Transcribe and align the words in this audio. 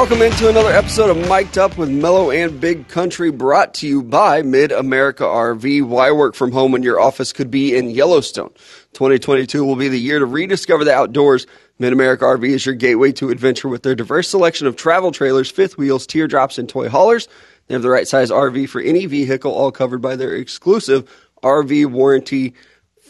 welcome 0.00 0.22
into 0.22 0.48
another 0.48 0.70
episode 0.70 1.10
of 1.10 1.28
Mic'd 1.28 1.58
Up 1.58 1.76
with 1.76 1.90
Mellow 1.90 2.30
and 2.30 2.58
Big 2.58 2.88
Country, 2.88 3.30
brought 3.30 3.74
to 3.74 3.86
you 3.86 4.02
by 4.02 4.40
Mid 4.40 4.72
America 4.72 5.24
RV. 5.24 5.86
Why 5.86 6.10
work 6.10 6.34
from 6.34 6.52
home 6.52 6.72
when 6.72 6.82
your 6.82 6.98
office 6.98 7.34
could 7.34 7.50
be 7.50 7.76
in 7.76 7.90
Yellowstone? 7.90 8.48
2022 8.94 9.62
will 9.62 9.76
be 9.76 9.88
the 9.88 10.00
year 10.00 10.18
to 10.18 10.24
rediscover 10.24 10.84
the 10.84 10.94
outdoors. 10.94 11.46
Mid 11.78 11.92
America 11.92 12.24
RV 12.24 12.48
is 12.48 12.64
your 12.64 12.74
gateway 12.76 13.12
to 13.12 13.28
adventure 13.28 13.68
with 13.68 13.82
their 13.82 13.94
diverse 13.94 14.26
selection 14.26 14.66
of 14.66 14.74
travel 14.74 15.12
trailers, 15.12 15.50
fifth 15.50 15.76
wheels, 15.76 16.06
teardrops, 16.06 16.56
and 16.56 16.66
toy 16.66 16.88
haulers. 16.88 17.28
They 17.66 17.74
have 17.74 17.82
the 17.82 17.90
right 17.90 18.08
size 18.08 18.30
RV 18.30 18.70
for 18.70 18.80
any 18.80 19.04
vehicle, 19.04 19.52
all 19.52 19.70
covered 19.70 20.00
by 20.00 20.16
their 20.16 20.34
exclusive 20.34 21.14
RV 21.42 21.90
warranty 21.90 22.54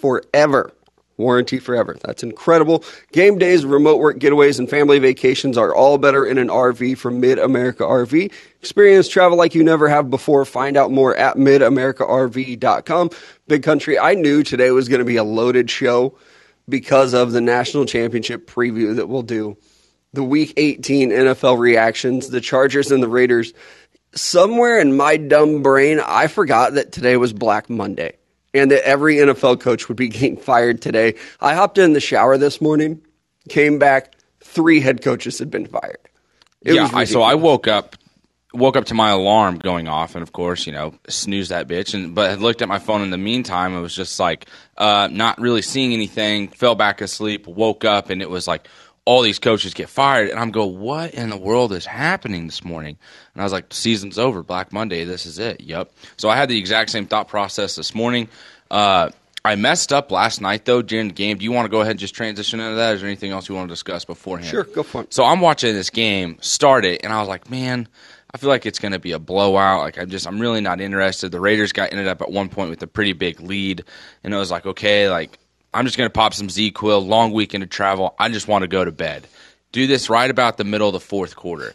forever. 0.00 0.72
Warranty 1.20 1.58
forever. 1.58 1.96
That's 2.02 2.22
incredible. 2.22 2.84
Game 3.12 3.38
days, 3.38 3.64
remote 3.64 3.98
work 3.98 4.18
getaways, 4.18 4.58
and 4.58 4.68
family 4.68 4.98
vacations 4.98 5.56
are 5.56 5.74
all 5.74 5.98
better 5.98 6.26
in 6.26 6.38
an 6.38 6.48
RV 6.48 6.98
from 6.98 7.20
Mid 7.20 7.38
America 7.38 7.84
RV. 7.84 8.32
Experience 8.60 9.08
travel 9.08 9.38
like 9.38 9.54
you 9.54 9.62
never 9.62 9.88
have 9.88 10.10
before. 10.10 10.44
Find 10.44 10.76
out 10.76 10.90
more 10.90 11.14
at 11.16 11.36
midamericarv.com. 11.36 13.10
Big 13.46 13.62
Country, 13.62 13.98
I 13.98 14.14
knew 14.14 14.42
today 14.42 14.70
was 14.70 14.88
going 14.88 15.00
to 15.00 15.04
be 15.04 15.16
a 15.16 15.24
loaded 15.24 15.70
show 15.70 16.16
because 16.68 17.14
of 17.14 17.32
the 17.32 17.40
national 17.40 17.86
championship 17.86 18.48
preview 18.48 18.96
that 18.96 19.08
we'll 19.08 19.22
do. 19.22 19.56
The 20.12 20.24
week 20.24 20.54
18 20.56 21.10
NFL 21.10 21.58
reactions, 21.58 22.30
the 22.30 22.40
Chargers 22.40 22.90
and 22.90 23.02
the 23.02 23.08
Raiders. 23.08 23.52
Somewhere 24.12 24.80
in 24.80 24.96
my 24.96 25.16
dumb 25.16 25.62
brain, 25.62 26.00
I 26.00 26.26
forgot 26.26 26.74
that 26.74 26.90
today 26.90 27.16
was 27.16 27.32
Black 27.32 27.70
Monday 27.70 28.16
and 28.54 28.70
that 28.70 28.86
every 28.86 29.16
NFL 29.16 29.60
coach 29.60 29.88
would 29.88 29.96
be 29.96 30.08
getting 30.10 30.36
fired 30.36 30.82
today. 30.82 31.14
I 31.40 31.54
hopped 31.54 31.78
in 31.78 31.92
the 31.92 32.00
shower 32.00 32.36
this 32.38 32.60
morning, 32.60 33.02
came 33.48 33.78
back, 33.78 34.14
three 34.40 34.80
head 34.80 35.02
coaches 35.02 35.38
had 35.38 35.50
been 35.50 35.66
fired. 35.66 35.98
It 36.62 36.74
yeah, 36.74 36.90
I, 36.92 37.04
so 37.04 37.22
I 37.22 37.34
woke 37.34 37.68
up 37.68 37.96
woke 38.52 38.76
up 38.76 38.86
to 38.86 38.94
my 38.94 39.10
alarm 39.10 39.58
going 39.58 39.86
off 39.86 40.14
and 40.14 40.22
of 40.22 40.32
course 40.32 40.66
you 40.66 40.72
know 40.72 40.92
snooze 41.08 41.50
that 41.50 41.68
bitch 41.68 41.94
and 41.94 42.14
but 42.14 42.30
had 42.30 42.40
looked 42.40 42.62
at 42.62 42.68
my 42.68 42.80
phone 42.80 43.00
in 43.00 43.10
the 43.10 43.18
meantime 43.18 43.76
it 43.76 43.80
was 43.80 43.94
just 43.94 44.18
like 44.18 44.46
uh, 44.76 45.08
not 45.10 45.40
really 45.40 45.62
seeing 45.62 45.92
anything 45.92 46.48
fell 46.48 46.74
back 46.74 47.00
asleep 47.00 47.46
woke 47.46 47.84
up 47.84 48.10
and 48.10 48.20
it 48.20 48.28
was 48.28 48.48
like 48.48 48.68
all 49.04 49.22
these 49.22 49.38
coaches 49.38 49.74
get 49.74 49.88
fired 49.88 50.28
and 50.30 50.38
i'm 50.38 50.50
go 50.50 50.66
what 50.66 51.12
in 51.14 51.30
the 51.30 51.36
world 51.36 51.72
is 51.72 51.86
happening 51.86 52.46
this 52.46 52.64
morning 52.64 52.96
and 53.34 53.42
i 53.42 53.44
was 53.44 53.52
like 53.52 53.72
season's 53.72 54.18
over 54.18 54.42
black 54.42 54.72
monday 54.72 55.04
this 55.04 55.26
is 55.26 55.38
it 55.38 55.60
yep 55.60 55.92
so 56.16 56.28
i 56.28 56.36
had 56.36 56.48
the 56.48 56.58
exact 56.58 56.90
same 56.90 57.06
thought 57.06 57.28
process 57.28 57.76
this 57.76 57.94
morning 57.94 58.28
uh, 58.70 59.10
I 59.44 59.54
messed 59.54 59.92
up 59.92 60.10
last 60.12 60.40
night 60.40 60.64
though 60.64 60.82
during 60.82 61.08
the 61.08 61.14
game. 61.14 61.38
Do 61.38 61.44
you 61.44 61.52
want 61.52 61.64
to 61.64 61.70
go 61.70 61.80
ahead 61.80 61.92
and 61.92 62.00
just 62.00 62.14
transition 62.14 62.60
into 62.60 62.76
that? 62.76 62.94
Is 62.94 63.00
there 63.00 63.08
anything 63.08 63.30
else 63.30 63.48
you 63.48 63.54
want 63.54 63.68
to 63.68 63.72
discuss 63.72 64.04
beforehand? 64.04 64.50
Sure, 64.50 64.64
go 64.64 64.82
for 64.82 65.02
it. 65.02 65.14
So 65.14 65.24
I'm 65.24 65.40
watching 65.40 65.74
this 65.74 65.90
game 65.90 66.36
start 66.40 66.84
it, 66.84 67.00
and 67.02 67.12
I 67.12 67.20
was 67.20 67.28
like, 67.28 67.50
man, 67.50 67.88
I 68.34 68.38
feel 68.38 68.50
like 68.50 68.66
it's 68.66 68.78
going 68.78 68.92
to 68.92 68.98
be 68.98 69.12
a 69.12 69.18
blowout. 69.18 69.80
Like 69.80 69.98
I'm 69.98 70.10
just, 70.10 70.26
I'm 70.26 70.38
really 70.40 70.60
not 70.60 70.80
interested. 70.80 71.32
The 71.32 71.40
Raiders 71.40 71.72
got 71.72 71.90
ended 71.90 72.06
up 72.06 72.20
at 72.20 72.30
one 72.30 72.50
point 72.50 72.70
with 72.70 72.82
a 72.82 72.86
pretty 72.86 73.14
big 73.14 73.40
lead, 73.40 73.84
and 74.22 74.34
it 74.34 74.36
was 74.36 74.50
like, 74.50 74.66
okay, 74.66 75.08
like 75.08 75.38
I'm 75.72 75.84
just 75.84 75.96
going 75.96 76.08
to 76.08 76.12
pop 76.12 76.34
some 76.34 76.48
ZzzQuil. 76.48 77.06
Long 77.06 77.32
weekend 77.32 77.62
of 77.62 77.70
travel. 77.70 78.14
I 78.18 78.28
just 78.28 78.48
want 78.48 78.62
to 78.62 78.68
go 78.68 78.84
to 78.84 78.92
bed. 78.92 79.26
Do 79.72 79.86
this 79.86 80.10
right 80.10 80.30
about 80.30 80.56
the 80.56 80.64
middle 80.64 80.88
of 80.88 80.92
the 80.92 81.00
fourth 81.00 81.36
quarter, 81.36 81.74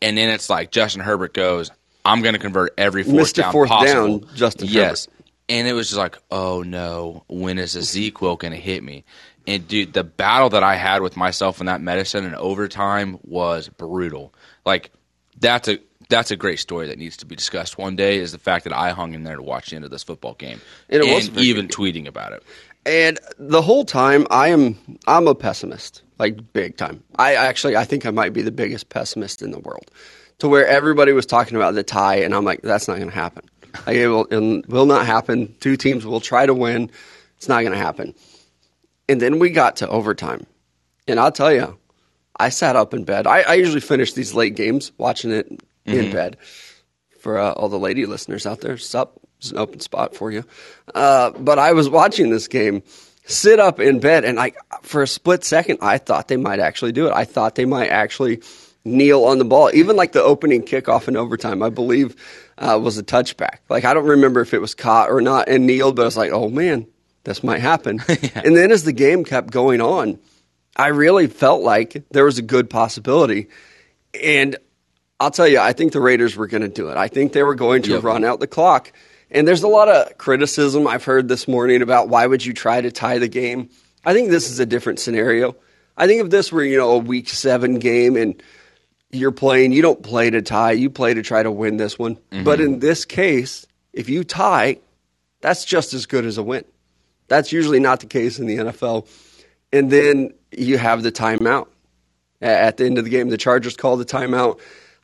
and 0.00 0.16
then 0.16 0.28
it's 0.28 0.48
like 0.48 0.70
Justin 0.70 1.00
Herbert 1.00 1.34
goes, 1.34 1.70
I'm 2.04 2.22
going 2.22 2.34
to 2.34 2.38
convert 2.38 2.74
every 2.78 3.02
fourth 3.02 3.32
Mr. 3.32 3.42
down 3.42 3.52
fourth 3.52 3.68
possible. 3.68 4.18
down, 4.18 4.34
Justin 4.34 4.68
yes. 4.68 5.06
Herbert. 5.06 5.18
And 5.48 5.68
it 5.68 5.72
was 5.72 5.88
just 5.88 5.98
like, 5.98 6.18
oh 6.30 6.62
no, 6.62 7.24
when 7.28 7.58
is 7.58 7.76
a 7.76 7.80
ZzzQuil 7.80 8.38
going 8.38 8.52
to 8.52 8.58
hit 8.58 8.82
me? 8.82 9.04
And 9.46 9.66
dude, 9.66 9.92
the 9.92 10.04
battle 10.04 10.50
that 10.50 10.62
I 10.62 10.76
had 10.76 11.02
with 11.02 11.16
myself 11.16 11.60
in 11.60 11.66
that 11.66 11.80
medicine 11.80 12.24
in 12.24 12.34
overtime 12.34 13.18
was 13.22 13.68
brutal. 13.68 14.32
Like 14.64 14.92
that's 15.38 15.68
a 15.68 15.78
that's 16.08 16.30
a 16.30 16.36
great 16.36 16.58
story 16.58 16.88
that 16.88 16.98
needs 16.98 17.16
to 17.18 17.26
be 17.26 17.34
discussed 17.34 17.76
one 17.76 17.96
day. 17.96 18.18
Is 18.18 18.32
the 18.32 18.38
fact 18.38 18.64
that 18.64 18.72
I 18.72 18.90
hung 18.90 19.14
in 19.14 19.24
there 19.24 19.36
to 19.36 19.42
watch 19.42 19.70
the 19.70 19.76
end 19.76 19.84
of 19.84 19.90
this 19.90 20.04
football 20.04 20.34
game 20.34 20.60
and, 20.88 21.02
and 21.02 21.36
even 21.38 21.68
tweeting 21.68 22.06
about 22.06 22.32
it. 22.32 22.44
And 22.84 23.18
the 23.38 23.62
whole 23.62 23.84
time, 23.84 24.26
I 24.30 24.48
am 24.48 24.76
I'm 25.06 25.28
a 25.28 25.34
pessimist, 25.34 26.02
like 26.18 26.52
big 26.52 26.76
time. 26.76 27.02
I 27.16 27.34
actually 27.34 27.76
I 27.76 27.84
think 27.84 28.06
I 28.06 28.10
might 28.10 28.32
be 28.32 28.42
the 28.42 28.50
biggest 28.50 28.88
pessimist 28.88 29.42
in 29.42 29.50
the 29.50 29.60
world. 29.60 29.90
To 30.38 30.48
where 30.48 30.66
everybody 30.66 31.12
was 31.12 31.26
talking 31.26 31.56
about 31.56 31.74
the 31.74 31.84
tie, 31.84 32.16
and 32.16 32.34
I'm 32.34 32.44
like, 32.44 32.62
that's 32.62 32.88
not 32.88 32.96
going 32.96 33.10
to 33.10 33.14
happen. 33.14 33.44
Like, 33.86 33.96
it 33.96 34.08
will, 34.08 34.24
it 34.24 34.68
will 34.68 34.86
not 34.86 35.06
happen. 35.06 35.54
Two 35.60 35.76
teams 35.76 36.04
will 36.04 36.20
try 36.20 36.46
to 36.46 36.54
win. 36.54 36.90
It's 37.36 37.48
not 37.48 37.60
going 37.60 37.72
to 37.72 37.78
happen. 37.78 38.14
And 39.08 39.20
then 39.20 39.38
we 39.38 39.50
got 39.50 39.76
to 39.76 39.88
overtime. 39.88 40.46
And 41.06 41.20
I'll 41.20 41.30
tell 41.30 41.52
you, 41.52 41.78
I 42.36 42.48
sat 42.48 42.74
up 42.74 42.92
in 42.92 43.04
bed. 43.04 43.26
I, 43.26 43.42
I 43.42 43.54
usually 43.54 43.80
finish 43.80 44.14
these 44.14 44.34
late 44.34 44.56
games 44.56 44.90
watching 44.98 45.30
it 45.30 45.48
mm-hmm. 45.48 45.92
in 45.92 46.12
bed. 46.12 46.36
For 47.20 47.38
uh, 47.38 47.52
all 47.52 47.68
the 47.68 47.78
lady 47.78 48.04
listeners 48.06 48.46
out 48.46 48.62
there, 48.62 48.76
sup, 48.78 49.20
it's 49.42 49.50
an 49.50 49.58
open 49.58 49.80
spot 49.80 50.14
for 50.14 50.30
you. 50.30 50.44
Uh, 50.94 51.32
but 51.32 51.58
I 51.58 51.72
was 51.72 51.88
watching 51.88 52.30
this 52.30 52.46
game, 52.46 52.84
sit 53.24 53.58
up 53.58 53.80
in 53.80 53.98
bed, 53.98 54.24
and 54.24 54.38
I, 54.38 54.52
for 54.82 55.02
a 55.02 55.06
split 55.06 55.42
second, 55.42 55.78
I 55.82 55.98
thought 55.98 56.28
they 56.28 56.36
might 56.36 56.60
actually 56.60 56.92
do 56.92 57.08
it. 57.08 57.12
I 57.12 57.24
thought 57.24 57.56
they 57.56 57.64
might 57.64 57.88
actually 57.88 58.40
kneel 58.84 59.24
on 59.24 59.38
the 59.38 59.44
ball. 59.44 59.68
Even 59.74 59.96
like 59.96 60.12
the 60.12 60.22
opening 60.22 60.62
kickoff 60.62 61.08
in 61.08 61.16
overtime, 61.16 61.60
I 61.60 61.70
believe 61.70 62.14
uh, 62.56 62.78
was 62.80 62.98
a 62.98 63.02
touchback. 63.02 63.58
Like 63.68 63.84
I 63.84 63.94
don't 63.94 64.06
remember 64.06 64.40
if 64.40 64.54
it 64.54 64.60
was 64.60 64.76
caught 64.76 65.10
or 65.10 65.20
not 65.20 65.48
and 65.48 65.66
kneeled, 65.66 65.96
but 65.96 66.02
I 66.02 66.04
was 66.04 66.16
like, 66.16 66.30
oh 66.30 66.48
man, 66.48 66.86
this 67.24 67.42
might 67.42 67.60
happen. 67.60 68.00
yeah. 68.08 68.42
And 68.44 68.56
then 68.56 68.70
as 68.70 68.84
the 68.84 68.92
game 68.92 69.24
kept 69.24 69.50
going 69.50 69.80
on, 69.80 70.20
I 70.76 70.88
really 70.88 71.26
felt 71.26 71.62
like 71.62 72.04
there 72.12 72.24
was 72.24 72.38
a 72.38 72.42
good 72.42 72.70
possibility. 72.70 73.48
And 74.22 74.56
I'll 75.18 75.30
tell 75.30 75.48
you, 75.48 75.58
I 75.58 75.72
think 75.72 75.92
the 75.92 76.00
Raiders 76.00 76.36
were 76.36 76.46
going 76.46 76.62
to 76.62 76.68
do 76.68 76.88
it. 76.88 76.96
I 76.96 77.08
think 77.08 77.32
they 77.32 77.42
were 77.42 77.54
going 77.54 77.82
to 77.82 77.92
yep. 77.92 78.02
run 78.02 78.24
out 78.24 78.40
the 78.40 78.46
clock. 78.46 78.92
And 79.32 79.48
there's 79.48 79.62
a 79.62 79.68
lot 79.68 79.88
of 79.88 80.18
criticism 80.18 80.86
I've 80.86 81.04
heard 81.04 81.26
this 81.26 81.48
morning 81.48 81.80
about 81.80 82.08
why 82.08 82.26
would 82.26 82.44
you 82.44 82.52
try 82.52 82.80
to 82.80 82.92
tie 82.92 83.18
the 83.18 83.28
game. 83.28 83.70
I 84.04 84.12
think 84.12 84.30
this 84.30 84.50
is 84.50 84.60
a 84.60 84.66
different 84.66 85.00
scenario. 85.00 85.56
I 85.96 86.06
think 86.06 86.22
if 86.22 86.30
this 86.30 86.52
were, 86.52 86.62
you 86.62 86.76
know, 86.76 86.90
a 86.90 86.98
week 86.98 87.30
seven 87.30 87.78
game 87.78 88.16
and 88.16 88.42
you're 89.10 89.32
playing, 89.32 89.72
you 89.72 89.80
don't 89.80 90.02
play 90.02 90.28
to 90.28 90.42
tie, 90.42 90.72
you 90.72 90.90
play 90.90 91.14
to 91.14 91.22
try 91.22 91.42
to 91.42 91.50
win 91.50 91.78
this 91.78 91.98
one. 91.98 92.16
Mm-hmm. 92.16 92.44
But 92.44 92.60
in 92.60 92.80
this 92.80 93.06
case, 93.06 93.66
if 93.94 94.10
you 94.10 94.22
tie, 94.22 94.78
that's 95.40 95.64
just 95.64 95.94
as 95.94 96.04
good 96.04 96.26
as 96.26 96.36
a 96.36 96.42
win. 96.42 96.64
That's 97.28 97.52
usually 97.52 97.80
not 97.80 98.00
the 98.00 98.06
case 98.06 98.38
in 98.38 98.46
the 98.46 98.56
NFL. 98.56 99.08
And 99.72 99.90
then 99.90 100.34
you 100.50 100.76
have 100.76 101.02
the 101.02 101.12
timeout. 101.12 101.68
At 102.42 102.76
the 102.76 102.86
end 102.86 102.98
of 102.98 103.04
the 103.04 103.10
game, 103.10 103.28
the 103.28 103.38
Chargers 103.38 103.76
call 103.76 103.96
the 103.96 104.04
timeout. 104.04 104.58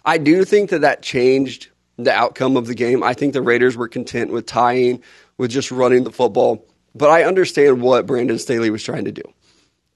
I 0.05 0.19
do 0.19 0.45
think 0.45 0.71
that 0.71 0.81
that 0.81 1.03
changed 1.03 1.69
the 1.98 2.12
outcome 2.12 2.56
of 2.56 2.66
the 2.66 2.75
game. 2.75 3.03
I 3.03 3.12
think 3.12 3.32
the 3.32 3.42
Raiders 3.42 3.76
were 3.76 3.88
content 3.88 4.31
with 4.31 4.47
tying, 4.47 5.03
with 5.36 5.50
just 5.50 5.70
running 5.70 6.04
the 6.04 6.12
football. 6.12 6.64
But 6.94 7.10
I 7.10 7.25
understand 7.25 7.82
what 7.82 8.06
Brandon 8.06 8.38
Staley 8.38 8.70
was 8.70 8.82
trying 8.82 9.04
to 9.04 9.12
do. 9.12 9.22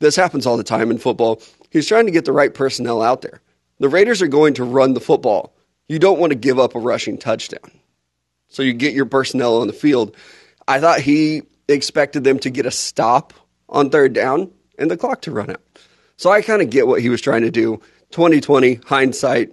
This 0.01 0.17
happens 0.17 0.47
all 0.47 0.57
the 0.57 0.65
time 0.65 0.91
in 0.91 0.99
football. 0.99 1.41
He's 1.71 1.87
trying 1.87 2.07
to 2.07 2.13
get 2.13 2.25
the 2.25 2.33
right 2.33 2.53
personnel 2.53 3.01
out 3.01 3.23
there. 3.23 3.41
The 3.79 3.89
Raiders 3.89 4.21
are 4.21 4.29
going 4.29 4.55
to 4.55 4.65
run 4.65 4.95
the 4.95 5.01
football. 5.01 5.55
You 5.89 5.99
don't 5.99 6.19
want 6.19 6.33
to 6.33 6.39
give 6.39 6.59
up 6.59 6.75
a 6.75 6.81
rushing 6.81 7.19
touchdown. 7.19 7.71
So 8.49 8.63
you 8.63 8.73
get 8.73 8.95
your 8.95 9.07
personnel 9.07 9.61
on 9.61 9.69
the 9.69 9.73
field. 9.73 10.17
I 10.69 10.81
thought 10.81 11.01
he 11.01 11.43
expected 11.69 12.25
them 12.25 12.39
to 12.41 12.51
get 12.51 12.67
a 12.67 12.71
stop 12.71 13.33
on 13.69 13.91
third 13.91 14.13
down 14.13 14.51
and 14.79 14.91
the 14.91 14.97
clock 14.97 15.23
to 15.23 15.31
run 15.31 15.51
out. 15.51 15.63
So 16.17 16.31
I 16.31 16.43
kind 16.43 16.63
of 16.63 16.71
get 16.71 16.87
what 16.87 17.01
he 17.01 17.09
was 17.09 17.21
trying 17.21 17.43
to 17.43 17.51
do. 17.51 17.81
2020 18.11 18.75
hindsight, 18.85 19.53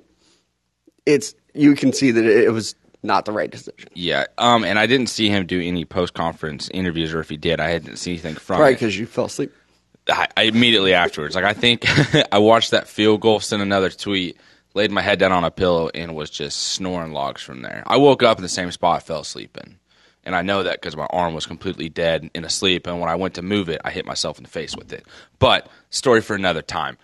it's 1.05 1.33
you 1.59 1.75
can 1.75 1.93
see 1.93 2.11
that 2.11 2.25
it 2.25 2.51
was 2.51 2.75
not 3.03 3.25
the 3.25 3.31
right 3.31 3.49
decision. 3.49 3.89
Yeah, 3.93 4.25
um, 4.37 4.63
and 4.63 4.77
I 4.77 4.85
didn't 4.85 5.07
see 5.07 5.29
him 5.29 5.45
do 5.45 5.61
any 5.61 5.85
post 5.85 6.13
conference 6.13 6.69
interviews, 6.73 7.13
or 7.13 7.19
if 7.19 7.29
he 7.29 7.37
did, 7.37 7.59
I 7.59 7.77
didn't 7.77 7.97
see 7.97 8.11
anything 8.11 8.35
from. 8.35 8.57
Probably 8.57 8.73
because 8.73 8.97
you 8.97 9.05
fell 9.05 9.25
asleep. 9.25 9.53
I, 10.07 10.27
I 10.35 10.43
immediately 10.43 10.93
afterwards, 10.93 11.35
like 11.35 11.45
I 11.45 11.53
think 11.53 11.85
I 12.33 12.39
watched 12.39 12.71
that 12.71 12.87
field 12.87 13.21
goal, 13.21 13.39
sent 13.39 13.61
another 13.61 13.89
tweet, 13.89 14.37
laid 14.73 14.91
my 14.91 15.01
head 15.01 15.19
down 15.19 15.31
on 15.31 15.43
a 15.43 15.51
pillow, 15.51 15.89
and 15.93 16.15
was 16.15 16.29
just 16.29 16.59
snoring 16.59 17.13
logs 17.13 17.41
from 17.41 17.61
there. 17.61 17.83
I 17.85 17.97
woke 17.97 18.23
up 18.23 18.37
in 18.37 18.43
the 18.43 18.49
same 18.49 18.71
spot, 18.71 18.97
I 18.97 18.99
fell 18.99 19.21
asleep 19.21 19.57
in, 19.57 19.77
and 20.23 20.35
I 20.35 20.41
know 20.41 20.63
that 20.63 20.81
because 20.81 20.97
my 20.97 21.07
arm 21.09 21.33
was 21.33 21.45
completely 21.45 21.89
dead 21.89 22.29
in 22.33 22.43
asleep. 22.43 22.87
and 22.87 22.99
when 22.99 23.09
I 23.09 23.15
went 23.15 23.35
to 23.35 23.41
move 23.41 23.69
it, 23.69 23.81
I 23.85 23.91
hit 23.91 24.05
myself 24.05 24.37
in 24.37 24.43
the 24.43 24.49
face 24.49 24.75
with 24.75 24.91
it. 24.91 25.05
But 25.37 25.69
story 25.89 26.21
for 26.21 26.35
another 26.35 26.61
time. 26.61 26.97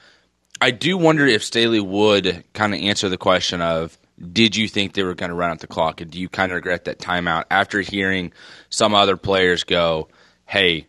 I 0.61 0.71
do 0.71 0.97
wonder 0.97 1.27
if 1.27 1.43
Staley 1.43 1.81
would 1.81 2.43
kind 2.53 2.73
of 2.73 2.79
answer 2.79 3.09
the 3.09 3.17
question 3.17 3.61
of 3.61 3.97
did 4.31 4.55
you 4.55 4.67
think 4.67 4.93
they 4.93 5.03
were 5.03 5.15
going 5.15 5.29
to 5.29 5.35
run 5.35 5.51
out 5.51 5.59
the 5.59 5.67
clock, 5.67 6.01
and 6.01 6.11
do 6.11 6.19
you 6.19 6.29
kind 6.29 6.51
of 6.51 6.55
regret 6.55 6.85
that 6.85 6.99
timeout 6.99 7.45
after 7.51 7.81
hearing 7.81 8.31
some 8.69 8.93
other 8.93 9.17
players 9.17 9.63
go, 9.63 10.07
"Hey, 10.45 10.87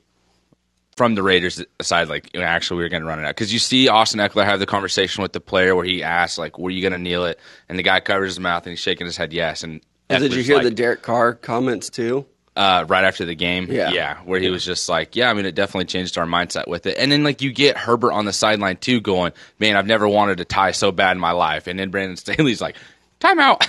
from 0.97 1.15
the 1.15 1.23
Raiders 1.23 1.63
side, 1.83 2.09
like 2.09 2.37
actually 2.37 2.79
we 2.79 2.83
were 2.85 2.89
going 2.89 3.03
to 3.03 3.09
run 3.09 3.19
it 3.19 3.25
out 3.25 3.35
because 3.35 3.53
you 3.53 3.59
see 3.59 3.89
Austin 3.89 4.21
Ekeler 4.21 4.45
have 4.45 4.61
the 4.61 4.67
conversation 4.67 5.23
with 5.23 5.33
the 5.33 5.41
player 5.41 5.75
where 5.75 5.85
he 5.85 6.03
asks 6.03 6.39
like, 6.39 6.59
"Were 6.59 6.71
you 6.71 6.83
going 6.83 6.93
to 6.93 6.99
kneel 6.99 7.25
it?" 7.25 7.41
And 7.69 7.79
the 7.79 7.83
guy 7.83 8.01
covers 8.01 8.33
his 8.33 8.41
mouth 8.41 8.65
and 8.65 8.73
he's 8.73 8.81
shaking 8.81 9.07
his 9.07 9.17
head 9.17 9.33
yes. 9.33 9.63
And 9.63 9.81
did 10.09 10.33
you 10.33 10.43
hear 10.43 10.57
like, 10.57 10.65
the 10.65 10.71
Derek 10.71 11.03
Carr 11.03 11.35
comments 11.35 11.91
too? 11.91 12.27
uh, 12.57 12.87
right 12.89 13.05
after 13.05 13.25
the 13.25 13.35
game. 13.35 13.71
Yeah. 13.71 13.91
yeah, 13.91 14.19
where 14.25 14.41
he 14.41 14.49
was 14.49 14.65
just 14.65 14.89
like, 14.89 15.15
"Yeah, 15.15 15.31
I 15.31 15.35
mean, 15.35 15.45
it 15.45 15.55
definitely 15.55 15.85
changed 15.85 16.17
our 16.17 16.27
mindset 16.27 16.67
with 16.67 16.87
it." 16.87 16.97
And 16.99 17.13
then 17.13 17.23
like 17.23 17.43
you 17.43 17.53
get 17.53 17.77
Herbert 17.77 18.13
on 18.13 18.25
the 18.25 18.33
sideline 18.33 18.79
too, 18.79 19.01
going, 19.01 19.33
"Man, 19.59 19.77
I've 19.77 19.87
never 19.87 20.09
wanted 20.09 20.39
to 20.39 20.45
tie 20.45 20.71
so 20.71 20.91
bad 20.91 21.13
in 21.13 21.21
my 21.21 21.33
life." 21.33 21.67
And 21.67 21.79
then 21.79 21.91
Brandon 21.91 22.17
Staley's 22.17 22.61
like, 22.61 22.77
"Timeout." 23.21 23.63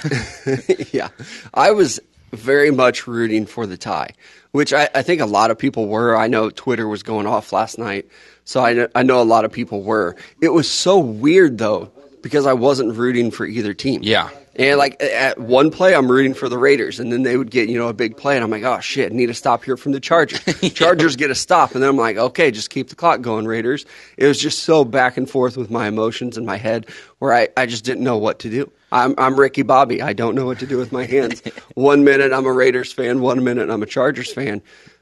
yeah, 0.94 1.10
I 1.54 1.72
was 1.72 2.00
very 2.32 2.72
much 2.72 3.08
rooting 3.08 3.46
for 3.46 3.66
the 3.66 3.78
tie, 3.78 4.12
which 4.52 4.74
I, 4.74 4.90
I 4.94 5.02
think 5.02 5.22
a 5.22 5.26
lot 5.26 5.52
of 5.52 5.58
people 5.58 5.88
were. 5.88 6.16
I 6.16 6.28
know 6.28 6.50
Twitter 6.50 6.88
was 6.88 7.04
going 7.04 7.28
off 7.28 7.52
last 7.54 7.78
night, 7.78 8.08
so 8.44 8.64
I 8.64 8.74
know, 8.74 8.88
I 8.96 9.04
know 9.04 9.22
a 9.22 9.24
lot 9.24 9.46
of 9.46 9.52
people 9.52 9.82
were. 9.82 10.16
It 10.42 10.50
was 10.50 10.70
so 10.70 11.00
weird 11.00 11.58
though 11.58 11.92
because 12.22 12.46
I 12.46 12.54
wasn't 12.54 12.96
rooting 12.96 13.32
for 13.32 13.46
either 13.46 13.74
team. 13.74 14.02
Yeah. 14.04 14.30
And 14.56 14.80
like 14.80 15.02
at 15.02 15.40
one 15.40 15.70
play, 15.70 15.94
I'm 15.94 16.12
rooting 16.12 16.34
for 16.34 16.50
the 16.50 16.58
Raiders, 16.58 17.00
and 17.00 17.12
then 17.12 17.22
they 17.22 17.38
would 17.38 17.52
get 17.52 17.70
you 17.70 17.78
know 17.78 17.90
a 17.90 17.94
big 17.94 18.18
play, 18.18 18.36
and 18.36 18.44
I'm 18.44 18.50
like, 18.50 18.64
oh 18.64 18.80
shit, 18.80 19.14
need 19.14 19.30
a 19.30 19.34
stop 19.36 19.64
here 19.64 19.78
from 19.78 19.92
the 19.92 20.00
Chargers. 20.00 20.42
Chargers 20.74 21.16
get 21.16 21.30
a 21.30 21.36
stop, 21.36 21.74
and 21.74 21.84
then 21.84 21.92
I'm 21.92 21.98
like, 21.98 22.18
okay, 22.18 22.50
just 22.50 22.72
keep 22.72 22.90
the 22.90 22.96
clock 22.96 23.22
going, 23.22 23.46
Raiders. 23.46 23.86
It 24.18 24.26
was 24.26 24.40
just 24.40 24.64
so 24.64 24.84
back 24.84 25.16
and 25.18 25.30
forth 25.30 25.58
with 25.58 25.70
my 25.70 25.88
emotions 25.88 26.40
in 26.40 26.46
my 26.46 26.58
head, 26.58 26.88
where 27.20 27.34
I, 27.34 27.50
I 27.56 27.68
just 27.68 27.86
didn't 27.86 28.04
know 28.04 28.18
what 28.18 28.40
to 28.40 28.50
do. 28.50 28.72
I'm 28.92 29.16
I'm 29.18 29.40
Ricky 29.40 29.64
Bobby. 29.64 30.02
I 30.02 30.14
don't 30.14 30.36
know 30.36 30.46
what 30.46 30.60
to 30.60 30.68
do 30.68 30.78
with 30.78 30.92
my 30.92 31.06
hands. 31.06 31.42
one 31.76 32.04
minute 32.04 32.32
I'm 32.32 32.46
a 32.46 32.52
Raiders 32.54 32.94
fan, 32.94 33.22
one 33.22 33.44
minute 33.44 33.70
I'm 33.70 33.84
a 33.84 33.88
Chargers 33.88 34.32
fan, 34.32 34.62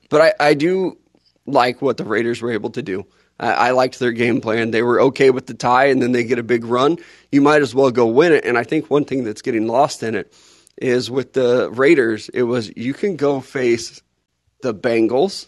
but 0.09 0.21
I, 0.21 0.49
I 0.49 0.53
do 0.53 0.97
like 1.45 1.81
what 1.81 1.97
the 1.97 2.05
Raiders 2.05 2.41
were 2.41 2.51
able 2.51 2.71
to 2.71 2.81
do. 2.81 3.05
I, 3.39 3.51
I 3.51 3.71
liked 3.71 3.99
their 3.99 4.11
game 4.11 4.41
plan. 4.41 4.71
They 4.71 4.81
were 4.81 5.01
okay 5.01 5.29
with 5.29 5.45
the 5.45 5.53
tie, 5.53 5.85
and 5.85 6.01
then 6.01 6.11
they 6.11 6.23
get 6.23 6.39
a 6.39 6.43
big 6.43 6.65
run. 6.65 6.97
You 7.31 7.41
might 7.41 7.61
as 7.61 7.75
well 7.75 7.91
go 7.91 8.07
win 8.07 8.33
it. 8.33 8.45
And 8.45 8.57
I 8.57 8.63
think 8.63 8.89
one 8.89 9.05
thing 9.05 9.23
that's 9.23 9.41
getting 9.41 9.67
lost 9.67 10.03
in 10.03 10.15
it 10.15 10.33
is 10.77 11.09
with 11.09 11.33
the 11.33 11.69
Raiders, 11.71 12.29
it 12.29 12.43
was 12.43 12.75
you 12.75 12.93
can 12.93 13.15
go 13.15 13.39
face 13.39 14.01
the 14.61 14.73
Bengals 14.73 15.47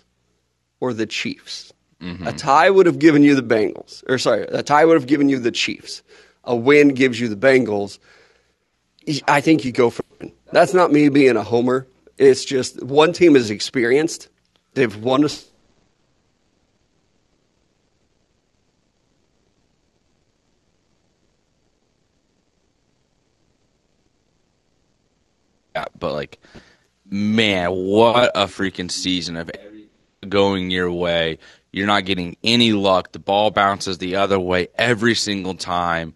or 0.79 0.93
the 0.93 1.05
Chiefs. 1.05 1.73
Mm-hmm. 2.01 2.27
A 2.27 2.33
tie 2.33 2.69
would 2.69 2.85
have 2.85 2.99
given 2.99 3.23
you 3.23 3.35
the 3.35 3.41
Bengals, 3.41 4.03
or 4.07 4.19
sorry, 4.19 4.43
a 4.43 4.61
tie 4.61 4.85
would 4.85 4.93
have 4.93 5.07
given 5.07 5.29
you 5.29 5.39
the 5.39 5.51
Chiefs. 5.51 6.03
A 6.43 6.55
win 6.55 6.89
gives 6.89 7.19
you 7.19 7.27
the 7.27 7.35
Bengals. 7.35 7.97
I 9.27 9.41
think 9.41 9.63
you 9.63 9.71
go 9.71 9.89
for 9.89 10.03
it. 10.19 10.33
That's 10.51 10.73
not 10.73 10.91
me 10.91 11.09
being 11.09 11.37
a 11.37 11.43
homer. 11.43 11.87
It's 12.17 12.43
just 12.43 12.81
one 12.83 13.13
team 13.13 13.35
is 13.35 13.49
experienced. 13.49 14.29
They've 14.73 14.95
won 14.95 15.23
a 15.23 15.29
but 25.99 26.13
like, 26.13 26.39
man, 27.09 27.71
what 27.71 28.31
a 28.35 28.45
freaking 28.45 28.91
season 28.91 29.37
of 29.37 29.51
going 30.27 30.71
your 30.71 30.91
way. 30.91 31.39
You're 31.71 31.87
not 31.87 32.05
getting 32.05 32.37
any 32.43 32.73
luck. 32.73 33.11
The 33.11 33.19
ball 33.19 33.51
bounces 33.51 33.97
the 33.97 34.15
other 34.15 34.39
way 34.39 34.69
every 34.75 35.15
single 35.15 35.53
time, 35.53 36.15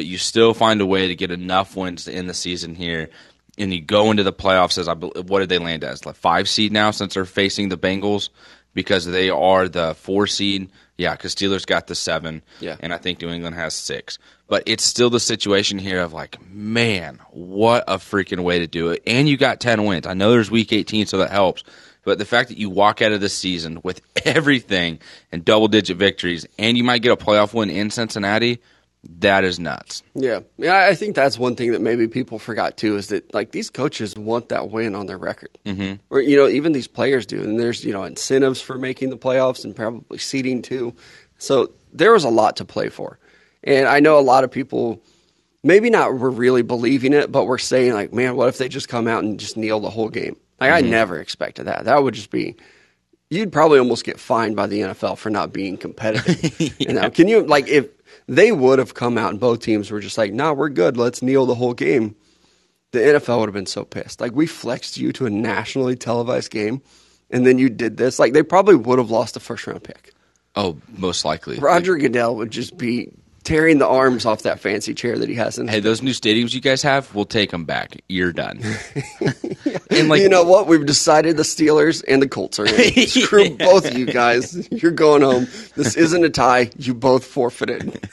but 0.00 0.06
you 0.06 0.16
still 0.16 0.54
find 0.54 0.80
a 0.80 0.86
way 0.86 1.08
to 1.08 1.14
get 1.14 1.30
enough 1.30 1.76
wins 1.76 2.06
to 2.06 2.10
end 2.10 2.26
the 2.26 2.32
season 2.32 2.74
here. 2.74 3.10
And 3.58 3.70
you 3.70 3.82
go 3.82 4.10
into 4.10 4.22
the 4.22 4.32
playoffs 4.32 4.78
as 4.78 4.88
I 4.88 4.94
believe, 4.94 5.28
what 5.28 5.40
did 5.40 5.50
they 5.50 5.58
land 5.58 5.84
as? 5.84 6.06
Like 6.06 6.16
five 6.16 6.48
seed 6.48 6.72
now 6.72 6.90
since 6.90 7.12
they're 7.12 7.26
facing 7.26 7.68
the 7.68 7.76
Bengals 7.76 8.30
because 8.72 9.04
they 9.04 9.28
are 9.28 9.68
the 9.68 9.94
four 9.96 10.26
seed. 10.26 10.70
Yeah, 10.96 11.14
because 11.14 11.34
Steelers 11.34 11.66
got 11.66 11.86
the 11.86 11.94
seven. 11.94 12.40
Yeah. 12.60 12.78
And 12.80 12.94
I 12.94 12.96
think 12.96 13.20
New 13.20 13.28
England 13.28 13.56
has 13.56 13.74
six. 13.74 14.18
But 14.48 14.62
it's 14.64 14.84
still 14.84 15.10
the 15.10 15.20
situation 15.20 15.78
here 15.78 16.00
of 16.00 16.14
like, 16.14 16.40
man, 16.50 17.20
what 17.30 17.84
a 17.86 17.98
freaking 17.98 18.40
way 18.42 18.60
to 18.60 18.66
do 18.66 18.88
it. 18.88 19.02
And 19.06 19.28
you 19.28 19.36
got 19.36 19.60
10 19.60 19.84
wins. 19.84 20.06
I 20.06 20.14
know 20.14 20.30
there's 20.30 20.50
week 20.50 20.72
18, 20.72 21.04
so 21.04 21.18
that 21.18 21.30
helps. 21.30 21.62
But 22.04 22.16
the 22.16 22.24
fact 22.24 22.48
that 22.48 22.56
you 22.56 22.70
walk 22.70 23.02
out 23.02 23.12
of 23.12 23.20
this 23.20 23.36
season 23.36 23.80
with 23.84 24.00
everything 24.24 24.98
and 25.30 25.44
double 25.44 25.68
digit 25.68 25.98
victories, 25.98 26.46
and 26.58 26.78
you 26.78 26.84
might 26.84 27.02
get 27.02 27.12
a 27.12 27.22
playoff 27.22 27.52
win 27.52 27.68
in 27.68 27.90
Cincinnati, 27.90 28.60
that 29.02 29.44
is 29.44 29.58
nuts. 29.58 30.02
Yeah, 30.14 30.40
yeah. 30.58 30.86
I 30.86 30.94
think 30.94 31.16
that's 31.16 31.38
one 31.38 31.56
thing 31.56 31.72
that 31.72 31.80
maybe 31.80 32.06
people 32.06 32.38
forgot 32.38 32.76
too 32.76 32.96
is 32.96 33.08
that 33.08 33.32
like 33.32 33.52
these 33.52 33.70
coaches 33.70 34.14
want 34.16 34.50
that 34.50 34.70
win 34.70 34.94
on 34.94 35.06
their 35.06 35.16
record, 35.16 35.56
mm-hmm. 35.64 35.94
or 36.10 36.20
you 36.20 36.36
know 36.36 36.46
even 36.46 36.72
these 36.72 36.88
players 36.88 37.24
do, 37.24 37.42
and 37.42 37.58
there's 37.58 37.84
you 37.84 37.92
know 37.92 38.04
incentives 38.04 38.60
for 38.60 38.76
making 38.76 39.10
the 39.10 39.16
playoffs 39.16 39.64
and 39.64 39.74
probably 39.74 40.18
seeding 40.18 40.60
too. 40.60 40.94
So 41.38 41.70
there 41.92 42.12
was 42.12 42.24
a 42.24 42.28
lot 42.28 42.56
to 42.56 42.64
play 42.66 42.90
for, 42.90 43.18
and 43.64 43.88
I 43.88 44.00
know 44.00 44.18
a 44.18 44.20
lot 44.20 44.44
of 44.44 44.50
people 44.50 45.00
maybe 45.62 45.88
not 45.88 46.18
were 46.18 46.30
really 46.30 46.62
believing 46.62 47.12
it, 47.12 47.32
but 47.32 47.44
were 47.44 47.58
saying 47.58 47.94
like, 47.94 48.12
man, 48.12 48.36
what 48.36 48.48
if 48.48 48.58
they 48.58 48.68
just 48.68 48.88
come 48.88 49.08
out 49.08 49.24
and 49.24 49.40
just 49.40 49.56
kneel 49.56 49.80
the 49.80 49.90
whole 49.90 50.08
game? 50.08 50.36
Like 50.60 50.72
I 50.72 50.82
never 50.82 51.18
expected 51.18 51.64
that. 51.64 51.86
That 51.86 52.02
would 52.02 52.14
just 52.14 52.30
be. 52.30 52.56
You'd 53.30 53.52
probably 53.52 53.78
almost 53.78 54.04
get 54.04 54.18
fined 54.18 54.56
by 54.56 54.66
the 54.66 54.80
NFL 54.80 55.16
for 55.16 55.30
not 55.30 55.52
being 55.52 55.76
competitive. 55.76 56.76
You 56.80 56.94
know, 56.94 57.10
can 57.10 57.28
you 57.28 57.42
like 57.42 57.68
if 57.68 57.86
they 58.30 58.52
would 58.52 58.78
have 58.78 58.94
come 58.94 59.18
out 59.18 59.32
and 59.32 59.40
both 59.40 59.58
teams 59.58 59.90
were 59.90 59.98
just 59.98 60.16
like, 60.16 60.32
"Nah, 60.32 60.52
we're 60.52 60.68
good. 60.68 60.96
Let's 60.96 61.20
kneel 61.20 61.46
the 61.46 61.56
whole 61.56 61.74
game." 61.74 62.14
The 62.92 63.00
NFL 63.00 63.40
would 63.40 63.48
have 63.48 63.54
been 63.54 63.66
so 63.66 63.84
pissed. 63.84 64.20
Like 64.20 64.32
we 64.32 64.46
flexed 64.46 64.96
you 64.96 65.12
to 65.14 65.26
a 65.26 65.30
nationally 65.30 65.96
televised 65.96 66.50
game, 66.50 66.80
and 67.30 67.44
then 67.44 67.58
you 67.58 67.68
did 67.68 67.96
this. 67.96 68.18
Like 68.20 68.32
they 68.32 68.44
probably 68.44 68.76
would 68.76 68.98
have 68.98 69.10
lost 69.10 69.36
a 69.36 69.40
first 69.40 69.66
round 69.66 69.82
pick. 69.82 70.12
Oh, 70.54 70.78
most 70.96 71.24
likely. 71.24 71.58
Roger 71.58 71.96
Goodell 71.96 72.36
would 72.36 72.50
just 72.50 72.76
be 72.76 73.12
tearing 73.50 73.78
the 73.78 73.86
arms 73.86 74.24
off 74.24 74.42
that 74.42 74.60
fancy 74.60 74.94
chair 74.94 75.18
that 75.18 75.28
he 75.28 75.34
has 75.34 75.58
in. 75.58 75.66
Hey, 75.66 75.80
those 75.80 76.02
new 76.02 76.12
stadiums 76.12 76.54
you 76.54 76.60
guys 76.60 76.82
have, 76.82 77.12
we'll 77.16 77.24
take 77.24 77.50
them 77.50 77.64
back. 77.64 78.00
You're 78.08 78.32
done. 78.32 78.60
and 79.90 80.08
like, 80.08 80.20
you 80.20 80.28
know 80.28 80.44
what? 80.44 80.68
We've 80.68 80.86
decided 80.86 81.36
the 81.36 81.42
Steelers 81.42 82.04
and 82.06 82.22
the 82.22 82.28
Colts 82.28 82.60
are 82.60 82.66
in. 82.66 83.06
Screw 83.08 83.50
both 83.56 83.86
of 83.86 83.98
you 83.98 84.06
guys. 84.06 84.68
You're 84.70 84.92
going 84.92 85.22
home. 85.22 85.48
This 85.74 85.96
isn't 85.96 86.24
a 86.24 86.30
tie. 86.30 86.70
You 86.78 86.94
both 86.94 87.24
forfeited. 87.24 88.08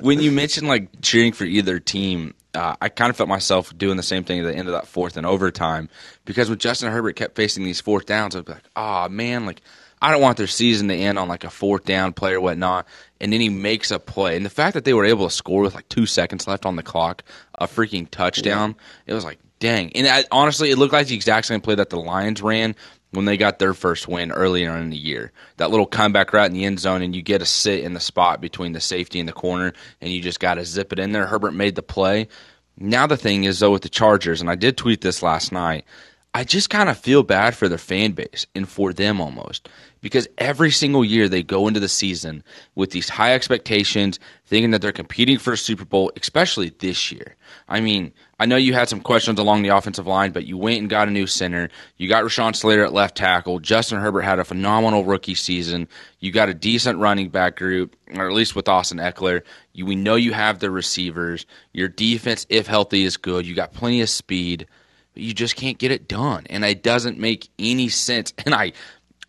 when 0.00 0.18
you 0.18 0.32
mentioned 0.32 0.66
like 0.66 0.88
cheering 1.02 1.34
for 1.34 1.44
either 1.44 1.78
team, 1.78 2.34
uh, 2.54 2.74
I 2.80 2.88
kind 2.88 3.10
of 3.10 3.16
felt 3.16 3.28
myself 3.28 3.76
doing 3.78 3.96
the 3.96 4.02
same 4.02 4.24
thing 4.24 4.40
at 4.40 4.42
the 4.42 4.56
end 4.56 4.66
of 4.66 4.74
that 4.74 4.88
fourth 4.88 5.16
and 5.16 5.24
overtime 5.24 5.88
because 6.24 6.48
when 6.50 6.58
Justin 6.58 6.90
Herbert 6.90 7.14
kept 7.14 7.36
facing 7.36 7.62
these 7.62 7.80
fourth 7.80 8.06
downs, 8.06 8.34
I'd 8.34 8.44
be 8.44 8.54
like, 8.54 8.64
"Ah, 8.74 9.06
man, 9.06 9.46
like 9.46 9.62
I 10.00 10.10
don't 10.10 10.22
want 10.22 10.36
their 10.36 10.46
season 10.46 10.88
to 10.88 10.94
end 10.94 11.18
on 11.18 11.28
like 11.28 11.44
a 11.44 11.50
fourth 11.50 11.84
down 11.84 12.12
play 12.12 12.32
or 12.32 12.40
whatnot." 12.40 12.86
And 13.20 13.32
then 13.32 13.40
he 13.40 13.48
makes 13.48 13.90
a 13.90 13.98
play, 13.98 14.36
and 14.36 14.44
the 14.44 14.50
fact 14.50 14.74
that 14.74 14.84
they 14.84 14.94
were 14.94 15.04
able 15.04 15.28
to 15.28 15.34
score 15.34 15.62
with 15.62 15.74
like 15.74 15.88
two 15.88 16.06
seconds 16.06 16.46
left 16.48 16.64
on 16.64 16.76
the 16.76 16.82
clock, 16.82 17.22
a 17.54 17.66
freaking 17.66 18.10
touchdown, 18.10 18.76
it 19.06 19.12
was 19.12 19.24
like, 19.24 19.38
dang. 19.60 19.92
And 19.94 20.08
I, 20.08 20.24
honestly, 20.32 20.70
it 20.70 20.78
looked 20.78 20.92
like 20.92 21.06
the 21.06 21.14
exact 21.14 21.46
same 21.46 21.60
play 21.60 21.76
that 21.76 21.90
the 21.90 22.00
Lions 22.00 22.42
ran 22.42 22.74
when 23.12 23.24
they 23.24 23.36
got 23.36 23.58
their 23.58 23.74
first 23.74 24.08
win 24.08 24.32
earlier 24.32 24.76
in 24.76 24.90
the 24.90 24.96
year. 24.96 25.32
That 25.58 25.70
little 25.70 25.86
comeback 25.86 26.32
right 26.32 26.46
in 26.46 26.52
the 26.52 26.64
end 26.64 26.80
zone, 26.80 27.02
and 27.02 27.14
you 27.14 27.22
get 27.22 27.38
to 27.38 27.46
sit 27.46 27.84
in 27.84 27.92
the 27.92 28.00
spot 28.00 28.40
between 28.40 28.72
the 28.72 28.80
safety 28.80 29.20
and 29.20 29.28
the 29.28 29.32
corner, 29.32 29.72
and 30.00 30.10
you 30.10 30.20
just 30.20 30.40
got 30.40 30.54
to 30.54 30.64
zip 30.64 30.92
it 30.92 30.98
in 30.98 31.12
there. 31.12 31.26
Herbert 31.26 31.52
made 31.52 31.74
the 31.76 31.82
play. 31.82 32.28
Now 32.76 33.06
the 33.06 33.16
thing 33.16 33.44
is, 33.44 33.58
though, 33.58 33.72
with 33.72 33.82
the 33.82 33.88
Chargers, 33.88 34.40
and 34.40 34.48
I 34.48 34.54
did 34.54 34.76
tweet 34.76 35.02
this 35.02 35.22
last 35.22 35.52
night, 35.52 35.84
I 36.32 36.44
just 36.44 36.70
kind 36.70 36.88
of 36.88 36.96
feel 36.96 37.22
bad 37.22 37.56
for 37.56 37.68
their 37.68 37.78
fan 37.78 38.12
base 38.12 38.46
and 38.54 38.68
for 38.68 38.92
them 38.92 39.20
almost 39.20 39.68
because 40.00 40.28
every 40.38 40.70
single 40.70 41.04
year 41.04 41.28
they 41.28 41.42
go 41.42 41.68
into 41.68 41.80
the 41.80 41.88
season 41.88 42.42
with 42.74 42.90
these 42.90 43.08
high 43.08 43.34
expectations, 43.34 44.18
thinking 44.46 44.70
that 44.70 44.80
they're 44.80 44.92
competing 44.92 45.38
for 45.38 45.52
a 45.52 45.56
Super 45.56 45.84
Bowl, 45.84 46.10
especially 46.20 46.70
this 46.78 47.12
year. 47.12 47.36
I 47.68 47.80
mean, 47.80 48.12
I 48.38 48.46
know 48.46 48.56
you 48.56 48.72
had 48.72 48.88
some 48.88 49.00
questions 49.00 49.38
along 49.38 49.62
the 49.62 49.68
offensive 49.68 50.06
line, 50.06 50.32
but 50.32 50.46
you 50.46 50.56
went 50.56 50.80
and 50.80 50.88
got 50.88 51.08
a 51.08 51.10
new 51.10 51.26
center. 51.26 51.68
You 51.96 52.08
got 52.08 52.24
Rashawn 52.24 52.56
Slater 52.56 52.84
at 52.84 52.92
left 52.92 53.16
tackle. 53.16 53.58
Justin 53.58 54.00
Herbert 54.00 54.22
had 54.22 54.38
a 54.38 54.44
phenomenal 54.44 55.04
rookie 55.04 55.34
season. 55.34 55.88
You 56.20 56.32
got 56.32 56.48
a 56.48 56.54
decent 56.54 56.98
running 56.98 57.28
back 57.28 57.56
group, 57.56 57.96
or 58.14 58.26
at 58.26 58.34
least 58.34 58.56
with 58.56 58.68
Austin 58.68 58.98
Ekeler. 58.98 59.42
You, 59.72 59.86
we 59.86 59.96
know 59.96 60.14
you 60.14 60.32
have 60.32 60.58
the 60.58 60.70
receivers. 60.70 61.44
Your 61.72 61.88
defense, 61.88 62.46
if 62.48 62.66
healthy, 62.66 63.04
is 63.04 63.16
good. 63.16 63.46
You 63.46 63.54
got 63.54 63.72
plenty 63.72 64.00
of 64.00 64.08
speed 64.08 64.66
but 65.12 65.22
you 65.22 65.34
just 65.34 65.56
can't 65.56 65.78
get 65.78 65.90
it 65.90 66.08
done 66.08 66.46
and 66.48 66.64
it 66.64 66.82
doesn't 66.82 67.18
make 67.18 67.48
any 67.58 67.88
sense 67.88 68.32
and 68.46 68.54
i 68.54 68.72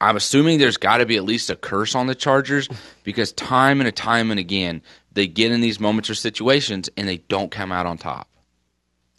i'm 0.01 0.17
assuming 0.17 0.59
there's 0.59 0.75
got 0.77 0.97
to 0.97 1.05
be 1.05 1.15
at 1.15 1.23
least 1.23 1.49
a 1.49 1.55
curse 1.55 1.95
on 1.95 2.07
the 2.07 2.15
chargers 2.15 2.67
because 3.03 3.31
time 3.33 3.79
and 3.79 3.87
a 3.87 3.91
time 3.91 4.29
and 4.31 4.39
again 4.39 4.81
they 5.13 5.27
get 5.27 5.51
in 5.51 5.61
these 5.61 5.79
moments 5.79 6.09
or 6.09 6.15
situations 6.15 6.89
and 6.97 7.07
they 7.07 7.17
don't 7.17 7.51
come 7.51 7.71
out 7.71 7.85
on 7.85 7.97
top 7.97 8.27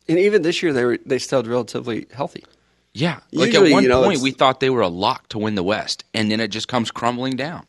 And 0.09 0.19
even 0.19 0.43
this 0.43 0.63
year, 0.63 0.73
they 0.73 0.85
were 0.85 0.99
they 1.07 1.19
stayed 1.19 1.47
relatively 1.47 2.07
healthy. 2.13 2.45
yeah 2.93 3.21
like 3.33 3.49
Usually, 3.53 3.71
at 3.71 3.75
one 3.75 3.83
you 3.85 3.89
know, 3.89 4.03
point 4.03 4.15
it's- 4.17 4.23
we 4.25 4.33
thought 4.33 4.61
they 4.61 4.71
were 4.71 4.83
a 4.83 4.89
lock 4.89 5.29
to 5.31 5.39
win 5.39 5.55
the 5.55 5.63
west 5.63 6.05
and 6.13 6.31
then 6.31 6.41
it 6.41 6.49
just 6.49 6.69
comes 6.69 6.91
crumbling 6.91 7.37
down 7.37 7.65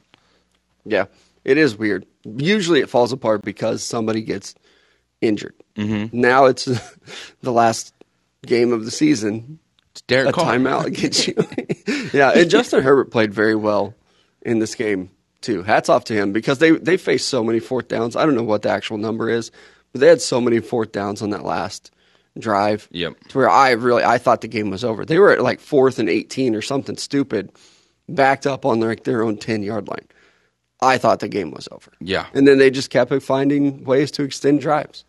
Yeah, 0.85 1.05
it 1.45 1.57
is 1.57 1.77
weird. 1.77 2.05
Usually, 2.25 2.79
it 2.81 2.89
falls 2.89 3.11
apart 3.13 3.41
because 3.43 3.83
somebody 3.83 4.21
gets 4.21 4.55
injured. 5.21 5.53
Mm-hmm. 5.75 6.19
Now 6.19 6.45
it's 6.45 6.65
the 7.41 7.51
last 7.51 7.93
game 8.45 8.71
of 8.73 8.85
the 8.85 8.91
season. 8.91 9.59
Derek 10.01 10.29
a 10.29 10.33
Carr. 10.33 10.55
timeout 10.55 10.93
gets 10.99 11.27
you. 11.27 11.35
yeah, 12.13 12.31
and 12.31 12.49
Justin 12.49 12.83
Herbert 12.83 13.11
played 13.11 13.33
very 13.33 13.55
well 13.55 13.93
in 14.41 14.59
this 14.59 14.75
game 14.75 15.09
too. 15.41 15.63
Hats 15.63 15.89
off 15.89 16.05
to 16.05 16.13
him 16.13 16.31
because 16.33 16.59
they 16.59 16.71
they 16.71 16.97
faced 16.97 17.29
so 17.29 17.43
many 17.43 17.59
fourth 17.59 17.87
downs. 17.87 18.15
I 18.15 18.25
don't 18.25 18.35
know 18.35 18.43
what 18.43 18.63
the 18.63 18.69
actual 18.69 18.97
number 18.97 19.29
is, 19.29 19.51
but 19.91 20.01
they 20.01 20.07
had 20.07 20.21
so 20.21 20.41
many 20.41 20.59
fourth 20.59 20.91
downs 20.91 21.21
on 21.21 21.29
that 21.31 21.43
last 21.45 21.91
drive. 22.39 22.87
Yep. 22.91 23.27
To 23.29 23.37
where 23.37 23.49
I 23.49 23.71
really 23.71 24.03
I 24.03 24.17
thought 24.17 24.41
the 24.41 24.47
game 24.47 24.69
was 24.69 24.83
over. 24.83 25.05
They 25.05 25.19
were 25.19 25.31
at 25.31 25.41
like 25.41 25.59
fourth 25.59 25.99
and 25.99 26.09
eighteen 26.09 26.55
or 26.55 26.61
something 26.61 26.97
stupid, 26.97 27.51
backed 28.09 28.47
up 28.47 28.65
on 28.65 28.79
their 28.79 28.95
their 28.95 29.23
own 29.23 29.37
ten 29.37 29.63
yard 29.63 29.87
line. 29.87 30.07
I 30.81 30.97
thought 30.97 31.19
the 31.21 31.29
game 31.29 31.51
was 31.51 31.69
over. 31.71 31.93
Yeah. 32.01 32.25
And 32.33 32.45
then 32.45 32.57
they 32.57 32.69
just 32.69 32.89
kept 32.89 33.13
finding 33.23 33.85
ways 33.85 34.11
to 34.11 34.23
extend 34.23 34.59
drives. 34.59 35.05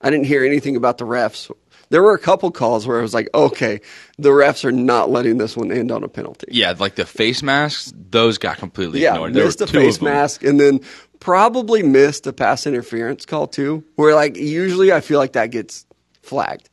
I 0.00 0.10
didn't 0.10 0.26
hear 0.26 0.44
anything 0.44 0.76
about 0.76 0.98
the 0.98 1.06
refs. 1.06 1.50
There 1.90 2.02
were 2.02 2.14
a 2.14 2.18
couple 2.18 2.50
calls 2.50 2.86
where 2.86 2.98
I 2.98 3.02
was 3.02 3.14
like, 3.14 3.28
okay, 3.34 3.80
the 4.18 4.30
refs 4.30 4.64
are 4.64 4.72
not 4.72 5.10
letting 5.10 5.38
this 5.38 5.56
one 5.56 5.70
end 5.70 5.90
on 5.90 6.02
a 6.02 6.08
penalty. 6.08 6.46
Yeah, 6.50 6.74
like 6.78 6.94
the 6.94 7.06
face 7.06 7.42
masks, 7.42 7.92
those 8.10 8.38
got 8.38 8.58
completely 8.58 9.00
Yeah, 9.00 9.14
ignored. 9.14 9.34
There 9.34 9.44
missed 9.44 9.60
a 9.60 9.66
face 9.66 10.00
mask 10.00 10.42
and 10.42 10.58
then 10.58 10.80
probably 11.20 11.82
missed 11.82 12.26
a 12.26 12.32
pass 12.32 12.66
interference 12.66 13.26
call 13.26 13.46
too. 13.46 13.84
Where 13.96 14.14
like 14.14 14.36
usually 14.36 14.92
I 14.92 15.00
feel 15.00 15.18
like 15.18 15.32
that 15.32 15.50
gets 15.50 15.86
flagged. 16.22 16.68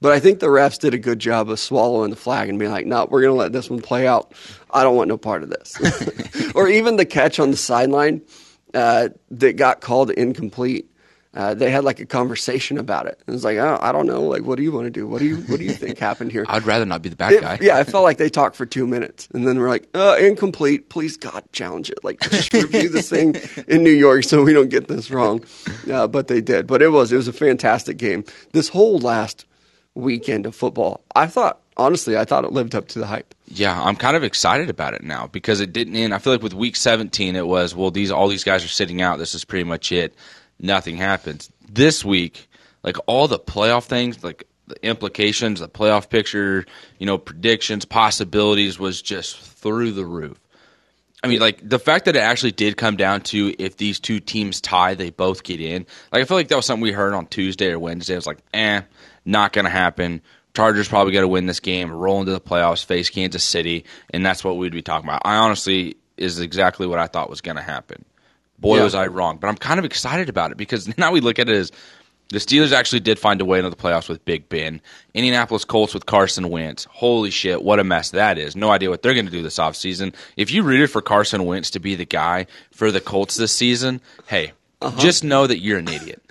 But 0.00 0.12
I 0.12 0.20
think 0.20 0.38
the 0.38 0.46
refs 0.46 0.78
did 0.78 0.94
a 0.94 0.98
good 0.98 1.18
job 1.18 1.50
of 1.50 1.58
swallowing 1.58 2.10
the 2.10 2.16
flag 2.16 2.48
and 2.48 2.58
being 2.58 2.70
like, 2.70 2.86
no, 2.86 3.08
we're 3.10 3.22
going 3.22 3.32
to 3.32 3.38
let 3.38 3.52
this 3.52 3.68
one 3.68 3.80
play 3.80 4.06
out. 4.06 4.32
I 4.70 4.84
don't 4.84 4.94
want 4.94 5.08
no 5.08 5.16
part 5.18 5.42
of 5.42 5.50
this. 5.50 6.52
or 6.54 6.68
even 6.68 6.96
the 6.96 7.04
catch 7.04 7.40
on 7.40 7.50
the 7.50 7.56
sideline 7.56 8.22
uh, 8.74 9.08
that 9.32 9.56
got 9.56 9.80
called 9.80 10.10
incomplete. 10.10 10.87
Uh, 11.38 11.54
they 11.54 11.70
had 11.70 11.84
like 11.84 12.00
a 12.00 12.04
conversation 12.04 12.76
about 12.78 13.06
it. 13.06 13.18
It 13.26 13.30
was 13.30 13.44
like, 13.44 13.58
oh, 13.58 13.78
I 13.80 13.92
don't 13.92 14.06
know. 14.06 14.22
Like, 14.22 14.42
what 14.42 14.56
do 14.56 14.64
you 14.64 14.72
want 14.72 14.86
to 14.86 14.90
do? 14.90 15.06
What 15.06 15.20
do 15.20 15.24
you 15.24 15.36
What 15.36 15.58
do 15.60 15.64
you 15.64 15.72
think 15.72 15.96
happened 15.98 16.32
here? 16.32 16.44
I'd 16.48 16.66
rather 16.66 16.84
not 16.84 17.00
be 17.00 17.08
the 17.08 17.16
bad 17.16 17.32
It- 17.32 17.40
guy. 17.42 17.58
yeah, 17.60 17.76
I 17.78 17.84
felt 17.84 18.02
like 18.02 18.18
they 18.18 18.28
talked 18.28 18.56
for 18.56 18.66
two 18.66 18.86
minutes, 18.88 19.28
and 19.32 19.46
then 19.46 19.58
we're 19.60 19.68
like, 19.68 19.88
uh, 19.94 20.16
incomplete. 20.18 20.88
Please, 20.88 21.16
God, 21.16 21.44
challenge 21.52 21.90
it. 21.90 22.02
Like, 22.02 22.18
just 22.28 22.52
review 22.64 22.88
this 22.88 23.08
thing 23.08 23.36
in 23.68 23.84
New 23.84 23.92
York 23.92 24.24
so 24.24 24.42
we 24.42 24.52
don't 24.52 24.68
get 24.68 24.88
this 24.88 25.10
wrong. 25.12 25.44
Uh, 25.90 26.08
but 26.08 26.26
they 26.28 26.40
did. 26.40 26.66
But 26.66 26.82
it 26.82 26.88
was 26.88 27.12
it 27.12 27.16
was 27.16 27.28
a 27.28 27.32
fantastic 27.32 27.96
game. 27.98 28.24
This 28.52 28.68
whole 28.68 28.98
last 28.98 29.46
weekend 29.94 30.44
of 30.44 30.54
football, 30.54 31.02
I 31.14 31.26
thought 31.28 31.60
honestly, 31.76 32.16
I 32.16 32.24
thought 32.24 32.44
it 32.44 32.52
lived 32.52 32.74
up 32.74 32.88
to 32.88 32.98
the 32.98 33.06
hype. 33.06 33.32
Yeah, 33.46 33.80
I'm 33.80 33.94
kind 33.96 34.16
of 34.16 34.24
excited 34.24 34.68
about 34.70 34.94
it 34.94 35.04
now 35.04 35.28
because 35.28 35.60
it 35.60 35.72
didn't 35.72 35.94
end. 35.96 36.12
I 36.12 36.18
feel 36.18 36.32
like 36.32 36.42
with 36.42 36.52
week 36.54 36.74
17, 36.76 37.36
it 37.36 37.46
was 37.46 37.74
well, 37.76 37.90
these 37.92 38.10
all 38.10 38.26
these 38.28 38.44
guys 38.44 38.64
are 38.64 38.68
sitting 38.68 39.00
out. 39.00 39.18
This 39.18 39.34
is 39.36 39.44
pretty 39.44 39.64
much 39.64 39.92
it. 39.92 40.14
Nothing 40.60 40.96
happens 40.96 41.50
this 41.68 42.04
week. 42.04 42.48
Like 42.82 42.96
all 43.06 43.28
the 43.28 43.38
playoff 43.38 43.84
things, 43.84 44.22
like 44.22 44.44
the 44.66 44.84
implications, 44.86 45.60
the 45.60 45.68
playoff 45.68 46.08
picture, 46.08 46.64
you 46.98 47.06
know, 47.06 47.18
predictions, 47.18 47.84
possibilities 47.84 48.78
was 48.78 49.02
just 49.02 49.38
through 49.38 49.92
the 49.92 50.04
roof. 50.04 50.38
I 51.22 51.26
mean, 51.26 51.40
like 51.40 51.68
the 51.68 51.80
fact 51.80 52.04
that 52.04 52.14
it 52.14 52.20
actually 52.20 52.52
did 52.52 52.76
come 52.76 52.96
down 52.96 53.22
to 53.22 53.52
if 53.58 53.76
these 53.76 53.98
two 53.98 54.20
teams 54.20 54.60
tie, 54.60 54.94
they 54.94 55.10
both 55.10 55.42
get 55.42 55.60
in. 55.60 55.84
Like 56.12 56.22
I 56.22 56.24
feel 56.24 56.36
like 56.36 56.48
that 56.48 56.56
was 56.56 56.66
something 56.66 56.82
we 56.82 56.92
heard 56.92 57.12
on 57.12 57.26
Tuesday 57.26 57.72
or 57.72 57.78
Wednesday. 57.78 58.14
It 58.14 58.18
was 58.18 58.26
like, 58.26 58.38
eh, 58.54 58.82
not 59.24 59.52
gonna 59.52 59.68
happen. 59.68 60.22
Chargers 60.54 60.88
probably 60.88 61.12
got 61.12 61.20
to 61.20 61.28
win 61.28 61.46
this 61.46 61.60
game, 61.60 61.90
roll 61.90 62.20
into 62.20 62.32
the 62.32 62.40
playoffs, 62.40 62.84
face 62.84 63.10
Kansas 63.10 63.44
City, 63.44 63.84
and 64.10 64.24
that's 64.24 64.42
what 64.42 64.56
we'd 64.56 64.72
be 64.72 64.82
talking 64.82 65.08
about. 65.08 65.22
I 65.24 65.36
honestly 65.36 65.96
is 66.16 66.40
exactly 66.40 66.86
what 66.86 66.98
I 66.98 67.06
thought 67.06 67.30
was 67.30 67.40
gonna 67.40 67.62
happen. 67.62 68.04
Boy, 68.58 68.78
Yeah. 68.78 68.84
was 68.84 68.94
I 68.94 69.06
wrong. 69.06 69.38
But 69.38 69.48
I'm 69.48 69.56
kind 69.56 69.78
of 69.78 69.84
excited 69.84 70.28
about 70.28 70.50
it 70.50 70.56
because 70.56 70.96
now 70.98 71.12
we 71.12 71.20
look 71.20 71.38
at 71.38 71.48
it 71.48 71.54
as 71.54 71.72
the 72.30 72.38
Steelers 72.38 72.72
actually 72.72 73.00
did 73.00 73.18
find 73.18 73.40
a 73.40 73.44
way 73.44 73.58
into 73.58 73.70
the 73.70 73.76
playoffs 73.76 74.08
with 74.08 74.22
Big 74.24 74.48
Ben. 74.50 74.82
Indianapolis 75.14 75.64
Colts 75.64 75.94
with 75.94 76.04
Carson 76.04 76.50
Wentz. 76.50 76.84
Holy 76.90 77.30
shit, 77.30 77.62
what 77.62 77.78
a 77.80 77.84
mess 77.84 78.10
that 78.10 78.36
is. 78.36 78.54
No 78.54 78.68
idea 78.70 78.90
what 78.90 79.00
they're 79.02 79.14
going 79.14 79.24
to 79.26 79.32
do 79.32 79.42
this 79.42 79.58
offseason. 79.58 80.14
If 80.36 80.50
you 80.50 80.62
rooted 80.62 80.90
for 80.90 81.00
Carson 81.00 81.44
Wentz 81.46 81.70
to 81.70 81.80
be 81.80 81.94
the 81.94 82.04
guy 82.04 82.46
for 82.70 82.90
the 82.90 83.00
Colts 83.00 83.36
this 83.36 83.52
season, 83.52 84.02
hey, 84.26 84.52
uh-huh. 84.82 85.00
just 85.00 85.24
know 85.24 85.46
that 85.46 85.60
you're 85.60 85.78
an 85.78 85.88
idiot. 85.88 86.22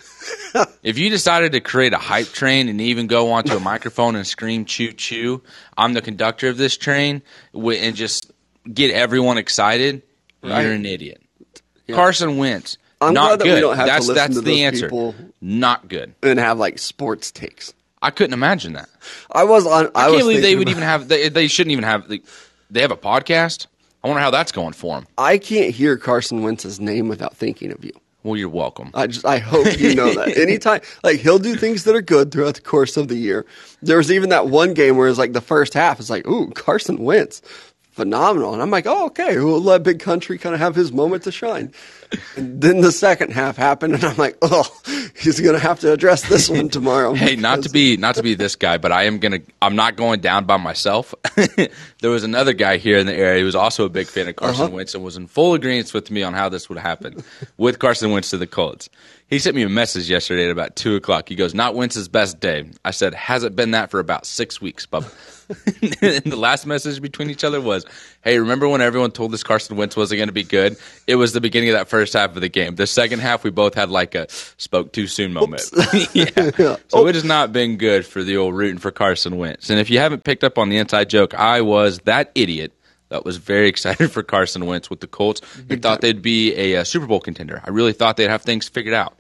if 0.83 0.99
you 0.99 1.09
decided 1.09 1.53
to 1.53 1.61
create 1.61 1.93
a 1.93 1.97
hype 1.97 2.27
train 2.27 2.69
and 2.69 2.79
even 2.79 3.07
go 3.07 3.31
onto 3.31 3.55
a 3.55 3.59
microphone 3.59 4.15
and 4.15 4.27
scream 4.27 4.65
choo 4.65 4.91
choo, 4.91 5.41
I'm 5.75 5.93
the 5.93 6.01
conductor 6.03 6.47
of 6.47 6.57
this 6.57 6.77
train, 6.77 7.23
and 7.55 7.95
just 7.95 8.31
get 8.71 8.91
everyone 8.91 9.37
excited, 9.39 10.03
Right. 10.43 10.61
you're 10.61 10.73
an 10.73 10.85
idiot. 10.85 11.23
Carson 11.91 12.37
Wentz. 12.37 12.77
I'm 12.99 13.13
not 13.13 13.27
glad 13.27 13.39
that 13.39 13.43
we 13.45 13.49
good. 13.51 13.61
don't 13.61 13.75
have 13.75 13.85
to 13.85 13.91
that's 13.91 14.07
that's 14.07 14.41
the 14.41 14.63
answer. 14.63 14.87
people. 14.87 15.15
Not 15.41 15.87
good. 15.87 16.15
And 16.23 16.39
have 16.39 16.57
like 16.57 16.79
sports 16.79 17.31
takes. 17.31 17.73
I 18.01 18.11
couldn't 18.11 18.33
imagine 18.33 18.73
that. 18.73 18.89
I 19.31 19.43
was 19.43 19.65
on. 19.65 19.87
I, 19.95 20.05
I, 20.05 20.09
can't 20.09 20.19
believe 20.19 20.41
they 20.41 20.55
would 20.55 20.69
even 20.69 20.83
have. 20.83 21.07
They, 21.07 21.29
they 21.29 21.47
shouldn't 21.47 21.71
even 21.71 21.83
have. 21.83 22.07
They, 22.07 22.21
they 22.69 22.81
have 22.81 22.91
a 22.91 22.97
podcast. 22.97 23.67
I 24.03 24.07
wonder 24.07 24.21
how 24.21 24.31
that's 24.31 24.51
going 24.51 24.73
for 24.73 24.95
them. 24.95 25.07
I 25.17 25.37
can't 25.37 25.73
hear 25.73 25.97
Carson 25.97 26.43
Wentz's 26.43 26.79
name 26.79 27.07
without 27.07 27.35
thinking 27.35 27.71
of 27.71 27.83
you. 27.83 27.91
Well, 28.23 28.35
you're 28.35 28.49
welcome. 28.49 28.91
I 28.93 29.07
just 29.07 29.25
I 29.25 29.37
hope 29.39 29.79
you 29.79 29.95
know 29.95 30.13
that. 30.13 30.37
Anytime 30.37 30.81
like 31.03 31.19
he'll 31.19 31.39
do 31.39 31.55
things 31.55 31.85
that 31.85 31.95
are 31.95 32.01
good 32.01 32.31
throughout 32.31 32.55
the 32.55 32.61
course 32.61 32.97
of 32.97 33.07
the 33.07 33.15
year. 33.15 33.45
There 33.81 33.97
was 33.97 34.11
even 34.11 34.29
that 34.29 34.47
one 34.47 34.73
game 34.73 34.97
where 34.97 35.07
it's 35.07 35.17
like 35.17 35.33
the 35.33 35.41
first 35.41 35.73
half 35.73 35.99
is 35.99 36.09
like, 36.09 36.27
ooh, 36.27 36.51
Carson 36.51 36.97
Wentz. 36.97 37.41
Phenomenal. 37.97 38.53
And 38.53 38.61
I'm 38.61 38.69
like, 38.69 38.85
oh, 38.85 39.07
okay, 39.07 39.39
we'll 39.39 39.59
let 39.59 39.81
Big 39.81 39.99
Country 39.99 40.37
kind 40.37 40.53
of 40.53 40.61
have 40.61 40.75
his 40.75 40.91
moment 40.91 41.23
to 41.23 41.31
shine. 41.31 41.73
And 42.35 42.61
then 42.61 42.81
the 42.81 42.91
second 42.91 43.31
half 43.31 43.57
happened, 43.57 43.95
and 43.95 44.03
I'm 44.03 44.15
like, 44.17 44.37
oh, 44.43 44.63
he's 45.19 45.39
going 45.39 45.55
to 45.55 45.59
have 45.59 45.79
to 45.79 45.91
address 45.91 46.29
this 46.29 46.47
one 46.57 46.69
tomorrow. 46.69 47.15
Hey, 47.15 47.35
not 47.35 47.63
to 47.63 47.69
be 47.71 47.97
not 47.97 48.13
to 48.13 48.21
be 48.21 48.35
this 48.35 48.55
guy, 48.55 48.77
but 48.77 48.91
I 48.91 49.05
am 49.05 49.17
gonna. 49.17 49.39
I'm 49.63 49.75
not 49.75 49.95
going 49.95 50.19
down 50.21 50.45
by 50.45 50.57
myself. 50.57 51.15
there 51.55 52.11
was 52.11 52.23
another 52.23 52.53
guy 52.53 52.77
here 52.77 52.99
in 52.99 53.07
the 53.07 53.15
area 53.15 53.39
who 53.39 53.45
was 53.47 53.55
also 53.55 53.83
a 53.83 53.89
big 53.89 54.05
fan 54.05 54.27
of 54.27 54.35
Carson 54.35 54.65
Uh-huh. 54.65 54.75
Wentz 54.75 54.93
and 54.93 55.03
was 55.03 55.17
in 55.17 55.25
full 55.25 55.55
agreement 55.55 55.91
with 55.91 56.11
me 56.11 56.21
on 56.21 56.33
how 56.35 56.49
this 56.49 56.69
would 56.69 56.77
happen 56.77 57.23
with 57.57 57.79
Carson 57.79 58.11
Wentz 58.11 58.29
to 58.29 58.37
the 58.37 58.45
Colts. 58.47 58.89
He 59.27 59.39
sent 59.39 59.55
me 59.55 59.63
a 59.63 59.69
message 59.69 60.07
yesterday 60.07 60.45
at 60.45 60.51
about 60.51 60.75
two 60.75 60.95
o'clock. 60.95 61.27
He 61.27 61.35
goes, 61.35 61.55
"Not 61.55 61.73
Wentz's 61.73 62.07
best 62.07 62.39
day." 62.39 62.69
I 62.85 62.91
said, 62.91 63.15
"Hasn't 63.15 63.55
been 63.55 63.71
that 63.71 63.89
for 63.89 63.99
about 63.99 64.27
six 64.27 64.61
weeks, 64.61 64.85
bub." 64.85 65.03
And 65.49 66.23
the 66.31 66.35
last 66.37 66.65
message 66.65 67.01
between 67.01 67.29
each 67.29 67.43
other 67.43 67.61
was, 67.61 67.85
"Hey, 68.23 68.39
remember 68.39 68.67
when 68.67 68.81
everyone 68.81 69.11
told 69.11 69.33
us 69.33 69.43
Carson 69.43 69.77
Wentz 69.77 69.95
wasn't 69.95 70.17
going 70.19 70.27
to 70.29 70.33
be 70.33 70.43
good? 70.43 70.77
It 71.07 71.15
was 71.15 71.33
the 71.33 71.41
beginning 71.41 71.69
of 71.69 71.73
that 71.73 71.87
first 71.89 72.13
half 72.13 72.35
of 72.35 72.41
the 72.41 72.49
game. 72.49 72.75
The 72.75 72.87
second 72.87 73.19
half, 73.19 73.43
we 73.43 73.49
both 73.49 73.73
had 73.73 73.89
like 73.89 74.15
a 74.15 74.27
spoke 74.29 74.91
too 74.93 75.07
soon 75.07 75.33
moment. 75.33 75.63
yeah. 76.13 76.75
So 76.89 77.07
it 77.07 77.15
has 77.15 77.23
not 77.23 77.51
been 77.53 77.77
good 77.77 78.05
for 78.05 78.23
the 78.23 78.37
old 78.37 78.55
rooting 78.55 78.77
for 78.79 78.91
Carson 78.91 79.37
Wentz. 79.37 79.69
And 79.69 79.79
if 79.79 79.89
you 79.89 79.99
haven't 79.99 80.23
picked 80.23 80.43
up 80.43 80.57
on 80.57 80.69
the 80.69 80.77
inside 80.77 81.09
joke, 81.09 81.33
I 81.33 81.61
was 81.61 81.99
that 81.99 82.31
idiot." 82.35 82.73
That 83.09 83.23
was 83.23 83.37
very 83.37 83.69
excited 83.69 84.11
for 84.11 84.21
Carson 84.21 84.65
Wentz 84.65 84.89
with 84.89 84.99
the 84.99 85.07
Colts. 85.07 85.39
Who 85.69 85.77
thought 85.77 86.01
they'd 86.01 86.21
be 86.21 86.53
a, 86.55 86.75
uh 86.81 86.83
Super 86.83 87.05
Bowl 87.05 87.21
contender. 87.21 87.61
I 87.65 87.69
really 87.69 87.93
thought 87.93 88.17
they'd 88.17 88.29
have 88.29 88.41
things 88.41 88.67
figured 88.67 88.93
out 88.93 89.17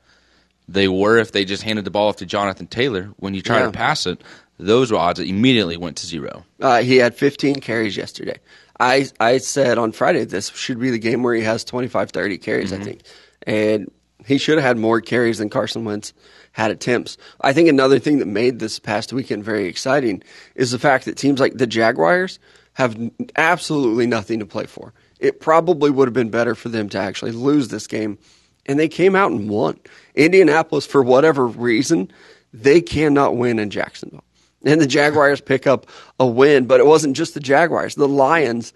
they 0.67 0.89
were 0.89 1.17
if 1.17 1.31
they 1.31 1.45
just 1.45 1.63
handed 1.63 1.85
the 1.85 1.91
ball 1.91 2.09
off 2.09 2.17
to 2.17 2.25
Jonathan 2.25 2.67
Taylor. 2.67 3.05
When 3.15 3.33
you 3.33 3.41
try 3.41 3.59
Yeah. 3.59 3.67
to 3.67 3.71
pass 3.71 4.05
it, 4.05 4.21
those 4.57 4.91
odds 4.91 5.19
immediately 5.19 5.77
went 5.77 5.97
to 5.97 6.05
zero. 6.05 6.43
Uh, 6.59 6.81
he 6.81 6.97
had 6.97 7.15
15 7.15 7.55
carries 7.55 7.95
yesterday. 7.95 8.37
I 8.79 9.07
I 9.19 9.37
said 9.39 9.77
on 9.77 9.91
Friday 9.91 10.25
this 10.25 10.49
should 10.49 10.79
be 10.79 10.91
the 10.91 10.99
game 10.99 11.23
where 11.23 11.35
he 11.35 11.43
has 11.43 11.63
25, 11.63 12.11
30 12.11 12.37
carries, 12.37 12.73
I 12.73 12.79
think. 12.79 13.01
And 13.43 13.91
he 14.25 14.37
should 14.37 14.57
have 14.57 14.65
had 14.65 14.77
more 14.77 15.01
carries 15.01 15.37
than 15.37 15.49
Carson 15.49 15.85
Wentz 15.85 16.13
had 16.51 16.71
attempts. 16.71 17.17
I 17.41 17.53
think 17.53 17.69
another 17.69 17.99
thing 17.99 18.19
that 18.19 18.27
made 18.27 18.59
this 18.59 18.79
past 18.79 19.13
weekend 19.13 19.43
very 19.43 19.65
exciting 19.65 20.21
is 20.55 20.71
the 20.71 20.79
fact 20.79 21.05
that 21.05 21.17
teams 21.17 21.39
like 21.39 21.53
the 21.53 21.67
Jaguars 21.67 22.39
have 22.73 22.97
absolutely 23.35 24.05
nothing 24.05 24.39
to 24.39 24.45
play 24.45 24.65
for. 24.65 24.93
It 25.19 25.39
probably 25.39 25.89
would 25.89 26.07
have 26.07 26.13
been 26.13 26.29
better 26.29 26.55
for 26.55 26.69
them 26.69 26.89
to 26.89 26.99
actually 26.99 27.31
lose 27.31 27.69
this 27.69 27.87
game. 27.87 28.17
And 28.65 28.77
they 28.77 28.89
came 28.89 29.15
out 29.15 29.31
and 29.31 29.49
won. 29.49 29.79
Indianapolis, 30.13 30.85
for 30.85 31.01
whatever 31.01 31.47
reason, 31.47 32.11
they 32.53 32.81
cannot 32.81 33.37
win 33.37 33.59
in 33.59 33.69
Jacksonville. 33.69 34.23
And 34.63 34.81
the 34.81 34.87
Jaguars 34.87 35.39
pick 35.39 35.67
up 35.67 35.87
a 36.19 36.25
win, 36.25 36.65
but 36.65 36.79
it 36.79 36.85
wasn't 36.85 37.15
just 37.15 37.33
the 37.33 37.39
Jaguars. 37.39 37.95
The 37.95 38.07
Lions 38.07 38.73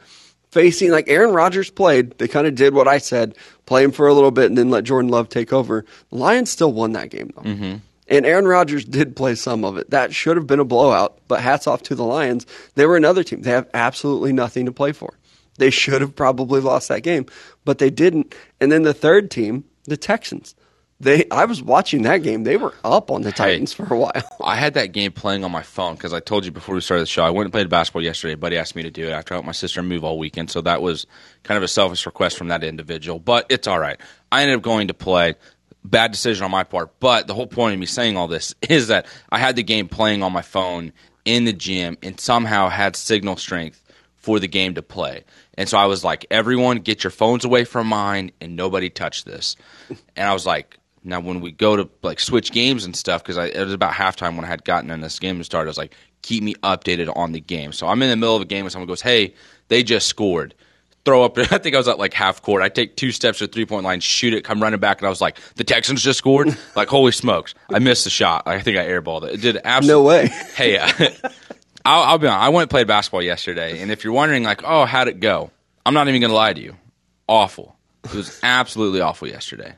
facing 0.51 0.91
like 0.91 1.07
Aaron 1.07 1.33
Rodgers 1.33 1.69
played. 1.69 2.17
They 2.17 2.27
kind 2.27 2.45
of 2.45 2.55
did 2.55 2.73
what 2.73 2.88
I 2.88 2.97
said, 3.00 3.35
play 3.65 3.83
him 3.83 3.91
for 3.91 4.07
a 4.07 4.13
little 4.13 4.31
bit 4.31 4.45
and 4.45 4.57
then 4.57 4.69
let 4.69 4.83
Jordan 4.83 5.09
Love 5.09 5.29
take 5.29 5.51
over. 5.51 5.85
The 6.09 6.17
Lions 6.17 6.51
still 6.51 6.71
won 6.71 6.91
that 6.93 7.09
game 7.09 7.31
though. 7.35 7.41
Mm-hmm. 7.41 7.77
And 8.07 8.25
Aaron 8.25 8.45
Rodgers 8.47 8.83
did 8.83 9.15
play 9.15 9.35
some 9.35 9.63
of 9.63 9.77
it. 9.77 9.89
That 9.89 10.13
should 10.13 10.35
have 10.35 10.45
been 10.45 10.59
a 10.59 10.65
blowout, 10.65 11.19
but 11.29 11.39
hats 11.39 11.65
off 11.65 11.81
to 11.83 11.95
the 11.95 12.03
Lions. 12.03 12.45
They 12.75 12.85
were 12.85 12.97
another 12.97 13.23
team. 13.23 13.41
They 13.41 13.51
have 13.51 13.69
absolutely 13.73 14.33
nothing 14.33 14.65
to 14.65 14.73
play 14.73 14.91
for. 14.91 15.17
They 15.57 15.69
should 15.69 16.01
have 16.01 16.15
probably 16.15 16.59
lost 16.59 16.89
that 16.89 17.03
game, 17.03 17.25
but 17.63 17.77
they 17.77 17.89
didn't. 17.89 18.35
And 18.59 18.71
then 18.71 18.83
the 18.83 18.93
third 18.93 19.31
team, 19.31 19.63
the 19.85 19.97
Texans. 19.97 20.55
They 21.01 21.25
I 21.31 21.46
was 21.46 21.63
watching 21.63 22.03
that 22.03 22.20
game. 22.20 22.43
They 22.43 22.58
were 22.58 22.75
up 22.84 23.10
on 23.10 23.24
the 23.24 23.31
Titans 23.31 23.74
for 23.74 23.91
a 23.91 23.98
while. 23.98 24.12
I 24.43 24.55
had 24.55 24.75
that 24.75 24.91
game 24.91 25.12
playing 25.12 25.43
on 25.43 25.51
my 25.51 25.63
phone 25.63 25.96
because 25.96 26.13
I 26.13 26.20
told 26.20 26.46
you 26.46 26.51
before 26.51 26.75
we 26.75 26.81
started 26.81 27.01
the 27.01 27.08
show. 27.08 27.24
I 27.24 27.31
went 27.31 27.46
and 27.46 27.51
played 27.51 27.70
basketball 27.70 28.03
yesterday. 28.03 28.36
Buddy 28.36 28.55
asked 28.55 28.75
me 28.75 28.84
to 28.84 28.91
do 28.91 29.08
it 29.08 29.12
after 29.12 29.34
I 29.34 29.36
helped 29.38 29.48
my 29.48 29.51
sister 29.51 29.81
move 29.81 30.03
all 30.03 30.20
weekend. 30.20 30.51
So 30.51 30.62
that 30.62 30.84
was 30.84 31.08
kind 31.41 31.58
of 31.58 31.63
a 31.63 31.67
selfish 31.67 32.05
request 32.05 32.38
from 32.38 32.50
that 32.50 32.63
individual, 32.63 33.17
but 33.17 33.48
it's 33.50 33.67
all 33.67 33.79
right. 33.79 34.00
I 34.31 34.43
ended 34.43 34.58
up 34.58 34.62
going 34.62 34.89
to 34.89 34.93
play. 34.93 35.36
Bad 35.84 36.12
decision 36.12 36.46
on 36.46 36.51
my 36.51 36.63
part. 36.63 37.00
But 37.00 37.25
the 37.25 37.34
whole 37.34 37.48
point 37.48 37.74
of 37.74 37.79
me 37.79 37.88
saying 37.88 38.15
all 38.15 38.27
this 38.27 38.53
is 38.70 38.89
that 38.89 39.08
I 39.31 39.39
had 39.39 39.55
the 39.55 39.63
game 39.63 39.88
playing 39.88 40.22
on 40.22 40.31
my 40.31 40.43
phone 40.43 40.93
in 41.25 41.46
the 41.46 41.53
gym 41.53 41.98
and 42.03 42.20
somehow 42.20 42.70
had 42.70 42.96
signal 42.96 43.38
strength 43.38 43.84
for 44.17 44.39
the 44.39 44.48
game 44.48 44.75
to 44.75 44.84
play. 44.84 45.24
And 45.55 45.67
so 45.67 45.79
I 45.79 45.88
was 45.88 46.03
like, 46.03 46.27
everyone 46.29 46.77
get 46.77 47.03
your 47.03 47.10
phones 47.10 47.43
away 47.43 47.63
from 47.63 47.88
mine 47.88 48.31
and 48.39 48.55
nobody 48.55 48.91
touch 48.91 49.24
this. 49.25 49.55
And 50.15 50.27
I 50.27 50.34
was 50.34 50.46
like, 50.46 50.77
Now, 51.03 51.20
when 51.20 51.41
we 51.41 51.51
go 51.51 51.75
to 51.75 51.89
like 52.03 52.20
switch 52.20 52.51
games 52.51 52.86
and 52.86 52.96
stuff, 52.96 53.24
because 53.24 53.38
it 53.38 53.63
was 53.63 53.74
about 53.74 53.93
halftime 53.93 54.36
when 54.36 54.46
I 54.46 54.48
had 54.48 54.63
gotten 54.63 54.91
in 54.91 55.01
this 55.01 55.17
game 55.20 55.38
to 55.39 55.43
start, 55.43 55.67
I 55.67 55.70
was 55.70 55.77
like, 55.77 55.96
keep 56.22 56.43
me 56.43 56.53
updated 56.55 57.12
on 57.15 57.31
the 57.31 57.39
game. 57.39 57.72
So 57.72 57.88
I'm 57.88 58.01
in 58.03 58.10
the 58.10 58.15
middle 58.15 58.36
of 58.36 58.41
a 58.41 58.46
game 58.46 58.65
and 58.65 58.72
someone 58.72 58.88
goes, 58.88 59.01
hey, 59.01 59.34
they 59.67 59.84
just 59.84 60.08
scored. 60.08 60.53
Throw 61.03 61.24
up, 61.24 61.36
I 61.38 61.58
think 61.58 61.74
I 61.74 61.79
was 61.79 61.88
at 61.88 61.98
like 61.98 62.13
half 62.13 62.43
court. 62.43 62.62
I 62.62 62.70
take 62.70 62.96
two 62.96 63.12
steps 63.12 63.39
to 63.39 63.48
three 63.48 63.65
point 63.65 63.84
line, 63.84 64.00
shoot 64.00 64.34
it, 64.34 64.43
come 64.43 64.62
running 64.62 64.79
back, 64.79 65.00
and 65.00 65.08
I 65.08 65.10
was 65.10 65.22
like, 65.22 65.39
the 65.55 65.63
Texans 65.63 66.03
just 66.03 66.20
scored? 66.20 66.55
like, 66.75 66.88
holy 66.88 67.12
smokes. 67.12 67.55
I 67.74 67.79
missed 67.79 68.03
the 68.03 68.12
shot. 68.12 68.43
I 68.46 68.60
think 68.62 68.77
I 68.77 68.86
airballed 68.86 69.24
it. 69.24 69.34
It 69.34 69.41
did 69.41 69.58
absolutely. 69.63 69.88
No 69.88 70.03
way. 70.03 70.27
hey, 70.55 70.77
uh, 70.77 70.91
I'll, 71.84 72.03
I'll 72.03 72.17
be 72.20 72.27
honest. 72.27 72.43
I 72.43 72.50
went 72.50 72.63
and 72.63 72.70
played 72.70 72.88
basketball 72.88 73.24
yesterday, 73.24 73.81
and 73.81 73.89
if 73.89 74.03
you're 74.03 74.13
wondering, 74.13 74.43
like, 74.43 74.62
oh, 74.63 74.86
how'd 74.86 75.08
it 75.08 75.20
go? 75.20 75.50
I'm 75.84 75.96
not 75.96 76.08
even 76.08 76.22
going 76.22 76.29
to 76.29 76.36
lie 76.36 76.53
to 76.53 76.62
you. 76.62 76.75
Awful. 77.27 77.75
It 78.03 78.13
was 78.13 78.39
absolutely 78.43 79.01
awful 79.01 79.27
yesterday. 79.27 79.74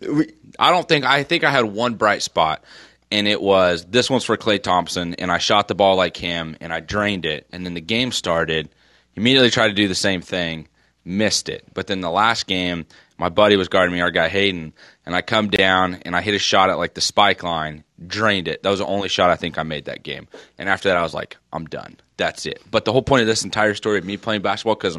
We, 0.00 0.32
I 0.58 0.70
don't 0.70 0.88
think 0.88 1.04
I 1.04 1.22
think 1.22 1.44
I 1.44 1.50
had 1.50 1.64
one 1.64 1.94
bright 1.94 2.22
spot, 2.22 2.64
and 3.10 3.26
it 3.28 3.40
was 3.40 3.84
this 3.84 4.10
one's 4.10 4.24
for 4.24 4.36
Klay 4.36 4.62
Thompson, 4.62 5.14
and 5.14 5.30
I 5.30 5.38
shot 5.38 5.68
the 5.68 5.74
ball 5.74 5.96
like 5.96 6.16
him, 6.16 6.56
and 6.60 6.72
I 6.72 6.80
drained 6.80 7.26
it, 7.26 7.46
and 7.52 7.64
then 7.64 7.74
the 7.74 7.80
game 7.80 8.12
started. 8.12 8.68
Immediately 9.14 9.50
tried 9.50 9.68
to 9.68 9.74
do 9.74 9.88
the 9.88 9.94
same 9.94 10.20
thing, 10.20 10.68
missed 11.02 11.48
it. 11.48 11.64
But 11.72 11.86
then 11.86 12.02
the 12.02 12.10
last 12.10 12.46
game, 12.46 12.84
my 13.16 13.30
buddy 13.30 13.56
was 13.56 13.68
guarding 13.68 13.94
me, 13.94 14.02
our 14.02 14.10
guy 14.10 14.28
Hayden, 14.28 14.74
and 15.06 15.14
I 15.14 15.22
come 15.22 15.48
down 15.48 15.94
and 16.04 16.14
I 16.14 16.20
hit 16.20 16.34
a 16.34 16.38
shot 16.38 16.68
at 16.68 16.76
like 16.76 16.92
the 16.92 17.00
spike 17.00 17.42
line, 17.42 17.84
drained 18.06 18.46
it. 18.46 18.62
That 18.62 18.68
was 18.68 18.80
the 18.80 18.86
only 18.86 19.08
shot 19.08 19.30
I 19.30 19.36
think 19.36 19.56
I 19.56 19.62
made 19.62 19.86
that 19.86 20.02
game. 20.02 20.28
And 20.58 20.68
after 20.68 20.90
that, 20.90 20.98
I 20.98 21.02
was 21.02 21.14
like, 21.14 21.38
I'm 21.50 21.64
done. 21.64 21.96
That's 22.18 22.44
it. 22.44 22.60
But 22.70 22.84
the 22.84 22.92
whole 22.92 23.02
point 23.02 23.22
of 23.22 23.26
this 23.26 23.44
entire 23.44 23.74
story 23.74 23.98
of 23.98 24.04
me 24.04 24.18
playing 24.18 24.42
basketball, 24.42 24.74
because 24.74 24.98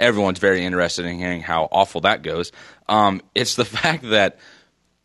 everyone's 0.00 0.38
very 0.40 0.64
interested 0.64 1.04
in 1.06 1.18
hearing 1.18 1.42
how 1.42 1.68
awful 1.70 2.00
that 2.02 2.22
goes. 2.22 2.50
Um, 2.88 3.20
it's 3.34 3.54
the 3.54 3.64
fact 3.80 4.02
that 4.10 4.38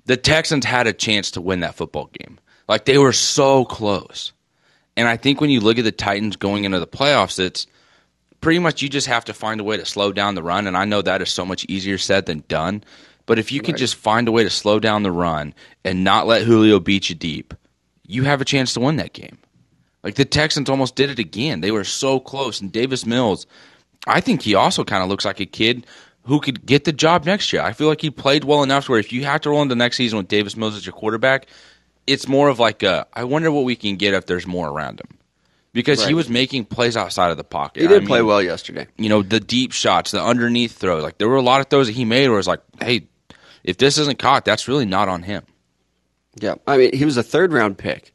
the 0.05 0.17
Texans 0.17 0.65
had 0.65 0.87
a 0.87 0.93
chance 0.93 1.31
to 1.31 1.41
win 1.41 1.59
that 1.59 1.75
football 1.75 2.09
game. 2.19 2.39
Like 2.67 2.85
they 2.85 2.97
were 2.97 3.13
so 3.13 3.65
close. 3.65 4.31
And 4.97 5.07
I 5.07 5.17
think 5.17 5.41
when 5.41 5.49
you 5.49 5.59
look 5.59 5.77
at 5.77 5.83
the 5.83 5.91
Titans 5.91 6.35
going 6.37 6.63
into 6.63 6.79
the 6.79 6.87
playoffs, 6.87 7.37
it's 7.37 7.67
pretty 8.41 8.59
much 8.59 8.81
you 8.81 8.89
just 8.89 9.07
have 9.07 9.25
to 9.25 9.33
find 9.33 9.59
a 9.59 9.63
way 9.63 9.77
to 9.77 9.85
slow 9.85 10.11
down 10.11 10.35
the 10.35 10.43
run. 10.43 10.67
And 10.67 10.77
I 10.77 10.85
know 10.85 11.01
that 11.01 11.21
is 11.21 11.29
so 11.29 11.45
much 11.45 11.65
easier 11.65 11.97
said 11.97 12.25
than 12.25 12.43
done. 12.47 12.83
But 13.25 13.39
if 13.39 13.51
you 13.51 13.59
could 13.59 13.73
Right. 13.73 13.79
just 13.79 13.95
find 13.95 14.27
a 14.27 14.31
way 14.31 14.43
to 14.43 14.49
slow 14.49 14.79
down 14.79 15.03
the 15.03 15.11
run 15.11 15.53
and 15.83 16.03
not 16.03 16.27
let 16.27 16.43
Julio 16.43 16.79
beat 16.79 17.09
you 17.09 17.15
deep, 17.15 17.53
you 18.07 18.23
have 18.23 18.39
a 18.39 18.45
chance 18.45 18.73
to 18.73 18.79
win 18.79 18.97
that 18.97 19.13
game. 19.13 19.37
Like 20.03 20.13
the 20.15 20.25
Texans 20.25 20.69
almost 20.69 20.95
did 20.95 21.09
it 21.09 21.17
again. 21.17 21.61
They 21.61 21.71
were 21.71 21.83
so 21.83 22.19
close. 22.19 22.61
And 22.61 22.71
Davis 22.71 23.05
Mills, 23.05 23.47
I 24.07 24.21
think 24.21 24.41
he 24.41 24.55
also 24.55 24.83
kind 24.83 25.03
of 25.03 25.09
looks 25.09 25.25
like 25.25 25.39
a 25.39 25.45
kid 25.45 25.85
who 26.23 26.39
could 26.39 26.65
get 26.65 26.83
the 26.85 26.93
job 26.93 27.25
next 27.25 27.51
year. 27.53 27.61
I 27.61 27.73
feel 27.73 27.87
like 27.87 28.01
he 28.01 28.09
played 28.09 28.43
well 28.43 28.63
enough 28.63 28.85
to 28.85 28.91
where 28.91 28.99
if 28.99 29.13
you 29.13 29.25
have 29.25 29.41
to 29.41 29.49
roll 29.49 29.61
into 29.61 29.75
next 29.75 29.97
season 29.97 30.17
with 30.17 30.27
Davis 30.27 30.55
Mills 30.57 30.75
as 30.75 30.85
your 30.85 30.93
quarterback, 30.93 31.47
it's 32.07 32.27
more 32.27 32.49
of 32.49 32.59
like 32.59 32.83
a 32.83 33.07
I 33.13 33.23
wonder 33.23 33.51
what 33.51 33.63
we 33.63 33.75
can 33.75 33.95
get 33.95 34.13
if 34.13 34.25
there's 34.25 34.47
more 34.47 34.69
around 34.69 34.99
him. 34.99 35.17
Because 35.73 36.05
he 36.05 36.13
was 36.13 36.29
making 36.29 36.65
plays 36.65 36.95
outside 36.95 37.31
of 37.31 37.37
the 37.37 37.43
pocket. 37.43 37.81
he 37.81 37.87
did 37.89 38.03
I 38.03 38.05
play 38.05 38.19
mean, 38.19 38.27
well 38.27 38.41
yesterday. 38.41 38.87
You 38.95 39.09
know, 39.09 39.21
the 39.21 39.41
deep 39.41 39.73
shots, 39.73 40.11
the 40.11 40.23
underneath 40.23 40.77
throws. 40.77 41.03
Like 41.03 41.17
there 41.17 41.27
were 41.27 41.35
a 41.35 41.41
lot 41.41 41.59
of 41.59 41.67
throws 41.67 41.87
that 41.87 41.93
he 41.93 42.05
made 42.05 42.29
where 42.29 42.39
it's 42.39 42.47
like, 42.47 42.61
hey, 42.79 43.07
if 43.65 43.75
this 43.75 43.97
isn't 43.97 44.17
caught, 44.17 44.45
that's 44.45 44.69
really 44.69 44.85
not 44.85 45.09
on 45.09 45.21
him. 45.21 45.43
Yeah, 46.39 46.55
I 46.65 46.77
mean, 46.77 46.95
he 46.95 47.03
was 47.03 47.17
a 47.17 47.23
third 47.23 47.51
round 47.51 47.77
pick. 47.77 48.13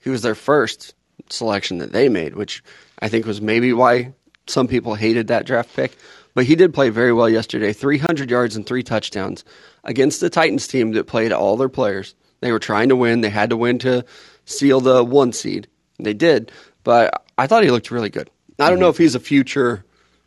He 0.00 0.08
was 0.08 0.22
their 0.22 0.34
first 0.34 0.94
selection 1.28 1.78
that 1.78 1.92
they 1.92 2.08
made, 2.08 2.36
which 2.36 2.64
I 3.00 3.08
think 3.08 3.26
was 3.26 3.40
maybe 3.40 3.74
why 3.74 4.14
some 4.46 4.68
people 4.68 4.94
hated 4.94 5.28
that 5.28 5.46
draft 5.46 5.74
pick. 5.74 5.96
But 6.34 6.46
he 6.46 6.56
did 6.56 6.74
play 6.74 6.90
very 6.90 7.12
well 7.12 7.28
yesterday 7.28 7.72
300 7.72 8.28
yards 8.30 8.56
and 8.56 8.66
three 8.66 8.82
touchdowns 8.82 9.44
against 9.84 10.20
the 10.20 10.30
Titans 10.30 10.66
team 10.66 10.92
that 10.92 11.06
played 11.06 11.32
all 11.32 11.56
their 11.56 11.68
players. 11.68 12.14
They 12.40 12.52
were 12.52 12.58
trying 12.58 12.88
to 12.88 12.96
win. 12.96 13.20
They 13.20 13.30
had 13.30 13.50
to 13.50 13.56
win 13.56 13.78
to 13.80 14.04
seal 14.44 14.80
the 14.80 15.04
one 15.04 15.32
seed. 15.32 15.68
They 15.98 16.12
did. 16.12 16.50
But 16.82 17.24
I 17.38 17.46
thought 17.46 17.64
he 17.64 17.70
looked 17.70 17.90
really 17.90 18.10
good. 18.10 18.30
I 18.58 18.70
don't 18.70 18.80
know 18.80 18.88
if 18.88 18.98
he's 18.98 19.14
a 19.14 19.20
future 19.20 19.84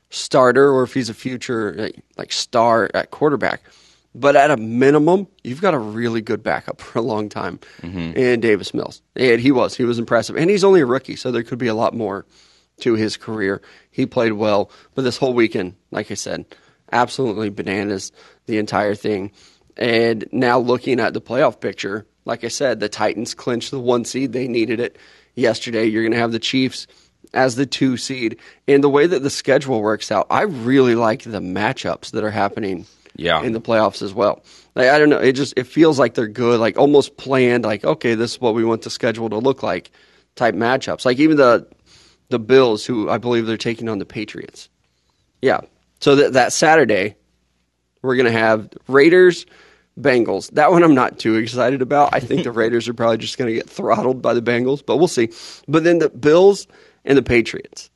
starter 0.09 0.71
or 0.71 0.83
if 0.83 0.93
he's 0.93 1.09
a 1.09 1.13
future 1.13 1.73
like, 1.73 2.03
like 2.17 2.31
star 2.31 2.89
at 2.93 3.11
quarterback. 3.11 3.61
But 4.15 4.35
at 4.35 4.49
a 4.49 4.57
minimum, 4.57 5.27
you've 5.43 5.61
got 5.61 5.73
a 5.73 5.79
really 5.79 6.21
good 6.21 6.41
backup 6.41 6.81
for 6.81 6.99
a 6.99 7.01
long 7.01 7.29
time 7.29 7.59
mm-hmm. 7.81 8.13
and 8.17 8.41
Davis 8.41 8.73
Mills. 8.73 9.01
And 9.15 9.39
he 9.39 9.51
was. 9.51 9.75
He 9.75 9.83
was 9.83 9.99
impressive. 9.99 10.37
And 10.37 10.49
he's 10.49 10.63
only 10.63 10.81
a 10.81 10.85
rookie, 10.85 11.15
so 11.15 11.31
there 11.31 11.43
could 11.43 11.59
be 11.59 11.67
a 11.67 11.75
lot 11.75 11.93
more 11.93 12.25
to 12.81 12.93
his 12.93 13.17
career. 13.17 13.61
He 13.91 14.05
played 14.05 14.33
well. 14.33 14.71
But 14.95 15.03
this 15.03 15.17
whole 15.17 15.33
weekend, 15.33 15.75
like 15.91 16.11
I 16.11 16.15
said, 16.15 16.45
absolutely 16.91 17.49
bananas, 17.49 18.11
the 18.45 18.57
entire 18.57 18.95
thing. 18.95 19.31
And 19.75 20.27
now 20.31 20.59
looking 20.59 20.99
at 20.99 21.13
the 21.13 21.21
playoff 21.21 21.59
picture, 21.59 22.05
like 22.25 22.43
I 22.43 22.47
said, 22.49 22.79
the 22.79 22.89
Titans 22.89 23.33
clinched 23.33 23.71
the 23.71 23.79
one 23.79 24.05
seed. 24.05 24.33
They 24.33 24.47
needed 24.47 24.79
it 24.79 24.97
yesterday. 25.35 25.85
You're 25.85 26.03
going 26.03 26.13
to 26.13 26.19
have 26.19 26.31
the 26.31 26.39
Chiefs 26.39 26.87
as 27.33 27.55
the 27.55 27.65
two 27.65 27.97
seed. 27.97 28.37
And 28.67 28.83
the 28.83 28.89
way 28.89 29.05
that 29.07 29.21
the 29.23 29.29
schedule 29.29 29.81
works 29.81 30.11
out, 30.11 30.27
I 30.29 30.43
really 30.43 30.95
like 30.95 31.23
the 31.23 31.39
matchups 31.39 32.11
that 32.11 32.23
are 32.23 32.31
happening 32.31 32.85
Yeah. 33.15 33.41
in 33.43 33.53
the 33.53 33.61
playoffs 33.61 34.01
as 34.01 34.13
well. 34.13 34.43
Like, 34.75 34.89
I 34.89 34.99
don't 34.99 35.09
know, 35.09 35.17
it 35.19 35.33
just 35.33 35.53
it 35.57 35.65
feels 35.65 35.97
like 35.97 36.13
they're 36.13 36.27
good, 36.27 36.59
like 36.59 36.77
almost 36.77 37.17
planned, 37.17 37.63
like 37.65 37.83
okay, 37.83 38.13
this 38.13 38.33
is 38.33 38.41
what 38.41 38.53
we 38.53 38.63
want 38.63 38.83
the 38.83 38.89
schedule 38.91 39.29
to 39.31 39.37
look 39.39 39.63
like 39.63 39.89
type 40.35 40.53
matchups. 40.53 41.03
Like 41.05 41.17
even 41.17 41.35
the 41.37 41.67
the 42.29 42.39
Bills, 42.39 42.85
who 42.85 43.09
I 43.09 43.17
believe 43.17 43.45
they're 43.45 43.57
taking 43.57 43.89
on 43.89 43.99
the 43.99 44.05
Patriots. 44.05 44.69
Yeah. 45.41 45.61
So 45.99 46.15
that 46.15 46.33
that 46.33 46.53
Saturday, 46.53 47.15
we're 48.01 48.15
gonna 48.15 48.31
have 48.31 48.69
Raiders, 48.87 49.45
Bengals. 49.99 50.51
That 50.51 50.71
one 50.71 50.83
I'm 50.83 50.95
not 50.95 51.19
too 51.19 51.35
excited 51.35 51.81
about. 51.81 52.13
I 52.13 52.19
think 52.19 52.43
the 52.43 52.51
Raiders 52.53 52.87
are 52.87 52.93
probably 52.93 53.17
just 53.17 53.37
gonna 53.37 53.53
get 53.53 53.69
throttled 53.69 54.21
by 54.21 54.33
the 54.33 54.41
Bengals, 54.41 54.85
but 54.85 54.97
we'll 54.97 55.07
see. 55.07 55.29
But 55.67 55.83
then 55.83 55.99
the 55.99 56.09
Bills 56.09 56.67
and 57.05 57.17
the 57.17 57.23
Patriots. 57.23 57.89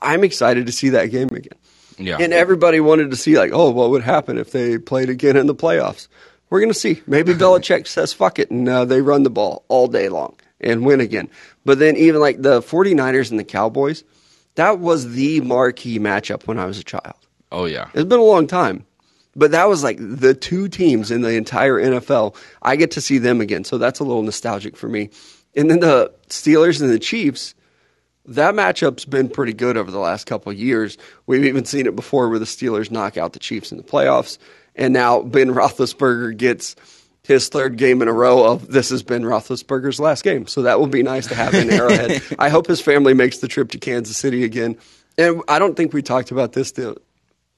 I'm 0.00 0.24
excited 0.24 0.66
to 0.66 0.72
see 0.72 0.90
that 0.90 1.06
game 1.06 1.28
again. 1.28 1.58
Yeah. 1.96 2.18
And 2.20 2.32
everybody 2.32 2.80
wanted 2.80 3.10
to 3.12 3.16
see 3.16 3.38
like, 3.38 3.52
oh, 3.52 3.70
what 3.70 3.90
would 3.90 4.02
happen 4.02 4.36
if 4.36 4.50
they 4.50 4.78
played 4.78 5.08
again 5.08 5.36
in 5.36 5.46
the 5.46 5.54
playoffs? 5.54 6.08
We're 6.50 6.60
gonna 6.60 6.74
see. 6.74 7.02
Maybe 7.06 7.32
Belichick 7.34 7.86
says 7.86 8.12
fuck 8.12 8.38
it 8.38 8.50
and 8.50 8.68
uh, 8.68 8.84
they 8.84 9.00
run 9.00 9.22
the 9.22 9.30
ball 9.30 9.64
all 9.68 9.88
day 9.88 10.08
long 10.08 10.36
and 10.64 10.84
win 10.84 11.00
again. 11.00 11.28
But 11.64 11.78
then 11.78 11.96
even 11.96 12.20
like 12.20 12.42
the 12.42 12.60
49ers 12.60 13.30
and 13.30 13.38
the 13.38 13.44
Cowboys, 13.44 14.02
that 14.56 14.80
was 14.80 15.12
the 15.12 15.40
marquee 15.42 15.98
matchup 15.98 16.46
when 16.46 16.58
I 16.58 16.66
was 16.66 16.78
a 16.78 16.84
child. 16.84 17.16
oh 17.52 17.66
yeah. 17.66 17.88
It's 17.94 18.04
been 18.04 18.18
a 18.18 18.22
long 18.22 18.46
time. 18.46 18.84
But 19.36 19.50
that 19.50 19.68
was 19.68 19.82
like 19.82 19.98
the 20.00 20.32
two 20.34 20.68
teams 20.68 21.10
in 21.10 21.22
the 21.22 21.34
entire 21.34 21.74
NFL. 21.74 22.36
I 22.62 22.76
get 22.76 22.92
to 22.92 23.00
see 23.00 23.18
them 23.18 23.40
again. 23.40 23.64
So 23.64 23.78
that's 23.78 23.98
a 23.98 24.04
little 24.04 24.22
nostalgic 24.22 24.76
for 24.76 24.88
me. 24.88 25.10
And 25.56 25.68
then 25.68 25.80
the 25.80 26.12
Steelers 26.28 26.80
and 26.80 26.90
the 26.90 27.00
Chiefs, 27.00 27.54
that 28.26 28.54
matchup's 28.54 29.04
been 29.04 29.28
pretty 29.28 29.52
good 29.52 29.76
over 29.76 29.90
the 29.90 29.98
last 29.98 30.26
couple 30.26 30.52
of 30.52 30.58
years. 30.58 30.96
We've 31.26 31.44
even 31.44 31.64
seen 31.64 31.86
it 31.86 31.96
before 31.96 32.28
where 32.28 32.38
the 32.38 32.44
Steelers 32.44 32.92
knock 32.92 33.16
out 33.16 33.32
the 33.32 33.40
Chiefs 33.40 33.72
in 33.72 33.76
the 33.76 33.84
playoffs. 33.84 34.38
And 34.76 34.92
now 34.92 35.22
Ben 35.22 35.50
Roethlisberger 35.50 36.36
gets 36.36 36.76
his 37.24 37.48
third 37.48 37.76
game 37.76 38.02
in 38.02 38.08
a 38.08 38.12
row 38.12 38.44
of 38.44 38.70
this 38.70 38.90
has 38.90 39.02
been 39.02 39.22
Roethlisberger's 39.22 39.98
last 39.98 40.22
game. 40.22 40.46
So 40.46 40.62
that 40.62 40.78
will 40.78 40.86
be 40.86 41.02
nice 41.02 41.26
to 41.28 41.34
have 41.34 41.54
in 41.54 41.70
Arrowhead. 41.70 42.22
I 42.38 42.50
hope 42.50 42.66
his 42.66 42.82
family 42.82 43.14
makes 43.14 43.38
the 43.38 43.48
trip 43.48 43.70
to 43.70 43.78
Kansas 43.78 44.16
City 44.16 44.44
again. 44.44 44.76
And 45.16 45.42
I 45.48 45.58
don't 45.58 45.74
think 45.74 45.92
we 45.92 46.02
talked 46.02 46.30
about 46.30 46.52
this 46.52 46.72
the 46.72 46.96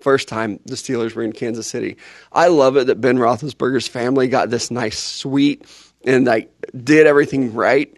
first 0.00 0.28
time 0.28 0.60
the 0.66 0.76
Steelers 0.76 1.14
were 1.14 1.22
in 1.22 1.32
Kansas 1.32 1.66
City. 1.66 1.96
I 2.32 2.46
love 2.48 2.76
it 2.76 2.86
that 2.86 3.00
Ben 3.00 3.18
Roethlisberger's 3.18 3.88
family 3.88 4.28
got 4.28 4.50
this 4.50 4.70
nice 4.70 4.98
suite 4.98 5.64
and 6.04 6.26
like 6.26 6.52
did 6.72 7.06
everything 7.06 7.52
right. 7.54 7.92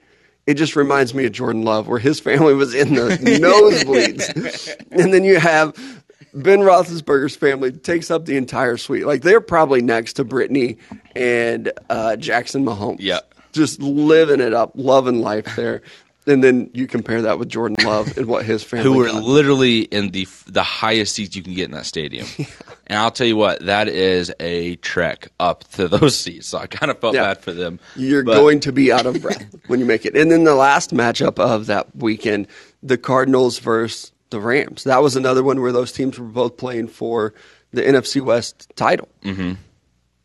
It 0.46 0.54
just 0.54 0.76
reminds 0.76 1.12
me 1.12 1.26
of 1.26 1.33
Jordan 1.33 1.62
Love, 1.62 1.88
where 1.88 1.98
his 1.98 2.20
family 2.20 2.54
was 2.54 2.74
in 2.74 2.94
the 2.94 3.11
nosebleeds, 3.20 4.87
and 4.90 5.12
then 5.12 5.22
you 5.22 5.38
have 5.38 5.97
Ben 6.42 6.61
Roethlisberger's 6.61 7.37
family 7.37 7.72
takes 7.72 8.11
up 8.11 8.24
the 8.27 8.37
entire 8.37 8.77
suite. 8.77 9.07
Like 9.07 9.22
they're 9.22 9.40
probably 9.40 9.83
next 9.83 10.14
to 10.14 10.24
Brittany 10.24 10.79
and 11.16 11.72
uh, 11.90 12.16
Jackson 12.16 12.64
Mahomes. 12.64 12.96
Yeah. 13.01 13.20
just 13.53 13.81
living 13.81 14.40
it 14.40 14.55
up, 14.55 14.72
loving 14.74 15.20
life 15.20 15.57
there. 15.57 15.83
And 16.27 16.44
then 16.44 16.68
you 16.74 16.87
compare 16.87 17.22
that 17.22 17.38
with 17.38 17.48
Jordan 17.48 17.87
Love 17.87 18.18
and 18.18 18.27
what 18.27 18.44
his 18.44 18.62
family 18.62 18.85
who 18.85 18.98
were 18.98 19.07
got. 19.07 19.22
literally 19.22 19.81
in 19.81 20.11
the 20.11 20.29
the 20.46 20.62
highest 20.62 21.14
seats 21.14 21.35
you 21.35 21.42
can 21.42 21.55
get 21.55 21.64
in 21.66 21.70
that 21.72 21.87
stadium. 21.87 22.27
And 22.90 22.98
I'll 22.98 23.11
tell 23.11 23.27
you 23.27 23.37
what, 23.37 23.66
that 23.66 23.87
is 23.87 24.33
a 24.40 24.77
trek 24.77 25.29
up 25.38 25.62
to 25.72 25.88
those 25.88 26.18
seats. 26.18 26.46
So 26.48 26.57
I 26.57 26.66
kind 26.66 26.90
of 26.90 26.98
felt 26.98 27.14
Yeah. 27.14 27.35
bad 27.35 27.38
for 27.42 27.53
them. 27.53 27.81
You're 27.96 28.22
But- 28.22 28.37
going 28.37 28.61
to 28.61 28.72
be 28.72 28.90
out 28.90 29.05
of 29.05 29.20
breath 29.20 29.44
when 29.66 29.79
you 29.79 29.85
make 29.85 30.07
it. 30.07 30.16
And 30.16 30.31
then 30.33 30.44
the 30.44 30.55
last 30.55 30.94
matchup 30.94 31.38
of 31.38 31.66
that 31.66 31.94
weekend, 31.94 32.46
the 32.83 32.96
Cardinals 32.96 33.59
versus 33.59 34.11
the 34.31 34.41
Rams. 34.41 34.85
That 34.85 35.03
was 35.03 35.17
another 35.17 35.43
one 35.43 35.61
where 35.61 35.73
those 35.73 35.93
teams 35.93 36.19
were 36.19 36.27
both 36.27 36.57
playing 36.57 36.88
for 36.88 37.35
the 37.73 37.83
NFC 37.83 38.21
West 38.21 38.71
title. 38.77 39.09
Mm-hmm. 39.23 39.55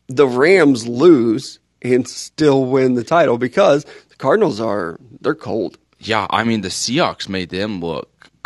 The 0.08 0.26
Rams 0.26 0.86
lose 0.86 1.58
and 1.82 2.08
still 2.08 2.64
win 2.64 2.94
the 2.94 3.04
title 3.04 3.38
because 3.38 3.84
the 4.08 4.16
Cardinals 4.16 4.60
are 4.60 4.98
they're 5.20 5.34
cold. 5.34 5.78
Yeah, 5.98 6.26
I 6.30 6.44
mean 6.44 6.60
the 6.60 6.68
Seahawks 6.68 7.28
made 7.28 7.50
them 7.50 7.80
look. 7.80 8.30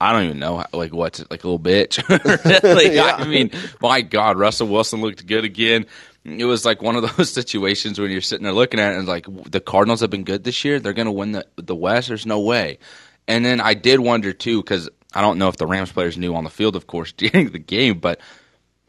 I 0.00 0.12
don't 0.12 0.24
even 0.24 0.38
know, 0.38 0.62
like 0.72 0.92
what, 0.92 1.24
like 1.30 1.44
a 1.44 1.48
little 1.48 1.58
bitch. 1.58 2.02
Really, 2.62 3.00
I 3.00 3.24
mean, 3.26 3.50
my 3.80 4.02
God, 4.02 4.36
Russell 4.36 4.68
Wilson 4.68 5.00
looked 5.00 5.26
good 5.26 5.44
again. 5.44 5.86
it 6.24 6.44
was 6.44 6.64
like 6.66 6.82
one 6.82 6.96
of 6.96 7.02
those 7.16 7.32
situations 7.32 7.98
when 7.98 8.10
you're 8.10 8.20
sitting 8.20 8.44
there 8.44 8.52
looking 8.52 8.80
at 8.80 8.92
it 8.92 8.98
and 8.98 9.08
like 9.08 9.26
the 9.50 9.60
Cardinals 9.60 10.00
have 10.00 10.10
been 10.10 10.24
good 10.24 10.44
this 10.44 10.64
year. 10.64 10.78
They're 10.80 10.92
going 10.92 11.06
to 11.06 11.12
win 11.12 11.32
the 11.32 11.46
the 11.56 11.74
West. 11.76 12.08
There's 12.08 12.26
no 12.26 12.40
way. 12.40 12.78
And 13.28 13.44
then 13.44 13.60
I 13.60 13.74
did 13.74 14.00
wonder 14.00 14.32
too 14.32 14.62
because 14.62 14.88
I 15.14 15.20
don't 15.20 15.38
know 15.38 15.48
if 15.48 15.56
the 15.56 15.66
Rams 15.66 15.92
players 15.92 16.18
knew 16.18 16.34
on 16.34 16.44
the 16.44 16.50
field, 16.50 16.76
of 16.76 16.86
course, 16.86 17.12
during 17.16 17.50
the 17.50 17.58
game, 17.58 17.98
but 17.98 18.20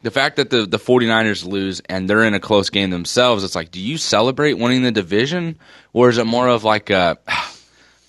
the 0.02 0.10
fact 0.10 0.36
that 0.36 0.50
the 0.50 0.66
the 0.66 0.78
49ers 0.78 1.44
lose 1.46 1.80
and 1.88 2.08
they're 2.08 2.22
in 2.24 2.34
a 2.34 2.40
close 2.40 2.70
game 2.70 2.90
themselves, 2.90 3.42
it's 3.44 3.54
like, 3.54 3.70
do 3.70 3.80
you 3.80 3.96
celebrate 3.98 4.54
winning 4.54 4.82
the 4.82 4.92
division 4.92 5.58
or 5.92 6.08
is 6.10 6.18
it 6.18 6.26
more 6.26 6.48
of 6.48 6.64
like 6.64 6.90
a 6.90 7.16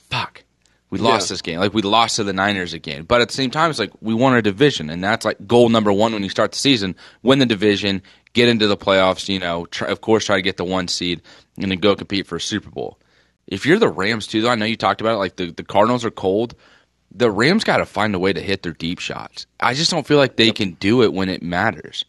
fuck? 0.10 0.44
We 0.90 1.00
lost 1.00 1.28
Yeah. 1.30 1.34
this 1.34 1.42
game. 1.42 1.60
Like 1.60 1.74
we 1.74 1.82
lost 1.82 2.16
to 2.16 2.24
the 2.24 2.32
Niners 2.34 2.74
again. 2.74 3.04
But 3.04 3.22
at 3.22 3.28
the 3.28 3.34
same 3.34 3.52
time, 3.52 3.70
it's 3.70 3.80
like 3.80 3.92
we 4.02 4.14
won 4.14 4.34
our 4.34 4.42
division, 4.42 4.90
and 4.90 5.04
that's 5.04 5.26
like 5.26 5.46
goal 5.46 5.68
number 5.70 5.92
one 5.92 6.14
when 6.14 6.24
you 6.24 6.30
start 6.30 6.54
the 6.54 6.58
season: 6.58 6.96
win 7.24 7.40
the 7.40 7.46
division, 7.46 8.02
get 8.34 8.48
into 8.48 8.68
the 8.68 8.78
playoffs. 8.78 9.28
You 9.28 9.40
know, 9.40 9.66
try, 9.66 9.90
of 9.90 10.00
course, 10.00 10.26
try 10.26 10.38
to 10.38 10.42
get 10.42 10.56
the 10.56 10.64
one 10.64 10.88
seed, 10.88 11.22
and 11.58 11.70
then 11.72 11.80
go 11.80 11.94
compete 11.96 12.26
for 12.26 12.38
a 12.38 12.42
Super 12.42 12.70
Bowl. 12.70 12.98
If 13.48 13.66
you're 13.66 13.80
the 13.80 13.90
Rams 13.90 14.28
too, 14.28 14.42
though, 14.42 14.50
I 14.50 14.56
know 14.56 14.66
you 14.66 14.76
talked 14.76 15.02
about 15.02 15.16
it. 15.16 15.20
Like 15.20 15.36
the 15.38 15.52
the 15.52 15.64
Cardinals 15.64 16.06
are 16.06 16.12
cold. 16.12 16.56
The 17.12 17.32
Rams 17.32 17.64
got 17.64 17.78
to 17.78 17.86
find 17.86 18.14
a 18.14 18.20
way 18.20 18.34
to 18.34 18.42
hit 18.42 18.64
their 18.64 18.74
deep 18.74 19.00
shots. 19.00 19.48
I 19.60 19.74
just 19.74 19.90
don't 19.90 20.06
feel 20.06 20.18
like 20.18 20.36
they 20.36 20.52
can 20.52 20.74
do 20.74 21.04
it 21.04 21.14
when 21.14 21.30
it 21.30 21.42
matters. 21.42 22.06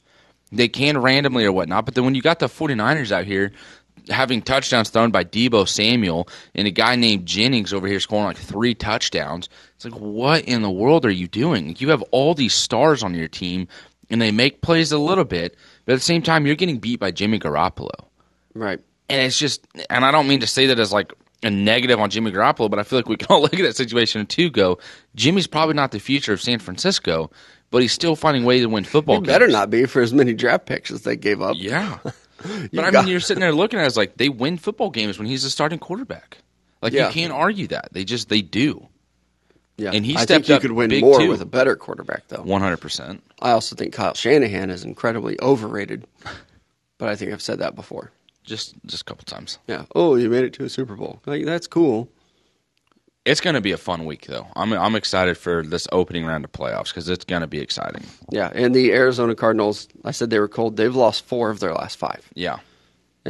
They 0.50 0.68
can 0.68 0.98
randomly 0.98 1.44
or 1.44 1.52
whatnot, 1.52 1.84
but 1.84 1.94
then 1.94 2.04
when 2.04 2.14
you 2.14 2.22
got 2.22 2.40
the 2.40 2.46
49ers 2.46 3.12
out 3.12 3.26
here 3.26 3.52
having 4.10 4.42
touchdowns 4.42 4.90
thrown 4.90 5.10
by 5.10 5.24
Deebo 5.24 5.68
Samuel 5.68 6.28
and 6.54 6.66
a 6.66 6.70
guy 6.70 6.96
named 6.96 7.26
Jennings 7.26 7.72
over 7.72 7.86
here 7.86 8.00
scoring 8.00 8.26
like 8.26 8.36
three 8.36 8.74
touchdowns. 8.74 9.48
It's 9.76 9.84
like, 9.84 9.94
what 9.94 10.44
in 10.44 10.62
the 10.62 10.70
world 10.70 11.04
are 11.04 11.10
you 11.10 11.28
doing? 11.28 11.76
You 11.78 11.90
have 11.90 12.02
all 12.10 12.34
these 12.34 12.54
stars 12.54 13.02
on 13.02 13.14
your 13.14 13.28
team 13.28 13.68
and 14.10 14.20
they 14.20 14.30
make 14.30 14.62
plays 14.62 14.92
a 14.92 14.98
little 14.98 15.24
bit, 15.24 15.56
but 15.84 15.92
at 15.92 15.96
the 15.96 16.04
same 16.04 16.22
time, 16.22 16.46
you're 16.46 16.56
getting 16.56 16.78
beat 16.78 17.00
by 17.00 17.10
Jimmy 17.10 17.38
Garoppolo. 17.38 17.90
Right. 18.54 18.80
And 19.10 19.22
it's 19.22 19.38
just, 19.38 19.66
and 19.90 20.04
I 20.04 20.10
don't 20.10 20.28
mean 20.28 20.40
to 20.40 20.46
say 20.46 20.66
that 20.66 20.78
as 20.78 20.92
like 20.92 21.12
a 21.42 21.50
negative 21.50 22.00
on 22.00 22.10
Jimmy 22.10 22.32
Garoppolo, 22.32 22.68
but 22.70 22.78
I 22.78 22.82
feel 22.82 22.98
like 22.98 23.08
we 23.08 23.16
can 23.16 23.26
all 23.30 23.42
look 23.42 23.54
at 23.54 23.62
that 23.62 23.76
situation 23.76 24.20
and 24.20 24.28
two 24.28 24.50
go, 24.50 24.78
Jimmy's 25.14 25.46
probably 25.46 25.74
not 25.74 25.90
the 25.92 26.00
future 26.00 26.32
of 26.32 26.40
San 26.40 26.58
Francisco, 26.58 27.30
but 27.70 27.82
he's 27.82 27.92
still 27.92 28.16
finding 28.16 28.44
ways 28.44 28.62
to 28.62 28.68
win 28.68 28.84
football 28.84 29.18
It 29.18 29.24
better 29.26 29.46
not 29.48 29.70
be 29.70 29.84
for 29.86 30.02
as 30.02 30.12
many 30.12 30.32
draft 30.34 30.66
picks 30.66 30.90
as 30.90 31.02
they 31.02 31.16
gave 31.16 31.40
up. 31.42 31.56
Yeah. 31.58 31.98
But 32.72 32.84
I 32.84 32.90
got- 32.92 33.04
mean, 33.04 33.10
you're 33.10 33.18
sitting 33.18 33.40
there 33.40 33.52
looking 33.52 33.80
at 33.80 33.82
it 33.82 33.86
as 33.86 33.96
like 33.96 34.16
they 34.16 34.28
win 34.28 34.58
football 34.58 34.90
games 34.90 35.18
when 35.18 35.26
he's 35.26 35.42
the 35.42 35.50
starting 35.50 35.80
quarterback. 35.80 36.38
Like 36.80 36.92
Yeah. 36.92 37.08
you 37.08 37.12
can't 37.12 37.32
argue 37.32 37.66
that. 37.66 37.88
They 37.92 38.04
just 38.04 38.28
they 38.28 38.42
do. 38.42 38.86
Yeah. 39.76 39.90
And 39.92 40.06
he 40.06 40.12
I 40.14 40.18
stepped 40.22 40.28
think 40.46 40.48
you 40.48 40.54
up 40.54 40.62
could 40.62 40.70
win 40.70 40.88
big, 40.88 41.02
more 41.02 41.18
too. 41.18 41.28
with 41.28 41.40
a 41.40 41.44
better 41.46 41.74
quarterback, 41.74 42.28
though. 42.28 42.42
One 42.42 42.60
hundred 42.62 42.76
percent. 42.76 43.24
I 43.40 43.50
also 43.50 43.74
think 43.74 43.92
Kyle 43.92 44.14
Shanahan 44.14 44.70
is 44.70 44.84
incredibly 44.84 45.36
overrated, 45.40 46.06
but 46.98 47.08
I 47.08 47.16
think 47.16 47.32
I've 47.32 47.42
said 47.42 47.58
that 47.58 47.74
before. 47.74 48.12
Just 48.48 48.74
just 48.86 49.02
a 49.02 49.04
couple 49.04 49.24
times. 49.24 49.58
Yeah. 49.66 49.84
Oh, 49.94 50.16
you 50.16 50.30
made 50.30 50.44
it 50.44 50.54
to 50.54 50.64
a 50.64 50.68
Super 50.68 50.96
Bowl. 50.96 51.20
Like 51.26 51.44
that's 51.44 51.66
cool. 51.66 52.08
It's 53.24 53.42
going 53.42 53.54
to 53.54 53.60
be 53.60 53.72
a 53.72 53.76
fun 53.76 54.06
week 54.06 54.26
though. 54.26 54.46
I'm 54.56 54.72
I'm 54.72 54.96
excited 54.96 55.36
for 55.36 55.62
this 55.62 55.86
opening 55.92 56.24
round 56.24 56.44
of 56.46 56.52
playoffs 56.52 56.88
because 56.88 57.10
it's 57.10 57.26
going 57.26 57.42
to 57.42 57.46
be 57.46 57.60
exciting. 57.60 58.04
Yeah. 58.30 58.50
And 58.54 58.74
the 58.74 58.92
Arizona 58.92 59.34
Cardinals, 59.34 59.86
I 60.04 60.12
said 60.12 60.30
they 60.30 60.38
were 60.38 60.48
cold. 60.48 60.78
They've 60.78 60.94
lost 60.94 61.26
four 61.26 61.50
of 61.50 61.60
their 61.60 61.74
last 61.74 61.98
five. 61.98 62.26
Yeah. 62.34 62.58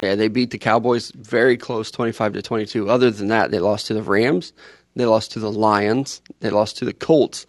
Yeah, 0.01 0.15
they 0.15 0.29
beat 0.29 0.51
the 0.53 0.59
Cowboys 0.59 1.11
very 1.17 1.57
close, 1.57 1.91
twenty-five 1.91 2.33
to 2.35 2.43
twenty-two. 2.43 2.89
Other 2.89 3.11
than 3.11 3.27
that, 3.29 3.51
they 3.51 3.59
lost 3.59 3.89
to 3.89 3.95
the 3.95 4.03
Rams, 4.03 4.53
they 4.95 5.07
lost 5.07 5.33
to 5.33 5.41
the 5.41 5.51
Lions, 5.51 6.23
they 6.39 6.51
lost 6.51 6.77
to 6.79 6.85
the 6.85 6.93
Colts, 6.93 7.47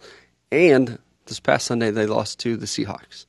and 0.50 0.98
this 1.26 1.38
past 1.38 1.66
Sunday 1.66 1.92
they 1.92 2.06
lost 2.06 2.40
to 2.40 2.56
the 2.56 2.66
Seahawks. 2.66 3.26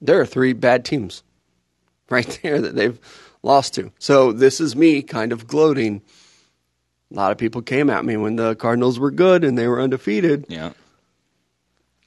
There 0.00 0.18
are 0.18 0.24
three 0.24 0.54
bad 0.54 0.86
teams 0.86 1.22
right 2.08 2.40
there 2.42 2.60
that 2.62 2.74
they've 2.74 2.98
lost 3.42 3.74
to. 3.74 3.92
So 3.98 4.32
this 4.32 4.60
is 4.60 4.76
me 4.76 5.02
kind 5.02 5.32
of 5.32 5.46
gloating. 5.46 6.02
A 7.10 7.14
lot 7.14 7.32
of 7.32 7.38
people 7.38 7.62
came 7.62 7.90
at 7.90 8.04
me 8.04 8.16
when 8.16 8.36
the 8.36 8.54
Cardinals 8.56 8.98
were 8.98 9.10
good 9.10 9.44
and 9.44 9.56
they 9.58 9.68
were 9.68 9.80
undefeated. 9.80 10.46
Yeah. 10.48 10.72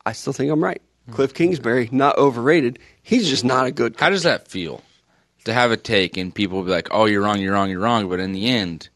I 0.06 0.13
still 0.13 0.34
think 0.34 0.52
I'm 0.52 0.63
right. 0.63 0.82
Cliff 1.12 1.34
Kingsbury, 1.34 1.89
not 1.91 2.17
overrated. 2.17 2.80
He's 3.04 3.30
just 3.30 3.43
not 3.43 3.67
a 3.67 3.71
good. 3.71 3.95
How 4.00 4.10
does 4.10 4.24
that 4.24 4.48
feel 4.48 4.82
to 5.43 5.54
have 5.54 5.71
a 5.71 5.78
take 5.78 6.17
and 6.17 6.34
people 6.34 6.63
be 6.63 6.71
like, 6.71 6.88
"Oh, 6.89 7.06
you're 7.06 7.21
wrong, 7.21 7.39
you're 7.39 7.54
wrong, 7.54 7.69
you're 7.69 7.80
wrong," 7.80 8.10
but 8.10 8.19
in 8.19 8.32
the 8.32 8.48
end, 8.48 8.89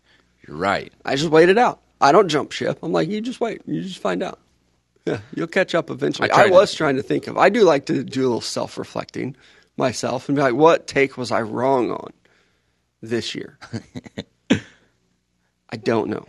you're 0.47 0.57
right. 0.57 0.91
I 1.05 1.15
just 1.15 1.29
wait 1.29 1.49
it 1.49 1.57
out. 1.59 1.81
I 2.01 2.11
don't 2.11 2.27
jump 2.29 2.51
ship. 2.51 2.79
I'm 2.81 2.91
like, 2.91 3.09
you 3.09 3.21
just 3.21 3.39
wait. 3.39 3.61
You 3.67 3.83
just 3.83 3.99
find 3.99 4.23
out. 4.23 4.39
Yeah, 5.05 5.19
you'll 5.35 5.47
catch 5.47 5.75
up 5.75 5.91
eventually. 5.91 6.31
I 6.31 6.33
I, 6.33 6.37
tried 6.37 6.47
to- 6.47 6.53
was 6.53 6.73
trying 6.73 6.95
to 6.95 7.03
think 7.03 7.27
of. 7.27 7.37
I 7.37 7.49
do 7.49 7.61
like 7.63 7.85
to 7.87 8.03
do 8.03 8.21
a 8.21 8.23
little 8.23 8.41
self 8.41 8.77
reflecting 8.79 9.35
myself 9.77 10.29
and 10.29 10.35
be 10.35 10.41
like, 10.41 10.55
what 10.55 10.87
take 10.87 11.15
was 11.17 11.31
I 11.31 11.41
wrong 11.41 11.91
on 11.91 12.11
this 13.01 13.35
year? 13.35 13.57
I 15.69 15.77
don't 15.77 16.09
know. 16.09 16.25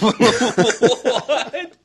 what? 0.00 1.76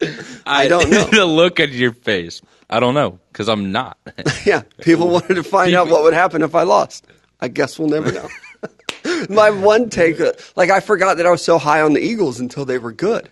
I 0.46 0.68
don't 0.68 0.90
know. 0.90 1.04
the 1.12 1.26
look 1.26 1.60
at 1.60 1.70
your 1.70 1.94
face. 1.94 2.42
I 2.70 2.80
don't 2.80 2.94
know 2.94 3.20
because 3.32 3.48
I'm 3.48 3.72
not. 3.72 3.98
Yeah, 4.46 4.64
people 4.82 5.10
wanted 5.10 5.36
to 5.36 5.44
find 5.44 5.74
out 5.76 5.90
what 5.90 6.04
would 6.04 6.14
happen 6.14 6.42
if 6.42 6.56
I 6.56 6.64
lost. 6.64 7.06
I 7.42 7.50
guess 7.50 7.78
we'll 7.78 7.90
never 7.90 8.12
know. 8.12 8.30
My 9.30 9.50
one 9.50 9.90
take, 9.90 10.20
like 10.56 10.70
I 10.70 10.80
forgot 10.80 11.18
that 11.18 11.26
I 11.26 11.32
was 11.32 11.44
so 11.44 11.58
high 11.58 11.82
on 11.82 11.94
the 11.94 12.00
Eagles 12.02 12.40
until 12.40 12.64
they 12.66 12.78
were 12.78 12.92
good. 12.94 13.30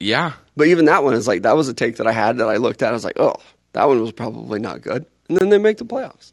yeah. 0.00 0.32
But 0.56 0.68
even 0.68 0.84
that 0.84 1.02
one 1.02 1.14
is 1.14 1.26
like 1.26 1.42
that 1.42 1.56
was 1.56 1.68
a 1.68 1.74
take 1.74 1.96
that 1.96 2.06
I 2.06 2.12
had 2.12 2.38
that 2.38 2.48
I 2.48 2.58
looked 2.58 2.82
at. 2.82 2.90
I 2.90 2.92
was 2.92 3.04
like, 3.04 3.18
oh, 3.18 3.34
that 3.72 3.88
one 3.88 4.00
was 4.00 4.12
probably 4.12 4.60
not 4.60 4.82
good. 4.82 5.04
And 5.28 5.36
then 5.38 5.48
they 5.48 5.58
make 5.58 5.78
the 5.78 5.84
playoffs. 5.84 6.32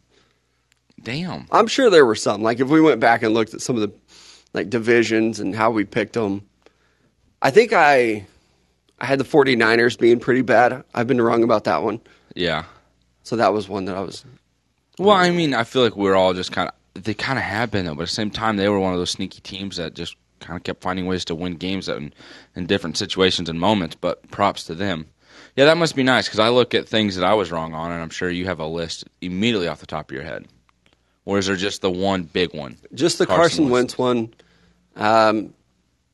Damn. 1.03 1.47
I'm 1.51 1.67
sure 1.67 1.89
there 1.89 2.05
were 2.05 2.15
some. 2.15 2.41
Like 2.41 2.59
if 2.59 2.67
we 2.67 2.81
went 2.81 2.99
back 2.99 3.23
and 3.23 3.33
looked 3.33 3.53
at 3.53 3.61
some 3.61 3.75
of 3.75 3.81
the 3.81 3.91
like 4.53 4.69
divisions 4.69 5.39
and 5.39 5.55
how 5.55 5.71
we 5.71 5.85
picked 5.85 6.13
them, 6.13 6.43
I 7.41 7.51
think 7.51 7.73
I 7.73 8.25
I 8.99 9.05
had 9.05 9.19
the 9.19 9.25
49ers 9.25 9.97
being 9.97 10.19
pretty 10.19 10.41
bad. 10.41 10.83
I've 10.93 11.07
been 11.07 11.21
wrong 11.21 11.43
about 11.43 11.63
that 11.63 11.83
one. 11.83 12.01
Yeah. 12.35 12.65
So 13.23 13.35
that 13.35 13.53
was 13.53 13.67
one 13.67 13.85
that 13.85 13.95
I 13.95 14.01
was. 14.01 14.25
Well, 14.99 15.15
I 15.15 15.31
mean, 15.31 15.53
I 15.53 15.63
feel 15.63 15.83
like 15.83 15.95
we're 15.95 16.15
all 16.15 16.33
just 16.33 16.51
kind 16.51 16.69
of 16.69 17.03
they 17.03 17.13
kind 17.13 17.39
of 17.39 17.45
have 17.45 17.71
been 17.71 17.85
though, 17.85 17.95
but 17.95 18.03
at 18.03 18.09
the 18.09 18.13
same 18.13 18.31
time, 18.31 18.57
they 18.57 18.69
were 18.69 18.79
one 18.79 18.93
of 18.93 18.99
those 18.99 19.11
sneaky 19.11 19.41
teams 19.41 19.77
that 19.77 19.93
just 19.93 20.15
kind 20.39 20.57
of 20.57 20.63
kept 20.63 20.81
finding 20.81 21.05
ways 21.05 21.23
to 21.25 21.35
win 21.35 21.55
games 21.55 21.87
in, 21.87 22.13
in 22.55 22.65
different 22.65 22.97
situations 22.97 23.49
and 23.49 23.59
moments. 23.59 23.95
But 23.99 24.29
props 24.31 24.65
to 24.65 24.75
them. 24.75 25.07
Yeah, 25.55 25.65
that 25.65 25.77
must 25.77 25.95
be 25.95 26.03
nice 26.03 26.27
because 26.27 26.39
I 26.39 26.49
look 26.49 26.73
at 26.73 26.87
things 26.87 27.15
that 27.15 27.25
I 27.25 27.33
was 27.33 27.51
wrong 27.51 27.73
on, 27.73 27.91
and 27.91 28.01
I'm 28.01 28.09
sure 28.09 28.29
you 28.29 28.45
have 28.45 28.59
a 28.59 28.67
list 28.67 29.05
immediately 29.21 29.67
off 29.67 29.79
the 29.79 29.85
top 29.85 30.09
of 30.09 30.15
your 30.15 30.23
head. 30.23 30.47
Or 31.25 31.37
is 31.37 31.45
there 31.47 31.55
just 31.55 31.81
the 31.81 31.91
one 31.91 32.23
big 32.23 32.53
one? 32.53 32.77
Just 32.93 33.19
the 33.19 33.25
Carson 33.25 33.65
Carson, 33.65 33.69
Wentz 33.69 33.97
one. 33.97 34.33
Um, 34.95 35.53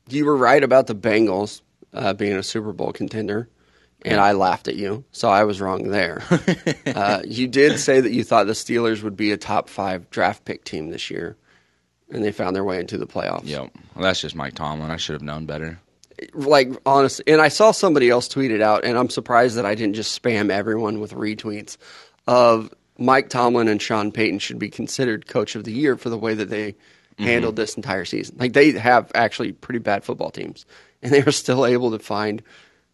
you 0.08 0.24
were 0.24 0.36
right 0.36 0.62
about 0.62 0.86
the 0.86 0.94
Bengals 0.94 1.62
uh, 1.92 2.12
being 2.14 2.36
a 2.36 2.42
Super 2.42 2.72
Bowl 2.72 2.92
contender, 2.92 3.48
and 4.02 4.20
I 4.20 4.32
laughed 4.32 4.68
at 4.68 4.76
you, 4.76 5.04
so 5.12 5.28
I 5.28 5.44
was 5.44 5.60
wrong 5.60 5.88
there. 5.90 6.22
uh, 6.86 7.22
you 7.24 7.48
did 7.48 7.78
say 7.78 8.00
that 8.00 8.12
you 8.12 8.22
thought 8.22 8.46
the 8.46 8.52
Steelers 8.52 9.02
would 9.02 9.16
be 9.16 9.32
a 9.32 9.36
top 9.36 9.68
five 9.68 10.08
draft 10.10 10.44
pick 10.44 10.64
team 10.64 10.90
this 10.90 11.10
year, 11.10 11.36
and 12.10 12.22
they 12.22 12.32
found 12.32 12.54
their 12.54 12.64
way 12.64 12.78
into 12.78 12.98
the 12.98 13.06
playoffs. 13.06 13.46
Yep. 13.46 13.70
Well, 13.94 14.04
that's 14.04 14.20
just 14.20 14.34
Mike 14.34 14.54
Tomlin. 14.54 14.90
I 14.90 14.96
should 14.96 15.14
have 15.14 15.22
known 15.22 15.46
better. 15.46 15.80
Like 16.34 16.70
honestly, 16.84 17.24
and 17.28 17.40
I 17.40 17.48
saw 17.48 17.70
somebody 17.70 18.10
else 18.10 18.28
tweet 18.28 18.50
it 18.50 18.60
out, 18.60 18.84
and 18.84 18.98
I'm 18.98 19.08
surprised 19.08 19.56
that 19.56 19.64
I 19.64 19.74
didn't 19.74 19.94
just 19.94 20.20
spam 20.20 20.50
everyone 20.50 21.00
with 21.00 21.12
retweets 21.12 21.76
of 22.26 22.74
Mike 22.98 23.28
Tomlin 23.30 23.68
and 23.68 23.80
Sean 23.80 24.10
Payton 24.12 24.40
should 24.40 24.58
be 24.58 24.68
considered 24.70 25.26
coach 25.28 25.54
of 25.54 25.64
the 25.64 25.72
year 25.72 25.96
for 25.96 26.10
the 26.10 26.18
way 26.18 26.34
that 26.34 26.50
they 26.50 26.74
Mm-hmm. 27.18 27.26
handled 27.26 27.56
this 27.56 27.74
entire 27.74 28.04
season. 28.04 28.36
Like 28.38 28.52
they 28.52 28.70
have 28.70 29.10
actually 29.12 29.50
pretty 29.50 29.80
bad 29.80 30.04
football 30.04 30.30
teams, 30.30 30.64
and 31.02 31.12
they 31.12 31.20
are 31.22 31.32
still 31.32 31.66
able 31.66 31.90
to 31.90 31.98
find 31.98 32.44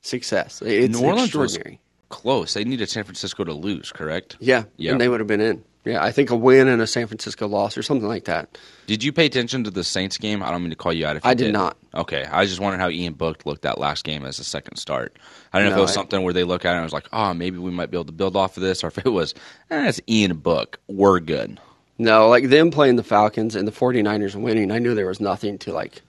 success. 0.01 0.63
It's 0.63 0.99
New 0.99 1.05
Orleans 1.07 1.35
was 1.35 1.53
extraordinary. 1.57 1.79
close. 2.09 2.55
They 2.55 2.65
needed 2.65 2.89
San 2.89 3.05
Francisco 3.05 3.45
to 3.45 3.53
lose, 3.53 3.93
correct? 3.93 4.39
Yeah, 4.41 4.65
Yeah. 4.79 4.93
and 4.93 5.01
they 5.03 5.11
would 5.11 5.21
have 5.21 5.27
been 5.27 5.43
in. 5.43 5.63
Yeah, 5.85 6.03
I 6.03 6.13
think 6.13 6.31
a 6.31 6.37
win 6.37 6.67
and 6.69 6.81
a 6.81 6.87
San 6.87 7.07
Francisco 7.07 7.47
loss 7.47 7.77
or 7.77 7.83
something 7.83 8.09
like 8.09 8.25
that. 8.25 8.57
Did 8.87 9.05
you 9.05 9.13
pay 9.13 9.27
attention 9.27 9.65
to 9.65 9.71
the 9.71 9.85
Saints 9.85 10.17
game? 10.17 10.43
I 10.43 10.51
don't 10.51 10.63
mean 10.63 10.71
to 10.71 10.77
call 10.77 10.95
you 10.95 11.07
out 11.07 11.17
if 11.17 11.25
you 11.25 11.31
I 11.31 11.35
did 11.35 11.53
not. 11.53 11.77
Okay, 11.95 12.25
I 12.25 12.41
was 12.41 12.49
just 12.49 12.61
wondering 12.61 12.81
how 12.81 12.89
Ian 12.89 13.13
Book 13.13 13.45
looked 13.45 13.63
that 13.63 13.79
last 13.79 14.03
game 14.05 14.25
as 14.25 14.39
a 14.39 14.45
second 14.45 14.77
start. 14.79 15.15
I 15.53 15.59
don't 15.59 15.67
know 15.69 15.73
if 15.75 15.79
it 15.79 15.83
was 15.83 15.91
I- 15.91 15.95
something 15.95 16.23
where 16.23 16.33
they 16.33 16.45
look 16.45 16.65
at 16.65 16.71
it 16.71 16.77
and 16.77 16.81
it 16.81 16.85
was 16.85 16.95
like, 16.95 17.09
oh, 17.13 17.35
maybe 17.35 17.59
we 17.59 17.71
might 17.71 17.91
be 17.91 17.97
able 17.99 18.07
to 18.07 18.13
build 18.13 18.35
off 18.35 18.57
of 18.57 18.63
this, 18.63 18.83
or 18.83 18.87
if 18.87 18.99
it 18.99 19.09
was, 19.11 19.35
eh, 19.71 19.89
it's 19.89 20.01
Ian 20.09 20.37
Book. 20.39 20.81
We're 20.89 21.21
good. 21.21 21.61
No, 21.99 22.29
like 22.29 22.49
them 22.49 22.71
playing 22.71 22.97
the 22.97 23.05
Falcons 23.05 23.55
and 23.55 23.69
the 23.69 23.73
49ers 23.73 24.35
winning, 24.35 24.71
I 24.73 24.79
knew 24.79 24.95
there 24.95 25.07
was 25.07 25.21
nothing 25.21 25.59
to 25.59 25.73
like 25.73 26.01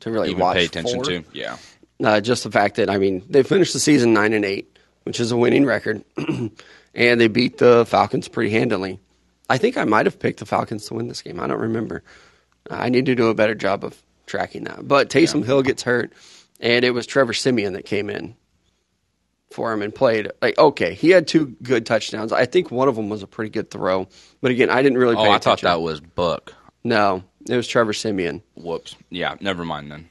to 0.00 0.10
really 0.10 0.30
Even 0.30 0.40
watch 0.40 0.56
pay 0.56 0.64
attention 0.64 0.98
for. 1.04 1.10
to. 1.10 1.24
Yeah. 1.32 1.56
Uh, 2.02 2.20
just 2.20 2.42
the 2.42 2.50
fact 2.50 2.74
that 2.76 2.90
I 2.90 2.98
mean 2.98 3.22
they 3.30 3.44
finished 3.44 3.72
the 3.72 3.78
season 3.78 4.12
nine 4.12 4.32
and 4.32 4.44
eight, 4.44 4.76
which 5.04 5.20
is 5.20 5.30
a 5.30 5.36
winning 5.36 5.64
record, 5.64 6.02
and 6.94 7.20
they 7.20 7.28
beat 7.28 7.58
the 7.58 7.86
Falcons 7.86 8.26
pretty 8.26 8.50
handily. 8.50 8.98
I 9.52 9.58
think 9.58 9.76
I 9.76 9.84
might 9.84 10.06
have 10.06 10.18
picked 10.18 10.38
the 10.38 10.46
Falcons 10.46 10.86
to 10.86 10.94
win 10.94 11.08
this 11.08 11.20
game. 11.20 11.38
I 11.38 11.46
don't 11.46 11.60
remember. 11.60 12.02
I 12.70 12.88
need 12.88 13.04
to 13.04 13.14
do 13.14 13.26
a 13.26 13.34
better 13.34 13.54
job 13.54 13.84
of 13.84 14.02
tracking 14.24 14.64
that. 14.64 14.88
But 14.88 15.10
Taysom 15.10 15.44
Hill 15.44 15.60
gets 15.60 15.82
hurt, 15.82 16.14
and 16.58 16.86
it 16.86 16.92
was 16.92 17.06
Trevor 17.06 17.34
Siemian 17.34 17.74
that 17.74 17.84
came 17.84 18.08
in 18.08 18.34
for 19.50 19.70
him 19.70 19.82
and 19.82 19.94
played 19.94 20.30
like 20.40 20.56
okay. 20.56 20.94
He 20.94 21.10
had 21.10 21.28
two 21.28 21.54
good 21.62 21.84
touchdowns. 21.84 22.32
I 22.32 22.46
think 22.46 22.70
one 22.70 22.88
of 22.88 22.96
them 22.96 23.10
was 23.10 23.22
a 23.22 23.26
pretty 23.26 23.50
good 23.50 23.70
throw, 23.70 24.08
but 24.40 24.50
again, 24.50 24.70
I 24.70 24.80
didn't 24.80 24.96
really. 24.96 25.16
Oh, 25.16 25.30
I 25.30 25.36
thought 25.36 25.60
that 25.60 25.82
was 25.82 26.00
Buck. 26.00 26.54
no, 26.82 27.22
it 27.46 27.54
was 27.54 27.68
Trevor 27.68 27.92
Siemian. 27.92 28.42
Whoops. 28.54 28.96
Yeah, 29.10 29.36
never 29.40 29.66
mind 29.66 29.92
then. 29.92 30.08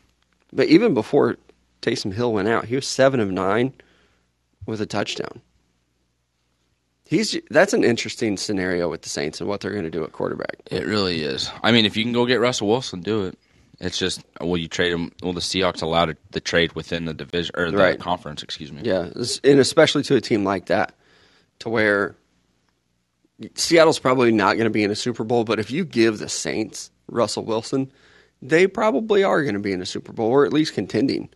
But 0.53 0.67
even 0.67 0.93
before 0.93 1.37
Taysom 1.81 2.13
Hill 2.13 2.31
went 2.31 2.47
out, 2.47 2.65
he 2.65 2.75
was 2.75 2.85
seven 2.85 3.19
of 3.19 3.31
nine 3.31 3.73
with 4.67 4.81
a 4.81 4.85
touchdown. 4.85 5.41
He's 7.11 7.37
that's 7.49 7.73
an 7.73 7.83
interesting 7.83 8.37
scenario 8.37 8.89
with 8.89 9.01
the 9.01 9.09
Saints 9.09 9.41
and 9.41 9.49
what 9.49 9.59
they're 9.59 9.71
going 9.71 9.83
to 9.83 9.89
do 9.91 10.01
at 10.05 10.13
quarterback. 10.13 10.55
It 10.71 10.85
really 10.85 11.23
is. 11.23 11.51
I 11.61 11.73
mean, 11.73 11.85
if 11.85 11.97
you 11.97 12.03
can 12.05 12.13
go 12.13 12.25
get 12.25 12.39
Russell 12.39 12.69
Wilson, 12.69 13.01
do 13.01 13.25
it. 13.25 13.37
It's 13.81 13.97
just 13.97 14.21
will 14.39 14.55
you 14.57 14.69
trade 14.69 14.93
him? 14.93 15.11
Will 15.21 15.33
the 15.33 15.41
Seahawks 15.41 15.81
allow 15.81 16.05
the- 16.05 16.39
trade 16.39 16.71
within 16.73 17.03
the 17.03 17.13
division 17.13 17.53
or 17.57 17.69
the 17.69 17.75
Right. 17.77 17.99
conference? 17.99 18.43
Excuse 18.43 18.71
me. 18.71 18.83
Yeah, 18.85 19.09
and 19.43 19.59
especially 19.59 20.03
to 20.03 20.15
a 20.15 20.21
team 20.21 20.45
like 20.45 20.67
that, 20.67 20.93
to 21.59 21.67
where 21.69 22.15
Seattle's 23.55 23.99
probably 23.99 24.31
not 24.31 24.53
going 24.53 24.65
to 24.65 24.69
be 24.71 24.83
in 24.83 24.91
a 24.91 24.95
Super 24.95 25.23
Bowl, 25.25 25.43
but 25.43 25.59
if 25.59 25.69
you 25.71 25.83
give 25.83 26.19
the 26.19 26.29
Saints 26.29 26.91
Russell 27.07 27.43
Wilson, 27.43 27.91
they 28.41 28.67
probably 28.67 29.23
are 29.23 29.41
going 29.43 29.55
to 29.55 29.59
be 29.59 29.71
in 29.73 29.81
a 29.81 29.85
Super 29.85 30.13
Bowl 30.13 30.29
or 30.29 30.45
at 30.45 30.53
least 30.53 30.73
contending 30.75 31.27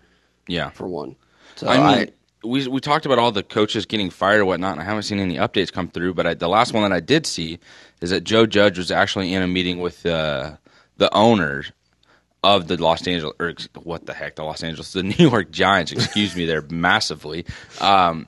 Yeah. 0.47 0.69
for 0.69 0.88
one. 0.88 1.15
So 1.55 1.67
I 1.67 1.97
mean, 1.97 2.11
we 2.45 2.67
we 2.67 2.79
talked 2.79 3.05
about 3.05 3.19
all 3.19 3.31
the 3.31 3.43
coaches 3.43 3.86
getting 3.86 4.10
fired 4.10 4.41
or 4.41 4.45
whatnot, 4.45 4.73
and 4.73 4.81
I 4.81 4.86
haven't 4.86 5.03
seen 5.03 5.19
any 5.19 5.36
updates 5.36 5.71
come 5.71 5.88
through. 5.88 6.13
But 6.13 6.27
I, 6.27 6.34
the 6.34 6.49
last 6.49 6.73
one 6.73 6.84
that 6.84 6.95
I 6.95 6.99
did 6.99 7.25
see 7.25 7.60
is 8.01 8.10
that 8.12 8.23
Joe 8.23 8.45
Judge 8.45 8.77
was 8.77 8.91
actually 8.91 9.34
in 9.34 9.41
a 9.41 9.47
meeting 9.47 9.79
with 9.79 10.05
uh, 10.05 10.58
the 10.97 11.13
owners 11.13 11.71
of 12.43 12.67
the 12.67 12.81
Los 12.81 13.08
Angeles, 13.08 13.34
or 13.39 13.53
what 13.84 14.05
the 14.05 14.13
heck, 14.13 14.36
the 14.36 14.43
Los 14.43 14.63
Angeles, 14.63 14.93
the 14.93 15.03
New 15.17 15.29
York 15.29 15.51
Giants. 15.51 15.91
Excuse 15.91 16.36
me, 16.36 16.45
they're 16.45 16.62
massively. 16.69 17.45
Um, 17.81 18.27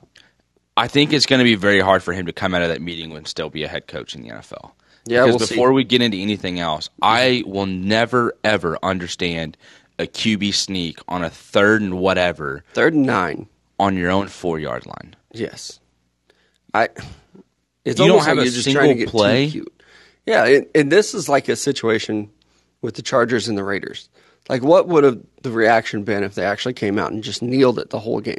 I 0.76 0.88
think 0.88 1.12
it's 1.12 1.26
going 1.26 1.38
to 1.38 1.44
be 1.44 1.54
very 1.54 1.80
hard 1.80 2.02
for 2.02 2.12
him 2.12 2.26
to 2.26 2.32
come 2.32 2.54
out 2.54 2.62
of 2.62 2.68
that 2.68 2.80
meeting 2.80 3.12
and 3.16 3.26
still 3.26 3.50
be 3.50 3.64
a 3.64 3.68
head 3.68 3.86
coach 3.86 4.14
in 4.14 4.22
the 4.22 4.30
NFL. 4.30 4.72
Yeah, 5.06 5.24
because 5.24 5.40
we'll 5.40 5.46
see. 5.46 5.54
before 5.54 5.72
we 5.72 5.84
get 5.84 6.02
into 6.02 6.18
anything 6.18 6.60
else, 6.60 6.90
I 7.00 7.42
will 7.46 7.66
never 7.66 8.34
ever 8.44 8.78
understand 8.82 9.56
a 9.98 10.06
QB 10.06 10.54
sneak 10.54 11.00
on 11.08 11.24
a 11.24 11.30
third 11.30 11.82
and 11.82 11.98
whatever 11.98 12.64
third 12.74 12.94
and 12.94 13.06
nine. 13.06 13.48
On 13.78 13.96
your 13.96 14.10
own 14.10 14.28
four 14.28 14.58
yard 14.58 14.86
line. 14.86 15.14
Yes, 15.32 15.80
I. 16.74 16.88
It's 17.84 17.98
You 17.98 18.08
don't 18.08 18.18
have 18.24 18.36
like 18.36 18.46
a 18.46 18.50
you're 18.50 18.54
just 18.54 18.70
trying 18.70 18.94
to 18.94 19.06
single 19.06 19.10
play? 19.10 19.62
Yeah, 20.26 20.44
and, 20.44 20.66
and 20.74 20.92
this 20.92 21.14
is 21.14 21.28
like 21.28 21.48
a 21.48 21.56
situation 21.56 22.30
with 22.82 22.96
the 22.96 23.02
Chargers 23.02 23.48
and 23.48 23.56
the 23.56 23.64
Raiders. 23.64 24.10
Like, 24.48 24.62
what 24.62 24.88
would 24.88 25.04
have 25.04 25.20
the 25.42 25.50
reaction 25.50 26.04
been 26.04 26.22
if 26.22 26.34
they 26.34 26.44
actually 26.44 26.74
came 26.74 26.98
out 26.98 27.12
and 27.12 27.24
just 27.24 27.42
kneeled 27.42 27.78
it 27.78 27.90
the 27.90 27.98
whole 27.98 28.20
game? 28.20 28.36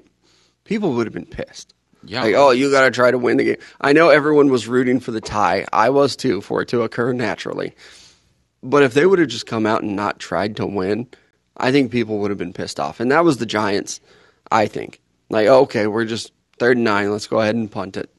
People 0.65 0.93
would 0.93 1.08
have 1.08 1.13
been 1.13 1.25
pissed. 1.25 1.73
Yeah. 2.04 2.23
Like, 2.23 2.36
oh, 2.36 2.52
you 2.52 2.71
got 2.71 2.84
to 2.84 2.91
try 2.91 3.12
to 3.12 3.17
win 3.17 3.38
the 3.38 3.43
game. 3.43 3.58
I 3.82 3.93
know 3.93 4.10
everyone 4.10 4.49
was 4.49 4.67
rooting 4.67 4.99
for 4.99 5.12
the 5.12 5.21
tie. 5.21 5.65
I 5.73 5.89
was 5.89 6.15
too, 6.15 6.41
for 6.41 6.62
it 6.62 6.67
to 6.69 6.84
occur 6.84 7.13
naturally. 7.13 7.75
But 8.62 8.84
if 8.84 8.93
they 8.93 9.06
would 9.06 9.19
have 9.19 9.28
just 9.28 9.47
come 9.47 9.65
out 9.65 9.84
and 9.84 9.95
not 9.95 10.19
tried 10.19 10.58
to 10.58 10.65
win, 10.65 11.08
I 11.58 11.71
think 11.71 11.91
people 11.91 12.19
would 12.19 12.32
have 12.32 12.38
been 12.38 12.54
pissed 12.54 12.80
off. 12.80 12.99
And 12.99 13.12
that 13.12 13.23
was 13.23 13.38
the 13.38 13.45
Giants, 13.45 13.99
I 14.52 14.67
think. 14.67 15.02
Like, 15.30 15.48
oh, 15.48 15.62
okay, 15.62 15.88
we're 15.88 16.06
just 16.06 16.32
third 16.58 16.78
and 16.78 16.84
nine. 16.84 17.12
Let's 17.12 17.28
go 17.28 17.39
ahead 17.39 17.56
and 17.56 17.72
punt 17.72 17.98
it. 17.98 18.10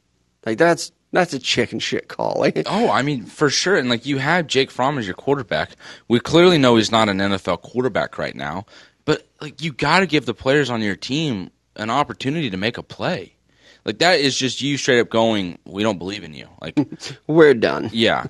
Like, 0.46 0.58
that's 0.58 0.92
that's 1.12 1.34
a 1.34 1.38
chicken 1.38 1.78
shit 1.78 2.08
call. 2.08 2.36
Like, 2.40 2.62
Oh, 2.66 2.90
I 2.90 3.02
mean, 3.02 3.24
for 3.24 3.50
sure. 3.50 3.76
And 3.76 3.88
like 3.88 4.06
you 4.06 4.18
have 4.18 4.46
Jake 4.46 4.70
Fromm 4.70 4.98
as 4.98 5.06
your 5.06 5.14
quarterback. 5.14 5.70
We 6.08 6.20
clearly 6.20 6.58
know 6.58 6.76
he's 6.76 6.92
not 6.92 7.08
an 7.08 7.18
NFL 7.18 7.62
quarterback 7.62 8.16
right 8.16 8.34
now, 8.34 8.64
but 9.04 9.26
like 9.40 9.60
you 9.62 9.72
got 9.72 10.00
to 10.00 10.06
give 10.06 10.24
the 10.26 10.34
players 10.34 10.70
on 10.70 10.82
your 10.82 10.96
team 10.96 11.50
an 11.76 11.90
opportunity 11.90 12.50
to 12.50 12.56
make 12.56 12.78
a 12.78 12.82
play. 12.82 13.34
Like 13.84 13.98
that 13.98 14.20
is 14.20 14.36
just 14.36 14.60
you 14.60 14.76
straight 14.76 15.00
up 15.00 15.08
going, 15.10 15.58
"We 15.64 15.82
don't 15.82 15.98
believe 15.98 16.22
in 16.24 16.34
you." 16.34 16.48
Like, 16.60 16.78
we're 17.26 17.54
done. 17.54 17.90
yeah, 17.92 18.26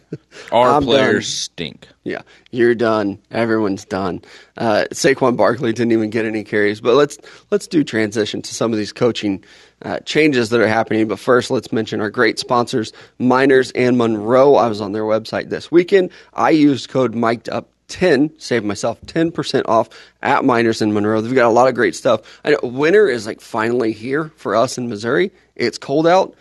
our 0.52 0.80
players 0.80 1.26
done. 1.26 1.32
stink. 1.32 1.88
Yeah, 2.04 2.22
you're 2.50 2.74
done. 2.74 3.18
Everyone's 3.30 3.84
done. 3.84 4.22
Uh, 4.56 4.84
Saquon 4.92 5.36
Barkley 5.36 5.72
didn't 5.72 5.92
even 5.92 6.10
get 6.10 6.24
any 6.24 6.44
carries, 6.44 6.80
but 6.80 6.94
let's 6.94 7.18
let's 7.50 7.66
do 7.66 7.82
transition 7.84 8.42
to 8.42 8.54
some 8.54 8.72
of 8.72 8.78
these 8.78 8.92
coaching 8.92 9.44
uh, 9.82 9.98
changes 10.00 10.50
that 10.50 10.60
are 10.60 10.68
happening. 10.68 11.08
But 11.08 11.18
first, 11.18 11.50
let's 11.50 11.72
mention 11.72 12.00
our 12.00 12.10
great 12.10 12.38
sponsors, 12.38 12.92
Miners 13.18 13.70
and 13.72 13.98
Monroe. 13.98 14.54
I 14.54 14.68
was 14.68 14.80
on 14.80 14.92
their 14.92 15.04
website 15.04 15.50
this 15.50 15.70
weekend. 15.70 16.10
I 16.34 16.50
used 16.50 16.88
code 16.88 17.14
Mic'd 17.14 17.48
Up. 17.48 17.68
10 17.90 18.38
saved 18.38 18.64
myself 18.64 19.00
10% 19.02 19.62
off 19.66 19.88
at 20.22 20.44
miners 20.44 20.80
in 20.80 20.92
monroe 20.92 21.20
they've 21.20 21.34
got 21.34 21.46
a 21.46 21.50
lot 21.50 21.68
of 21.68 21.74
great 21.74 21.94
stuff 21.94 22.40
i 22.44 22.50
know 22.50 22.58
winter 22.62 23.08
is 23.08 23.26
like 23.26 23.40
finally 23.40 23.92
here 23.92 24.30
for 24.36 24.54
us 24.56 24.78
in 24.78 24.88
missouri 24.88 25.30
it's 25.56 25.78
cold 25.78 26.06
out 26.06 26.34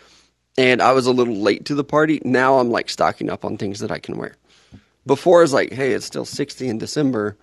and 0.56 0.80
i 0.80 0.92
was 0.92 1.06
a 1.06 1.12
little 1.12 1.36
late 1.36 1.64
to 1.66 1.74
the 1.74 1.84
party 1.84 2.20
now 2.24 2.58
i'm 2.58 2.70
like 2.70 2.88
stocking 2.88 3.28
up 3.28 3.44
on 3.44 3.56
things 3.56 3.80
that 3.80 3.90
i 3.90 3.98
can 3.98 4.16
wear 4.16 4.36
before 5.06 5.42
it's 5.42 5.52
like, 5.52 5.72
hey, 5.72 5.92
it's 5.92 6.06
still 6.06 6.24
60 6.24 6.68
in 6.68 6.78
December. 6.78 7.36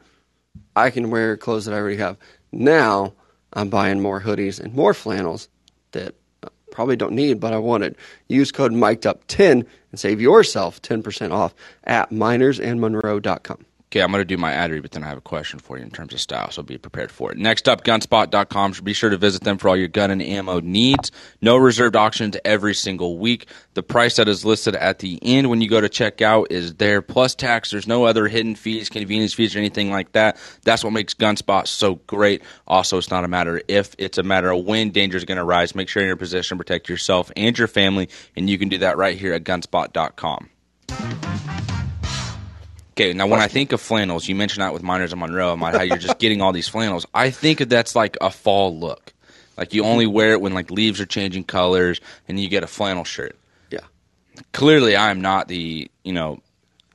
I 0.75 0.89
can 0.89 1.09
wear 1.09 1.37
clothes 1.37 1.65
that 1.65 1.73
I 1.73 1.77
already 1.77 1.97
have. 1.97 2.17
Now 2.51 3.13
I'm 3.53 3.69
buying 3.69 3.99
more 3.99 4.21
hoodies 4.21 4.59
and 4.59 4.73
more 4.73 4.93
flannels 4.93 5.49
that 5.91 6.15
I 6.43 6.47
probably 6.71 6.95
don't 6.95 7.13
need, 7.13 7.39
but 7.39 7.53
I 7.53 7.57
wanted. 7.57 7.95
Use 8.27 8.51
code 8.51 8.73
mic'd 8.73 9.05
up 9.05 9.27
10 9.27 9.65
and 9.91 9.99
save 9.99 10.21
yourself 10.21 10.81
10% 10.81 11.31
off 11.31 11.53
at 11.83 12.09
minersandmonroe.com. 12.09 13.65
Okay, 13.89 14.01
I'm 14.01 14.11
going 14.11 14.19
to 14.19 14.25
do 14.25 14.35
my 14.35 14.51
ad 14.51 14.69
read, 14.69 14.81
but 14.81 14.91
then 14.91 15.01
I 15.01 15.07
have 15.07 15.17
a 15.17 15.21
question 15.21 15.59
for 15.59 15.77
you 15.77 15.83
in 15.83 15.91
terms 15.91 16.13
of 16.13 16.19
style, 16.19 16.51
so 16.51 16.61
be 16.61 16.77
prepared 16.77 17.09
for 17.09 17.31
it. 17.31 17.37
Next 17.37 17.69
up, 17.69 17.85
gunspot.com. 17.85 18.73
Be 18.83 18.91
sure 18.91 19.09
to 19.09 19.15
visit 19.15 19.43
them 19.43 19.57
for 19.57 19.69
all 19.69 19.77
your 19.77 19.87
gun 19.87 20.11
and 20.11 20.21
ammo 20.21 20.59
needs. 20.59 21.09
No 21.41 21.55
reserved 21.55 21.95
auctions 21.95 22.35
every 22.43 22.73
single 22.73 23.17
week. 23.17 23.47
The 23.75 23.83
price 23.83 24.17
that 24.17 24.27
is 24.27 24.43
listed 24.43 24.75
at 24.75 24.99
the 24.99 25.17
end 25.21 25.49
when 25.49 25.61
you 25.61 25.69
go 25.69 25.79
to 25.79 25.87
check 25.87 26.21
out 26.21 26.51
is 26.51 26.75
there 26.75 27.01
plus 27.01 27.33
tax. 27.33 27.71
There's 27.71 27.87
no 27.87 28.03
other 28.03 28.27
hidden 28.27 28.55
fees, 28.55 28.89
convenience 28.89 29.33
fees, 29.33 29.55
or 29.55 29.59
anything 29.59 29.89
like 29.89 30.11
that. 30.11 30.37
That's 30.63 30.83
what 30.83 30.91
makes 30.91 31.13
Gunspot 31.13 31.67
so 31.67 31.95
great. 31.95 32.41
Also, 32.67 32.97
it's 32.97 33.09
not 33.09 33.23
a 33.23 33.29
matter 33.29 33.61
if, 33.69 33.95
it's 33.97 34.17
a 34.17 34.23
matter 34.23 34.51
of 34.51 34.65
when 34.65 34.89
danger 34.89 35.15
is 35.15 35.23
going 35.23 35.37
to 35.37 35.45
rise. 35.45 35.75
Make 35.75 35.87
sure 35.87 36.03
you're 36.03 36.11
in 36.11 36.17
position 36.17 36.57
to 36.57 36.61
protect 36.61 36.89
yourself 36.89 37.31
and 37.37 37.57
your 37.57 37.69
family, 37.69 38.09
and 38.35 38.49
you 38.49 38.57
can 38.57 38.67
do 38.67 38.79
that 38.79 38.97
right 38.97 39.17
here 39.17 39.31
at 39.31 39.45
gunspot.com. 39.45 40.49
Okay, 42.99 43.13
now 43.13 43.27
when 43.27 43.39
I 43.39 43.47
think 43.47 43.73
of 43.73 43.79
flannels, 43.79 44.27
you 44.27 44.33
mentioned 44.33 44.63
that 44.63 44.73
with 44.73 44.81
Miners 44.81 45.13
and 45.13 45.19
Monroe, 45.19 45.53
about 45.53 45.75
how 45.75 45.83
you're 45.83 45.97
just 45.97 46.17
getting 46.17 46.41
all 46.41 46.51
these 46.51 46.67
flannels. 46.67 47.05
I 47.13 47.29
think 47.29 47.59
that's 47.59 47.95
like 47.95 48.17
a 48.21 48.31
fall 48.31 48.75
look. 48.75 49.13
Like 49.55 49.71
you 49.75 49.83
only 49.83 50.07
wear 50.07 50.31
it 50.31 50.41
when 50.41 50.55
like 50.55 50.71
leaves 50.71 50.99
are 50.99 51.05
changing 51.05 51.43
colors 51.43 52.01
and 52.27 52.39
you 52.39 52.49
get 52.49 52.63
a 52.63 52.67
flannel 52.67 53.03
shirt. 53.03 53.37
Yeah. 53.69 53.81
Clearly, 54.51 54.95
I 54.95 55.11
am 55.11 55.21
not 55.21 55.47
the, 55.47 55.91
you 56.03 56.11
know, 56.11 56.41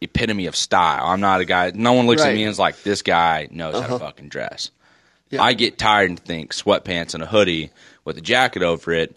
epitome 0.00 0.46
of 0.46 0.56
style. 0.56 1.06
I'm 1.06 1.20
not 1.20 1.40
a 1.40 1.44
guy, 1.44 1.70
no 1.72 1.92
one 1.92 2.08
looks 2.08 2.22
at 2.22 2.34
me 2.34 2.42
and 2.42 2.50
is 2.50 2.58
like, 2.58 2.82
this 2.82 3.02
guy 3.02 3.46
knows 3.52 3.74
how 3.74 3.80
to 3.82 3.86
uh-huh. 3.86 3.98
fucking 4.00 4.28
dress. 4.28 4.72
Yeah. 5.30 5.40
I 5.40 5.52
get 5.52 5.78
tired 5.78 6.10
and 6.10 6.18
think 6.18 6.52
sweatpants 6.52 7.14
and 7.14 7.22
a 7.22 7.26
hoodie 7.26 7.70
with 8.04 8.18
a 8.18 8.20
jacket 8.20 8.64
over 8.64 8.90
it, 8.90 9.16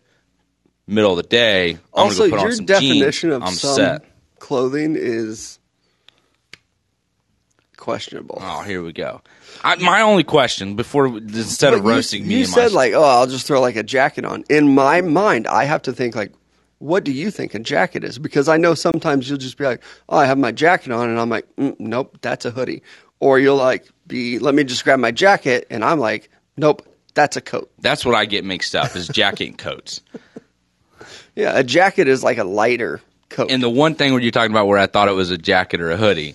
middle 0.86 1.12
of 1.12 1.18
the 1.18 1.24
day. 1.24 1.72
I'm 1.72 1.80
Also, 1.94 2.30
gonna 2.30 2.30
go 2.30 2.36
put 2.36 2.40
on 2.42 2.46
your 2.46 2.56
some 2.58 2.66
definition 2.68 3.30
jeans. 3.32 3.38
of 3.38 3.42
I'm 3.42 3.54
some 3.54 3.76
set. 3.76 4.06
clothing 4.38 4.96
is 4.96 5.58
questionable. 7.86 8.40
Oh, 8.42 8.62
here 8.64 8.82
we 8.84 8.92
go. 8.92 9.22
I, 9.64 9.76
my 9.76 10.02
only 10.02 10.24
question 10.24 10.76
before 10.76 11.06
instead 11.08 11.74
of 11.74 11.84
But 11.84 11.90
you- 11.90 11.96
roasting 11.96 12.24
you, 12.24 12.28
me, 12.30 12.40
and 12.42 12.50
said 12.50 12.72
my, 12.72 12.76
like, 12.76 12.94
oh, 12.94 13.04
I'll 13.04 13.28
just 13.28 13.46
throw 13.48 13.62
like 13.62 13.76
a 13.76 13.84
jacket 13.84 14.26
on. 14.26 14.44
In 14.50 14.74
my 14.74 15.02
mind, 15.02 15.48
I 15.48 15.66
have 15.66 15.84
to 15.84 15.94
think 15.94 16.16
like, 16.16 16.34
what 16.80 17.04
do 17.04 17.12
you 17.12 17.32
think 17.32 17.54
a 17.54 17.60
jacket 17.60 18.04
is? 18.04 18.18
Because 18.20 18.50
I 18.50 18.58
know 18.58 18.74
sometimes 18.74 19.30
you'll 19.30 19.38
just 19.38 19.58
be 19.58 19.64
like, 19.66 19.82
oh, 20.10 20.18
I 20.18 20.26
have 20.26 20.38
my 20.38 20.52
jacket 20.52 20.92
on, 20.92 21.10
and 21.10 21.20
I'm 21.20 21.30
like, 21.30 21.46
mm, 21.56 21.76
nope, 21.80 22.18
that's 22.22 22.44
a 22.46 22.52
hoodie. 22.52 22.82
Or 23.20 23.40
you'll 23.40 23.56
like 23.56 23.88
be, 24.08 24.40
let 24.40 24.54
me 24.56 24.64
just 24.64 24.84
grab 24.84 25.00
my 25.00 25.12
jacket, 25.12 25.68
and 25.70 25.86
I'm 25.86 26.00
like, 26.00 26.30
nope, 26.58 26.86
that's 27.14 27.38
a 27.38 27.42
coat. 27.42 27.72
that's 27.80 28.04
what 28.06 28.14
I 28.16 28.26
get 28.26 28.44
mixed 28.44 28.76
up 28.76 28.96
is 28.96 29.08
jacket 29.08 29.48
and 29.50 29.58
coats. 29.58 30.02
Yeah, 31.36 31.58
a 31.58 31.64
jacket 31.64 32.08
is 32.08 32.24
like 32.24 32.38
a 32.38 32.46
lighter 32.46 33.02
coat. 33.30 33.52
And 33.52 33.62
the 33.62 33.70
one 33.70 33.96
thing 33.96 34.14
where 34.14 34.22
you're 34.22 34.32
talking 34.32 34.52
about 34.52 34.68
where 34.68 34.78
I 34.80 34.88
thought 34.88 35.10
it 35.10 35.16
was 35.16 35.32
a 35.32 35.38
jacket 35.38 35.82
or 35.82 35.92
a 35.92 35.98
hoodie, 35.98 36.34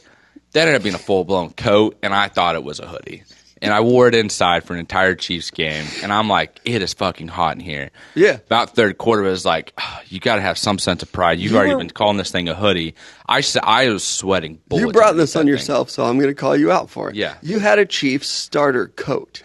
that 0.52 0.60
ended 0.62 0.76
up 0.76 0.82
being 0.82 0.94
a 0.94 0.98
full 0.98 1.24
blown 1.24 1.50
coat, 1.52 1.96
and 2.02 2.12
I 2.14 2.28
thought 2.28 2.54
it 2.56 2.64
was 2.64 2.80
a 2.80 2.86
hoodie. 2.86 3.24
And 3.62 3.74
I 3.74 3.80
wore 3.80 4.08
it 4.08 4.14
inside 4.14 4.64
for 4.64 4.72
an 4.72 4.78
entire 4.78 5.14
Chiefs 5.14 5.50
game, 5.50 5.84
and 6.02 6.10
I'm 6.10 6.28
like, 6.30 6.58
it 6.64 6.80
is 6.80 6.94
fucking 6.94 7.28
hot 7.28 7.56
in 7.56 7.60
here. 7.60 7.90
Yeah. 8.14 8.36
About 8.46 8.74
third 8.74 8.96
quarter, 8.96 9.22
it 9.26 9.30
was 9.30 9.44
like, 9.44 9.74
"Ah, 9.76 10.00
you 10.08 10.18
got 10.18 10.36
to 10.36 10.40
have 10.40 10.56
some 10.56 10.78
sense 10.78 11.02
of 11.02 11.12
pride. 11.12 11.38
You've 11.38 11.52
You 11.52 11.58
already 11.58 11.74
were- 11.74 11.80
been 11.80 11.90
calling 11.90 12.16
this 12.16 12.30
thing 12.30 12.48
a 12.48 12.54
hoodie. 12.54 12.94
I 13.28 13.42
I 13.62 13.90
was 13.90 14.02
sweating. 14.02 14.60
Bullets 14.66 14.86
you 14.86 14.92
brought 14.92 15.16
this 15.16 15.36
on 15.36 15.42
thing. 15.42 15.48
yourself, 15.48 15.90
so 15.90 16.04
I'm 16.06 16.16
going 16.18 16.30
to 16.30 16.34
call 16.34 16.56
you 16.56 16.72
out 16.72 16.88
for 16.88 17.10
it. 17.10 17.16
Yeah. 17.16 17.34
You 17.42 17.58
had 17.58 17.78
a 17.78 17.84
Chiefs 17.84 18.30
starter 18.30 18.88
coat, 18.88 19.42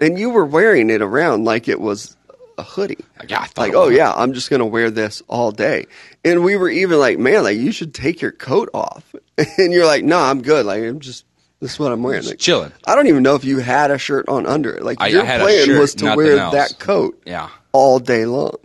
and 0.00 0.16
you 0.16 0.30
were 0.30 0.44
wearing 0.46 0.88
it 0.88 1.02
around 1.02 1.44
like 1.44 1.66
it 1.66 1.80
was 1.80 2.16
a 2.60 2.62
hoodie. 2.62 2.98
Yeah, 3.28 3.46
like, 3.56 3.74
oh 3.74 3.88
yeah, 3.88 4.12
I'm 4.12 4.32
just 4.32 4.48
to 4.50 4.64
wear 4.64 4.90
this 4.90 5.22
all 5.28 5.50
day. 5.52 5.86
And 6.24 6.44
we 6.44 6.56
were 6.56 6.68
even 6.70 6.98
like, 6.98 7.18
man, 7.18 7.42
like 7.42 7.56
you 7.58 7.72
should 7.72 7.92
take 7.94 8.20
your 8.20 8.32
coat 8.32 8.68
off. 8.74 9.14
And 9.58 9.72
you're 9.72 9.86
like, 9.86 10.04
no, 10.04 10.18
I'm 10.18 10.42
good. 10.42 10.66
Like 10.66 10.82
I'm 10.82 11.00
just 11.00 11.24
this 11.60 11.72
is 11.74 11.78
what 11.78 11.92
I'm 11.92 12.02
wearing. 12.02 12.20
Just 12.22 12.32
Like, 12.32 12.38
chilling. 12.38 12.72
I 12.86 12.94
don't 12.94 13.06
even 13.06 13.22
know 13.22 13.34
if 13.34 13.44
you 13.44 13.58
had 13.58 13.90
a 13.90 13.98
shirt 13.98 14.28
on 14.28 14.46
under 14.46 14.74
it. 14.76 14.82
Like 14.82 15.00
I- 15.00 15.08
your 15.08 15.22
I 15.22 15.38
plan 15.38 15.66
shirt, 15.66 15.80
was 15.80 15.94
to 15.96 16.14
wear 16.14 16.38
else. 16.38 16.52
that 16.54 16.78
coat. 16.78 17.20
Yeah. 17.26 17.48
all 17.72 17.98
day 17.98 18.24
long. 18.26 18.56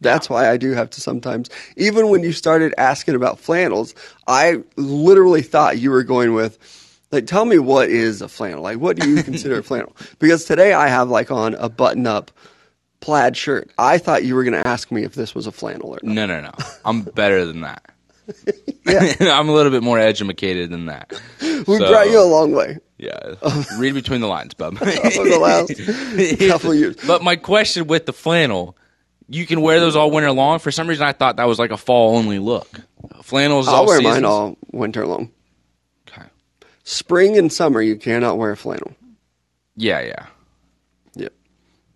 That's 0.00 0.28
why 0.28 0.50
I 0.50 0.56
do 0.56 0.72
have 0.72 0.90
to 0.90 1.00
sometimes. 1.00 1.48
Even 1.76 2.08
when 2.10 2.22
you 2.22 2.32
started 2.32 2.74
asking 2.76 3.14
about 3.14 3.38
flannels, 3.38 3.94
I 4.26 4.62
literally 4.76 5.42
thought 5.42 5.78
you 5.78 5.90
were 5.90 6.02
going 6.02 6.34
with, 6.34 6.58
like, 7.10 7.26
tell 7.26 7.44
me 7.44 7.58
what 7.58 7.88
is 7.88 8.20
a 8.20 8.28
flannel? 8.28 8.62
Like, 8.62 8.78
what 8.78 8.98
do 8.98 9.08
you 9.08 9.22
consider 9.30 9.60
a 9.60 9.62
flannel? 9.62 9.96
Because 10.18 10.44
today 10.44 10.72
I 10.74 10.88
have 10.88 11.08
like 11.08 11.30
on 11.30 11.54
a 11.54 11.68
button 11.68 12.06
up 12.06 12.30
plaid 13.04 13.36
shirt. 13.36 13.70
I 13.78 13.98
thought 13.98 14.24
you 14.24 14.34
were 14.34 14.44
going 14.44 14.60
to 14.60 14.66
ask 14.66 14.90
me 14.90 15.04
if 15.04 15.14
this 15.14 15.34
was 15.34 15.46
a 15.46 15.52
flannel 15.52 15.90
or 15.90 15.98
not. 16.02 16.14
No, 16.14 16.26
no, 16.26 16.40
no. 16.40 16.52
I'm 16.84 17.02
better 17.02 17.44
than 17.44 17.60
that. 17.62 17.84
Yeah. 18.86 19.14
I'm 19.38 19.48
a 19.48 19.52
little 19.52 19.72
bit 19.72 19.82
more 19.82 19.98
educated 19.98 20.68
than 20.70 20.86
that. 20.86 21.10
We 21.40 21.64
So, 21.64 21.78
brought 21.88 22.08
you 22.10 22.20
a 22.20 22.24
long 22.24 22.52
way 22.52 22.78
Yeah. 22.98 23.34
Read 23.78 23.94
between 23.94 24.20
the 24.20 24.26
lines, 24.26 24.52
bub. 24.54 24.74
over 24.82 24.90
the 24.92 25.38
last 25.40 26.48
couple 26.50 26.72
of 26.72 26.76
years. 26.78 26.96
But 27.06 27.22
my 27.22 27.36
question 27.36 27.86
with 27.86 28.04
the 28.04 28.12
flannel, 28.12 28.76
you 29.28 29.46
can 29.46 29.62
wear 29.62 29.80
those 29.80 29.96
all 29.96 30.10
winter 30.10 30.32
long. 30.32 30.58
For 30.58 30.70
some 30.70 30.86
reason, 30.86 31.06
I 31.06 31.12
thought 31.12 31.36
that 31.36 31.46
was 31.48 31.58
like 31.58 31.70
a 31.70 31.78
fall 31.78 32.16
only 32.18 32.38
look. 32.38 32.68
Flannels. 33.22 33.68
I'll 33.68 33.74
all 33.76 33.86
wear 33.86 33.98
seasons? 33.98 34.14
mine 34.16 34.24
all 34.26 34.56
winter 34.70 35.06
long. 35.06 35.30
Okay. 36.08 36.26
Spring 36.84 37.38
and 37.38 37.50
summer, 37.50 37.80
you 37.80 37.96
cannot 37.96 38.36
wear 38.36 38.54
flannel. 38.54 38.94
Yeah, 39.76 40.00
yeah. 40.00 40.26
Yep. 41.14 41.32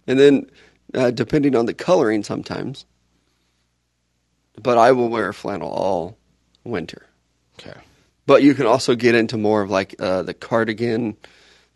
And 0.06 0.18
then, 0.18 0.50
uh, 0.94 1.10
depending 1.10 1.54
on 1.54 1.66
the 1.66 1.74
coloring, 1.74 2.22
sometimes. 2.22 2.86
But 4.60 4.78
I 4.78 4.92
will 4.92 5.08
wear 5.08 5.32
flannel 5.32 5.70
all 5.70 6.16
winter. 6.64 7.06
Okay. 7.58 7.78
But 8.26 8.42
you 8.42 8.54
can 8.54 8.66
also 8.66 8.94
get 8.94 9.14
into 9.14 9.36
more 9.36 9.62
of 9.62 9.70
like 9.70 9.94
uh, 10.00 10.22
the 10.22 10.34
cardigan 10.34 11.16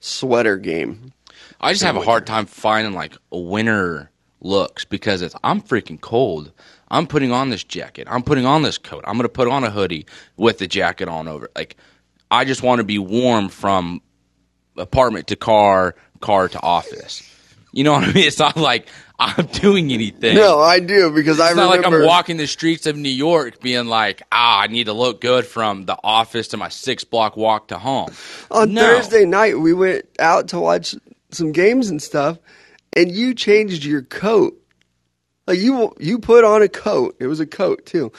sweater 0.00 0.56
game. 0.56 1.12
I 1.60 1.72
just 1.72 1.84
have 1.84 1.96
a 1.96 2.00
hard 2.02 2.26
time 2.26 2.46
finding 2.46 2.92
like 2.92 3.16
winter 3.30 4.10
looks 4.40 4.84
because 4.84 5.22
it's 5.22 5.34
I'm 5.42 5.62
freaking 5.62 6.00
cold. 6.00 6.52
I'm 6.88 7.06
putting 7.06 7.32
on 7.32 7.50
this 7.50 7.64
jacket. 7.64 8.06
I'm 8.10 8.22
putting 8.22 8.44
on 8.44 8.62
this 8.62 8.78
coat. 8.78 9.04
I'm 9.06 9.16
gonna 9.16 9.28
put 9.28 9.48
on 9.48 9.64
a 9.64 9.70
hoodie 9.70 10.06
with 10.36 10.58
the 10.58 10.66
jacket 10.66 11.08
on 11.08 11.28
over. 11.28 11.46
it. 11.46 11.52
Like 11.54 11.76
I 12.30 12.44
just 12.44 12.62
want 12.62 12.80
to 12.80 12.84
be 12.84 12.98
warm 12.98 13.48
from 13.48 14.02
apartment 14.76 15.28
to 15.28 15.36
car, 15.36 15.94
car 16.20 16.48
to 16.48 16.60
office. 16.60 17.22
You 17.72 17.84
know 17.84 17.92
what 17.92 18.04
I 18.04 18.12
mean? 18.12 18.16
It's 18.26 18.38
not 18.38 18.56
like 18.56 18.88
I'm 19.18 19.46
doing 19.46 19.92
anything. 19.92 20.36
No, 20.36 20.60
I 20.60 20.80
do 20.80 21.10
because 21.10 21.40
I 21.40 21.50
remember. 21.50 21.74
It's 21.76 21.82
not 21.82 21.86
remember. 21.86 21.98
like 21.98 22.02
I'm 22.02 22.08
walking 22.08 22.36
the 22.36 22.46
streets 22.46 22.86
of 22.86 22.96
New 22.96 23.08
York 23.08 23.60
being 23.60 23.86
like, 23.86 24.22
ah, 24.30 24.60
I 24.60 24.66
need 24.66 24.84
to 24.84 24.92
look 24.92 25.20
good 25.20 25.46
from 25.46 25.86
the 25.86 25.96
office 26.02 26.48
to 26.48 26.56
my 26.56 26.68
six 26.68 27.04
block 27.04 27.36
walk 27.36 27.68
to 27.68 27.78
home. 27.78 28.10
on 28.50 28.74
No. 28.74 28.82
Thursday 28.82 29.24
night, 29.24 29.58
we 29.58 29.72
went 29.72 30.04
out 30.18 30.48
to 30.48 30.60
watch 30.60 30.94
some 31.30 31.52
games 31.52 31.88
and 31.88 32.02
stuff, 32.02 32.38
and 32.92 33.10
you 33.10 33.34
changed 33.34 33.84
your 33.84 34.02
coat. 34.02 34.58
Like 35.46 35.58
you, 35.58 35.94
you 35.98 36.18
put 36.18 36.44
on 36.44 36.62
a 36.62 36.68
coat. 36.68 37.16
It 37.18 37.26
was 37.26 37.40
a 37.40 37.46
coat 37.46 37.86
too, 37.86 38.12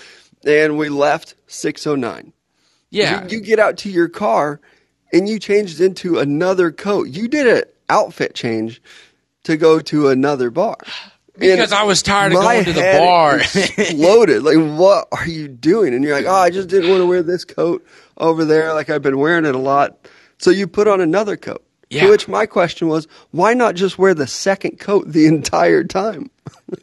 and 0.46 0.78
we 0.78 0.90
left 0.90 1.36
six 1.48 1.86
oh 1.86 1.96
nine. 1.96 2.34
Yeah. 2.90 3.24
You, 3.24 3.38
you 3.38 3.42
get 3.42 3.60
out 3.60 3.78
to 3.80 3.90
your 3.90 4.10
car, 4.10 4.62
and 5.12 5.28
you 5.28 5.40
changed 5.40 5.80
into 5.82 6.20
another 6.20 6.72
coat. 6.72 7.10
You 7.10 7.28
did 7.28 7.48
an 7.48 7.64
outfit 7.90 8.36
change 8.36 8.82
to 9.44 9.58
go 9.58 9.80
to 9.80 10.08
another 10.10 10.50
bar. 10.50 10.78
because 11.38 11.72
And 11.72 11.80
I 11.80 11.84
was 11.84 12.02
tired 12.02 12.32
of 12.34 12.40
going 12.40 12.66
to 12.66 12.74
the 12.74 12.82
bar. 12.98 13.42
Loaded. 13.96 14.44
like, 14.44 14.58
what 14.58 15.08
are 15.12 15.28
you 15.28 15.48
doing? 15.48 15.94
And 15.94 16.04
you're 16.04 16.16
like, 16.16 16.26
oh, 16.26 16.34
I 16.34 16.50
just 16.50 16.70
didn't 16.70 16.90
want 16.90 17.02
to 17.02 17.06
wear 17.06 17.24
this 17.24 17.46
coat 17.46 17.86
over 18.18 18.46
there. 18.46 18.74
Like 18.74 18.90
I've 18.90 19.02
been 19.02 19.18
wearing 19.20 19.46
it 19.46 19.56
a 19.56 19.60
lot. 19.60 20.08
So 20.38 20.50
you 20.52 20.68
put 20.68 20.88
on 20.88 21.02
another 21.02 21.38
coat. 21.38 21.64
Yeah. 21.90 22.06
To 22.06 22.10
which 22.10 22.28
my 22.28 22.46
question 22.48 22.88
was, 22.88 23.08
why 23.32 23.54
not 23.54 23.76
just 23.76 24.00
wear 24.00 24.14
the 24.16 24.26
second 24.28 24.80
coat 24.80 25.08
the 25.08 25.26
entire 25.28 25.84
time? 25.84 26.30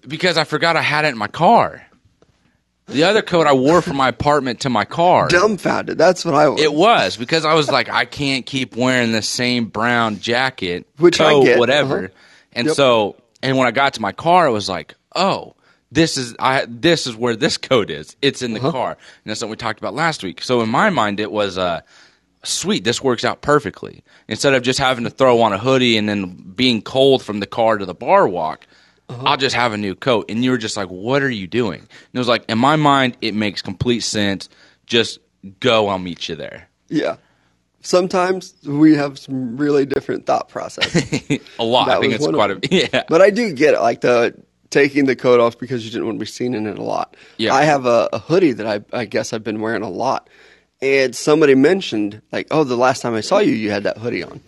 because 0.06 0.36
I 0.36 0.44
forgot 0.44 0.76
I 0.76 0.82
had 0.82 1.04
it 1.04 1.08
in 1.08 1.18
my 1.18 1.26
car. 1.26 1.84
The 2.86 3.04
other 3.04 3.22
coat 3.22 3.46
I 3.46 3.52
wore 3.52 3.82
from 3.82 3.96
my 3.96 4.08
apartment 4.08 4.60
to 4.60 4.70
my 4.70 4.84
car. 4.84 5.28
Dumbfounded. 5.28 5.96
That's 5.96 6.24
what 6.24 6.34
I 6.34 6.48
was. 6.48 6.60
It 6.60 6.72
was 6.72 7.16
because 7.16 7.44
I 7.44 7.54
was 7.54 7.70
like, 7.70 7.88
I 7.88 8.04
can't 8.04 8.44
keep 8.44 8.74
wearing 8.76 9.12
the 9.12 9.22
same 9.22 9.66
brown 9.66 10.18
jacket, 10.18 10.86
Which 10.98 11.20
I 11.20 11.30
coat, 11.32 11.44
get, 11.44 11.58
whatever. 11.60 11.98
uh-huh. 12.06 12.08
And 12.52 12.66
Yep. 12.66 12.76
so, 12.76 13.16
and 13.42 13.56
when 13.56 13.66
I 13.66 13.70
got 13.70 13.94
to 13.94 14.00
my 14.02 14.12
car, 14.12 14.46
it 14.46 14.50
was 14.52 14.68
like, 14.68 14.94
oh, 15.14 15.54
this 15.92 16.16
is 16.16 16.34
I. 16.38 16.66
This 16.68 17.06
is 17.06 17.16
where 17.16 17.34
this 17.36 17.56
coat 17.56 17.90
is. 17.90 18.16
It's 18.22 18.42
in 18.42 18.52
the 18.52 18.60
Uh-huh. 18.60 18.70
car, 18.72 18.90
and 18.92 18.98
that's 19.24 19.40
something 19.40 19.50
we 19.50 19.56
talked 19.56 19.78
about 19.80 19.94
last 19.94 20.22
week. 20.22 20.42
So 20.42 20.60
in 20.60 20.68
my 20.68 20.88
mind, 20.90 21.18
it 21.20 21.32
was 21.32 21.58
uh, 21.58 21.80
sweet. 22.44 22.84
This 22.84 23.02
works 23.02 23.24
out 23.24 23.40
perfectly. 23.40 24.02
Instead 24.28 24.54
of 24.54 24.62
just 24.62 24.78
having 24.78 25.04
to 25.04 25.10
throw 25.10 25.40
on 25.42 25.52
a 25.52 25.58
hoodie 25.58 25.96
and 25.96 26.08
then 26.08 26.26
being 26.54 26.80
cold 26.82 27.22
from 27.22 27.40
the 27.40 27.46
car 27.46 27.78
to 27.78 27.84
the 27.86 27.94
bar 27.94 28.28
walk. 28.28 28.66
Uh-huh. 29.08 29.22
I'll 29.26 29.36
just 29.36 29.56
have 29.56 29.72
a 29.72 29.76
new 29.76 29.96
coat. 29.96 30.26
And 30.30 30.44
you 30.44 30.52
were 30.52 30.58
just 30.58 30.76
like, 30.76 30.86
what 30.88 31.20
are 31.24 31.30
you 31.30 31.48
doing? 31.48 31.80
And 31.80 31.88
it 32.14 32.18
was 32.18 32.28
like, 32.28 32.44
in 32.48 32.58
my 32.58 32.76
mind, 32.76 33.16
it 33.20 33.34
makes 33.34 33.60
complete 33.60 34.00
sense. 34.00 34.48
Just 34.86 35.18
go, 35.58 35.88
I'll 35.88 35.98
meet 35.98 36.28
you 36.28 36.36
there. 36.36 36.68
yeah. 36.88 37.16
Sometimes 37.82 38.54
we 38.64 38.94
have 38.94 39.18
some 39.18 39.56
really 39.56 39.86
different 39.86 40.26
thought 40.26 40.48
process. 40.48 40.94
a 41.58 41.64
lot. 41.64 41.86
That 41.86 41.98
I 41.98 42.00
think 42.00 42.14
it's 42.14 42.26
quite 42.26 42.50
a 42.50 42.60
yeah. 42.70 43.04
But 43.08 43.22
I 43.22 43.30
do 43.30 43.52
get 43.52 43.74
it, 43.74 43.80
like 43.80 44.02
the 44.02 44.34
taking 44.70 45.06
the 45.06 45.16
coat 45.16 45.40
off 45.40 45.58
because 45.58 45.84
you 45.84 45.90
didn't 45.90 46.06
want 46.06 46.18
to 46.18 46.24
be 46.24 46.30
seen 46.30 46.54
in 46.54 46.66
it 46.66 46.78
a 46.78 46.82
lot. 46.82 47.16
Yeah. 47.38 47.54
I 47.54 47.62
have 47.62 47.86
a, 47.86 48.08
a 48.12 48.18
hoodie 48.18 48.52
that 48.52 48.66
I, 48.66 48.96
I 48.96 49.04
guess 49.04 49.32
I've 49.32 49.44
been 49.44 49.60
wearing 49.60 49.82
a 49.82 49.90
lot, 49.90 50.28
and 50.80 51.14
somebody 51.14 51.54
mentioned 51.54 52.22
like, 52.32 52.48
"Oh, 52.50 52.64
the 52.64 52.76
last 52.76 53.02
time 53.02 53.14
I 53.14 53.20
saw 53.20 53.38
you, 53.38 53.52
you 53.52 53.70
had 53.70 53.84
that 53.84 53.98
hoodie 53.98 54.24
on." 54.24 54.40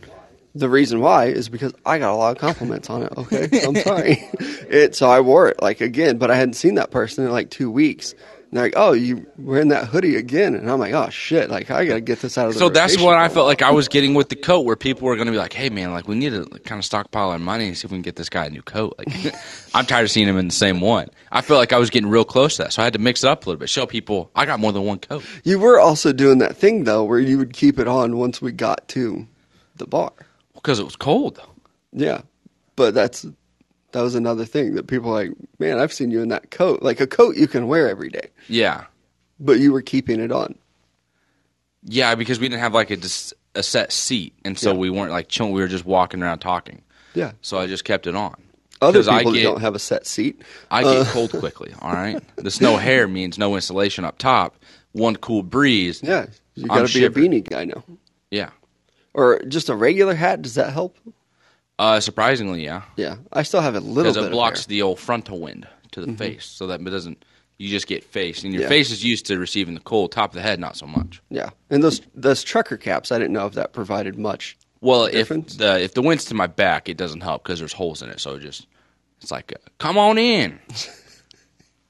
The 0.55 0.69
reason 0.69 1.01
why 1.01 1.27
is 1.27 1.49
because 1.49 1.73
I 1.87 1.99
got 1.99 2.13
a 2.13 2.17
lot 2.17 2.33
of 2.33 2.39
compliments 2.39 2.91
on 2.91 3.05
it. 3.05 3.13
Okay, 3.17 3.49
I'm 3.65 3.75
sorry. 3.77 4.19
it 4.69 4.95
so 4.95 5.09
I 5.09 5.21
wore 5.21 5.49
it 5.49 5.63
like 5.63 5.81
again, 5.81 6.19
but 6.19 6.31
I 6.31 6.37
hadn't 6.37 6.55
seen 6.55 6.75
that 6.75 6.91
person 6.91 7.25
in 7.25 7.31
like 7.31 7.51
two 7.51 7.71
weeks. 7.71 8.15
Like, 8.55 8.75
"Oh, 8.77 8.93
you 8.93 9.27
wearing 9.39 9.69
that 9.69 9.87
hoodie 9.89 10.17
again?" 10.17 10.55
And 10.55 10.71
I'm 10.71 10.79
like, 10.79 10.93
"Oh 10.93 11.09
shit! 11.09 11.49
Like 11.49 11.71
I 11.71 11.87
gotta 11.87 12.03
get 12.03 12.21
this 12.21 12.37
out 12.37 12.49
of 12.49 12.53
the." 12.53 12.59
So 12.59 12.69
that's 12.69 13.01
what 13.01 13.17
I 13.17 13.31
felt 13.31 13.47
like 13.47 13.63
I 13.63 13.71
was 13.71 13.89
getting 13.89 14.13
with 14.13 14.29
the 14.29 14.37
coat, 14.37 14.67
where 14.67 14.77
people 14.77 15.09
were 15.09 15.17
to 15.17 15.25
be 15.25 15.37
like, 15.39 15.55
"Hey, 15.55 15.71
man, 15.71 15.91
like 15.91 16.07
we 16.07 16.15
need 16.17 16.31
to 16.31 16.45
kind 16.65 16.79
of 16.79 16.85
stockpile 16.85 17.31
our 17.31 17.39
money 17.39 17.69
and 17.69 17.77
see 17.79 17.87
if 17.87 17.91
we 17.91 17.97
can 17.97 18.03
get 18.03 18.17
this 18.17 18.29
guy 18.29 18.45
a 18.45 18.51
new 18.51 18.61
coat." 18.61 18.95
Like, 18.99 19.35
I'm 19.75 19.87
tired 19.87 20.05
of 20.05 20.11
seeing 20.11 20.29
him 20.29 20.37
in 20.37 20.49
the 20.49 20.55
same 20.55 20.83
one. 20.83 21.09
I 21.31 21.41
feel 21.41 21.57
like 21.57 21.73
I 21.73 21.79
was 21.79 21.89
getting 21.89 22.11
real 22.11 22.27
close 22.27 22.57
to 22.57 22.65
that, 22.65 22.75
so 22.75 22.83
I 22.83 22.85
had 22.85 22.93
to 22.93 22.99
mix 22.99 23.25
it 23.25 23.29
up 23.29 23.47
a 23.47 23.49
little 23.49 23.59
bit, 23.61 23.71
show 23.71 23.87
people 23.87 24.31
I 24.35 24.45
got 24.45 24.61
more 24.61 24.73
than 24.73 24.85
one 24.85 24.99
coat. 24.99 25.25
You 25.45 25.59
were 25.59 25.81
also 25.81 26.13
doing 26.13 26.39
that 26.39 26.55
thing 26.55 26.85
though, 26.85 27.05
where 27.05 27.21
you 27.21 27.39
would 27.39 27.55
keep 27.55 27.79
it 27.79 27.89
on 27.89 28.19
once 28.19 28.43
we 28.43 28.53
got 28.53 28.87
to 28.89 29.27
the 29.77 29.87
bar. 29.87 30.13
because 30.55 30.79
it 30.79 30.85
was 30.85 30.97
cold. 30.97 31.41
Yeah, 31.95 32.21
but 32.77 32.93
that's 32.93 33.25
that 33.93 34.03
was 34.03 34.15
another 34.15 34.45
thing 34.45 34.75
that 34.75 34.87
people 34.87 35.11
like, 35.11 35.31
man, 35.59 35.79
I've 35.79 35.93
seen 35.93 36.11
you 36.11 36.21
in 36.23 36.29
that 36.29 36.51
coat. 36.51 36.83
Like 36.83 37.01
a 37.01 37.07
coat 37.07 37.37
you 37.37 37.47
can 37.47 37.67
wear 37.69 37.89
every 37.89 38.09
day, 38.09 38.29
Yeah, 38.49 38.85
but 39.41 39.59
you 39.61 39.73
were 39.73 39.83
keeping 39.83 40.21
it 40.21 40.33
on. 40.33 40.55
yeah, 41.85 42.15
because 42.15 42.39
we 42.41 42.49
didn't 42.49 42.61
have 42.61 42.75
like 42.75 42.91
a 42.91 42.97
dis- 42.97 43.35
a 43.55 43.63
set 43.63 43.93
seat, 43.93 44.35
and 44.45 44.59
so 44.59 44.73
Yeah. 44.73 44.79
we 44.79 44.91
weren't 44.91 45.11
like 45.11 45.29
chilling. 45.29 45.53
We 45.53 45.61
were 45.61 45.69
just 45.69 45.85
walking 45.85 46.23
around 46.23 46.39
talking. 46.39 46.83
Yeah, 47.15 47.33
So 47.43 47.59
I 47.59 47.67
just 47.67 47.85
kept 47.85 48.07
it 48.07 48.15
on. 48.15 48.35
other 48.81 49.01
I 49.11 49.19
people 49.19 49.33
that 49.33 49.39
get- 49.39 49.45
don't 49.45 49.61
have 49.61 49.75
a 49.75 49.79
set 49.79 50.07
seat. 50.07 50.41
I 50.71 50.83
get 50.83 50.97
uh, 50.97 51.05
cold 51.13 51.31
quickly. 51.31 51.73
All 51.83 51.93
right, 51.93 52.21
this 52.37 52.61
no 52.61 52.77
hair 52.79 53.07
means 53.07 53.37
no 53.39 53.55
insulation 53.55 54.05
up 54.05 54.19
top. 54.19 54.57
One 54.93 55.17
cool 55.17 55.43
breeze. 55.43 56.01
Yeah, 56.03 56.27
you 56.55 56.67
got 56.67 56.87
to 56.89 56.95
be 56.99 57.05
a 57.05 57.11
beanie 57.11 57.47
guy 57.49 57.65
now, 57.67 57.85
Yeah. 58.31 58.51
or 59.15 59.41
just 59.49 59.69
a 59.69 59.75
regular 59.77 60.15
hat. 60.15 60.43
Does 60.43 60.55
that 60.55 60.73
help? 60.73 60.97
Uh, 61.83 61.99
surprisingly, 62.01 62.63
yeah, 62.65 62.83
Yeah, 62.97 63.17
I 63.33 63.43
still 63.43 63.61
have 63.61 63.75
a 63.75 63.81
little 63.81 64.05
because 64.05 64.17
bit. 64.17 64.23
it 64.23 64.27
of 64.27 64.33
blocks 64.33 64.61
hair. 64.61 64.67
the 64.69 64.83
old 64.83 65.01
frontal 65.01 65.41
wind 65.41 65.67
to 65.91 66.01
the 66.07 66.13
face, 66.13 66.45
so 66.45 66.69
that 66.69 66.81
it 66.81 66.85
doesn't. 66.91 67.25
You 67.59 67.69
just 67.69 67.87
get 67.89 68.05
face, 68.05 68.45
and 68.45 68.53
your 68.53 68.63
Yeah. 68.63 68.69
face 68.69 68.91
is 68.93 69.03
used 69.05 69.27
to 69.27 69.39
receiving 69.39 69.75
the 69.75 69.81
cold. 69.81 70.13
Top 70.13 70.31
of 70.31 70.35
the 70.37 70.43
head, 70.43 70.61
not 70.61 70.77
so 70.77 70.87
much. 70.87 71.21
Yeah, 71.29 71.51
and 71.71 71.83
those 71.83 72.01
those 72.15 72.43
trucker 72.45 72.77
caps. 72.77 73.11
I 73.11 73.19
didn't 73.19 73.33
know 73.33 73.47
if 73.47 73.55
that 73.55 73.73
provided 73.73 74.17
much. 74.19 74.57
Well, 74.81 75.05
if 75.07 75.13
Difference? 75.13 75.57
the 75.57 75.81
if 75.83 75.95
the 75.95 76.03
wind's 76.03 76.25
to 76.27 76.35
my 76.35 76.47
back, 76.47 76.89
it 76.89 76.97
doesn't 76.97 77.21
help 77.23 77.43
because 77.43 77.59
there's 77.59 77.73
holes 77.73 78.01
in 78.03 78.11
it. 78.11 78.21
So 78.21 78.37
it 78.37 78.41
just 78.43 78.67
it's 79.21 79.31
like, 79.33 79.53
uh, 79.53 79.69
come 79.79 79.99
on 79.99 80.19
in. 80.19 80.59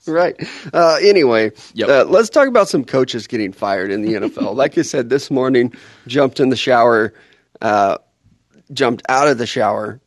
Right. 0.04 0.34
Uh, 0.74 0.98
anyway, 1.00 1.52
Yep. 1.74 1.88
uh, 1.88 2.04
let's 2.10 2.28
talk 2.28 2.48
about 2.48 2.68
some 2.68 2.82
coaches 2.84 3.28
getting 3.28 3.52
fired 3.52 3.92
in 3.92 4.02
the 4.02 4.14
NFL. 4.14 4.52
like 4.56 4.76
I 4.76 4.82
said, 4.82 5.10
this 5.10 5.30
morning, 5.30 5.72
jumped 6.08 6.40
in 6.40 6.48
the 6.48 6.56
shower, 6.56 7.14
uh, 7.60 7.98
jumped 8.72 9.02
out 9.08 9.28
of 9.28 9.38
the 9.38 9.46
shower, 9.46 10.00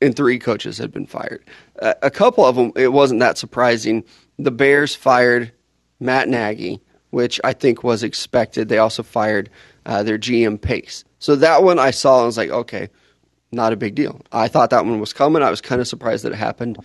and 0.00 0.14
three 0.14 0.38
coaches 0.38 0.78
had 0.78 0.92
been 0.92 1.06
fired. 1.06 1.44
Uh, 1.80 1.94
a 2.02 2.10
couple 2.10 2.44
of 2.44 2.56
them, 2.56 2.72
it 2.76 2.92
wasn't 2.92 3.20
that 3.20 3.38
surprising. 3.38 4.04
The 4.38 4.50
Bears 4.50 4.94
fired 4.94 5.52
Matt 5.98 6.28
Nagy, 6.28 6.80
which 7.10 7.40
I 7.44 7.52
think 7.52 7.84
was 7.84 8.02
expected. 8.02 8.68
They 8.68 8.78
also 8.78 9.02
fired 9.02 9.50
uh, 9.86 10.02
their 10.02 10.18
GM 10.18 10.60
Pace. 10.60 11.04
So 11.18 11.36
that 11.36 11.62
one 11.62 11.78
I 11.78 11.90
saw 11.90 12.18
and 12.18 12.26
was 12.26 12.38
like, 12.38 12.50
okay, 12.50 12.88
not 13.52 13.72
a 13.72 13.76
big 13.76 13.94
deal. 13.94 14.20
I 14.32 14.48
thought 14.48 14.70
that 14.70 14.86
one 14.86 15.00
was 15.00 15.12
coming. 15.12 15.42
I 15.42 15.50
was 15.50 15.60
kind 15.60 15.80
of 15.80 15.88
surprised 15.88 16.24
that 16.24 16.32
it 16.32 16.36
happened 16.36 16.78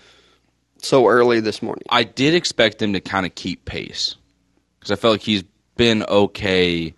so 0.79 1.07
early 1.07 1.39
this 1.39 1.61
morning. 1.61 1.83
I 1.89 2.03
did 2.03 2.33
expect 2.33 2.79
them 2.79 2.93
to 2.93 2.99
kind 2.99 3.25
of 3.25 3.35
keep 3.35 3.65
pace 3.65 4.15
because 4.79 4.91
I 4.91 4.95
felt 4.95 5.13
like 5.13 5.21
he's 5.21 5.43
been 5.77 6.03
okay 6.03 6.93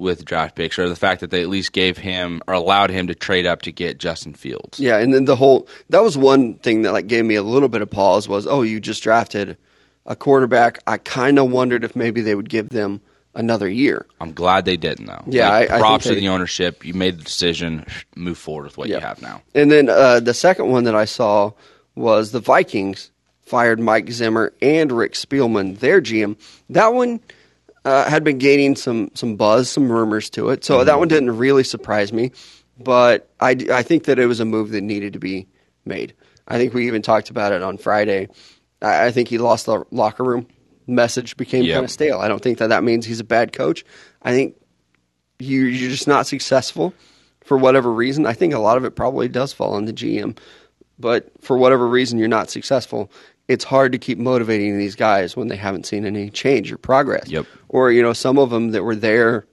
with 0.00 0.24
draft 0.24 0.56
picks, 0.56 0.78
or 0.78 0.88
the 0.88 0.96
fact 0.96 1.20
that 1.20 1.30
they 1.30 1.42
at 1.42 1.48
least 1.48 1.72
gave 1.72 1.98
him 1.98 2.42
or 2.48 2.54
allowed 2.54 2.90
him 2.90 3.06
to 3.08 3.14
trade 3.14 3.46
up 3.46 3.62
to 3.62 3.72
get 3.72 3.98
Justin 3.98 4.34
Fields. 4.34 4.80
Yeah, 4.80 4.96
and 4.98 5.12
then 5.14 5.26
the 5.26 5.36
whole 5.36 5.68
that 5.90 6.02
was 6.02 6.16
one 6.18 6.54
thing 6.54 6.82
that 6.82 6.92
like 6.92 7.06
gave 7.06 7.24
me 7.24 7.34
a 7.36 7.42
little 7.42 7.68
bit 7.68 7.82
of 7.82 7.90
pause 7.90 8.28
was, 8.28 8.46
oh, 8.46 8.62
you 8.62 8.80
just 8.80 9.02
drafted 9.02 9.56
a 10.06 10.16
quarterback. 10.16 10.78
I 10.86 10.98
kind 10.98 11.38
of 11.38 11.50
wondered 11.50 11.84
if 11.84 11.94
maybe 11.94 12.20
they 12.22 12.34
would 12.34 12.48
give 12.48 12.70
them 12.70 13.00
another 13.34 13.68
year. 13.68 14.06
I'm 14.20 14.32
glad 14.32 14.64
they 14.64 14.76
didn't 14.76 15.06
though. 15.06 15.22
Yeah, 15.26 15.50
Like, 15.50 15.70
I- 15.70 15.76
I 15.76 15.78
props 15.78 16.04
think 16.04 16.16
to 16.16 16.20
the 16.20 16.28
ownership. 16.30 16.84
You 16.84 16.94
made 16.94 17.18
the 17.18 17.22
decision. 17.24 17.86
Move 18.16 18.38
forward 18.38 18.64
with 18.64 18.78
what 18.78 18.88
you 18.88 18.98
have 18.98 19.22
now. 19.22 19.42
And 19.54 19.70
then 19.70 19.88
uh, 19.88 20.18
the 20.20 20.34
second 20.34 20.70
one 20.70 20.84
that 20.84 20.94
I 20.96 21.04
saw 21.04 21.52
was 21.94 22.32
the 22.32 22.40
Vikings 22.40 23.10
fired 23.42 23.78
Mike 23.80 24.10
Zimmer 24.10 24.52
and 24.62 24.90
Rick 24.92 25.12
Spielman, 25.14 25.78
their 25.78 26.00
GM. 26.00 26.36
That 26.70 26.92
one 26.94 27.20
uh, 27.84 28.08
had 28.08 28.24
been 28.24 28.38
gaining 28.38 28.76
some 28.76 29.10
some 29.14 29.36
buzz, 29.36 29.68
some 29.70 29.90
rumors 29.90 30.30
to 30.30 30.50
it. 30.50 30.64
So 30.64 30.84
that 30.84 30.98
one 30.98 31.08
didn't 31.08 31.36
really 31.36 31.64
surprise 31.64 32.12
me, 32.12 32.32
but 32.78 33.28
I, 33.40 33.50
I 33.72 33.82
think 33.82 34.04
that 34.04 34.18
it 34.18 34.26
was 34.26 34.40
a 34.40 34.44
move 34.44 34.70
that 34.70 34.82
needed 34.82 35.14
to 35.14 35.18
be 35.18 35.46
made. 35.84 36.14
I 36.46 36.58
think 36.58 36.74
we 36.74 36.86
even 36.86 37.02
talked 37.02 37.30
about 37.30 37.52
it 37.52 37.62
on 37.62 37.78
Friday. 37.78 38.28
I, 38.82 39.06
I 39.06 39.10
think 39.12 39.28
he 39.28 39.38
lost 39.38 39.66
the 39.66 39.84
locker 39.90 40.24
room. 40.24 40.46
Message 40.86 41.36
became 41.36 41.62
Yep. 41.64 41.74
kind 41.74 41.84
of 41.84 41.90
stale. 41.90 42.18
I 42.18 42.28
don't 42.28 42.42
think 42.42 42.58
that 42.58 42.68
that 42.68 42.82
means 42.82 43.06
he's 43.06 43.20
a 43.20 43.24
bad 43.24 43.52
coach. 43.52 43.84
I 44.22 44.32
think 44.32 44.56
you, 45.38 45.62
you're 45.62 45.90
just 45.90 46.08
not 46.08 46.26
successful 46.26 46.92
for 47.44 47.56
whatever 47.56 47.92
reason. 47.92 48.26
I 48.26 48.32
think 48.32 48.52
a 48.54 48.58
lot 48.58 48.76
of 48.76 48.84
it 48.84 48.96
probably 48.96 49.28
does 49.28 49.52
fall 49.52 49.74
on 49.74 49.84
the 49.84 49.92
GM, 49.92 50.36
but 50.98 51.30
for 51.40 51.56
whatever 51.56 51.86
reason 51.86 52.18
you're 52.18 52.28
not 52.28 52.50
successful. 52.50 53.10
It's 53.50 53.64
hard 53.64 53.92
to 53.92 53.98
keep 53.98 54.18
motivating 54.18 54.78
these 54.78 54.94
guys 54.94 55.36
when 55.36 55.48
they 55.48 55.56
haven't 55.56 55.84
seen 55.84 56.04
any 56.06 56.30
change 56.30 56.70
or 56.70 56.78
progress. 56.78 57.28
Yep. 57.28 57.46
Or 57.68 57.90
you 57.90 58.02
know 58.02 58.12
some 58.12 58.38
of 58.38 58.50
them 58.50 58.70
that 58.70 58.84
were 58.84 58.96
there. 58.96 59.46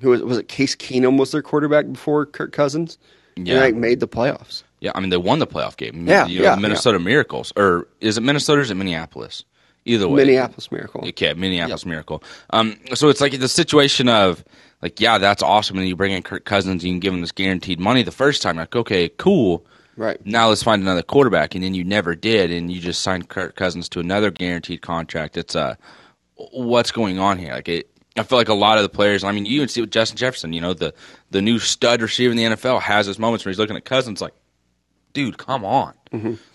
Who 0.00 0.10
was, 0.10 0.22
was 0.22 0.38
it? 0.38 0.48
Case 0.48 0.76
Keenum 0.76 1.18
was 1.18 1.32
their 1.32 1.42
quarterback 1.42 1.90
before 1.90 2.26
Kirk 2.26 2.52
Cousins. 2.52 2.98
Yeah. 3.36 3.54
and 3.54 3.62
like 3.62 3.74
made 3.74 4.00
the 4.00 4.08
playoffs. 4.08 4.62
Yeah, 4.80 4.92
I 4.94 5.00
mean 5.00 5.10
they 5.10 5.16
won 5.16 5.38
the 5.38 5.46
playoff 5.46 5.76
game. 5.76 6.06
Yeah, 6.06 6.26
you 6.26 6.40
know, 6.40 6.44
yeah, 6.44 6.56
Minnesota 6.56 6.98
Miracles, 6.98 7.52
or 7.56 7.86
is 8.00 8.18
it 8.18 8.22
Minnesota 8.22 8.60
or 8.60 8.62
is 8.62 8.70
it 8.70 8.74
Minneapolis? 8.74 9.44
Either 9.84 10.08
way, 10.08 10.24
Minneapolis 10.24 10.70
Miracle. 10.72 11.06
Okay, 11.08 11.32
Minneapolis 11.34 11.86
Miracle. 11.86 12.22
Um, 12.50 12.76
so 12.94 13.08
it's 13.08 13.20
like 13.20 13.38
the 13.38 13.48
situation 13.48 14.08
of 14.08 14.44
like, 14.82 15.00
yeah, 15.00 15.18
that's 15.18 15.42
awesome, 15.42 15.78
and 15.78 15.88
you 15.88 15.96
bring 15.96 16.12
in 16.12 16.22
Kirk 16.22 16.44
Cousins, 16.44 16.82
and 16.82 16.82
you 16.82 16.92
can 16.92 17.00
give 17.00 17.14
him 17.14 17.20
this 17.20 17.32
guaranteed 17.32 17.78
money 17.80 18.02
the 18.02 18.10
first 18.10 18.42
time. 18.42 18.56
Like, 18.56 18.74
okay, 18.74 19.08
cool. 19.08 19.64
Right. 19.96 20.24
Now 20.26 20.48
let's 20.48 20.62
find 20.62 20.82
another 20.82 21.02
quarterback, 21.02 21.54
and 21.54 21.64
then 21.64 21.74
you 21.74 21.84
never 21.84 22.14
did, 22.14 22.50
and 22.50 22.70
you 22.70 22.80
just 22.80 23.00
signed 23.02 23.28
Kirk 23.28 23.56
Cousins 23.56 23.88
to 23.90 24.00
another 24.00 24.30
guaranteed 24.30 24.82
contract. 24.82 25.36
It's 25.36 25.56
uh, 25.56 25.76
what's 26.34 26.90
going 26.90 27.18
on 27.18 27.38
here? 27.38 27.52
Like 27.52 27.68
it. 27.68 27.90
I 28.18 28.22
feel 28.22 28.38
like 28.38 28.48
a 28.48 28.54
lot 28.54 28.78
of 28.78 28.82
the 28.82 28.88
players. 28.88 29.24
I 29.24 29.32
mean, 29.32 29.44
you 29.44 29.56
even 29.56 29.68
see 29.68 29.82
with 29.82 29.90
Justin 29.90 30.16
Jefferson. 30.16 30.52
You 30.52 30.60
know, 30.60 30.74
the 30.74 30.94
the 31.30 31.42
new 31.42 31.58
stud 31.58 32.00
receiver 32.02 32.30
in 32.30 32.36
the 32.36 32.44
NFL 32.44 32.80
has 32.82 33.06
his 33.06 33.18
moments 33.18 33.44
where 33.44 33.50
he's 33.50 33.58
looking 33.58 33.76
at 33.76 33.84
Cousins 33.84 34.20
like, 34.20 34.34
dude, 35.12 35.38
come 35.38 35.64
on. 35.64 35.94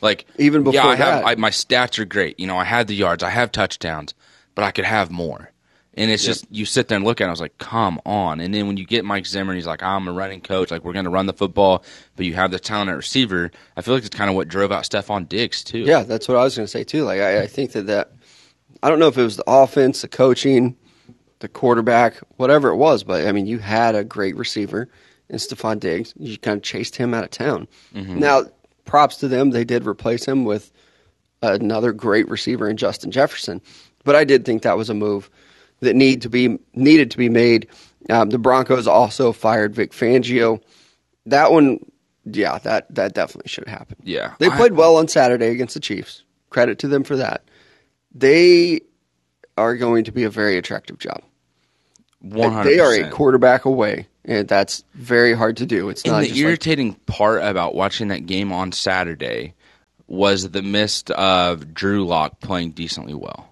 Like 0.01 0.27
Mm-hmm. 0.27 0.41
Even 0.41 0.65
yeah, 0.65 0.71
before 0.71 0.91
I 0.91 0.95
have 0.95 1.23
that. 1.23 1.27
I, 1.27 1.35
my 1.35 1.49
stats 1.49 1.99
are 1.99 2.05
great. 2.05 2.39
You 2.39 2.47
know, 2.47 2.57
I 2.57 2.63
had 2.63 2.87
the 2.87 2.95
yards, 2.95 3.23
I 3.23 3.29
have 3.29 3.51
touchdowns, 3.51 4.13
but 4.55 4.63
I 4.63 4.71
could 4.71 4.85
have 4.85 5.11
more. 5.11 5.50
And 5.93 6.09
it's 6.09 6.23
just 6.23 6.45
you 6.49 6.65
sit 6.65 6.87
there 6.87 6.95
and 6.95 7.03
look 7.03 7.19
at 7.19 7.25
it. 7.25 7.27
I 7.27 7.31
was 7.31 7.41
like, 7.41 7.57
come 7.57 7.99
on. 8.05 8.39
And 8.39 8.53
then 8.53 8.67
when 8.67 8.77
you 8.77 8.85
get 8.85 9.03
Mike 9.03 9.25
Zimmer, 9.25 9.51
and 9.51 9.57
he's 9.57 9.67
like, 9.67 9.83
I'm 9.83 10.07
a 10.07 10.13
running 10.13 10.39
coach. 10.39 10.71
Like 10.71 10.85
we're 10.85 10.93
going 10.93 11.03
to 11.05 11.11
run 11.11 11.25
the 11.25 11.33
football, 11.33 11.83
but 12.15 12.25
you 12.25 12.33
have 12.35 12.51
the 12.51 12.59
talent 12.59 12.89
at 12.89 12.95
receiver. 12.95 13.51
I 13.75 13.81
feel 13.81 13.93
like 13.93 14.05
it's 14.05 14.15
kind 14.15 14.29
of 14.29 14.35
what 14.37 14.47
drove 14.47 14.71
out 14.71 14.85
Stefon 14.85 15.27
Diggs 15.27 15.65
too. 15.65 15.79
Yeah, 15.79 16.03
that's 16.03 16.29
what 16.29 16.37
I 16.37 16.43
was 16.43 16.55
going 16.55 16.65
to 16.65 16.71
say 16.71 16.85
too. 16.85 17.03
Like 17.03 17.19
I, 17.19 17.41
I 17.41 17.47
think 17.47 17.73
that 17.73 17.87
that 17.87 18.13
I 18.81 18.89
don't 18.89 18.99
know 18.99 19.09
if 19.09 19.17
it 19.17 19.23
was 19.23 19.35
the 19.35 19.43
offense, 19.47 20.01
the 20.01 20.07
coaching, 20.07 20.77
the 21.39 21.49
quarterback, 21.49 22.17
whatever 22.37 22.69
it 22.69 22.77
was, 22.77 23.03
but 23.03 23.27
I 23.27 23.33
mean, 23.33 23.45
you 23.45 23.59
had 23.59 23.93
a 23.93 24.03
great 24.05 24.37
receiver 24.37 24.87
in 25.29 25.37
Stefon 25.37 25.79
Diggs. 25.79 26.13
You 26.17 26.37
kind 26.37 26.57
of 26.57 26.63
chased 26.63 26.95
him 26.95 27.13
out 27.13 27.25
of 27.25 27.31
town. 27.31 27.67
Mm-hmm. 27.93 28.19
Now, 28.19 28.43
props 28.85 29.17
to 29.17 29.27
them; 29.27 29.49
they 29.49 29.65
did 29.65 29.85
replace 29.85 30.25
him 30.25 30.45
with 30.45 30.71
another 31.41 31.91
great 31.91 32.29
receiver 32.29 32.69
in 32.69 32.77
Justin 32.77 33.11
Jefferson. 33.11 33.61
But 34.03 34.15
I 34.15 34.23
did 34.23 34.45
think 34.45 34.61
that 34.61 34.77
was 34.77 34.89
a 34.89 34.93
move 34.93 35.29
that 35.81 35.95
need 35.95 36.21
to 36.23 36.29
be 36.29 36.57
needed 36.73 37.11
to 37.11 37.17
be 37.17 37.29
made. 37.29 37.67
Um, 38.09 38.29
the 38.29 38.39
Broncos 38.39 38.87
also 38.87 39.31
fired 39.31 39.75
Vic 39.75 39.91
Fangio. 39.91 40.61
That 41.27 41.51
one, 41.51 41.79
yeah, 42.25 42.57
that 42.59 42.93
that 42.95 43.13
definitely 43.13 43.49
should 43.49 43.67
have 43.67 43.77
happened. 43.77 44.01
Yeah. 44.03 44.33
They 44.39 44.47
I- 44.47 44.55
played 44.57 44.73
well 44.73 44.95
on 44.97 45.07
Saturday 45.07 45.47
against 45.49 45.73
the 45.75 45.79
Chiefs. 45.79 46.23
Credit 46.49 46.79
to 46.79 46.87
them 46.87 47.03
for 47.03 47.15
that. 47.17 47.43
They 48.13 48.81
are 49.57 49.75
going 49.75 50.05
to 50.05 50.11
be 50.11 50.23
a 50.23 50.29
very 50.29 50.57
attractive 50.57 50.97
job. 50.97 51.21
one 52.19 52.51
hundred. 52.51 52.71
They 52.71 52.79
are 52.79 52.93
a 52.93 53.09
quarterback 53.09 53.65
away, 53.65 54.07
and 54.25 54.47
that's 54.47 54.83
very 54.95 55.33
hard 55.33 55.57
to 55.57 55.65
do. 55.65 55.89
It's 55.89 56.01
And 56.03 56.13
not 56.13 56.21
the 56.21 56.27
just 56.27 56.37
like, 56.39 56.45
irritating 56.45 56.93
part 57.05 57.41
about 57.43 57.75
watching 57.75 58.09
that 58.09 58.25
game 58.25 58.51
on 58.51 58.71
Saturday 58.71 59.53
was 60.07 60.49
the 60.49 60.61
mist 60.61 61.09
of 61.11 61.73
Drew 61.73 62.05
Lock 62.05 62.41
playing 62.41 62.71
decently 62.71 63.13
well. 63.13 63.47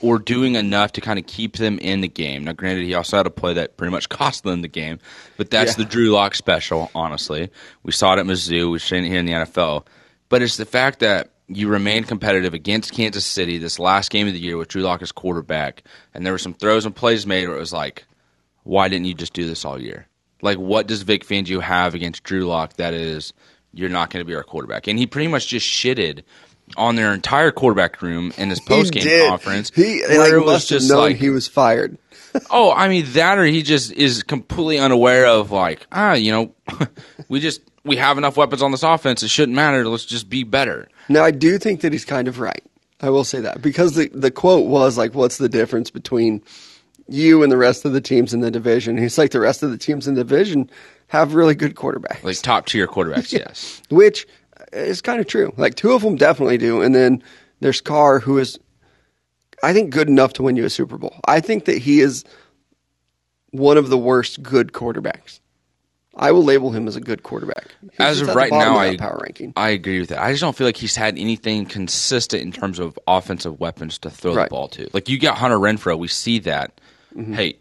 Or 0.00 0.18
doing 0.20 0.54
enough 0.54 0.92
to 0.92 1.00
kind 1.00 1.18
of 1.18 1.26
keep 1.26 1.56
them 1.56 1.78
in 1.80 2.00
the 2.02 2.08
game. 2.08 2.44
Now, 2.44 2.52
granted, 2.52 2.84
he 2.84 2.94
also 2.94 3.16
had 3.16 3.26
a 3.26 3.30
play 3.30 3.54
that 3.54 3.76
pretty 3.76 3.90
much 3.90 4.08
cost 4.08 4.44
them 4.44 4.62
the 4.62 4.68
game, 4.68 4.98
but 5.36 5.50
that's 5.50 5.72
Yeah. 5.72 5.84
the 5.84 5.90
Drew 5.90 6.10
Lock 6.10 6.34
special, 6.36 6.90
honestly. 6.94 7.50
We 7.82 7.90
saw 7.92 8.14
it 8.14 8.18
at 8.20 8.26
Mizzou, 8.26 8.70
we've 8.70 8.82
seen 8.82 9.04
it 9.04 9.08
here 9.08 9.18
in 9.18 9.26
the 9.26 9.32
NFL. 9.32 9.86
But 10.28 10.42
it's 10.42 10.56
the 10.56 10.66
fact 10.66 11.00
that 11.00 11.30
you 11.48 11.68
remained 11.68 12.06
competitive 12.06 12.52
against 12.54 12.92
Kansas 12.92 13.24
City 13.24 13.56
this 13.58 13.78
last 13.78 14.10
game 14.10 14.26
of 14.28 14.34
the 14.34 14.38
year 14.38 14.56
with 14.56 14.68
Drew 14.68 14.82
Lock 14.82 15.00
as 15.02 15.10
quarterback, 15.12 15.82
and 16.14 16.24
there 16.24 16.32
were 16.32 16.38
some 16.38 16.54
throws 16.54 16.84
and 16.86 16.94
plays 16.94 17.26
made 17.26 17.48
where 17.48 17.56
it 17.56 17.60
was 17.60 17.72
like, 17.72 18.04
why 18.64 18.88
didn't 18.88 19.06
you 19.06 19.14
just 19.14 19.32
do 19.32 19.46
this 19.46 19.64
all 19.64 19.80
year? 19.80 20.06
Like, 20.42 20.58
what 20.58 20.86
does 20.86 21.02
Vic 21.02 21.24
Fangio 21.26 21.60
have 21.62 21.94
against 21.94 22.22
Drew 22.22 22.44
Lock 22.44 22.74
that 22.74 22.92
is 22.94 23.32
you're 23.72 23.88
not 23.88 24.10
going 24.10 24.20
to 24.20 24.26
be 24.28 24.34
our 24.36 24.44
quarterback? 24.44 24.86
And 24.86 24.98
he 24.98 25.06
pretty 25.06 25.28
much 25.28 25.48
just 25.48 25.66
shitted 25.66 26.22
on 26.76 26.96
their 26.96 27.12
entire 27.12 27.50
quarterback 27.50 28.02
room 28.02 28.32
in 28.36 28.50
his 28.50 28.60
post 28.66 28.92
game 28.92 29.28
conference. 29.28 29.70
He 29.74 30.02
like, 30.06 30.32
it 30.32 30.44
was 30.44 30.66
just 30.66 30.90
like, 30.90 31.16
he 31.16 31.30
was 31.30 31.48
fired. 31.48 31.98
oh, 32.50 32.72
I 32.72 32.88
mean 32.88 33.06
that, 33.12 33.38
or 33.38 33.44
he 33.44 33.62
just 33.62 33.92
is 33.92 34.22
completely 34.22 34.78
unaware 34.78 35.26
of 35.26 35.50
like, 35.50 35.86
ah, 35.92 36.14
you 36.14 36.32
know, 36.32 36.54
we 37.28 37.40
just 37.40 37.60
we 37.84 37.96
have 37.96 38.18
enough 38.18 38.36
weapons 38.36 38.62
on 38.62 38.70
this 38.70 38.82
offense. 38.82 39.22
It 39.22 39.28
shouldn't 39.28 39.56
matter. 39.56 39.86
Let's 39.88 40.04
just 40.04 40.28
be 40.28 40.44
better. 40.44 40.88
Now, 41.08 41.24
I 41.24 41.30
do 41.30 41.58
think 41.58 41.80
that 41.80 41.92
he's 41.92 42.04
kind 42.04 42.28
of 42.28 42.38
right. 42.38 42.62
I 43.00 43.10
will 43.10 43.24
say 43.24 43.40
that 43.40 43.62
because 43.62 43.94
the 43.94 44.08
the 44.08 44.30
quote 44.30 44.66
was 44.66 44.98
like, 44.98 45.14
"What's 45.14 45.38
the 45.38 45.48
difference 45.48 45.90
between 45.90 46.42
you 47.08 47.42
and 47.42 47.50
the 47.50 47.56
rest 47.56 47.84
of 47.84 47.92
the 47.92 48.00
teams 48.00 48.34
in 48.34 48.40
the 48.40 48.50
division?" 48.50 48.98
He's 48.98 49.16
like, 49.18 49.30
"The 49.30 49.40
rest 49.40 49.62
of 49.62 49.70
the 49.70 49.78
teams 49.78 50.08
in 50.08 50.14
the 50.14 50.24
division 50.24 50.68
have 51.08 51.34
really 51.34 51.54
good 51.54 51.76
quarterbacks." 51.76 52.24
Like 52.24 52.36
top 52.42 52.66
tier 52.66 52.88
quarterbacks, 52.88 53.32
yes. 53.32 53.80
which 53.88 54.26
is 54.72 55.00
kind 55.02 55.20
of 55.20 55.26
true. 55.26 55.52
Like 55.56 55.74
two 55.74 55.92
of 55.92 56.02
them 56.02 56.16
definitely 56.16 56.58
do, 56.58 56.80
and 56.82 56.94
then 56.94 57.22
there's 57.60 57.80
Carr, 57.80 58.18
who 58.20 58.38
is, 58.38 58.58
I 59.62 59.72
think, 59.72 59.90
good 59.90 60.08
enough 60.08 60.32
to 60.34 60.42
win 60.42 60.56
you 60.56 60.64
a 60.64 60.70
Super 60.70 60.96
Bowl. 60.98 61.14
I 61.26 61.40
think 61.40 61.64
that 61.66 61.78
he 61.78 62.00
is 62.00 62.24
one 63.50 63.76
of 63.76 63.88
the 63.88 63.98
worst 63.98 64.42
good 64.42 64.72
quarterbacks. 64.72 65.40
I 66.20 66.32
will 66.32 66.42
label 66.42 66.72
him 66.72 66.88
as 66.88 66.96
a 66.96 67.00
good 67.00 67.22
quarterback. 67.22 67.68
He's 67.80 67.90
As 68.00 68.20
of 68.22 68.34
right 68.34 68.50
now, 68.50 68.72
of 68.72 68.76
I 68.78 68.96
power 68.96 69.20
ranking. 69.22 69.52
I 69.56 69.68
agree 69.70 70.00
with 70.00 70.08
that. 70.08 70.20
I 70.20 70.32
just 70.32 70.40
don't 70.40 70.56
feel 70.56 70.66
like 70.66 70.76
he's 70.76 70.96
had 70.96 71.16
anything 71.16 71.64
consistent 71.64 72.42
in 72.42 72.50
terms 72.50 72.80
of 72.80 72.98
offensive 73.06 73.60
weapons 73.60 73.98
to 73.98 74.10
throw 74.10 74.34
Right. 74.34 74.46
Mm-hmm. 74.46 74.54
the 74.54 74.58
ball 74.58 74.68
to. 74.68 74.90
Like 74.92 75.08
you 75.08 75.16
got 75.18 75.38
Hunter 75.38 75.58
Renfrow, 75.58 75.96
we 75.96 76.08
see 76.08 76.40
that. 76.40 76.80
Hey, 77.16 77.56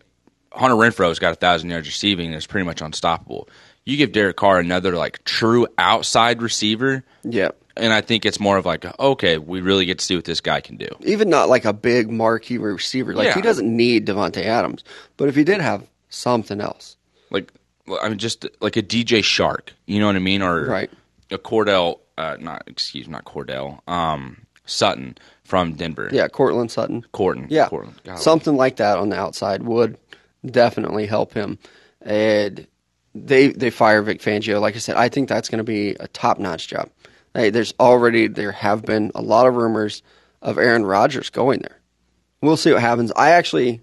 Hunter 0.51 0.75
Renfrow's 0.75 1.19
got 1.19 1.33
a 1.33 1.35
thousand 1.35 1.69
yards 1.69 1.87
receiving 1.87 2.27
and 2.27 2.35
is 2.35 2.47
pretty 2.47 2.65
much 2.65 2.81
unstoppable. 2.81 3.47
You 3.87 3.95
give 3.97 4.11
Derek 4.11 4.35
Carr 4.35 4.59
another 4.59 4.95
like 4.95 5.23
true 5.23 5.65
outside 5.77 6.41
receiver, 6.41 7.03
Yeah, 7.23 7.51
and 7.77 7.93
I 7.93 8.01
think 8.01 8.25
it's 8.25 8.39
more 8.39 8.57
of 8.57 8.65
like, 8.65 8.85
okay, 8.99 9.37
we 9.37 9.61
really 9.61 9.85
get 9.85 9.99
to 9.99 10.05
see 10.05 10.15
what 10.15 10.25
this 10.25 10.41
guy 10.41 10.59
can 10.59 10.75
do. 10.77 10.87
even 11.05 11.29
not 11.29 11.47
like 11.47 11.63
a 11.65 11.71
big 11.71 12.09
marquee 12.09 12.57
receiver. 12.57 13.13
Like 13.13 13.27
Yeah. 13.27 13.35
he 13.35 13.41
doesn't 13.41 13.67
need 13.75 14.05
Davante 14.05 14.43
Adams, 14.43 14.83
but 15.15 15.29
if 15.29 15.35
he 15.35 15.43
did 15.45 15.61
have 15.61 15.87
something 16.09 16.59
else, 16.59 16.97
Like, 17.29 17.51
I 18.01 18.09
mean, 18.09 18.17
just 18.17 18.45
like 18.59 18.75
a 18.77 18.81
DJ 18.81 19.19
Chark, 19.19 19.69
you 19.85 19.99
know 19.99 20.07
what 20.07 20.15
I 20.17 20.19
mean, 20.19 20.41
or 20.41 20.65
Right. 20.65 20.89
a 21.31 21.37
Cordell, 21.37 21.99
uh, 22.17 22.35
not 22.41 22.63
excuse, 22.67 23.07
not 23.07 23.23
Cordell, 23.23 23.79
um, 23.87 24.37
Sutton 24.65 25.17
from 25.45 25.73
Denver. 25.75 26.09
yeah, 26.11 26.27
Courtland 26.27 26.71
Sutton, 26.71 27.05
Corton. 27.13 27.47
Yeah, 27.49 27.69
Courtland. 27.69 27.95
Something 28.17 28.57
like 28.57 28.75
that 28.77 28.97
on 28.97 29.07
the 29.09 29.17
outside 29.17 29.63
would 29.63 29.97
definitely 30.45 31.05
help 31.05 31.33
him. 31.33 31.57
And 32.01 32.67
they 33.25 33.49
they 33.49 33.69
fire 33.69 34.01
Vic 34.01 34.21
Fangio. 34.21 34.61
Like 34.61 34.75
I 34.75 34.79
said, 34.79 34.95
I 34.95 35.09
think 35.09 35.29
that's 35.29 35.49
going 35.49 35.59
to 35.59 35.63
be 35.63 35.91
a 35.91 36.07
top 36.07 36.39
notch 36.39 36.67
job. 36.67 36.89
Hey, 37.33 37.49
there's 37.49 37.73
already 37.79 38.27
there 38.27 38.51
have 38.51 38.83
been 38.83 39.11
a 39.15 39.21
lot 39.21 39.47
of 39.47 39.55
rumors 39.55 40.03
of 40.41 40.57
Aaron 40.57 40.85
Rodgers 40.85 41.29
going 41.29 41.59
there. 41.59 41.79
We'll 42.41 42.57
see 42.57 42.71
what 42.71 42.81
happens. 42.81 43.11
I 43.15 43.31
actually, 43.31 43.81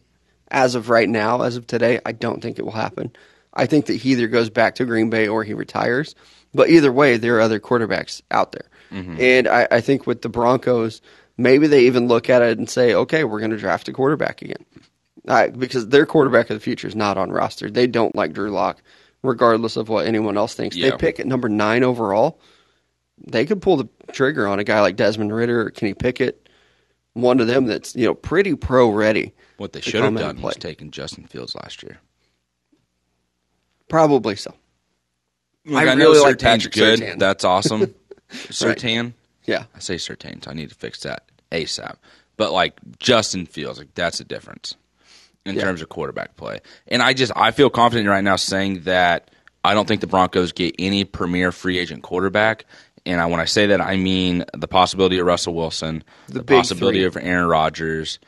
as 0.49 0.75
of 0.75 0.89
right 0.89 1.09
now, 1.09 1.43
as 1.43 1.57
of 1.57 1.67
today, 1.67 2.01
I 2.05 2.13
don't 2.13 2.41
think 2.41 2.59
it 2.59 2.65
will 2.65 2.73
happen. 2.73 3.13
I 3.53 3.67
think 3.67 3.87
that 3.87 3.97
he 3.97 4.13
either 4.13 4.29
goes 4.29 4.51
back 4.51 4.77
to 4.77 4.85
Green 4.85 5.11
Bay 5.11 5.29
or 5.29 5.45
he 5.45 5.55
retires. 5.55 6.15
But 6.53 6.71
either 6.71 6.93
way, 6.93 7.17
there 7.17 7.37
are 7.37 7.41
other 7.41 7.61
quarterbacks 7.61 8.23
out 8.31 8.53
there. 8.53 8.69
Mm-hmm. 8.93 9.17
And 9.21 9.49
I, 9.49 9.69
I 9.71 9.81
think 9.81 10.07
with 10.07 10.23
the 10.23 10.29
Broncos, 10.29 11.01
maybe 11.37 11.67
they 11.67 11.87
even 11.87 12.07
look 12.07 12.31
at 12.31 12.43
it 12.43 12.59
and 12.59 12.71
say, 12.71 12.95
okay, 12.95 13.25
we're 13.25 13.41
going 13.41 13.51
to 13.51 13.57
draft 13.57 13.89
a 13.89 13.93
quarterback 13.93 14.43
again. 14.43 14.65
I, 15.27 15.49
because 15.49 15.89
their 15.89 16.07
quarterback 16.07 16.51
of 16.51 16.57
the 16.57 16.61
future 16.61 16.87
is 16.87 16.95
not 16.95 17.19
on 17.19 17.33
roster. 17.33 17.71
They 17.71 17.87
don't 17.87 18.15
like 18.15 18.35
Drew 18.35 18.51
Lock, 18.51 18.83
regardless 19.25 19.77
of 19.77 19.89
what 19.89 20.07
anyone 20.07 20.37
else 20.37 20.55
thinks. 20.55 20.77
Yeah. 20.77 20.91
They 20.91 20.97
pick 20.99 21.19
at 21.19 21.27
number 21.27 21.49
nine 21.49 21.83
overall. 21.83 22.39
They 23.27 23.47
could 23.47 23.63
pull 23.63 23.79
the 23.79 23.89
trigger 24.13 24.47
on 24.47 24.59
a 24.59 24.65
guy 24.65 24.81
like 24.81 24.97
Desmond 24.97 25.35
Ridder 25.35 25.63
or 25.63 25.71
Kenny 25.71 25.95
Pickett, 25.95 26.49
one 27.15 27.41
of 27.41 27.47
them 27.47 27.67
that's 27.67 27.97
you 27.97 28.07
know 28.07 28.15
pretty 28.15 28.55
pro 28.55 28.91
ready. 28.91 29.33
What 29.57 29.73
they 29.73 29.81
should 29.81 30.03
have 30.03 30.17
done 30.17 30.41
was 30.43 30.57
taken 30.57 30.91
Justin 30.91 31.27
Fields 31.27 31.55
last 31.55 31.83
year. 31.83 31.99
Probably 33.89 34.37
so. 34.37 34.55
Like, 35.65 35.89
I 35.89 35.95
know 35.95 36.11
really 36.11 36.21
like 36.21 36.37
Surtain's 36.37 36.43
Patrick 36.43 36.75
good. 36.75 37.01
Surtain. 37.01 37.19
That's 37.19 37.45
awesome. 37.45 37.95
Sertan. 38.31 39.15
Yeah, 39.45 39.65
I 39.75 39.79
say 39.79 39.95
Sertain, 39.97 40.45
so 40.45 40.51
I 40.51 40.55
need 40.55 40.71
to 40.71 40.75
fix 40.75 41.01
that 41.01 41.31
ASAP. 41.53 41.97
But 42.37 42.53
like 42.53 42.79
Justin 42.99 43.47
Fields, 43.47 43.79
like 43.79 43.95
that's 43.95 44.19
a 44.21 44.25
difference 44.25 44.75
in 45.47 45.55
Yeah. 45.57 45.63
terms 45.63 45.83
of 45.83 45.89
quarterback 45.89 46.37
play. 46.37 46.61
And 46.89 47.03
I 47.03 47.13
just 47.13 47.33
I 47.37 47.51
feel 47.51 47.71
confident 47.71 48.09
right 48.09 48.25
now 48.25 48.37
saying 48.37 48.81
that 48.85 49.31
I 49.65 49.75
don't 49.75 49.87
think 49.89 50.01
the 50.01 50.07
Broncos 50.07 50.53
get 50.53 50.75
any 50.79 51.05
premier 51.05 51.53
free 51.53 51.79
agent 51.79 52.03
quarterback. 52.03 52.65
And 53.07 53.21
I, 53.21 53.27
when 53.27 53.41
I 53.41 53.45
say 53.45 53.67
that, 53.67 53.81
I 53.83 53.97
mean 53.97 54.45
the 54.55 54.69
possibility 54.69 55.19
of 55.19 55.27
Russell 55.27 55.55
Wilson, 55.55 56.03
the, 56.29 56.43
big 56.43 56.57
possibility 56.57 57.01
three. 57.01 57.07
of 57.07 57.17
Aaron 57.19 57.47
Rodgers. 57.49 58.19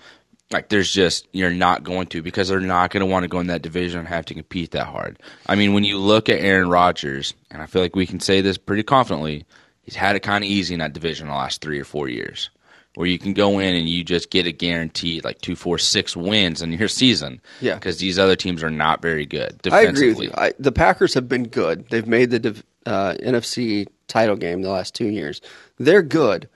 Like, 0.53 0.69
there's 0.69 0.93
just 0.93 1.27
you're 1.33 1.51
not 1.51 1.83
going 1.83 2.07
to 2.09 2.23
because 2.23 2.49
they're 2.49 2.61
not 2.61 2.91
going 2.91 3.01
to 3.01 3.07
want 3.07 3.25
to 3.25 3.29
go 3.29 3.41
in 3.41 3.49
that 3.49 3.63
division 3.63 3.99
and 4.01 4.09
have 4.09 4.27
to 4.27 4.35
compete 4.35 4.71
that 4.73 4.87
hard. 4.87 5.19
I 5.47 5.57
mean, 5.57 5.73
when 5.73 5.83
you 5.83 5.99
look 5.99 6.29
at 6.29 6.39
Aaron 6.39 6.69
Rodgers, 6.69 7.35
and 7.51 7.61
I 7.61 7.67
feel 7.67 7.83
like 7.83 7.97
we 7.97 8.07
can 8.07 8.21
say 8.21 8.43
this 8.43 8.57
pretty 8.57 8.85
confidently, 8.85 9.45
he's 9.83 9.97
had 9.97 10.15
it 10.15 10.21
kind 10.21 10.45
of 10.45 10.49
easy 10.51 10.75
in 10.75 10.81
that 10.81 10.93
division 10.93 11.27
the 11.27 11.35
last 11.35 11.63
three 11.63 11.81
or 11.81 11.85
four 11.85 12.09
years, 12.09 12.51
where 12.97 13.07
you 13.07 13.19
can 13.19 13.33
go 13.33 13.59
in 13.61 13.75
and 13.75 13.89
you 13.89 14.03
just 14.03 14.31
get 14.31 14.47
a 14.47 14.53
guaranteed 14.53 15.23
like 15.25 15.41
two, 15.41 15.55
four, 15.55 15.79
six 15.79 16.17
wins 16.17 16.61
in 16.63 16.73
your 16.73 16.89
season. 16.89 17.41
Yeah. 17.61 17.75
because 17.75 17.99
these 17.99 18.19
other 18.19 18.35
teams 18.37 18.63
are 18.63 18.71
not 18.71 19.01
very 19.03 19.27
good 19.27 19.61
I 19.71 19.83
agree 19.83 20.09
with 20.15 20.23
you. 20.25 20.31
I, 20.37 20.53
the 20.59 20.73
Packers 20.73 21.15
have 21.15 21.29
been 21.29 21.45
good. 21.49 21.89
They've 21.91 22.07
made 22.07 22.31
the 22.31 22.63
uh, 22.85 23.15
NFC 23.23 23.87
title 24.09 24.37
game 24.37 24.63
the 24.63 24.71
last 24.71 24.95
two 24.95 25.09
years. 25.09 25.41
They're 25.79 26.03
good, 26.03 26.49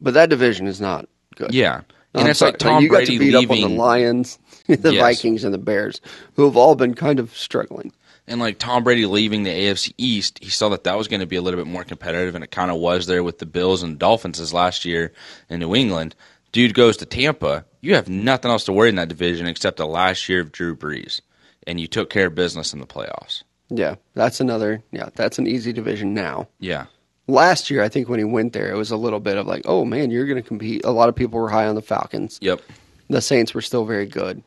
but 0.00 0.14
that 0.14 0.28
division 0.30 0.66
is 0.66 0.80
not 0.80 1.08
good. 1.36 1.54
Yeah, 1.54 1.80
and 2.14 2.24
I'm 2.24 2.30
it's 2.30 2.40
sorry, 2.40 2.52
like 2.52 2.58
Tom 2.58 2.82
you 2.82 2.88
Brady 2.90 3.06
got 3.06 3.12
to 3.12 3.18
beat 3.18 3.34
up 3.34 3.42
on 3.50 3.56
leaving. 3.56 3.70
the 3.70 3.82
Lions, 3.82 4.38
the 4.66 4.92
Yes. 4.94 5.00
Vikings, 5.00 5.44
and 5.44 5.54
the 5.54 5.58
Bears, 5.58 6.00
who 6.34 6.44
have 6.44 6.56
all 6.56 6.74
been 6.74 6.94
kind 6.94 7.18
of 7.18 7.34
struggling. 7.36 7.92
And 8.26 8.40
like 8.40 8.58
Tom 8.58 8.84
Brady 8.84 9.04
leaving 9.06 9.42
the 9.42 9.50
AFC 9.50 9.94
East, 9.98 10.38
he 10.40 10.48
saw 10.50 10.68
that 10.70 10.84
that 10.84 10.96
was 10.96 11.08
going 11.08 11.20
to 11.20 11.26
be 11.26 11.36
a 11.36 11.42
little 11.42 11.58
bit 11.58 11.70
more 11.70 11.84
competitive, 11.84 12.34
and 12.34 12.44
it 12.44 12.50
kind 12.50 12.70
of 12.70 12.78
was 12.78 13.06
there 13.06 13.22
with 13.22 13.38
the 13.38 13.46
Bills 13.46 13.82
and 13.82 13.98
Dolphins 13.98 14.38
as 14.38 14.54
last 14.54 14.84
year 14.84 15.12
in 15.48 15.60
New 15.60 15.74
England. 15.74 16.14
Dude 16.52 16.74
goes 16.74 16.96
to 16.98 17.06
Tampa. 17.06 17.64
You 17.80 17.94
have 17.96 18.08
nothing 18.08 18.50
else 18.50 18.64
to 18.64 18.72
worry 18.72 18.90
in 18.90 18.96
that 18.96 19.08
division 19.08 19.46
except 19.46 19.76
the 19.76 19.86
last 19.86 20.28
year 20.28 20.40
of 20.40 20.52
Drew 20.52 20.76
Brees, 20.76 21.20
and 21.66 21.80
you 21.80 21.88
took 21.88 22.10
care 22.10 22.26
of 22.26 22.34
business 22.34 22.72
in 22.72 22.78
the 22.80 22.86
playoffs. 22.86 23.42
Yeah, 23.70 23.96
that's 24.14 24.40
another. 24.40 24.82
Yeah, 24.92 25.08
that's 25.14 25.38
an 25.38 25.46
easy 25.48 25.72
division 25.72 26.14
now. 26.14 26.48
Yeah, 26.60 26.86
Last 27.28 27.70
year, 27.70 27.82
I 27.82 27.88
think 27.88 28.08
when 28.08 28.18
he 28.18 28.24
went 28.24 28.52
there, 28.52 28.70
it 28.72 28.76
was 28.76 28.90
a 28.90 28.96
little 28.96 29.20
bit 29.20 29.36
of 29.36 29.46
like, 29.46 29.62
oh 29.64 29.84
man, 29.84 30.10
you're 30.10 30.26
going 30.26 30.42
to 30.42 30.46
compete. 30.46 30.84
A 30.84 30.90
lot 30.90 31.08
of 31.08 31.14
people 31.14 31.38
were 31.38 31.48
high 31.48 31.66
on 31.66 31.76
the 31.76 31.82
Falcons. 31.82 32.38
yep. 32.42 32.60
The 33.08 33.20
Saints 33.20 33.54
were 33.54 33.60
still 33.60 33.84
very 33.84 34.06
good, 34.06 34.42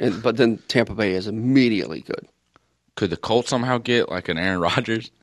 and 0.00 0.22
but 0.22 0.36
then 0.36 0.58
Tampa 0.68 0.94
Bay 0.94 1.12
is 1.12 1.26
immediately 1.26 2.00
good. 2.00 2.26
Could 2.98 3.10
the 3.10 3.16
Colts 3.16 3.48
somehow 3.48 3.78
get 3.78 4.08
like 4.08 4.28
an 4.28 4.38
Aaron 4.38 4.60
Rodgers? 4.68 5.10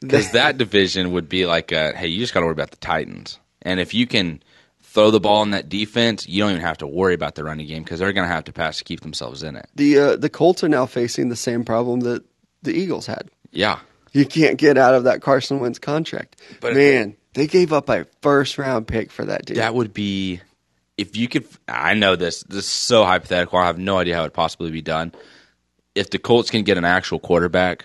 Because 0.00 0.30
that 0.32 0.56
division 0.56 1.12
would 1.12 1.28
be 1.28 1.46
like, 1.46 1.72
a, 1.72 1.92
hey, 1.96 2.06
you 2.06 2.20
just 2.20 2.32
got 2.32 2.40
to 2.40 2.46
worry 2.46 2.52
about 2.52 2.70
the 2.70 2.76
Titans, 2.76 3.40
and 3.62 3.80
if 3.80 3.92
you 3.92 4.06
can 4.06 4.40
throw 4.82 5.10
the 5.10 5.18
ball 5.18 5.42
in 5.42 5.50
that 5.50 5.68
defense, 5.68 6.28
you 6.28 6.40
don't 6.40 6.50
even 6.50 6.62
have 6.62 6.78
to 6.78 6.86
worry 6.86 7.14
about 7.14 7.34
the 7.34 7.42
running 7.42 7.66
game 7.66 7.82
because 7.82 7.98
they're 7.98 8.12
going 8.12 8.28
to 8.28 8.32
have 8.32 8.44
to 8.44 8.52
pass 8.52 8.78
to 8.78 8.84
keep 8.84 9.00
themselves 9.00 9.42
in 9.42 9.56
it. 9.56 9.66
The 9.74 9.98
uh, 9.98 10.16
the 10.16 10.28
Colts 10.28 10.62
are 10.62 10.68
now 10.68 10.86
facing 10.86 11.28
the 11.28 11.34
same 11.34 11.64
problem 11.64 12.00
that 12.00 12.22
the 12.62 12.72
Eagles 12.72 13.06
had. 13.06 13.28
Yeah, 13.50 13.80
You 14.12 14.26
can't 14.26 14.58
get 14.58 14.78
out 14.78 14.94
of 14.94 15.04
that 15.04 15.22
Carson 15.22 15.58
Wentz 15.58 15.80
contract. 15.80 16.40
But- 16.60 16.74
man, 16.74 17.16
they 17.34 17.48
gave 17.48 17.72
up 17.72 17.88
a 17.88 18.06
first 18.22 18.58
round 18.58 18.86
pick 18.86 19.10
for 19.10 19.24
that 19.24 19.44
dude. 19.46 19.56
That 19.56 19.74
would 19.74 19.92
be 19.92 20.40
if 20.96 21.16
you 21.16 21.26
could. 21.26 21.48
I 21.66 21.94
know 21.94 22.14
this. 22.14 22.44
This 22.44 22.64
is 22.64 22.70
so 22.70 23.04
hypothetical. 23.04 23.58
I 23.58 23.66
have 23.66 23.78
no 23.78 23.98
idea 23.98 24.14
how 24.14 24.20
it 24.20 24.26
would 24.26 24.34
possibly 24.34 24.70
be 24.70 24.82
done. 24.82 25.12
If 25.94 26.10
the 26.10 26.18
Colts 26.18 26.50
can 26.50 26.62
get 26.62 26.76
an 26.78 26.84
actual 26.84 27.18
quarterback, 27.20 27.84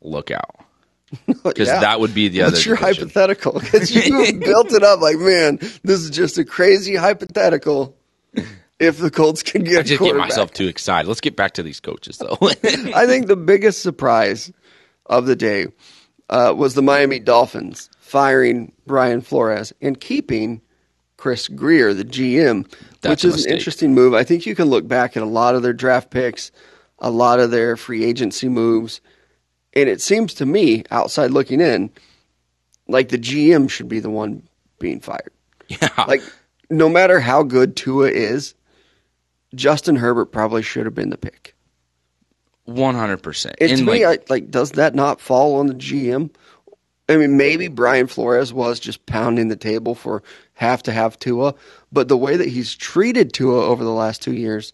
look 0.00 0.30
out 0.30 0.54
because 1.44 1.68
Yeah. 1.68 1.80
that 1.80 2.00
would 2.00 2.14
be 2.14 2.28
the 2.28 2.42
What's 2.42 2.60
other. 2.60 2.68
your 2.70 2.76
division. 2.76 3.02
hypothetical? 3.08 3.52
Because 3.60 3.94
you 3.94 4.32
built 4.40 4.72
it 4.72 4.82
up 4.82 5.00
like, 5.00 5.18
man, 5.18 5.58
this 5.82 6.00
is 6.00 6.10
just 6.10 6.38
a 6.38 6.44
crazy 6.44 6.94
hypothetical. 6.96 7.96
If 8.80 8.98
the 8.98 9.10
Colts 9.10 9.42
can 9.44 9.62
get 9.62 9.78
I 9.78 9.82
just 9.82 10.02
get 10.02 10.16
myself 10.16 10.52
too 10.52 10.66
excited. 10.66 11.06
Let's 11.06 11.20
get 11.20 11.36
back 11.36 11.52
to 11.54 11.62
these 11.62 11.78
coaches, 11.80 12.18
though. 12.18 12.36
I 12.42 13.06
think 13.06 13.28
the 13.28 13.36
biggest 13.36 13.82
surprise 13.82 14.52
of 15.06 15.26
the 15.26 15.36
day 15.36 15.68
uh, 16.28 16.52
was 16.56 16.74
the 16.74 16.82
Miami 16.82 17.20
Dolphins 17.20 17.88
firing 18.00 18.72
Brian 18.84 19.20
Flores 19.20 19.72
and 19.80 19.98
keeping 20.00 20.60
Chris 21.16 21.46
Grier, 21.46 21.94
the 21.94 22.04
GM, 22.04 22.66
That's 23.00 23.22
which 23.22 23.24
is 23.34 23.46
an 23.46 23.52
interesting 23.52 23.94
move. 23.94 24.12
I 24.12 24.24
think 24.24 24.44
you 24.44 24.56
can 24.56 24.66
look 24.66 24.88
back 24.88 25.16
at 25.16 25.22
a 25.22 25.26
lot 25.26 25.54
of 25.54 25.62
their 25.62 25.72
draft 25.72 26.10
picks, 26.10 26.50
a 26.98 27.10
lot 27.10 27.40
of 27.40 27.50
their 27.50 27.76
free 27.76 28.04
agency 28.04 28.48
moves, 28.48 29.00
and 29.74 29.88
it 29.88 30.00
seems 30.00 30.34
to 30.34 30.46
me, 30.46 30.84
outside 30.90 31.30
looking 31.30 31.60
in, 31.60 31.90
like 32.88 33.08
the 33.08 33.18
GM 33.18 33.68
should 33.68 33.88
be 33.88 34.00
the 34.00 34.10
one 34.10 34.42
being 34.78 35.00
fired. 35.00 35.32
yeah, 35.68 35.88
Like, 36.06 36.22
no 36.70 36.88
matter 36.88 37.20
how 37.20 37.42
good 37.42 37.76
Tua 37.76 38.08
is, 38.08 38.54
Justin 39.54 39.96
Herbert 39.96 40.26
probably 40.26 40.62
should 40.62 40.84
have 40.86 40.94
been 40.94 41.10
the 41.10 41.18
pick. 41.18 41.54
one 42.64 42.94
hundred 42.94 43.22
percent. 43.22 43.56
And 43.60 43.70
to 43.78 43.84
me, 43.84 44.04
I, 44.04 44.18
like, 44.28 44.50
does 44.50 44.72
that 44.72 44.94
not 44.94 45.20
fall 45.20 45.56
on 45.56 45.66
the 45.66 45.74
GM? 45.74 46.30
I 47.08 47.16
mean, 47.18 47.36
maybe 47.36 47.68
Brian 47.68 48.06
Flores 48.06 48.52
was 48.52 48.80
just 48.80 49.04
pounding 49.04 49.48
the 49.48 49.56
table 49.56 49.94
for 49.94 50.22
have 50.54 50.82
to 50.84 50.92
have 50.92 51.18
Tua, 51.18 51.54
but 51.92 52.08
the 52.08 52.16
way 52.16 52.36
that 52.36 52.48
he's 52.48 52.74
treated 52.74 53.32
Tua 53.32 53.62
over 53.62 53.84
the 53.84 53.90
last 53.90 54.22
two 54.22 54.32
years 54.32 54.72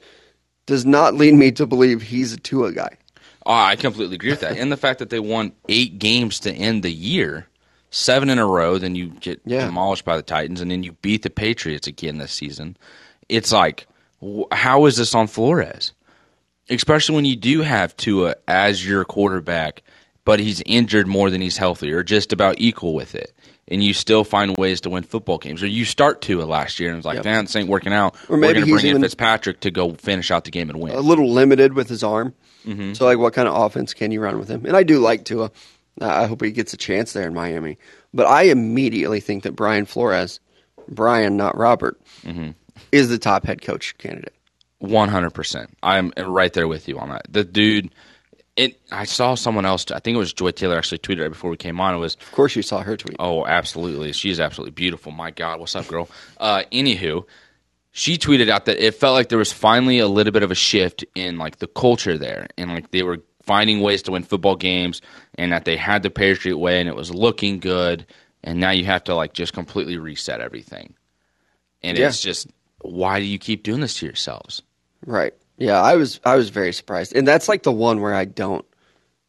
does 0.71 0.87
not 0.87 1.15
lead 1.15 1.35
me 1.35 1.51
to 1.51 1.67
believe 1.67 2.01
he's 2.01 2.33
a 2.33 2.37
Tua 2.37 2.71
guy. 2.73 2.97
Oh, 3.45 3.53
I 3.53 3.75
completely 3.75 4.15
agree 4.15 4.31
with 4.31 4.39
that. 4.41 4.57
And 4.57 4.71
the 4.71 4.77
fact 4.77 5.01
that 5.01 5.11
they 5.11 5.19
won 5.19 5.51
eight 5.69 5.99
games 5.99 6.39
to 6.41 6.53
end 6.53 6.85
the 6.85 6.93
year, 6.93 7.49
seven 7.91 8.31
in 8.31 8.39
a 8.39 8.47
row, 8.47 8.79
then 8.79 8.95
you 8.95 9.09
get 9.09 9.41
Yeah. 9.45 9.65
demolished 9.67 10.05
by 10.05 10.17
the 10.17 10.23
Titans, 10.23 10.61
and 10.61 10.71
then 10.71 10.85
you 10.85 10.93
beat 11.03 11.23
the 11.23 11.31
Patriots 11.31 11.89
again 11.89 12.19
this 12.19 12.31
season. 12.31 12.77
It's 13.29 13.51
like, 13.51 13.89
how 14.53 14.87
is 14.87 14.97
this 14.97 15.13
on 15.13 15.27
Flores? 15.27 15.93
Especially 16.69 17.17
when 17.17 17.25
you 17.25 17.35
do 17.35 17.63
have 17.63 17.97
Tua 17.97 18.37
as 18.47 18.87
your 18.87 19.05
quarterback, 19.05 19.83
but 20.25 20.39
he's 20.39 20.63
injured 20.67 21.09
more 21.09 21.31
than 21.31 21.41
he's 21.41 21.57
healthy, 21.57 21.91
or 21.91 22.05
just 22.05 22.33
about 22.33 22.61
equal 22.61 22.95
with 22.95 23.17
it. 23.17 23.33
And 23.71 23.85
you 23.85 23.95
still 23.95 24.25
find 24.25 24.57
ways 24.57 24.81
to 24.83 24.91
win 24.91 25.05
football 25.05 25.39
games. 25.39 25.63
Or 25.63 25.67
you 25.69 25.85
start 25.85 26.21
to 26.23 26.27
Tua 26.39 26.43
last 26.45 26.81
year 26.81 26.89
and 26.91 26.99
it's 26.99 27.07
like, 27.07 27.17
Yep. 27.17 27.25
man, 27.25 27.45
this 27.45 27.55
ain't 27.55 27.69
working 27.69 27.93
out. 27.93 28.17
Or 28.29 28.35
We're 28.35 28.39
maybe 28.39 28.55
going 28.55 28.67
to 28.67 28.73
bring 28.83 28.97
in 28.97 29.03
Fitzpatrick 29.03 29.61
to 29.61 29.71
go 29.71 29.93
finish 29.95 30.31
out 30.33 30.45
the 30.45 30.51
game 30.51 30.71
and 30.71 30.81
win. 30.81 30.93
A 30.95 31.01
little 31.01 31.31
limited 31.31 31.75
with 31.75 31.89
his 31.89 32.03
arm. 32.03 32.35
Mm-hmm. 32.67 32.95
So, 32.95 33.05
like, 33.05 33.19
what 33.19 33.33
kind 33.33 33.47
of 33.47 33.55
offense 33.55 33.95
can 33.95 34.11
you 34.11 34.21
run 34.21 34.39
with 34.39 34.49
him? 34.49 34.67
And 34.67 34.77
I 34.77 34.83
do 34.83 34.99
like 34.99 35.25
Tua. 35.25 35.51
I 36.01 36.27
hope 36.27 36.43
he 36.43 36.51
gets 36.51 36.73
a 36.73 36.77
chance 36.77 37.13
there 37.13 37.27
in 37.27 37.33
Miami. 37.35 37.79
But 38.13 38.27
I 38.27 38.45
immediately 38.45 39.21
think 39.21 39.45
that 39.45 39.53
Brian 39.55 39.85
Flores, 39.87 40.41
Brian, 40.89 41.37
not 41.37 41.57
Robert, 41.57 42.01
Mm-hmm. 42.25 42.51
is 42.93 43.09
the 43.09 43.19
top 43.19 43.45
head 43.45 43.63
coach 43.63 43.97
candidate. 43.99 44.35
One 44.79 45.09
hundred 45.11 45.31
percent. 45.31 45.71
I'm 45.83 46.13
right 46.17 46.53
there 46.53 46.67
with 46.67 46.89
you 46.89 46.99
on 46.99 47.11
that. 47.11 47.23
The 47.31 47.45
dude, 47.45 47.91
it. 48.61 48.81
I 48.93 49.05
saw 49.05 49.35
someone 49.35 49.65
else. 49.67 49.91
I 49.91 49.99
think 50.01 50.15
it 50.15 50.19
was 50.19 50.33
Joy 50.33 50.51
Taylor 50.51 50.77
actually 50.79 50.99
tweeted 50.99 51.21
right 51.23 51.29
before 51.29 51.51
we 51.51 51.57
came 51.57 51.81
on. 51.81 51.95
It 51.95 51.99
was, 51.99 52.15
Of 52.15 52.33
course, 52.33 52.55
you 52.57 52.63
saw 52.63 52.81
her 52.83 52.97
tweet. 52.97 53.17
oh, 53.19 53.47
absolutely, 53.47 54.13
she's 54.13 54.39
absolutely 54.41 54.73
beautiful. 54.73 55.13
My 55.13 55.31
God, 55.31 55.61
what's 55.61 55.75
up, 55.77 55.87
girl? 55.89 56.09
Uh, 56.39 56.63
anywho, 56.73 57.25
she 57.93 58.17
tweeted 58.19 58.49
out 58.49 58.67
that 58.67 58.79
it 58.85 58.95
felt 58.95 59.15
like 59.15 59.29
there 59.29 59.39
was 59.39 59.53
finally 59.53 59.99
a 59.99 60.07
little 60.09 60.33
bit 60.33 60.43
of 60.43 60.51
a 60.51 60.55
shift 60.55 61.05
in 61.15 61.39
like 61.39 61.59
the 61.59 61.67
culture 61.67 62.17
there, 62.19 62.47
and 62.57 62.71
like 62.73 62.91
they 62.93 63.03
were 63.03 63.19
finding 63.43 63.81
ways 63.81 64.03
to 64.03 64.13
win 64.13 64.23
football 64.23 64.55
games, 64.57 65.01
and 65.37 65.53
that 65.53 65.65
they 65.65 65.77
had 65.77 66.03
the 66.03 66.11
Patriot 66.11 66.59
way, 66.59 66.79
and 66.81 66.89
it 66.89 66.95
was 66.97 67.13
looking 67.13 67.59
good. 67.59 68.07
And 68.45 68.59
now 68.61 68.71
you 68.71 68.85
have 68.85 69.05
to 69.05 69.15
like 69.15 69.33
just 69.33 69.53
completely 69.53 69.99
reset 69.99 70.41
everything, 70.41 70.95
and 71.83 71.99
Yeah. 71.99 72.09
it's 72.09 72.23
just 72.23 72.47
why 72.83 73.19
do 73.21 73.27
you 73.27 73.39
keep 73.39 73.63
doing 73.63 73.81
this 73.81 73.95
to 73.99 74.07
yourselves? 74.07 74.63
Right. 75.05 75.35
Yeah, 75.61 75.81
I 75.81 75.95
was 75.97 76.19
I 76.25 76.35
was 76.35 76.51
very 76.51 76.73
surprised. 76.73 77.15
And 77.15 77.29
that's 77.29 77.49
like 77.49 77.63
the 77.63 77.71
one 77.73 78.01
where 78.01 78.15
I 78.15 78.25
don't 78.25 78.65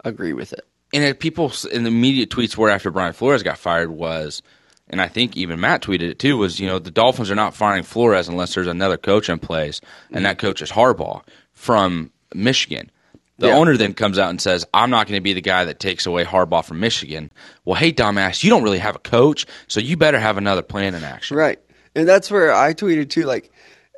agree 0.04 0.34
with 0.34 0.54
it. 0.54 0.66
and 0.94 1.04
it, 1.04 1.20
people 1.20 1.52
in 1.72 1.84
the 1.84 1.90
immediate 1.90 2.30
tweets 2.32 2.58
were 2.58 2.70
after 2.70 2.90
Brian 2.90 3.14
Flores 3.14 3.44
got 3.44 3.58
fired 3.60 3.92
was, 3.92 4.42
and 4.90 5.00
I 5.02 5.08
think 5.08 5.38
even 5.38 5.60
Matt 5.60 5.84
tweeted 5.84 6.10
it 6.10 6.20
too, 6.20 6.38
was 6.38 6.60
you 6.60 6.68
know 6.68 6.80
the 6.80 6.90
Dolphins 6.90 7.30
are 7.30 7.36
not 7.36 7.54
firing 7.54 7.84
Flores 7.84 8.28
unless 8.28 8.56
there's 8.56 8.68
another 8.68 8.98
coach 8.98 9.30
in 9.30 9.38
place, 9.40 9.80
and 10.10 10.18
mm-hmm. 10.18 10.24
that 10.24 10.40
coach 10.40 10.62
is 10.62 10.72
Harbaugh 10.72 11.22
from 11.52 12.12
Michigan. 12.34 12.90
The 13.38 13.48
Yeah. 13.48 13.56
owner 13.58 13.76
then 13.76 13.94
comes 13.94 14.18
out 14.20 14.30
and 14.30 14.40
says, 14.42 14.66
"I'm 14.74 14.90
not 14.90 15.08
going 15.08 15.18
to 15.18 15.22
be 15.24 15.34
the 15.34 15.42
guy 15.42 15.66
that 15.66 15.80
takes 15.80 16.06
away 16.06 16.24
Harbaugh 16.24 16.64
from 16.64 16.80
Michigan." 16.80 17.30
Well, 17.66 17.76
hey, 17.76 17.92
dumbass, 17.92 18.44
you 18.44 18.50
don't 18.50 18.64
really 18.64 18.80
have 18.80 18.96
a 18.96 19.00
coach, 19.00 19.46
so 19.68 19.80
you 19.80 19.98
better 19.98 20.20
have 20.20 20.38
another 20.38 20.62
plan 20.62 20.96
in 20.96 21.04
action. 21.04 21.36
Right. 21.38 21.60
And 21.96 22.08
that's 22.08 22.32
where 22.32 22.54
I 22.54 22.74
tweeted 22.74 23.10
too 23.10 23.24
like 23.24 23.52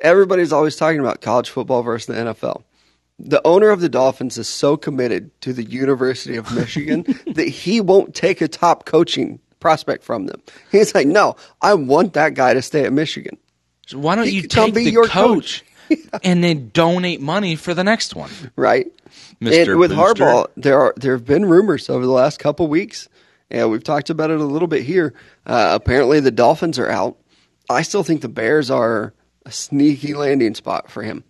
everybody's 0.04 0.52
always 0.52 0.76
talking 0.76 1.00
about 1.00 1.20
college 1.20 1.50
football 1.50 1.82
versus 1.82 2.06
the 2.06 2.14
NFL. 2.14 2.62
The 3.18 3.40
owner 3.44 3.70
of 3.70 3.80
the 3.80 3.88
Dolphins 3.88 4.38
is 4.38 4.48
so 4.48 4.76
committed 4.76 5.30
to 5.40 5.52
the 5.52 5.64
University 5.64 6.36
of 6.36 6.52
Michigan 6.54 7.02
that 7.26 7.48
he 7.48 7.80
won't 7.80 8.14
take 8.14 8.40
a 8.40 8.48
top 8.48 8.84
coaching 8.84 9.40
prospect 9.60 10.04
from 10.04 10.26
them. 10.26 10.42
He's 10.70 10.94
like, 10.94 11.06
no, 11.06 11.36
I 11.62 11.74
want 11.74 12.12
that 12.12 12.34
guy 12.34 12.54
to 12.54 12.62
stay 12.62 12.84
at 12.84 12.92
Michigan. 12.92 13.38
So 13.86 13.98
why 13.98 14.14
don't 14.14 14.26
He 14.26 14.32
you 14.32 14.42
could 14.42 14.50
come 14.50 14.66
take 14.66 14.74
be 14.74 14.84
the 14.84 14.90
your 14.90 15.06
coach, 15.06 15.64
and 16.22 16.42
then 16.42 16.70
donate 16.70 17.20
money 17.20 17.56
for 17.56 17.72
the 17.72 17.84
next 17.84 18.14
one? 18.14 18.30
right? 18.56 18.86
Mr. 19.40 19.70
And 19.70 19.78
with 19.78 19.90
Booster. 19.90 20.24
Harbaugh, 20.24 20.46
there 20.56 20.80
are 20.80 20.94
there 20.96 21.12
have 21.12 21.24
been 21.24 21.46
rumors 21.46 21.88
over 21.88 22.04
the 22.04 22.12
last 22.12 22.38
couple 22.38 22.66
weeks, 22.66 23.08
and 23.50 23.70
we've 23.70 23.84
talked 23.84 24.10
about 24.10 24.30
it 24.30 24.40
a 24.40 24.44
little 24.44 24.68
bit 24.68 24.82
here. 24.82 25.14
Uh, 25.46 25.70
apparently, 25.72 26.20
the 26.20 26.30
Dolphins 26.30 26.78
are 26.78 26.88
out. 26.88 27.18
I 27.70 27.82
still 27.82 28.02
think 28.02 28.22
the 28.22 28.28
Bears 28.28 28.70
are 28.70 29.14
a 29.44 29.52
sneaky 29.52 30.14
landing 30.14 30.54
spot 30.54 30.90
for 30.90 31.02
him. 31.02 31.24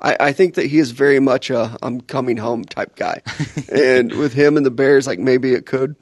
I, 0.00 0.16
I 0.20 0.32
think 0.32 0.54
that 0.54 0.66
he 0.66 0.78
is 0.78 0.92
very 0.92 1.18
much 1.20 1.50
a 1.50 1.76
I'm 1.82 2.00
coming 2.00 2.36
home 2.36 2.64
type 2.64 2.94
guy, 2.96 3.22
and 3.72 4.12
with 4.12 4.32
him 4.32 4.56
and 4.56 4.64
the 4.64 4.70
Bears, 4.70 5.06
like 5.06 5.18
maybe 5.18 5.52
it 5.52 5.66
could 5.66 5.96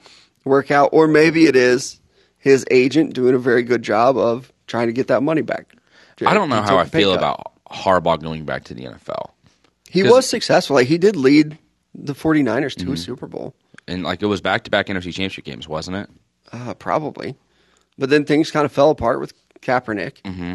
work 0.45 0.71
out, 0.71 0.91
or 0.93 1.07
maybe 1.09 1.47
it 1.47 1.57
is 1.57 2.01
his 2.39 2.65
agent 2.71 3.15
doing 3.15 3.35
a 3.35 3.39
very 3.39 3.63
good 3.63 3.83
job 3.83 4.17
of 4.17 4.53
trying 4.67 4.87
to 4.89 4.93
get 4.93 5.09
that 5.09 5.23
money 5.23 5.43
back. 5.43 5.75
I 6.25 6.35
don't 6.35 6.49
know 6.49 6.63
how 6.63 6.79
I 6.79 6.83
took 6.85 6.89
a 6.89 6.91
pay 6.93 6.99
feel 7.01 7.11
cut. 7.13 7.19
about 7.19 7.53
Harbaugh 7.71 8.21
going 8.23 8.45
back 8.45 8.65
to 8.65 8.75
the 8.75 8.85
NFL. 8.85 9.31
He 9.89 10.03
was 10.03 10.29
successful. 10.29 10.77
Like 10.77 10.89
he 10.89 10.99
did 10.99 11.17
lead 11.17 11.59
the 11.95 12.15
49ers 12.15 12.75
to 12.77 12.85
Mm-hmm. 12.85 12.93
a 12.93 12.97
Super 12.97 13.27
Bowl. 13.27 13.55
And 13.89 14.03
like 14.03 14.23
it 14.23 14.27
was 14.27 14.41
back 14.41 14.65
to 14.65 14.71
back 14.71 14.87
NFC 14.87 15.05
championship 15.07 15.45
games, 15.45 15.67
wasn't 15.69 15.97
it? 15.97 16.11
Uh, 16.53 16.75
probably. 16.75 17.35
But 17.99 18.11
then 18.11 18.25
things 18.25 18.51
kind 18.51 18.65
of 18.67 18.73
fell 18.73 18.91
apart 18.91 19.21
with 19.21 19.33
Kaepernick. 19.63 20.21
Mm-hmm. 20.23 20.55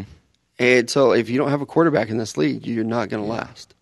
And 0.62 0.88
so 0.88 1.12
if 1.12 1.28
you 1.28 1.38
don't 1.38 1.50
have 1.50 1.60
a 1.60 1.66
quarterback 1.66 2.08
in 2.08 2.18
this 2.18 2.36
league, 2.36 2.66
you're 2.66 2.84
not 2.84 3.08
going 3.08 3.20
to 3.22 3.28
last. 3.28 3.74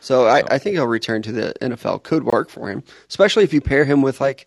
So 0.00 0.26
I, 0.26 0.42
I 0.54 0.58
think 0.58 0.74
he'll 0.74 0.86
return 0.86 1.22
to 1.22 1.32
the 1.32 1.54
NFL. 1.62 2.02
Could 2.02 2.24
work 2.24 2.50
for 2.50 2.68
him, 2.70 2.82
especially 3.08 3.44
if 3.44 3.54
you 3.54 3.60
pair 3.62 3.84
him 3.86 4.02
with 4.02 4.20
like 4.20 4.46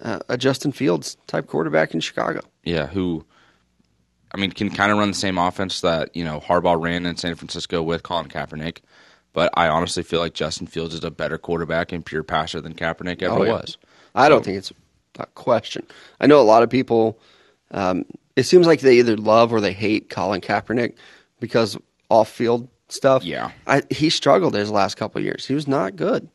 uh, 0.00 0.20
a 0.28 0.38
Justin 0.38 0.70
Fields 0.72 1.16
type 1.26 1.48
quarterback 1.48 1.94
in 1.94 2.00
Chicago. 2.00 2.40
Yeah, 2.62 2.86
who 2.86 3.24
I 4.32 4.36
mean 4.38 4.52
can 4.52 4.70
kind 4.70 4.92
of 4.92 4.98
run 4.98 5.08
the 5.08 5.14
same 5.16 5.36
offense 5.36 5.80
that, 5.80 6.14
you 6.14 6.24
know, 6.24 6.38
Harbaugh 6.40 6.80
ran 6.80 7.06
in 7.06 7.16
San 7.16 7.34
Francisco 7.34 7.82
with 7.82 8.04
Colin 8.04 8.28
Kaepernick. 8.28 8.78
But 9.32 9.50
I 9.54 9.68
honestly 9.68 10.02
feel 10.04 10.20
like 10.20 10.34
Justin 10.34 10.66
Fields 10.68 10.94
is 10.94 11.04
a 11.04 11.10
better 11.10 11.38
quarterback 11.38 11.90
and 11.92 12.04
pure 12.04 12.22
passer 12.24 12.60
than 12.60 12.74
Kaepernick 12.74 13.22
ever 13.22 13.34
Oh, 13.34 13.42
yeah. 13.44 13.52
was. 13.52 13.78
I 14.14 14.28
don't 14.28 14.44
think 14.44 14.58
it's 14.58 14.72
a 15.18 15.26
question. 15.26 15.86
I 16.20 16.26
know 16.26 16.40
a 16.40 16.42
lot 16.42 16.62
of 16.64 16.70
people. 16.70 17.18
Um, 17.72 18.04
it 18.40 18.44
seems 18.44 18.66
like 18.66 18.80
they 18.80 18.98
either 18.98 19.18
love 19.18 19.52
or 19.52 19.60
they 19.60 19.74
hate 19.74 20.08
Colin 20.08 20.40
Kaepernick 20.40 20.94
because 21.40 21.76
off-field 22.08 22.68
stuff. 22.88 23.22
Yeah. 23.22 23.50
I, 23.66 23.82
he 23.90 24.08
struggled 24.08 24.54
his 24.54 24.70
last 24.70 24.96
couple 24.96 25.18
of 25.18 25.26
years. 25.26 25.44
He 25.44 25.52
was 25.52 25.68
not 25.68 25.94
good, 25.94 26.26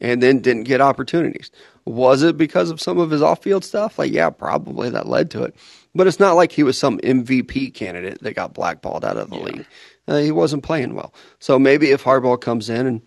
and 0.00 0.20
then 0.20 0.40
didn't 0.40 0.64
get 0.64 0.80
opportunities. 0.80 1.52
Was 1.84 2.24
it 2.24 2.36
because 2.36 2.70
of 2.70 2.80
some 2.80 2.98
of 2.98 3.10
his 3.10 3.22
off-field 3.22 3.64
stuff? 3.64 3.96
Like, 3.96 4.10
yeah, 4.10 4.28
probably 4.30 4.90
that 4.90 5.06
led 5.06 5.30
to 5.30 5.44
it. 5.44 5.54
But 5.94 6.08
it's 6.08 6.18
not 6.18 6.32
like 6.32 6.50
he 6.50 6.64
was 6.64 6.76
some 6.76 6.98
MVP 6.98 7.74
candidate 7.74 8.20
that 8.22 8.34
got 8.34 8.54
blackballed 8.54 9.04
out 9.04 9.16
of 9.16 9.30
the 9.30 9.36
league. 9.36 9.66
Uh, 10.08 10.18
he 10.18 10.32
wasn't 10.32 10.64
playing 10.64 10.96
well. 10.96 11.14
So 11.38 11.60
maybe 11.60 11.92
if 11.92 12.02
Harbaugh 12.02 12.40
comes 12.40 12.70
in 12.70 12.88
and 12.88 13.02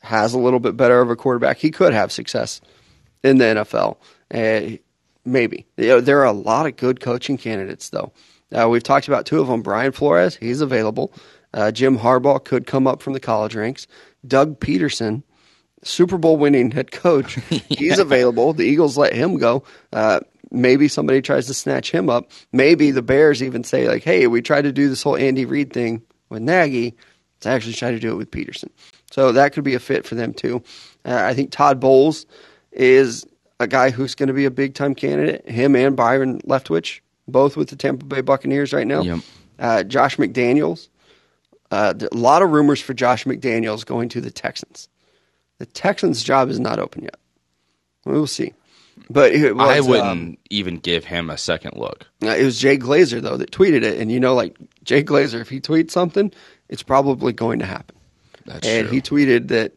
has 0.00 0.32
a 0.32 0.38
little 0.38 0.60
bit 0.60 0.78
better 0.78 1.02
of 1.02 1.10
a 1.10 1.16
quarterback, 1.16 1.58
he 1.58 1.70
could 1.70 1.92
have 1.92 2.10
success 2.10 2.62
in 3.22 3.36
the 3.36 3.44
NFL. 3.44 3.98
Uh, 4.32 4.78
maybe 5.24 5.66
there 5.76 6.20
are 6.20 6.24
a 6.24 6.32
lot 6.32 6.66
of 6.66 6.76
good 6.76 7.00
coaching 7.00 7.36
candidates, 7.36 7.90
though. 7.90 8.12
Uh, 8.52 8.68
we've 8.68 8.82
talked 8.82 9.08
about 9.08 9.26
two 9.26 9.40
of 9.40 9.48
them. 9.48 9.62
Brian 9.62 9.92
Flores, 9.92 10.36
he's 10.36 10.60
available. 10.60 11.12
Uh, 11.52 11.70
Jim 11.70 11.98
Harbaugh 11.98 12.42
could 12.44 12.66
come 12.66 12.86
up 12.86 13.02
from 13.02 13.12
the 13.12 13.20
college 13.20 13.54
ranks. 13.54 13.86
Doug 14.26 14.60
Pederson, 14.60 15.22
Super 15.82 16.18
Bowl 16.18 16.36
winning 16.36 16.70
head 16.70 16.90
coach, 16.90 17.34
he's 17.68 17.98
available. 17.98 18.52
The 18.52 18.64
Eagles 18.64 18.96
let 18.96 19.12
him 19.12 19.38
go. 19.38 19.64
Uh, 19.92 20.20
maybe 20.50 20.88
somebody 20.88 21.22
tries 21.22 21.46
to 21.46 21.54
snatch 21.54 21.90
him 21.90 22.08
up. 22.08 22.30
Maybe 22.52 22.90
the 22.90 23.02
Bears 23.02 23.42
even 23.42 23.64
say 23.64 23.88
like, 23.88 24.02
"Hey, 24.02 24.26
we 24.26 24.42
tried 24.42 24.62
to 24.62 24.72
do 24.72 24.88
this 24.88 25.02
whole 25.02 25.16
Andy 25.16 25.44
Reid 25.44 25.72
thing 25.72 26.02
with 26.28 26.42
Nagy. 26.42 26.96
Let's 27.36 27.46
actually 27.46 27.74
try 27.74 27.92
to 27.92 28.00
do 28.00 28.12
it 28.12 28.16
with 28.16 28.30
Pederson." 28.30 28.70
So 29.10 29.32
that 29.32 29.52
could 29.52 29.64
be 29.64 29.74
a 29.74 29.80
fit 29.80 30.04
for 30.04 30.14
them 30.14 30.34
too. 30.34 30.62
Uh, 31.04 31.22
I 31.24 31.34
think 31.34 31.50
Todd 31.50 31.80
Bowles 31.80 32.26
is 32.72 33.26
a 33.60 33.66
guy 33.66 33.90
who's 33.90 34.14
going 34.14 34.28
to 34.28 34.32
be 34.32 34.44
a 34.44 34.50
big 34.50 34.74
time 34.74 34.94
candidate. 34.94 35.48
Him 35.48 35.74
and 35.76 35.96
Byron 35.96 36.40
Leftwich, 36.42 37.00
both 37.26 37.56
with 37.56 37.68
the 37.68 37.76
Tampa 37.76 38.04
Bay 38.04 38.20
Buccaneers 38.20 38.72
right 38.72 38.86
now. 38.86 39.02
Yep. 39.02 39.20
Uh, 39.58 39.82
Josh 39.82 40.16
McDaniels. 40.16 40.88
Uh, 41.70 41.92
a 42.00 42.16
lot 42.16 42.42
of 42.42 42.50
rumors 42.50 42.80
for 42.80 42.94
Josh 42.94 43.24
McDaniels 43.24 43.84
going 43.84 44.08
to 44.10 44.20
the 44.20 44.30
Texans. 44.30 44.88
The 45.58 45.66
Texans' 45.66 46.22
job 46.22 46.48
is 46.48 46.58
not 46.58 46.78
open 46.78 47.02
yet. 47.02 47.16
We'll 48.06 48.26
see. 48.26 48.54
But 49.10 49.32
it 49.32 49.54
was, 49.54 49.68
I 49.68 49.78
um, 49.78 49.86
wouldn't 49.86 50.38
even 50.50 50.78
give 50.78 51.04
him 51.04 51.30
a 51.30 51.38
second 51.38 51.76
look. 51.76 52.06
it 52.20 52.44
was 52.44 52.58
Jay 52.58 52.78
Glazer 52.78 53.20
though 53.20 53.36
that 53.36 53.50
tweeted 53.50 53.82
it, 53.82 53.98
and 53.98 54.10
you 54.10 54.20
know, 54.20 54.34
like 54.34 54.56
Jay 54.82 55.02
Glazer, 55.02 55.40
if 55.40 55.48
he 55.48 55.60
tweets 55.60 55.90
something, 55.90 56.32
it's 56.68 56.82
probably 56.82 57.32
going 57.32 57.58
to 57.60 57.66
happen. 57.66 57.96
That's 58.44 58.66
and 58.66 58.88
true. 58.88 58.94
he 58.94 59.02
tweeted 59.02 59.48
that 59.48 59.72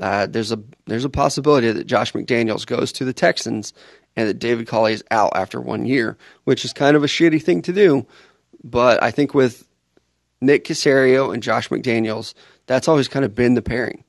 uh, 0.00 0.26
there's 0.26 0.52
a 0.52 0.58
there's 0.86 1.04
a 1.04 1.10
possibility 1.10 1.70
that 1.70 1.86
Josh 1.86 2.12
McDaniels 2.12 2.66
goes 2.66 2.92
to 2.92 3.04
the 3.04 3.12
Texans 3.12 3.72
and 4.16 4.28
that 4.28 4.38
David 4.38 4.66
Culley 4.66 4.92
is 4.94 5.04
out 5.10 5.32
after 5.34 5.60
one 5.60 5.84
year, 5.86 6.16
which 6.44 6.64
is 6.64 6.72
kind 6.72 6.96
of 6.96 7.04
a 7.04 7.06
shitty 7.06 7.42
thing 7.42 7.62
to 7.62 7.72
do. 7.72 8.06
But 8.64 9.02
I 9.02 9.10
think 9.10 9.34
with 9.34 9.66
Nick 10.40 10.64
Caserio 10.64 11.32
and 11.32 11.42
Josh 11.42 11.68
McDaniels, 11.68 12.34
that's 12.66 12.88
always 12.88 13.08
kind 13.08 13.24
of 13.24 13.34
been 13.34 13.54
the 13.54 13.62
pairing 13.62 14.04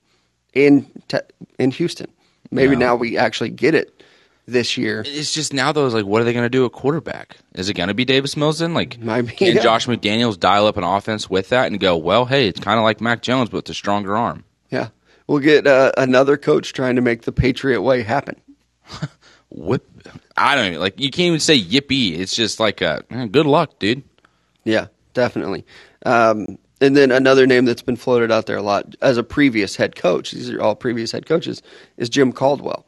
in 0.54 0.86
te- 1.08 1.18
in 1.60 1.72
Houston. 1.72 2.08
Maybe 2.52 2.74
Yeah. 2.74 2.80
now 2.80 2.96
we 2.96 3.18
actually 3.18 3.50
get 3.50 3.76
it 3.76 4.04
this 4.48 4.76
year. 4.78 5.04
It's 5.06 5.34
just 5.34 5.54
now 5.54 5.72
though, 5.72 5.86
is 5.86 5.94
like, 5.94 6.06
what 6.06 6.22
are 6.22 6.26
they 6.26 6.34
going 6.34 6.44
to 6.46 6.50
do 6.50 6.66
at 6.66 6.72
quarterback? 6.74 7.38
Is 7.54 7.70
it 7.70 7.76
going 7.76 7.88
to 7.89 7.94
be 7.94 8.04
Davis 8.06 8.36
Mills 8.36 8.60
then? 8.60 8.74
Like, 8.74 9.00
Might 9.00 9.22
be, 9.22 9.32
can 9.34 9.56
yeah. 9.56 9.62
Josh 9.62 9.88
McDaniels 9.88 10.38
dial 10.39 10.68
up 10.68 10.78
an 10.78 10.84
offense 10.84 11.30
with 11.30 11.50
that 11.50 11.68
and 11.68 11.80
go, 11.80 11.96
well, 11.96 12.26
hey, 12.26 12.48
it's 12.48 12.60
kind 12.60 12.78
of 12.78 12.84
like 12.84 13.00
Mac 13.00 13.22
Jones, 13.22 13.50
but 13.50 13.58
with 13.58 13.70
a 13.70 13.74
stronger 13.74 14.18
arm. 14.18 14.44
Yeah, 14.70 14.89
we'll 15.32 15.40
get 15.40 15.66
uh, 15.66 15.94
another 15.98 16.36
coach 16.36 16.74
trying 16.74 16.98
to 16.98 17.02
make 17.02 17.22
the 17.22 17.32
Patriot 17.32 17.82
way 17.82 18.02
happen. 18.02 18.36
Whip. 19.50 19.88
I 20.36 20.56
don't 20.56 20.68
even 20.68 20.80
like. 20.80 21.00
You 21.00 21.10
can't 21.10 21.28
even 21.28 21.40
say 21.40 21.60
yippee. 21.60 22.20
It's 22.20 22.36
just 22.36 22.60
like, 22.60 22.82
a, 22.82 23.04
eh, 23.10 23.28
good 23.28 23.46
luck, 23.46 23.80
dude. 23.80 24.04
Yeah, 24.66 24.88
definitely. 25.14 25.66
Um, 26.06 26.58
and 26.82 26.98
then 26.98 27.12
another 27.12 27.48
name 27.48 27.66
that's 27.66 27.82
been 27.82 27.96
floated 27.96 28.32
out 28.32 28.46
there 28.46 28.58
a 28.58 28.62
lot 28.62 28.96
as 29.02 29.18
a 29.18 29.24
previous 29.24 29.76
head 29.76 29.96
coach, 29.96 30.32
these 30.32 30.50
are 30.50 30.62
all 30.62 30.76
previous 30.76 31.12
head 31.12 31.26
coaches, 31.26 31.62
is 31.98 32.10
Jim 32.10 32.34
Caldwell. 32.34 32.86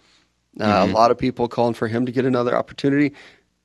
Uh, 0.60 0.88
A 0.90 0.92
lot 0.92 1.12
of 1.12 1.18
people 1.18 1.48
calling 1.48 1.74
for 1.74 1.88
him 1.88 2.06
to 2.06 2.12
get 2.12 2.26
another 2.26 2.56
opportunity. 2.56 3.14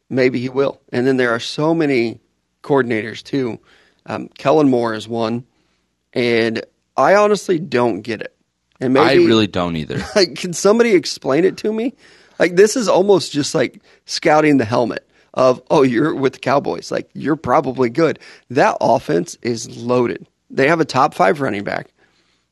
Maybe 0.08 0.38
he 0.40 0.48
will. 0.48 0.80
And 0.92 1.06
then 1.06 1.16
there 1.16 1.30
are 1.30 1.40
so 1.40 1.74
many 1.74 2.20
coordinators, 2.62 3.22
too. 3.22 3.58
Um, 4.06 4.28
Kellen 4.28 4.68
Moore 4.68 4.94
is 4.94 5.08
one. 5.08 5.44
And 6.12 6.64
I 6.96 7.14
honestly 7.14 7.58
don't 7.58 8.00
get 8.02 8.22
it. 8.22 8.37
And 8.80 8.94
maybe 8.94 9.06
I 9.06 9.26
really 9.26 9.46
don't 9.46 9.76
either. 9.76 10.04
like 10.16 10.36
can 10.36 10.52
somebody 10.52 10.94
explain 10.94 11.44
it 11.44 11.56
to 11.58 11.72
me? 11.72 11.94
Like 12.38 12.56
this 12.56 12.76
is 12.76 12.88
almost 12.88 13.32
just 13.32 13.54
like 13.54 13.82
scouting 14.06 14.58
the 14.58 14.64
helmet 14.64 15.08
of 15.34 15.62
oh 15.70 15.82
you're 15.82 16.14
with 16.14 16.34
the 16.34 16.38
cowboys. 16.38 16.90
Like 16.90 17.10
you're 17.14 17.36
probably 17.36 17.90
good. 17.90 18.18
That 18.50 18.76
offense 18.80 19.36
is 19.42 19.76
loaded. 19.76 20.26
They 20.50 20.68
have 20.68 20.80
a 20.80 20.84
top 20.84 21.14
five 21.14 21.40
running 21.40 21.64
back. 21.64 21.88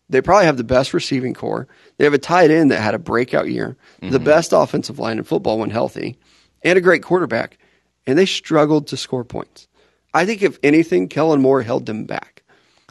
They 0.08 0.20
probably 0.20 0.46
have 0.46 0.56
the 0.56 0.64
best 0.64 0.94
receiving 0.94 1.34
corps. 1.34 1.66
They 1.96 2.04
have 2.04 2.14
a 2.14 2.18
tight 2.18 2.50
end 2.50 2.70
that 2.70 2.80
had 2.80 2.94
a 2.94 2.98
breakout 2.98 3.50
year. 3.50 3.76
The 4.00 4.06
mm-hmm. 4.06 4.24
best 4.24 4.52
offensive 4.52 4.98
line 4.98 5.18
in 5.18 5.24
football 5.24 5.58
when 5.58 5.70
healthy. 5.70 6.16
And 6.62 6.78
a 6.78 6.82
great 6.82 7.02
quarterback. 7.02 7.58
And 8.06 8.16
they 8.16 8.26
struggled 8.26 8.86
to 8.88 8.96
score 8.96 9.24
points. 9.24 9.66
I 10.14 10.24
think 10.24 10.42
if 10.42 10.58
anything 10.62 11.08
kellen 11.08 11.42
moore 11.42 11.62
held 11.62 11.86
them 11.86 12.04
back 12.04 12.35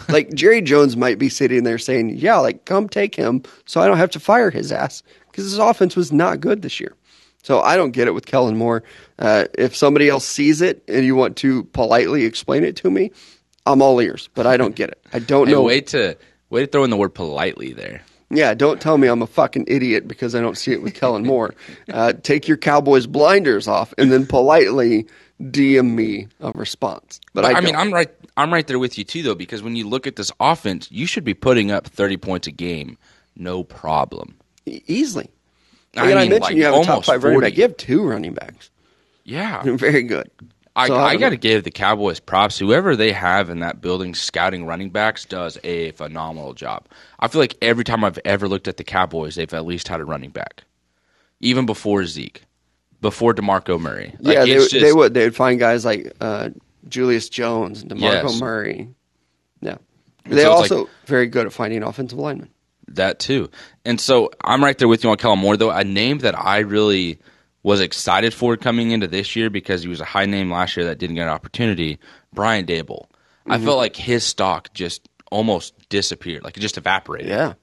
like 0.10 0.34
Jerry 0.34 0.62
Jones 0.62 0.98
might 0.98 1.18
be 1.18 1.30
sitting 1.30 1.64
there 1.64 1.78
saying, 1.78 2.18
"Yeah, 2.18 2.38
like 2.38 2.66
come 2.66 2.90
take 2.90 3.16
him, 3.16 3.44
so 3.66 3.82
I 3.82 3.88
don't 3.88 3.98
have 3.98 4.12
to 4.12 4.20
fire 4.20 4.52
his 4.52 4.72
ass 4.72 5.04
because 5.32 5.46
his 5.46 5.58
offense 5.58 5.96
was 5.96 6.12
not 6.12 6.40
good 6.40 6.62
this 6.62 6.80
year." 6.80 6.96
So 7.44 7.62
I 7.62 7.78
don't 7.78 7.92
get 7.92 8.08
it 8.08 8.14
with 8.16 8.26
Kellen 8.26 8.58
Moore. 8.58 8.84
Uh, 9.20 9.46
if 9.58 9.76
somebody 9.76 10.10
else 10.10 10.26
sees 10.26 10.62
it 10.62 10.84
and 10.88 11.06
you 11.06 11.16
want 11.16 11.38
to 11.38 11.64
politely 11.66 12.26
explain 12.26 12.64
it 12.64 12.76
to 12.78 12.90
me, 12.90 13.12
I'm 13.68 13.82
all 13.82 14.02
ears. 14.02 14.30
But 14.34 14.48
I 14.48 14.58
don't 14.58 14.76
get 14.76 14.90
it. 14.90 15.00
I 15.14 15.20
don't 15.20 15.48
know. 15.50 15.62
wait 15.62 15.88
to 15.88 16.18
wait 16.50 16.62
to 16.62 16.68
throw 16.68 16.84
in 16.84 16.90
the 16.90 16.98
word 16.98 17.14
politely 17.14 17.74
there. 17.74 18.02
Yeah, 18.32 18.56
don't 18.56 18.82
tell 18.82 18.98
me 18.98 19.08
I'm 19.08 19.22
a 19.22 19.28
fucking 19.28 19.66
idiot 19.68 20.08
because 20.08 20.34
I 20.34 20.42
don't 20.42 20.58
see 20.58 20.72
it 20.72 20.82
with 20.82 20.96
Kellen 20.96 21.24
Moore. 21.24 21.54
Uh, 21.92 22.14
take 22.14 22.48
your 22.48 22.58
Cowboys 22.58 23.06
blinders 23.06 23.68
off 23.68 23.94
and 23.98 24.12
then 24.12 24.26
politely 24.26 25.06
DM 25.42 25.94
me 25.96 26.28
a 26.40 26.52
response. 26.52 27.20
But, 27.34 27.44
But 27.44 27.56
I, 27.56 27.58
I, 27.58 27.62
mean. 27.62 27.76
I'm 27.76 27.94
right. 27.94 28.10
I'm 28.38 28.52
right 28.52 28.66
there 28.68 28.80
with 28.80 28.98
you 28.98 29.04
too, 29.04 29.24
though, 29.24 29.36
because 29.36 29.64
when 29.64 29.76
you 29.76 29.88
look 29.88 30.08
at 30.08 30.16
this 30.16 30.32
offense, 30.40 30.90
you 30.92 31.06
should 31.06 31.24
be 31.24 31.34
putting 31.34 31.72
up 31.72 31.88
30 31.88 32.18
points 32.18 32.48
a 32.48 32.52
game, 32.52 32.98
no 33.36 33.64
problem. 33.64 34.36
E- 34.66 34.82
easily. 34.88 35.30
I 35.96 36.10
and 36.10 36.20
I 36.20 36.22
mean, 36.24 36.30
mentioned 36.32 36.42
like, 36.42 36.56
you 36.56 36.64
have 36.66 36.74
a 36.74 36.80
top 36.80 36.90
almost 36.90 37.08
five 37.08 37.24
running 37.24 37.38
40. 37.40 37.50
back. 37.50 37.58
You 37.58 37.64
have 37.64 37.78
two 37.78 38.04
running 38.04 38.34
backs. 38.34 38.70
Yeah, 39.24 39.62
Very 39.66 40.04
good. 40.04 40.30
I, 40.76 40.88
So, 40.88 40.98
I 40.98 41.14
don't 41.14 41.22
got 41.22 41.30
to 41.30 41.38
give 41.38 41.64
the 41.64 41.72
Cowboys 41.72 42.20
props. 42.20 42.60
Whoever 42.60 42.96
they 42.98 43.14
have 43.14 43.50
in 43.50 43.60
that 43.60 43.80
building 43.80 44.14
scouting 44.14 44.66
running 44.66 44.90
backs 44.90 45.24
does 45.24 45.58
a 45.64 45.92
phenomenal 45.92 46.54
job. 46.54 46.86
I 47.20 47.30
feel 47.30 47.40
like 47.40 47.56
every 47.62 47.86
time 47.86 48.04
I've 48.04 48.20
ever 48.26 48.48
looked 48.50 48.68
at 48.68 48.76
the 48.76 48.84
Cowboys, 48.84 49.36
they've 49.36 49.54
at 49.54 49.66
least 49.66 49.88
had 49.88 50.02
a 50.02 50.06
running 50.06 50.32
back, 50.32 50.66
even 51.40 51.66
before 51.66 52.06
Zeke, 52.06 52.44
before 53.06 53.36
Demarco 53.36 53.80
Murray. 53.80 54.16
Like, 54.20 54.36
yeah, 54.36 54.46
they, 54.46 54.52
it's 54.54 54.72
they 54.72 54.92
would. 54.92 55.14
They 55.14 55.26
would 55.26 55.36
find 55.36 55.60
guys 55.60 55.86
like 55.86 56.12
uh, 56.20 56.50
Julius 56.90 57.30
Jones 57.30 57.84
and 57.84 57.92
Demarco 57.92 58.24
Yes. 58.24 58.40
Murray. 58.40 58.90
Yeah, 59.62 59.78
they're 60.26 60.46
so 60.46 60.52
also 60.52 60.90
very 61.06 61.28
good 61.28 61.46
at 61.46 61.54
finding 61.54 61.84
offensive 61.84 62.18
linemen. 62.18 62.50
That 62.88 63.20
too. 63.20 63.50
And 63.86 64.02
so 64.02 64.32
I'm 64.44 64.64
right 64.64 64.76
there 64.78 64.88
with 64.88 65.04
you 65.04 65.12
on 65.12 65.18
Kellen 65.18 65.38
Moore, 65.40 65.56
though. 65.56 65.70
A 65.70 65.84
name 65.84 66.18
that 66.20 66.36
I 66.38 66.60
really 66.60 67.20
was 67.62 67.80
excited 67.80 68.34
for 68.34 68.58
coming 68.58 68.90
into 68.92 69.08
this 69.08 69.36
year 69.36 69.50
because 69.52 69.84
he 69.84 69.88
was 69.88 70.00
a 70.02 70.06
high 70.06 70.26
name 70.26 70.52
last 70.52 70.76
year 70.78 70.86
that 70.88 70.98
didn't 70.98 71.16
get 71.16 71.24
an 71.24 71.30
opportunity, 71.34 72.00
Brian 72.34 72.66
Daboll. 72.66 73.06
I 73.48 73.58
Mm-hmm. 73.58 73.66
felt 73.66 73.78
like 73.78 73.96
his 73.96 74.24
stock 74.24 74.74
just 74.74 75.08
almost 75.32 75.74
disappeared, 75.90 76.44
like 76.44 76.58
it 76.58 76.62
just 76.62 76.78
evaporated. 76.78 77.30
Yeah. 77.30 77.54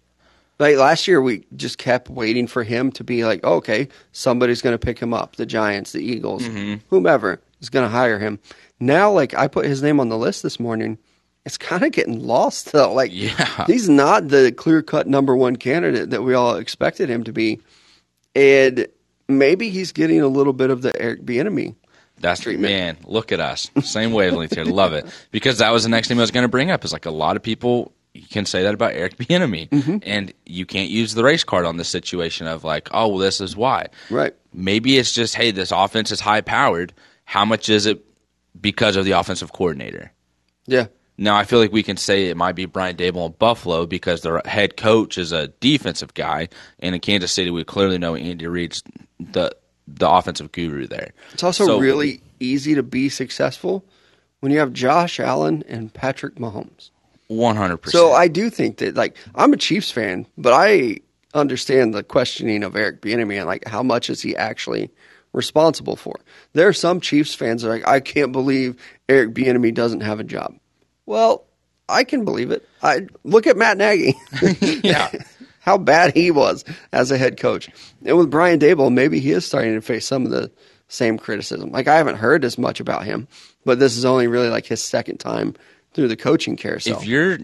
Like 0.58 0.76
last 0.76 1.08
year, 1.08 1.20
we 1.20 1.44
just 1.56 1.78
kept 1.78 2.08
waiting 2.08 2.46
for 2.46 2.62
him 2.62 2.92
to 2.92 3.04
be 3.04 3.24
like, 3.24 3.42
okay, 3.42 3.88
somebody's 4.12 4.62
going 4.62 4.74
to 4.74 4.78
pick 4.78 4.98
him 4.98 5.12
up. 5.12 5.36
The 5.36 5.46
Giants, 5.46 5.92
the 5.92 6.00
Eagles, 6.00 6.42
Mm-hmm. 6.44 6.74
whomever 6.88 7.40
is 7.60 7.68
going 7.70 7.84
to 7.84 7.90
hire 7.90 8.18
him. 8.18 8.38
Now, 8.78 9.10
like 9.10 9.34
I 9.34 9.48
put 9.48 9.66
his 9.66 9.82
name 9.82 9.98
on 9.98 10.08
the 10.08 10.18
list 10.18 10.42
this 10.42 10.60
morning. 10.60 10.98
It's 11.44 11.58
kind 11.58 11.82
of 11.82 11.90
getting 11.90 12.20
lost 12.24 12.70
though. 12.72 12.92
Like, 12.94 13.10
Yeah. 13.12 13.64
he's 13.66 13.88
not 13.88 14.28
the 14.28 14.52
clear 14.52 14.82
cut 14.82 15.08
number 15.08 15.34
one 15.34 15.56
candidate 15.56 16.10
that 16.10 16.22
we 16.22 16.34
all 16.34 16.54
expected 16.56 17.08
him 17.08 17.24
to 17.24 17.32
be, 17.32 17.60
and 18.34 18.86
maybe 19.28 19.68
he's 19.70 19.92
getting 19.92 20.20
a 20.20 20.28
little 20.28 20.52
bit 20.52 20.70
of 20.70 20.82
the 20.82 20.92
Eric 21.00 21.22
Bieniemy. 21.24 21.74
That's 22.20 22.40
treatment. 22.40 22.72
man. 22.72 22.96
Look 23.04 23.32
at 23.32 23.40
us, 23.40 23.68
same 23.82 24.12
wavelength 24.12 24.54
here. 24.54 24.64
Love 24.64 24.92
it 24.92 25.06
because 25.32 25.58
that 25.58 25.72
was 25.72 25.82
the 25.82 25.88
next 25.88 26.08
name 26.08 26.18
I 26.18 26.22
was 26.22 26.30
going 26.30 26.44
to 26.44 26.48
bring 26.48 26.70
up. 26.70 26.84
Is 26.84 26.92
like 26.92 27.06
a 27.06 27.10
lot 27.10 27.34
of 27.36 27.42
people 27.42 27.92
can 28.30 28.44
say 28.46 28.62
that 28.62 28.74
about 28.74 28.92
Eric 28.92 29.16
Bieniemy, 29.18 29.68
Mm-hmm. 29.70 29.96
and 30.02 30.32
you 30.46 30.66
can't 30.66 30.90
use 30.90 31.14
the 31.14 31.24
race 31.24 31.44
card 31.44 31.64
on 31.64 31.76
this 31.76 31.88
situation 31.88 32.46
of 32.46 32.64
like, 32.64 32.88
oh, 32.92 33.08
well, 33.08 33.18
this 33.18 33.40
is 33.40 33.56
why. 33.56 33.86
Right. 34.10 34.34
Maybe 34.52 34.98
it's 34.98 35.12
just, 35.12 35.34
hey, 35.34 35.50
this 35.50 35.72
offense 35.72 36.10
is 36.10 36.20
high 36.20 36.40
powered. 36.42 36.92
How 37.24 37.44
much 37.44 37.68
is 37.68 37.86
it 37.86 38.04
because 38.60 38.96
of 38.96 39.04
the 39.04 39.12
offensive 39.12 39.52
coordinator? 39.52 40.12
Yeah. 40.66 40.86
Now 41.18 41.36
I 41.36 41.44
feel 41.44 41.58
like 41.58 41.72
we 41.72 41.82
can 41.82 41.96
say 41.96 42.26
it 42.28 42.36
might 42.36 42.54
be 42.54 42.64
Brian 42.66 42.96
Daboll 42.96 43.26
in 43.26 43.32
Buffalo 43.38 43.86
because 43.86 44.22
their 44.22 44.40
head 44.44 44.76
coach 44.76 45.18
is 45.18 45.30
a 45.32 45.48
defensive 45.48 46.14
guy, 46.14 46.48
and 46.80 46.94
in 46.94 47.00
Kansas 47.00 47.30
City 47.32 47.50
we 47.50 47.64
clearly 47.64 47.98
know 47.98 48.14
Andy 48.14 48.46
Reid's 48.46 48.82
the 49.20 49.54
the 49.86 50.08
offensive 50.08 50.52
guru 50.52 50.86
there. 50.86 51.12
It's 51.32 51.42
also 51.42 51.66
So- 51.66 51.78
really 51.78 52.22
easy 52.40 52.74
to 52.74 52.82
be 52.82 53.08
successful 53.08 53.84
when 54.40 54.52
you 54.52 54.58
have 54.58 54.72
Josh 54.72 55.20
Allen 55.20 55.62
and 55.68 55.92
Patrick 55.92 56.36
Mahomes. 56.36 56.90
One 57.36 57.56
hundred 57.56 57.78
percent. 57.78 58.00
So 58.00 58.12
I 58.12 58.28
do 58.28 58.50
think 58.50 58.78
that 58.78 58.94
like 58.94 59.16
I'm 59.34 59.52
a 59.52 59.56
Chiefs 59.56 59.90
fan, 59.90 60.26
but 60.36 60.52
I 60.52 60.98
understand 61.34 61.94
the 61.94 62.02
questioning 62.02 62.62
of 62.62 62.76
Eric 62.76 63.00
Bieniemy 63.00 63.36
and 63.38 63.46
like 63.46 63.66
how 63.66 63.82
much 63.82 64.10
is 64.10 64.20
he 64.20 64.36
actually 64.36 64.90
responsible 65.32 65.96
for. 65.96 66.20
There 66.52 66.68
are 66.68 66.72
some 66.74 67.00
Chiefs 67.00 67.34
fans 67.34 67.62
that 67.62 67.68
are 67.68 67.72
like 67.72 67.88
I 67.88 68.00
can't 68.00 68.32
believe 68.32 68.76
Eric 69.08 69.32
Bieniemy 69.34 69.72
doesn't 69.74 70.00
have 70.02 70.20
a 70.20 70.24
job. 70.24 70.54
Well, 71.06 71.44
I 71.88 72.04
can 72.04 72.24
believe 72.24 72.50
it. 72.50 72.68
I 72.82 73.06
look 73.24 73.46
at 73.46 73.56
Matt 73.56 73.78
Nagy. 73.78 74.14
Yeah. 74.82 75.10
how 75.60 75.78
bad 75.78 76.12
he 76.14 76.30
was 76.30 76.64
as 76.92 77.10
a 77.10 77.18
head 77.18 77.38
coach. 77.38 77.70
And 78.04 78.18
with 78.18 78.30
Brian 78.30 78.58
Daboll, 78.58 78.92
maybe 78.92 79.20
he 79.20 79.30
is 79.30 79.46
starting 79.46 79.74
to 79.74 79.80
face 79.80 80.06
some 80.06 80.24
of 80.24 80.30
the 80.32 80.50
same 80.88 81.16
criticism. 81.18 81.70
Like 81.70 81.88
I 81.88 81.96
haven't 81.96 82.16
heard 82.16 82.44
as 82.44 82.58
much 82.58 82.78
about 82.80 83.04
him, 83.04 83.26
but 83.64 83.78
this 83.78 83.96
is 83.96 84.04
only 84.04 84.26
really 84.26 84.48
like 84.50 84.66
his 84.66 84.82
second 84.82 85.18
time 85.18 85.54
through 85.94 86.08
the 86.08 86.16
coaching 86.16 86.56
carousel. 86.56 86.96
if 86.98 87.06
you're 87.06 87.38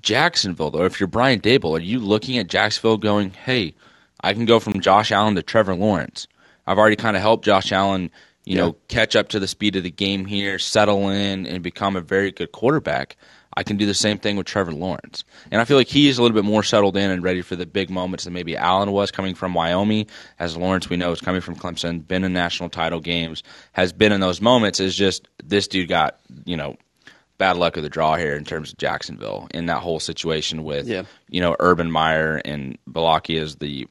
Jacksonville 0.00 0.70
though, 0.70 0.84
if 0.84 1.00
you're 1.00 1.06
Brian 1.06 1.40
Daboll, 1.40 1.76
are 1.76 1.82
you 1.82 1.98
looking 1.98 2.38
at 2.38 2.46
Jacksonville 2.48 2.96
going, 2.96 3.30
"Hey, 3.30 3.74
I 4.22 4.34
can 4.34 4.44
go 4.44 4.60
from 4.60 4.80
Josh 4.80 5.10
Allen 5.12 5.34
to 5.34 5.42
Trevor 5.42 5.74
Lawrence. 5.74 6.26
I've 6.66 6.78
already 6.78 6.96
kind 6.96 7.16
of 7.16 7.22
helped 7.22 7.44
Josh 7.44 7.72
Allen, 7.72 8.10
you 8.44 8.56
Yeah. 8.56 8.62
know, 8.66 8.76
catch 8.88 9.16
up 9.16 9.28
to 9.30 9.40
the 9.40 9.48
speed 9.48 9.76
of 9.76 9.82
the 9.82 9.90
game 9.90 10.26
here, 10.26 10.58
settle 10.58 11.08
in, 11.08 11.46
and 11.46 11.62
become 11.62 11.96
a 11.96 12.00
very 12.00 12.30
good 12.30 12.52
quarterback." 12.52 13.16
I 13.56 13.64
can 13.64 13.76
do 13.76 13.84
the 13.84 13.94
same 13.94 14.16
thing 14.16 14.36
with 14.36 14.46
Trevor 14.46 14.72
Lawrence. 14.72 15.24
And 15.50 15.60
I 15.60 15.64
feel 15.64 15.76
like 15.76 15.88
he's 15.88 16.18
a 16.18 16.22
little 16.22 16.36
bit 16.36 16.44
more 16.44 16.62
settled 16.62 16.96
in 16.96 17.10
and 17.10 17.20
ready 17.20 17.42
for 17.42 17.56
the 17.56 17.66
big 17.66 17.90
moments 17.90 18.22
than 18.22 18.32
maybe 18.32 18.56
Allen 18.56 18.92
was 18.92 19.10
coming 19.10 19.34
from 19.34 19.54
Wyoming. 19.54 20.06
As 20.38 20.56
Lawrence, 20.56 20.88
we 20.88 20.96
know, 20.96 21.10
is 21.10 21.20
coming 21.20 21.40
from 21.40 21.56
Clemson, 21.56 22.06
been 22.06 22.22
in 22.22 22.32
national 22.32 22.68
title 22.68 23.00
games, 23.00 23.42
has 23.72 23.92
been 23.92 24.12
in 24.12 24.20
those 24.20 24.40
moments. 24.40 24.78
Is 24.78 24.94
just 24.94 25.26
this 25.42 25.66
dude 25.66 25.88
got, 25.88 26.20
you 26.44 26.56
know, 26.56 26.76
bad 27.40 27.56
luck 27.56 27.76
of 27.78 27.82
the 27.82 27.88
draw 27.88 28.14
here 28.16 28.36
in 28.36 28.44
terms 28.44 28.70
of 28.70 28.78
Jacksonville 28.78 29.48
in 29.52 29.66
that 29.66 29.78
whole 29.78 29.98
situation 29.98 30.62
with 30.62 30.86
Yeah. 30.86 31.02
you 31.28 31.40
know 31.40 31.56
Urban 31.58 31.90
Meyer 31.90 32.40
and 32.44 32.78
Balaki 32.88 33.40
as 33.40 33.56
the 33.56 33.88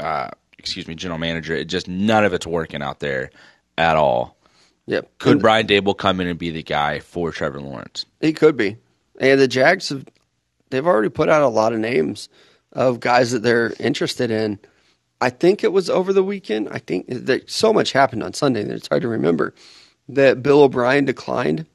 uh, 0.00 0.30
excuse 0.58 0.86
me 0.88 0.94
general 0.94 1.18
manager. 1.18 1.54
It 1.54 1.66
just 1.66 1.88
none 1.88 2.24
of 2.24 2.32
it's 2.32 2.46
working 2.46 2.82
out 2.82 3.00
there 3.00 3.30
at 3.76 3.96
all. 3.96 4.36
Yep. 4.86 5.18
Could 5.18 5.32
And 5.32 5.40
Brian 5.42 5.66
Daboll 5.66 5.96
come 5.98 6.20
in 6.20 6.26
and 6.28 6.38
be 6.38 6.50
the 6.50 6.62
guy 6.62 7.00
for 7.00 7.32
Trevor 7.32 7.60
Lawrence? 7.60 8.06
he 8.20 8.32
could 8.32 8.56
be. 8.56 8.76
And 9.20 9.40
the 9.40 9.48
Jags 9.48 9.88
have 9.90 10.04
they've 10.70 10.86
already 10.86 11.08
put 11.08 11.28
out 11.28 11.42
a 11.42 11.48
lot 11.48 11.72
of 11.72 11.80
names 11.80 12.28
of 12.72 13.00
guys 13.00 13.32
that 13.32 13.42
they're 13.42 13.72
interested 13.80 14.30
in. 14.30 14.58
I 15.20 15.30
think 15.30 15.64
it 15.64 15.72
was 15.72 15.88
over 15.90 16.12
the 16.12 16.24
weekend. 16.24 16.68
I 16.70 16.78
think 16.78 17.06
that 17.08 17.50
so 17.50 17.72
much 17.72 17.92
happened 17.92 18.22
on 18.22 18.34
Sunday 18.34 18.62
that 18.64 18.74
it's 18.74 18.88
hard 18.88 19.02
to 19.02 19.08
remember 19.08 19.54
that 20.08 20.42
Bill 20.42 20.62
O'Brien 20.62 21.04
declined 21.06 21.66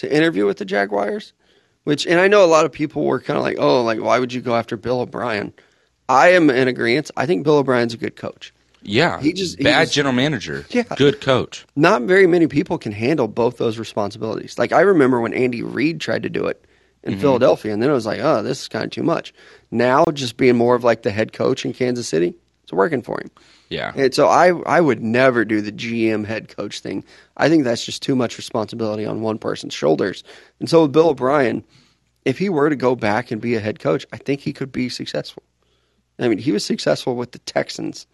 to 0.00 0.14
interview 0.14 0.46
with 0.46 0.58
the 0.58 0.64
Jaguars. 0.64 1.32
Which 1.84 2.06
and 2.06 2.20
I 2.20 2.28
know 2.28 2.44
a 2.44 2.46
lot 2.46 2.66
of 2.66 2.72
people 2.72 3.04
were 3.04 3.20
kind 3.20 3.38
of 3.38 3.42
like, 3.42 3.56
"Oh, 3.58 3.82
like 3.82 4.00
why 4.00 4.18
would 4.18 4.32
you 4.34 4.42
go 4.42 4.54
after 4.54 4.76
Bill 4.76 5.00
O'Brien?" 5.00 5.52
I 6.10 6.28
am 6.32 6.50
in 6.50 6.68
agreement. 6.68 7.10
I 7.16 7.24
think 7.24 7.44
Bill 7.44 7.58
O'Brien's 7.58 7.94
a 7.94 7.96
good 7.96 8.16
coach. 8.16 8.52
Yeah, 8.82 9.20
He 9.20 9.32
just- 9.32 9.58
he 9.58 9.64
bad 9.64 9.82
just- 9.84 9.94
general 9.94 10.14
manager, 10.14 10.64
Yeah. 10.70 10.84
good 10.96 11.20
coach. 11.20 11.66
not 11.76 12.02
very 12.02 12.26
many 12.26 12.46
people 12.46 12.78
can 12.78 12.92
handle 12.92 13.28
both 13.28 13.58
those 13.58 13.78
responsibilities. 13.78 14.58
Like 14.58 14.72
I 14.72 14.80
remember 14.80 15.20
when 15.20 15.34
Andy 15.34 15.62
Reid 15.62 16.00
tried 16.00 16.22
to 16.24 16.30
do 16.30 16.46
it 16.46 16.64
in 17.04 17.12
mm-hmm. 17.12 17.20
Philadelphia, 17.20 17.72
and 17.72 17.82
then 17.82 17.90
it 17.90 17.94
was 17.94 18.06
like, 18.06 18.20
oh, 18.22 18.42
this 18.42 18.62
is 18.62 18.68
kind 18.68 18.84
of 18.84 18.90
too 18.90 19.02
much. 19.02 19.32
Now, 19.70 20.04
just 20.12 20.36
being 20.36 20.56
more 20.56 20.74
of 20.74 20.82
like 20.84 21.02
the 21.02 21.10
head 21.10 21.32
coach 21.32 21.64
in 21.64 21.72
Kansas 21.72 22.08
City, 22.08 22.34
it's 22.64 22.72
working 22.72 23.02
for 23.02 23.20
him. 23.20 23.30
Yeah, 23.70 23.92
And 23.94 24.12
so 24.12 24.26
I, 24.26 24.48
I 24.66 24.80
would 24.80 25.00
never 25.00 25.44
do 25.44 25.60
the 25.60 25.70
GM 25.70 26.26
head 26.26 26.48
coach 26.48 26.80
thing. 26.80 27.04
I 27.36 27.48
think 27.48 27.62
that's 27.62 27.84
just 27.84 28.02
too 28.02 28.16
much 28.16 28.36
responsibility 28.36 29.06
on 29.06 29.20
one 29.20 29.38
person's 29.38 29.72
shoulders. 29.74 30.24
And 30.58 30.68
so 30.68 30.82
with 30.82 30.92
Bill 30.92 31.10
O'Brien, 31.10 31.64
if 32.24 32.36
he 32.36 32.48
were 32.48 32.68
to 32.68 32.74
go 32.76 32.96
back 32.96 33.30
and 33.30 33.40
be 33.40 33.54
a 33.54 33.60
head 33.60 33.78
coach, 33.78 34.04
I 34.12 34.16
think 34.16 34.40
he 34.40 34.52
could 34.52 34.72
be 34.72 34.88
successful. 34.88 35.44
I 36.18 36.26
mean, 36.28 36.38
he 36.38 36.50
was 36.52 36.64
successful 36.64 37.14
with 37.14 37.30
the 37.30 37.38
Texans 37.38 38.06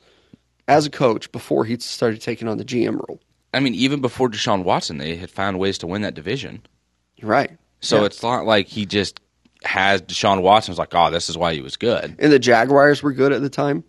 as 0.68 0.84
a 0.86 0.90
coach 0.90 1.32
before 1.32 1.64
he 1.64 1.78
started 1.78 2.20
taking 2.20 2.48
on 2.48 2.58
the 2.58 2.64
GM 2.64 3.00
role. 3.08 3.18
I 3.54 3.60
mean, 3.60 3.74
even 3.74 4.00
before 4.02 4.28
Deshaun 4.28 4.62
Watson, 4.62 4.98
they 4.98 5.16
had 5.16 5.30
found 5.30 5.58
ways 5.58 5.78
to 5.78 5.86
win 5.86 6.02
that 6.02 6.12
division. 6.14 6.62
Right. 7.22 7.50
So 7.80 8.00
Yeah. 8.00 8.06
it's 8.06 8.22
not 8.22 8.44
like 8.44 8.66
he 8.68 8.84
just 8.84 9.20
has 9.64 10.02
Deshaun 10.02 10.42
Watson 10.42 10.72
was 10.72 10.78
like, 10.78 10.94
oh, 10.94 11.10
this 11.10 11.30
is 11.30 11.38
why 11.38 11.54
he 11.54 11.62
was 11.62 11.76
good. 11.78 12.14
And 12.18 12.30
the 12.30 12.38
Jaguars 12.38 13.02
were 13.02 13.12
good 13.12 13.32
at 13.32 13.40
the 13.40 13.48
time. 13.48 13.84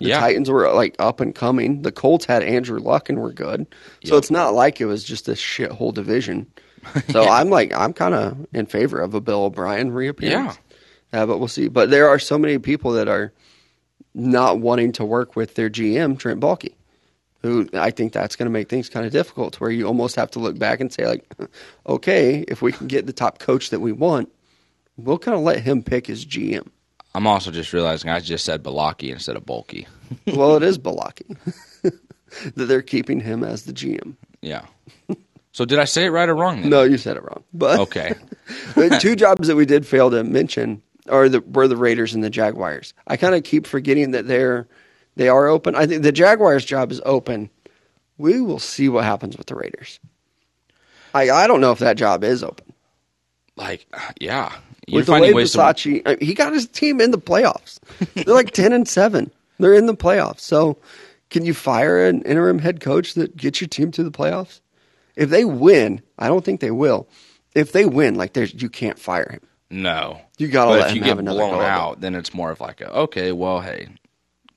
The 0.00 0.08
yeah, 0.08 0.20
Titans 0.20 0.50
were 0.50 0.70
like 0.72 0.96
up 0.98 1.20
and 1.20 1.34
coming. 1.34 1.82
The 1.82 1.92
Colts 1.92 2.24
had 2.24 2.42
Andrew 2.42 2.80
Luck 2.80 3.08
and 3.08 3.20
were 3.20 3.32
good. 3.32 3.66
So 4.04 4.14
Yep. 4.14 4.18
it's 4.18 4.30
not 4.30 4.54
like 4.54 4.80
it 4.80 4.86
was 4.86 5.04
just 5.04 5.28
a 5.28 5.32
shithole 5.32 5.94
division. 5.94 6.46
So 7.10 7.28
I'm 7.28 7.50
like 7.50 7.74
I'm 7.74 7.92
kind 7.92 8.14
of 8.14 8.46
in 8.54 8.64
favor 8.66 9.00
of 9.00 9.12
a 9.14 9.20
Bill 9.20 9.44
O'Brien 9.44 9.92
reappearance. 9.92 10.58
Yeah. 11.12 11.22
Uh, 11.22 11.26
but 11.26 11.38
we'll 11.38 11.48
see. 11.48 11.68
But 11.68 11.90
there 11.90 12.08
are 12.08 12.18
so 12.18 12.38
many 12.38 12.58
people 12.58 12.92
that 12.92 13.06
are 13.06 13.32
not 14.14 14.60
wanting 14.60 14.92
to 14.92 15.04
work 15.04 15.36
with 15.36 15.54
their 15.56 15.68
GM 15.68 16.18
Trent 16.18 16.40
Baalke, 16.40 16.72
who 17.42 17.68
I 17.74 17.90
think 17.90 18.14
that's 18.14 18.34
going 18.34 18.46
to 18.46 18.50
make 18.50 18.70
things 18.70 18.88
kind 18.88 19.04
of 19.04 19.12
difficult. 19.12 19.52
To 19.54 19.58
where 19.58 19.70
you 19.70 19.86
almost 19.86 20.16
have 20.16 20.30
to 20.32 20.38
look 20.38 20.58
back 20.58 20.80
and 20.80 20.90
say 20.90 21.06
like, 21.06 21.30
okay, 21.86 22.46
if 22.48 22.62
we 22.62 22.72
can 22.72 22.86
get 22.86 23.06
the 23.06 23.12
top 23.12 23.38
coach 23.40 23.68
that 23.70 23.80
we 23.80 23.92
want, 23.92 24.32
we'll 24.96 25.18
kind 25.18 25.36
of 25.36 25.42
let 25.42 25.60
him 25.60 25.82
pick 25.82 26.06
his 26.06 26.24
GM. 26.24 26.66
I'm 27.14 27.26
also 27.26 27.50
just 27.50 27.72
realizing 27.72 28.10
I 28.10 28.20
just 28.20 28.44
said 28.44 28.62
Balaki 28.62 29.10
instead 29.10 29.36
of 29.36 29.44
Bulky. 29.44 29.86
well, 30.26 30.56
it 30.56 30.62
is 30.62 30.78
Balaki 30.78 31.36
that 31.82 32.66
they're 32.66 32.82
keeping 32.82 33.20
him 33.20 33.42
as 33.44 33.64
the 33.64 33.72
GM. 33.72 34.14
Yeah. 34.42 34.66
So 35.52 35.64
did 35.64 35.78
I 35.80 35.84
say 35.84 36.04
it 36.06 36.10
right 36.10 36.28
or 36.28 36.34
wrong? 36.36 36.60
Then? 36.60 36.70
No, 36.70 36.82
you 36.84 36.96
said 36.96 37.16
it 37.16 37.24
wrong. 37.24 37.42
But 37.52 37.80
Okay. 37.80 38.14
the 38.76 38.98
two 39.00 39.16
jobs 39.16 39.48
that 39.48 39.56
we 39.56 39.66
did 39.66 39.86
fail 39.86 40.10
to 40.10 40.22
mention 40.22 40.80
are 41.08 41.28
the 41.28 41.40
were 41.40 41.66
the 41.66 41.76
Raiders 41.76 42.14
and 42.14 42.22
the 42.22 42.30
Jaguars. 42.30 42.94
I 43.08 43.16
kind 43.16 43.34
of 43.34 43.42
keep 43.42 43.66
forgetting 43.66 44.12
that 44.12 44.28
they're 44.28 44.68
they 45.16 45.28
are 45.28 45.48
open. 45.48 45.74
I 45.74 45.86
think 45.86 46.02
the 46.04 46.12
Jaguars 46.12 46.64
job 46.64 46.92
is 46.92 47.00
open. 47.04 47.50
We 48.16 48.40
will 48.40 48.60
see 48.60 48.88
what 48.88 49.04
happens 49.04 49.36
with 49.36 49.48
the 49.48 49.56
Raiders. 49.56 49.98
I 51.12 51.30
I 51.30 51.46
don't 51.48 51.60
know 51.60 51.72
if 51.72 51.80
that 51.80 51.96
job 51.96 52.22
is 52.22 52.44
open. 52.44 52.72
Like, 53.56 53.86
uh, 53.92 54.12
yeah. 54.20 54.52
You're 54.86 55.00
With 55.00 55.06
the 55.06 55.12
way 55.12 55.32
ways 55.32 55.52
to. 55.52 55.58
Bisaccia, 55.58 56.02
I- 56.06 56.24
he 56.24 56.34
got 56.34 56.52
his 56.52 56.66
team 56.66 57.00
in 57.00 57.10
the 57.10 57.18
playoffs. 57.18 57.78
They're 58.14 58.34
like 58.34 58.50
ten 58.52 58.72
and 58.72 58.86
seven. 58.88 59.30
They're 59.58 59.74
in 59.74 59.86
the 59.86 59.94
playoffs. 59.96 60.40
So, 60.40 60.78
can 61.28 61.44
you 61.44 61.52
fire 61.54 62.06
an 62.06 62.22
interim 62.22 62.58
head 62.58 62.80
coach 62.80 63.14
that 63.14 63.36
gets 63.36 63.60
your 63.60 63.68
team 63.68 63.90
to 63.92 64.02
the 64.02 64.10
playoffs? 64.10 64.60
If 65.16 65.28
they 65.30 65.44
win, 65.44 66.00
I 66.18 66.28
don't 66.28 66.44
think 66.44 66.60
they 66.60 66.70
will. 66.70 67.08
If 67.54 67.72
they 67.72 67.84
win, 67.84 68.14
like 68.14 68.32
there's 68.32 68.54
you 68.60 68.68
can't 68.70 68.98
fire 68.98 69.28
him. 69.30 69.40
No, 69.72 70.20
You 70.38 70.48
gotta 70.48 70.70
let 70.72 70.88
if 70.90 70.96
you 70.96 71.02
him 71.02 71.06
have 71.08 71.16
get 71.18 71.20
another 71.20 71.38
blown 71.38 71.62
out, 71.62 72.00
then 72.00 72.14
it's 72.16 72.34
more 72.34 72.50
of 72.50 72.60
like 72.60 72.80
a 72.80 72.90
okay, 72.92 73.30
well, 73.32 73.60
hey, 73.60 73.88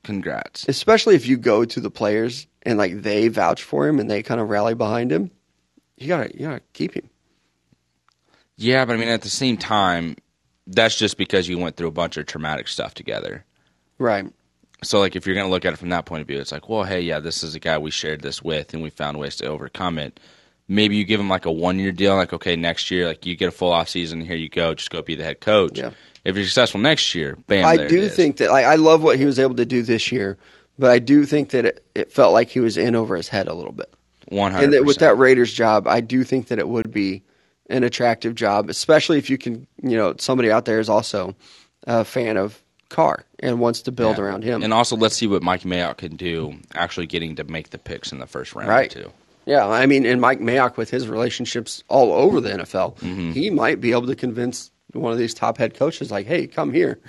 congrats. 0.04 0.66
Especially 0.68 1.16
if 1.16 1.28
you 1.28 1.38
go 1.38 1.66
to 1.66 1.80
the 1.80 1.92
players 1.92 2.48
and 2.64 2.78
like 2.78 3.02
they 3.02 3.28
vouch 3.28 3.62
for 3.64 3.88
him 3.88 4.00
and 4.00 4.10
they 4.10 4.24
kind 4.24 4.42
of 4.42 4.50
rally 4.50 4.74
behind 4.74 5.12
him. 5.12 5.30
You 5.98 6.08
gotta 6.08 6.32
you 6.34 6.48
gotta 6.48 6.62
keep 6.74 6.94
him. 6.94 7.10
Yeah, 8.58 8.86
but 8.86 8.94
I 8.94 8.98
mean, 8.98 9.10
at 9.10 9.22
the 9.22 9.30
same 9.30 9.58
time, 9.58 10.16
that's 10.68 10.98
just 10.98 11.18
because 11.18 11.48
you 11.48 11.58
went 11.58 11.76
through 11.76 11.88
a 11.88 11.92
bunch 11.92 12.18
of 12.18 12.26
traumatic 12.26 12.68
stuff 12.68 12.94
together. 12.94 13.44
Right. 13.98 14.26
So, 14.84 15.00
like, 15.00 15.16
if 15.16 15.26
you're 15.26 15.36
going 15.36 15.48
to 15.48 15.52
look 15.52 15.66
at 15.66 15.74
it 15.74 15.78
from 15.78 15.90
that 15.90 16.06
point 16.06 16.22
of 16.22 16.28
view, 16.28 16.40
it's 16.40 16.52
like, 16.52 16.68
well, 16.68 16.84
hey, 16.84 17.02
yeah, 17.02 17.20
this 17.20 17.44
is 17.44 17.56
a 17.56 17.60
guy 17.60 17.78
we 17.78 17.92
shared 17.92 18.22
this 18.22 18.42
with, 18.42 18.74
and 18.74 18.84
we 18.84 18.90
found 18.90 19.18
ways 19.18 19.38
to 19.38 19.46
overcome 19.46 19.98
it. 19.98 20.20
Maybe 20.68 20.96
you 20.96 21.04
give 21.04 21.20
him 21.20 21.30
like 21.30 21.46
a 21.46 21.52
one 21.52 21.80
year 21.80 21.92
deal, 21.92 22.16
like, 22.16 22.34
okay, 22.34 22.56
next 22.56 22.92
year, 22.92 23.08
like, 23.08 23.26
you 23.26 23.36
get 23.36 23.50
a 23.50 23.52
full 23.52 23.72
off 23.72 23.90
season, 23.90 24.22
here 24.22 24.36
you 24.36 24.50
go, 24.50 24.74
just 24.74 24.90
go 24.90 25.02
be 25.02 25.16
the 25.16 25.24
head 25.24 25.42
coach. 25.42 25.78
Yeah. 25.78 25.92
If 26.24 26.36
you're 26.36 26.46
successful 26.46 26.80
next 26.80 27.14
year, 27.16 27.38
bam, 27.48 27.66
I 27.66 27.86
do 27.88 28.08
think 28.08 28.38
that 28.38 28.50
like, 28.50 28.66
I 28.66 28.76
love 28.76 29.04
what 29.04 29.18
he 29.18 29.26
was 29.26 29.40
able 29.40 29.56
to 29.56 29.66
do 29.66 29.84
this 29.84 30.10
year, 30.10 30.38
but 30.80 30.90
I 30.90 31.00
do 31.00 31.26
think 31.26 31.50
that 31.50 31.66
it, 31.66 31.86
it 31.94 32.12
felt 32.14 32.32
like 32.32 32.48
he 32.48 32.62
was 32.62 32.78
in 32.78 32.96
over 32.96 33.18
his 33.18 33.28
head 33.28 33.50
a 33.50 33.54
little 33.54 33.74
bit. 33.74 33.94
100 34.30 34.64
And 34.64 34.74
that 34.74 34.86
with 34.86 35.00
that 35.00 35.18
Raiders 35.18 35.52
job, 35.54 35.86
I 35.86 36.00
do 36.00 36.24
think 36.24 36.48
that 36.48 36.60
it 36.60 36.70
would 36.70 36.94
be 36.94 37.24
an 37.74 37.84
attractive 37.84 38.36
job, 38.36 38.70
especially 38.70 39.18
if 39.18 39.30
you 39.30 39.38
can, 39.38 39.68
you 39.82 39.98
know, 39.98 40.14
somebody 40.20 40.52
out 40.52 40.66
there 40.66 40.80
is 40.80 40.88
also 40.90 41.36
a 41.88 42.06
fan 42.06 42.38
of 42.38 42.62
Carr 42.90 43.26
and 43.40 43.60
wants 43.60 43.82
to 43.82 43.92
build 43.92 44.18
Yeah. 44.18 44.24
around 44.24 44.44
him. 44.44 44.64
And 44.64 44.74
also, 44.74 44.96
let's 44.96 45.16
see 45.16 45.28
what 45.28 45.42
Mike 45.44 45.64
Mayock 45.64 45.98
can 45.98 46.16
do, 46.16 46.56
actually 46.76 47.08
getting 47.08 47.36
to 47.38 47.44
make 47.44 47.72
the 47.72 47.78
picks 47.78 48.12
in 48.12 48.20
the 48.20 48.28
first 48.28 48.54
round, 48.56 48.70
Right. 48.70 48.90
too. 48.92 49.12
yeah, 49.46 49.68
I 49.68 49.86
mean, 49.88 50.06
and 50.06 50.22
Mike 50.22 50.40
Mayock 50.40 50.78
with 50.78 50.90
his 50.90 51.08
relationships 51.10 51.84
all 51.90 52.14
over 52.14 52.40
the 52.40 52.52
NFL, 52.52 52.96
Mm-hmm. 53.02 53.32
he 53.32 53.50
might 53.50 53.82
be 53.82 53.92
able 53.92 54.08
to 54.08 54.16
convince 54.16 54.70
one 54.94 55.12
of 55.12 55.18
these 55.18 55.34
top 55.34 55.58
head 55.58 55.74
coaches, 55.74 56.12
like, 56.12 56.28
"Hey, 56.28 56.46
come 56.48 56.72
here." 56.72 57.00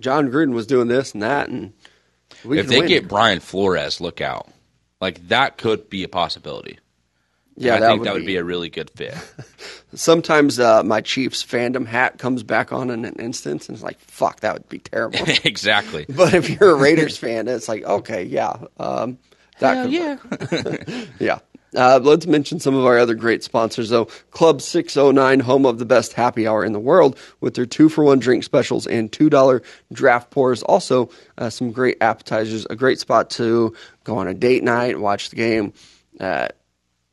Jon 0.00 0.28
Gruden 0.30 0.52
was 0.52 0.66
doing 0.66 0.88
this 0.88 1.12
and 1.14 1.22
that, 1.22 1.48
and 1.48 1.72
we 2.44 2.58
if 2.58 2.66
they 2.66 2.80
win. 2.80 2.88
get 2.88 3.08
Brian 3.08 3.38
Flores, 3.40 4.00
look 4.00 4.20
out. 4.20 4.48
Like, 5.00 5.28
that 5.28 5.56
could 5.56 5.88
be 5.88 6.02
a 6.02 6.08
possibility. 6.08 6.78
Yeah, 7.58 7.74
I 7.74 7.80
that 7.80 7.88
think 7.88 8.00
would 8.00 8.06
that 8.06 8.14
would 8.14 8.20
be, 8.20 8.26
be 8.26 8.36
a 8.36 8.44
really 8.44 8.70
good 8.70 8.90
fit. 8.90 9.16
Sometimes 9.94 10.60
uh, 10.60 10.82
my 10.84 11.00
Chiefs 11.00 11.44
fandom 11.44 11.86
hat 11.86 12.18
comes 12.18 12.42
back 12.42 12.72
on 12.72 12.90
in 12.90 13.04
an 13.04 13.14
instance, 13.14 13.68
and 13.68 13.74
it's 13.74 13.82
like, 13.82 13.98
"Fuck, 14.00 14.40
that 14.40 14.54
would 14.54 14.68
be 14.68 14.78
terrible." 14.78 15.20
exactly. 15.44 16.06
But 16.18 16.34
if 16.34 16.48
you're 16.48 16.70
a 16.70 16.74
Raiders 16.74 17.16
fan, 17.16 17.48
it's 17.48 17.68
like, 17.68 17.84
okay, 17.84 18.24
yeah, 18.24 18.56
um, 18.78 19.18
that 19.60 19.90
yeah. 19.90 20.18
yeah. 21.18 21.38
Uh, 21.76 22.00
let's 22.02 22.26
mention 22.26 22.58
some 22.58 22.74
of 22.74 22.84
our 22.86 22.98
other 22.98 23.14
great 23.14 23.44
sponsors, 23.44 23.90
though. 23.90 24.06
Club 24.30 24.62
609, 24.62 25.40
home 25.40 25.66
of 25.66 25.78
the 25.78 25.84
best 25.84 26.14
happy 26.14 26.46
hour 26.46 26.64
in 26.64 26.72
the 26.72 26.80
world, 26.80 27.18
with 27.40 27.54
their 27.54 27.66
two 27.66 27.88
for 27.88 28.04
one 28.04 28.18
drink 28.18 28.42
specials 28.42 28.86
and 28.86 29.12
$2 29.12 29.62
draft 29.92 30.30
pours. 30.30 30.62
Also, 30.62 31.10
uh, 31.36 31.50
some 31.50 31.70
great 31.70 31.98
appetizers, 32.00 32.66
a 32.70 32.76
great 32.76 32.98
spot 32.98 33.28
to 33.30 33.74
go 34.04 34.16
on 34.16 34.28
a 34.28 34.34
date 34.34 34.64
night, 34.64 34.98
watch 34.98 35.28
the 35.28 35.36
game, 35.36 35.74
uh, 36.20 36.48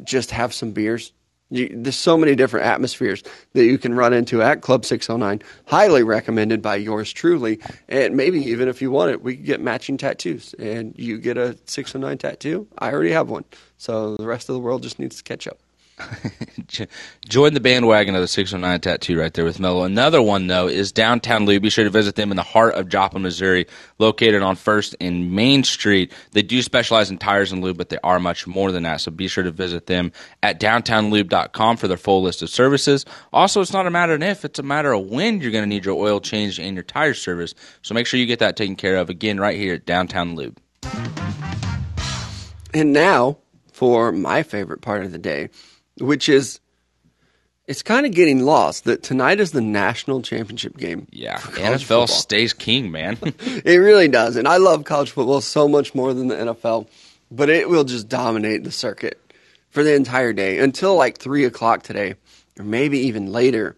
just 0.03 0.31
have 0.31 0.53
some 0.53 0.71
beers. 0.71 1.11
You, 1.51 1.69
there's 1.71 1.95
so 1.95 2.17
many 2.17 2.35
different 2.35 2.65
atmospheres 2.65 3.21
that 3.53 3.65
you 3.65 3.77
can 3.77 3.93
run 3.93 4.13
into 4.13 4.41
at 4.41 4.61
Club 4.61 4.83
609. 4.83 5.41
Highly 5.67 6.03
recommended 6.03 6.61
by 6.61 6.75
yours 6.75 7.13
truly. 7.13 7.59
And 7.87 8.17
maybe 8.17 8.39
even 8.45 8.67
if 8.67 8.81
you 8.81 8.89
want 8.89 9.11
it, 9.11 9.21
we 9.21 9.35
get 9.35 9.61
matching 9.61 9.97
tattoos. 9.97 10.55
And 10.57 10.95
you 10.97 11.19
get 11.19 11.37
a 11.37 11.55
609 11.65 12.17
tattoo. 12.17 12.67
I 12.79 12.91
already 12.91 13.11
have 13.11 13.29
one. 13.29 13.45
So 13.77 14.15
the 14.17 14.25
rest 14.25 14.49
of 14.49 14.53
the 14.53 14.59
world 14.59 14.81
just 14.81 14.97
needs 14.97 15.17
to 15.17 15.23
catch 15.23 15.47
up. 15.47 15.59
Join 17.27 17.53
the 17.53 17.59
bandwagon 17.59 18.15
of 18.15 18.21
the 18.21 18.27
609 18.27 18.81
tattoo 18.81 19.17
right 19.17 19.33
there 19.33 19.45
with 19.45 19.59
Mello. 19.59 19.83
Another 19.83 20.21
one, 20.21 20.47
though, 20.47 20.67
is 20.67 20.91
Downtown 20.91 21.45
Lube. 21.45 21.61
Be 21.61 21.69
sure 21.69 21.85
to 21.85 21.89
visit 21.89 22.15
them 22.15 22.31
in 22.31 22.35
the 22.35 22.43
heart 22.43 22.75
of 22.75 22.89
Joplin, 22.89 23.23
Missouri, 23.23 23.65
located 23.97 24.41
on 24.41 24.55
1st 24.55 24.95
and 24.99 25.31
Main 25.31 25.63
Street. 25.63 26.11
They 26.31 26.41
do 26.41 26.61
specialize 26.61 27.09
in 27.09 27.17
tires 27.17 27.51
and 27.51 27.63
lube, 27.63 27.77
but 27.77 27.89
they 27.89 27.97
are 28.03 28.19
much 28.19 28.45
more 28.45 28.71
than 28.71 28.83
that. 28.83 29.01
So 29.01 29.11
be 29.11 29.27
sure 29.27 29.43
to 29.43 29.51
visit 29.51 29.85
them 29.85 30.11
at 30.43 30.59
downtownlube.com 30.59 31.77
for 31.77 31.87
their 31.87 31.97
full 31.97 32.21
list 32.21 32.41
of 32.41 32.49
services. 32.49 33.05
Also, 33.31 33.61
it's 33.61 33.73
not 33.73 33.87
a 33.87 33.91
matter 33.91 34.13
of 34.13 34.21
if, 34.21 34.43
it's 34.43 34.59
a 34.59 34.63
matter 34.63 34.91
of 34.91 35.07
when 35.07 35.39
you're 35.39 35.51
going 35.51 35.63
to 35.63 35.69
need 35.69 35.85
your 35.85 35.95
oil 35.95 36.19
changed 36.19 36.59
and 36.59 36.75
your 36.75 36.83
tire 36.83 37.13
service. 37.13 37.53
So 37.81 37.93
make 37.93 38.07
sure 38.07 38.19
you 38.19 38.25
get 38.25 38.39
that 38.39 38.57
taken 38.57 38.75
care 38.75 38.97
of 38.97 39.09
again 39.09 39.39
right 39.39 39.57
here 39.57 39.75
at 39.75 39.85
Downtown 39.85 40.35
Lube. 40.35 40.59
And 42.73 42.91
now 42.91 43.37
for 43.71 44.11
my 44.11 44.43
favorite 44.43 44.81
part 44.81 45.03
of 45.03 45.11
the 45.11 45.17
day, 45.17 45.49
which 45.99 46.29
is 46.29 46.59
it's 47.67 47.81
kind 47.81 48.05
of 48.05 48.11
getting 48.11 48.45
lost 48.45 48.83
that 48.83 49.01
tonight 49.01 49.39
is 49.39 49.51
the 49.51 49.61
national 49.61 50.21
championship 50.21 50.77
game. 50.77 51.07
Yeah, 51.11 51.37
NFL 51.39 51.79
football. 51.79 52.07
stays 52.07 52.53
king, 52.53 52.91
man. 52.91 53.17
It 53.65 53.77
really 53.77 54.07
does. 54.07 54.35
And 54.35 54.47
I 54.47 54.57
love 54.57 54.83
college 54.83 55.11
football 55.11 55.41
so 55.41 55.67
much 55.67 55.95
more 55.95 56.13
than 56.13 56.27
the 56.27 56.35
NFL, 56.35 56.87
but 57.31 57.49
it 57.49 57.67
will 57.69 57.83
just 57.83 58.07
dominate 58.07 58.63
the 58.63 58.71
circuit 58.71 59.19
for 59.69 59.83
the 59.83 59.95
entire 59.95 60.33
day 60.33 60.59
until 60.59 60.95
like 60.95 61.17
3 61.17 61.45
o'clock 61.45 61.83
today, 61.83 62.15
or 62.59 62.65
maybe 62.65 62.99
even 62.99 63.31
later. 63.31 63.75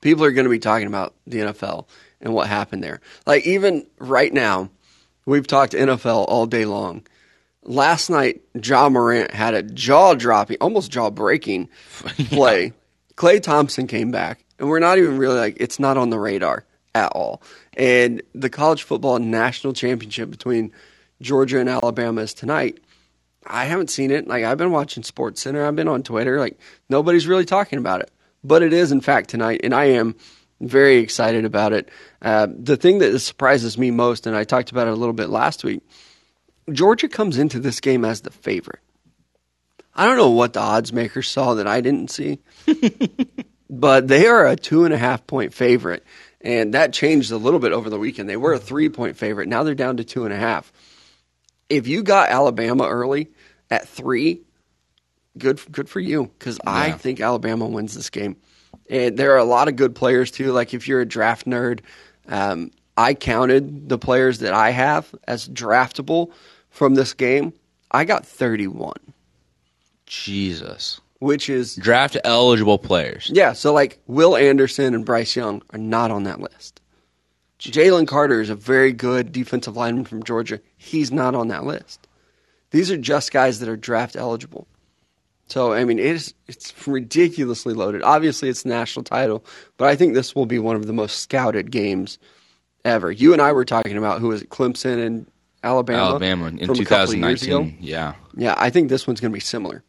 People 0.00 0.24
are 0.24 0.32
going 0.32 0.44
to 0.44 0.50
be 0.50 0.60
talking 0.60 0.86
about 0.86 1.14
the 1.26 1.38
NFL 1.38 1.86
and 2.20 2.32
what 2.32 2.46
happened 2.46 2.84
there. 2.84 3.00
Like, 3.26 3.44
even 3.46 3.86
right 3.98 4.32
now, 4.32 4.70
we've 5.24 5.46
talked 5.46 5.72
NFL 5.72 6.26
all 6.28 6.46
day 6.46 6.64
long. 6.64 7.02
Last 7.66 8.10
night, 8.10 8.42
Ja 8.62 8.88
Morant 8.88 9.32
had 9.32 9.54
a 9.54 9.62
jaw 9.62 10.14
dropping, 10.14 10.56
almost 10.60 10.90
jaw 10.90 11.10
breaking 11.10 11.68
play. 12.28 12.72
Klay 13.16 13.42
Thompson 13.42 13.86
came 13.86 14.10
back, 14.10 14.44
and 14.58 14.68
we're 14.68 14.78
not 14.78 14.98
even 14.98 15.18
really 15.18 15.38
like, 15.38 15.56
it's 15.58 15.80
not 15.80 15.96
on 15.96 16.10
the 16.10 16.18
radar 16.18 16.64
at 16.94 17.12
all. 17.12 17.42
And 17.76 18.22
the 18.34 18.48
college 18.50 18.84
football 18.84 19.18
national 19.18 19.72
championship 19.72 20.30
between 20.30 20.72
Georgia 21.20 21.58
and 21.58 21.68
Alabama 21.68 22.22
is 22.22 22.34
tonight. 22.34 22.78
I 23.46 23.64
haven't 23.64 23.90
seen 23.90 24.10
it. 24.10 24.26
Like 24.26 24.44
I've 24.44 24.58
been 24.58 24.70
watching 24.72 25.02
Sports 25.02 25.42
Center, 25.42 25.66
I've 25.66 25.76
been 25.76 25.88
on 25.88 26.02
Twitter. 26.02 26.38
Like 26.38 26.58
nobody's 26.88 27.26
really 27.26 27.44
talking 27.44 27.78
about 27.78 28.00
it, 28.00 28.10
but 28.44 28.62
it 28.62 28.72
is 28.72 28.92
in 28.92 29.00
fact 29.00 29.30
tonight, 29.30 29.60
and 29.64 29.74
I 29.74 29.86
am 29.86 30.14
very 30.60 30.96
excited 30.98 31.44
about 31.44 31.72
it. 31.72 31.88
Uh, 32.22 32.48
the 32.50 32.76
thing 32.76 32.98
that 32.98 33.18
surprises 33.20 33.76
me 33.76 33.90
most, 33.90 34.26
and 34.26 34.36
I 34.36 34.44
talked 34.44 34.70
about 34.70 34.88
it 34.88 34.92
a 34.92 34.96
little 34.96 35.12
bit 35.12 35.28
last 35.28 35.64
week, 35.64 35.82
Georgia 36.72 37.08
comes 37.08 37.38
into 37.38 37.60
this 37.60 37.80
game 37.80 38.04
as 38.04 38.22
the 38.22 38.30
favorite. 38.30 38.80
I 39.94 40.04
don't 40.04 40.16
know 40.16 40.30
what 40.30 40.52
the 40.52 40.60
odds 40.60 40.92
makers 40.92 41.28
saw 41.28 41.54
that 41.54 41.66
I 41.66 41.80
didn't 41.80 42.10
see, 42.10 42.40
but 43.70 44.08
they 44.08 44.26
are 44.26 44.46
a 44.46 44.56
two 44.56 44.84
and 44.84 44.92
a 44.92 44.98
half 44.98 45.26
point 45.26 45.54
favorite, 45.54 46.04
and 46.40 46.74
that 46.74 46.92
changed 46.92 47.32
a 47.32 47.38
little 47.38 47.60
bit 47.60 47.72
over 47.72 47.88
the 47.88 47.98
weekend. 47.98 48.28
They 48.28 48.36
were 48.36 48.52
a 48.52 48.58
three 48.58 48.90
point 48.90 49.16
favorite. 49.16 49.48
Now 49.48 49.62
they're 49.62 49.74
down 49.74 49.96
to 49.96 50.04
two 50.04 50.24
and 50.24 50.34
a 50.34 50.36
half. 50.36 50.70
If 51.68 51.86
you 51.88 52.02
got 52.02 52.28
Alabama 52.28 52.86
early 52.86 53.28
at 53.70 53.88
three, 53.88 54.42
good 55.38 55.60
good 55.72 55.88
for 55.88 56.00
you 56.00 56.30
because 56.38 56.60
I 56.66 56.92
think 56.92 57.20
Alabama 57.20 57.66
wins 57.66 57.94
this 57.94 58.10
game. 58.10 58.36
And 58.90 59.16
there 59.16 59.32
are 59.32 59.38
a 59.38 59.44
lot 59.44 59.68
of 59.68 59.76
good 59.76 59.94
players 59.94 60.30
too. 60.30 60.52
Like 60.52 60.74
if 60.74 60.86
you're 60.86 61.00
a 61.00 61.06
draft 61.06 61.46
nerd, 61.46 61.80
um, 62.28 62.70
I 62.96 63.14
counted 63.14 63.88
the 63.88 63.98
players 63.98 64.40
that 64.40 64.52
I 64.52 64.70
have 64.70 65.12
as 65.26 65.48
draftable 65.48 66.32
from 66.76 66.94
this 66.94 67.14
game. 67.14 67.52
I 67.90 68.04
got 68.04 68.26
31, 68.26 68.94
Jesus. 70.06 71.00
which 71.20 71.48
is 71.48 71.76
Draft 71.76 72.16
eligible 72.24 72.78
players. 72.78 73.30
yeah. 73.32 73.52
So 73.52 73.72
like 73.72 73.98
Will 74.06 74.36
Anderson 74.36 74.94
and 74.94 75.04
Bryce 75.04 75.34
Young 75.34 75.62
are 75.70 75.78
not 75.78 76.10
on 76.10 76.24
that 76.24 76.40
list. 76.40 76.80
Jalen 77.58 78.06
Carter 78.06 78.40
is 78.42 78.50
a 78.50 78.54
very 78.54 78.92
good 78.92 79.32
defensive 79.32 79.76
lineman 79.76 80.04
from 80.04 80.22
Georgia. 80.22 80.60
He's 80.76 81.10
not 81.10 81.34
on 81.34 81.48
that 81.48 81.64
list. 81.64 82.06
These 82.70 82.90
are 82.90 82.98
just 82.98 83.32
guys 83.32 83.60
that 83.60 83.68
are 83.68 83.76
draft 83.76 84.14
eligible. 84.14 84.66
So 85.48 85.72
I 85.72 85.84
mean, 85.84 85.98
it 85.98 86.04
is 86.06 86.34
it's 86.48 86.74
ridiculously 86.86 87.72
loaded. 87.72 88.02
Obviously, 88.02 88.48
it's 88.50 88.64
national 88.66 89.04
title, 89.04 89.44
but 89.78 89.88
I 89.88 89.96
think 89.96 90.12
this 90.12 90.34
will 90.34 90.46
be 90.46 90.58
one 90.58 90.76
of 90.76 90.86
the 90.86 90.92
most 90.92 91.20
scouted 91.20 91.70
games 91.70 92.18
ever. 92.84 93.10
You 93.10 93.32
and 93.32 93.40
I 93.40 93.52
were 93.52 93.64
talking 93.64 93.96
about 93.96 94.20
who 94.20 94.28
was 94.28 94.42
it, 94.42 94.50
Clemson 94.50 95.04
and 95.04 95.26
Alabama, 95.62 96.02
Alabama 96.02 96.46
in 96.48 96.66
from 96.66 96.78
a 96.80 96.84
couple 96.84 97.14
of 97.14 97.18
years 97.18 97.40
2019. 97.40 97.52
ago. 97.52 97.76
Yeah. 97.80 98.14
Yeah, 98.36 98.54
I 98.56 98.70
think 98.70 98.88
this 98.88 99.06
one's 99.06 99.20
going 99.20 99.32
to 99.32 99.34
be 99.34 99.40
similar. 99.40 99.82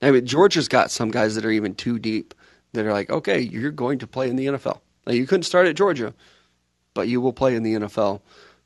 I 0.00 0.10
mean, 0.10 0.26
Georgia's 0.26 0.68
got 0.68 0.90
some 0.90 1.10
guys 1.10 1.36
that 1.36 1.44
are 1.44 1.50
even 1.50 1.74
too 1.74 1.98
deep 1.98 2.34
that 2.72 2.84
are 2.86 2.92
like, 2.92 3.10
okay, 3.10 3.40
you're 3.40 3.70
going 3.70 4.00
to 4.00 4.06
play 4.06 4.28
in 4.28 4.36
the 4.36 4.46
NFL. 4.46 4.80
Now, 5.06 5.12
you 5.12 5.26
couldn't 5.26 5.44
start 5.44 5.66
at 5.66 5.76
Georgia, 5.76 6.14
but 6.94 7.08
you 7.08 7.20
will 7.20 7.32
play 7.32 7.54
in 7.54 7.62
the 7.62 7.74
NFL 7.74 8.20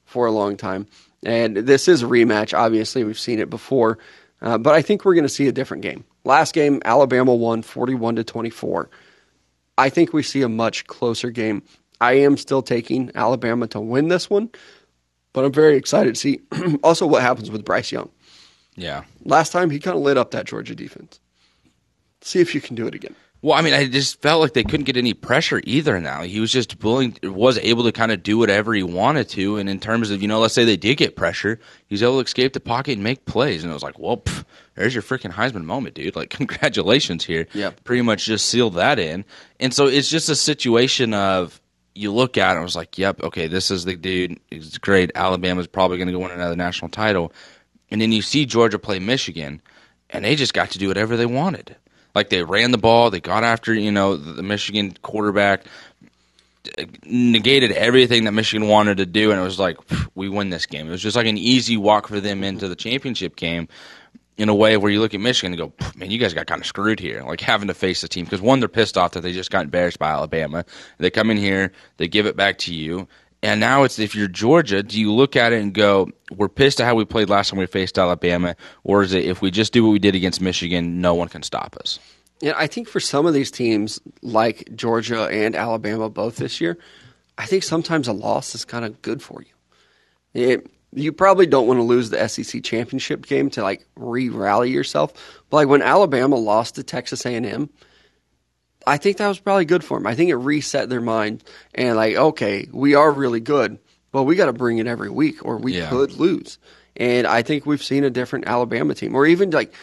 for 0.05 0.27
a 0.27 0.31
long 0.31 0.57
time. 0.57 0.87
And 1.25 1.57
this 1.57 1.89
is 1.89 2.03
a 2.03 2.07
rematch. 2.07 2.57
Obviously, 2.57 3.05
we've 3.05 3.19
seen 3.19 3.39
it 3.39 3.51
before, 3.51 3.99
uh, 4.41 4.59
but 4.59 4.75
I 4.75 4.83
think 4.83 5.05
we're 5.05 5.15
going 5.15 5.25
to 5.25 5.29
see 5.29 5.49
a 5.49 5.53
different 5.53 5.83
game. 5.83 6.05
Last 6.25 6.55
game, 6.55 6.81
Alabama 6.85 7.35
won 7.35 7.63
41 7.63 8.17
to 8.17 8.25
24. 8.25 8.91
I 9.79 9.89
think 9.91 10.13
we 10.13 10.23
see 10.23 10.43
a 10.43 10.49
much 10.49 10.87
closer 10.87 11.31
game. 11.31 11.63
I 12.01 12.15
am 12.15 12.37
still 12.37 12.63
taking 12.63 13.11
Alabama 13.15 13.67
to 13.69 13.81
win 13.81 14.09
this 14.09 14.29
one, 14.29 14.51
but 15.37 15.45
I'm 15.45 15.53
very 15.53 15.77
excited 15.77 16.15
to 16.15 16.19
see 16.19 16.41
also 16.83 17.07
what 17.07 17.21
happens 17.21 17.51
with 17.51 17.63
Bryce 17.63 17.93
Young. 17.93 18.09
Yeah. 18.75 19.05
Last 19.27 19.53
time 19.53 19.69
he 19.69 19.79
kind 19.79 19.95
of 19.95 20.03
lit 20.03 20.17
up 20.17 20.31
that 20.31 20.47
Georgia 20.47 20.75
defense. 20.75 21.21
See 22.23 22.41
if 22.41 22.55
you 22.55 22.63
can 22.63 22.75
do 22.75 22.87
it 22.87 22.95
again. 22.95 23.15
Well, 23.43 23.53
I 23.53 23.61
mean, 23.61 23.75
I 23.75 23.87
just 23.87 24.23
felt 24.23 24.41
like 24.41 24.55
they 24.55 24.65
couldn't 24.65 24.87
get 24.87 24.97
any 24.97 25.13
pressure 25.13 25.61
either. 25.65 26.01
Now 26.01 26.23
he 26.23 26.41
was 26.41 26.51
just 26.51 26.83
willing, 26.83 27.19
was 27.23 27.59
able 27.59 27.85
to 27.85 27.93
kind 27.93 28.13
of 28.13 28.23
do 28.23 28.39
whatever 28.39 28.73
he 28.73 28.83
wanted 28.83 29.29
to. 29.29 29.59
And 29.59 29.69
in 29.69 29.79
terms 29.79 30.11
of, 30.11 30.23
you 30.23 30.27
know, 30.27 30.41
let's 30.41 30.55
say 30.55 30.65
they 30.65 30.79
did 30.79 30.97
get 30.97 31.17
pressure, 31.17 31.61
he's 31.87 32.03
able 32.03 32.15
to 32.15 32.25
escape 32.25 32.55
the 32.55 32.61
pocket 32.61 32.93
and 32.93 33.05
make 33.05 33.27
plays. 33.27 33.63
And 33.63 33.71
it 33.71 33.75
was 33.75 33.83
like, 33.83 33.99
well, 33.99 34.17
pff, 34.17 34.43
there's 34.75 34.95
your 34.95 35.03
freaking 35.03 35.33
Heisman 35.33 35.65
moment, 35.65 35.97
dude. 35.97 36.17
Like, 36.17 36.31
congratulations 36.31 37.27
here. 37.27 37.47
Yeah. 37.53 37.73
Pretty 37.85 38.01
much 38.01 38.25
just 38.25 38.47
sealed 38.47 38.73
that 38.77 38.99
in. 38.99 39.27
And 39.61 39.75
so 39.75 39.87
it's 39.87 40.09
just 40.09 40.31
a 40.31 40.35
situation 40.35 41.13
of 41.13 41.61
you 41.97 42.13
look 42.13 42.37
at 42.39 42.53
it 42.53 42.57
and 42.57 42.63
was 42.63 42.77
like, 42.77 42.99
yep, 42.99 43.23
okay, 43.23 43.47
this 43.47 43.71
is 43.71 43.85
the 43.85 43.97
dude. 43.97 44.39
He's 44.51 44.79
great. 44.79 45.13
Alabama's 45.15 45.67
probably 45.67 45.97
going 45.99 46.09
to 46.09 46.13
go 46.13 46.21
win 46.21 46.31
another 46.31 46.57
national 46.57 46.91
title. 46.91 47.33
And 47.91 48.01
then 48.01 48.13
you 48.13 48.23
see 48.23 48.47
Georgia 48.47 48.79
play 48.79 48.99
Michigan, 48.99 49.61
and 50.11 50.25
they 50.25 50.37
just 50.37 50.55
got 50.55 50.71
to 50.73 50.79
do 50.79 50.89
whatever 50.89 51.17
they 51.17 51.27
wanted. 51.27 51.77
Like 52.15 52.31
they 52.31 52.43
ran 52.43 52.71
the 52.71 52.79
ball, 52.79 53.11
they 53.11 53.21
got 53.21 53.45
after 53.45 53.75
you 53.75 53.93
know 53.93 54.17
the 54.17 54.43
Michigan 54.43 54.97
quarterback, 55.03 55.67
negated 57.05 57.73
everything 57.73 58.25
that 58.25 58.33
Michigan 58.33 58.69
wanted 58.69 58.97
to 58.97 59.07
do, 59.07 59.31
and 59.31 59.41
it 59.41 59.45
was 59.45 59.59
like 59.59 59.77
we 60.15 60.29
win 60.29 60.51
this 60.51 60.67
game. 60.67 60.89
It 60.89 60.91
was 60.91 61.03
just 61.03 61.17
like 61.17 61.27
an 61.27 61.39
easy 61.39 61.77
walk 61.77 62.09
for 62.09 62.21
them 62.21 62.43
into 62.43 62.69
the 62.69 62.77
championship 62.77 63.37
game. 63.37 63.69
In 64.39 64.51
a 64.51 64.55
way 64.55 64.77
where 64.77 64.93
you 64.93 65.01
look 65.01 65.15
at 65.15 65.21
Michigan 65.21 65.59
and 65.59 65.73
go, 65.73 65.87
man, 65.97 66.11
you 66.11 66.19
guys 66.19 66.35
got 66.35 66.47
kind 66.47 66.61
of 66.61 66.67
screwed 66.67 67.01
here, 67.01 67.23
like 67.23 67.41
having 67.41 67.69
to 67.69 67.75
face 67.75 68.03
the 68.03 68.09
team 68.09 68.27
because 68.27 68.43
one, 68.43 68.61
they're 68.61 68.69
pissed 68.69 68.99
off 68.99 69.13
that 69.13 69.23
they 69.23 69.33
just 69.33 69.51
got 69.51 69.65
embarrassed 69.65 69.99
by 69.99 70.11
Alabama. 70.11 70.65
They 70.99 71.11
come 71.11 71.31
in 71.31 71.39
here, 71.39 71.73
they 71.97 72.07
give 72.07 72.27
it 72.27 72.37
back 72.37 72.59
to 72.59 72.75
you, 72.75 73.09
and 73.43 73.61
now 73.61 73.85
it's 73.85 73.99
if 73.99 74.15
you're 74.15 74.29
Georgia, 74.29 74.83
do 74.83 75.01
you 75.01 75.13
look 75.13 75.37
at 75.37 75.53
it 75.53 75.63
and 75.63 75.73
go, 75.73 76.11
we're 76.31 76.49
pissed 76.49 76.81
at 76.81 76.85
how 76.87 76.95
we 76.95 77.05
played 77.05 77.31
last 77.31 77.51
time 77.51 77.59
we 77.59 77.67
faced 77.67 77.99
Alabama, 77.99 78.57
or 78.85 79.03
is 79.03 79.15
it 79.15 79.25
if 79.25 79.41
we 79.41 79.51
just 79.51 79.73
do 79.73 79.85
what 79.85 79.91
we 79.91 79.99
did 79.99 80.15
against 80.15 80.41
Michigan, 80.41 81.01
no 81.01 81.15
one 81.15 81.29
can 81.29 81.43
stop 81.43 81.77
us? 81.77 81.99
Yeah, 82.41 82.55
I 82.57 82.67
think 82.67 82.89
for 82.89 83.01
some 83.01 83.25
of 83.25 83.35
these 83.35 83.51
teams, 83.51 84.01
like 84.21 84.69
Georgia 84.75 85.25
and 85.29 85.55
Alabama 85.55 86.11
both 86.11 86.37
this 86.37 86.61
year, 86.61 86.77
I 87.39 87.47
think 87.47 87.63
sometimes 87.63 88.09
a 88.09 88.13
loss 88.13 88.55
is 88.55 88.65
kind 88.65 88.85
of 88.85 89.01
good 89.01 89.23
for 89.23 89.43
you. 89.43 89.53
It, 90.35 90.67
you 90.97 91.13
probably 91.13 91.47
don't 91.47 91.67
want 91.67 91.79
to 91.79 91.83
lose 91.85 92.11
the 92.11 92.27
SEC 92.29 92.63
championship 92.65 93.27
game 93.27 93.51
to 93.51 93.63
like 93.63 93.87
re-rally 93.97 94.71
yourself. 94.71 95.13
But 95.51 95.59
like 95.59 95.69
when 95.69 95.83
Alabama 95.83 96.37
lost 96.37 96.77
to 96.77 96.83
Texas 96.83 97.25
A&M, 97.27 97.69
I 98.87 98.97
think 98.97 99.19
that 99.19 99.29
was 99.29 99.39
probably 99.39 99.67
good 99.67 99.85
for 99.85 99.99
them. 99.99 100.07
I 100.07 100.15
think 100.15 100.31
it 100.31 100.37
reset 100.37 100.89
their 100.89 101.01
mind 101.01 101.45
and 101.75 101.97
like, 101.97 102.17
okay, 102.17 102.67
we 102.73 102.95
are 102.95 103.11
really 103.13 103.41
good, 103.41 103.79
but 104.11 104.23
we 104.23 104.37
got 104.37 104.47
to 104.47 104.53
bring 104.53 104.79
it 104.79 104.87
every 104.87 105.11
week 105.11 105.45
or 105.45 105.59
we 105.59 105.77
Yeah. 105.77 105.91
could 105.91 106.13
lose. 106.13 106.59
And 106.97 107.27
I 107.27 107.43
think 107.43 107.67
we've 107.67 107.83
seen 107.83 108.05
a 108.05 108.11
different 108.11 108.47
Alabama 108.47 108.95
team, 108.95 109.15
or 109.15 109.27
even 109.27 109.51
like 109.51 109.75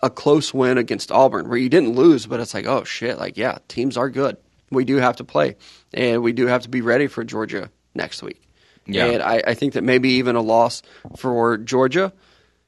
a 0.00 0.08
close 0.08 0.54
win 0.54 0.78
against 0.78 1.12
Auburn 1.12 1.48
where 1.48 1.58
you 1.58 1.68
didn't 1.68 1.94
lose, 1.94 2.24
but 2.26 2.40
it's 2.40 2.54
like, 2.54 2.66
oh 2.66 2.84
shit, 2.84 3.18
like 3.18 3.36
yeah, 3.36 3.58
teams 3.68 3.98
are 3.98 4.08
good. 4.08 4.38
We 4.70 4.86
do 4.86 4.96
have 4.96 5.16
to 5.16 5.24
play, 5.24 5.56
and 5.92 6.22
we 6.22 6.32
do 6.32 6.46
have 6.46 6.62
to 6.62 6.70
be 6.70 6.80
ready 6.80 7.06
for 7.06 7.22
Georgia 7.22 7.70
next 7.94 8.22
week. 8.22 8.40
Yeah. 8.86 9.06
And 9.06 9.22
I, 9.22 9.42
I 9.46 9.54
think 9.54 9.74
that 9.74 9.84
maybe 9.84 10.10
even 10.10 10.36
a 10.36 10.40
loss 10.40 10.82
for 11.16 11.56
Georgia, 11.58 12.12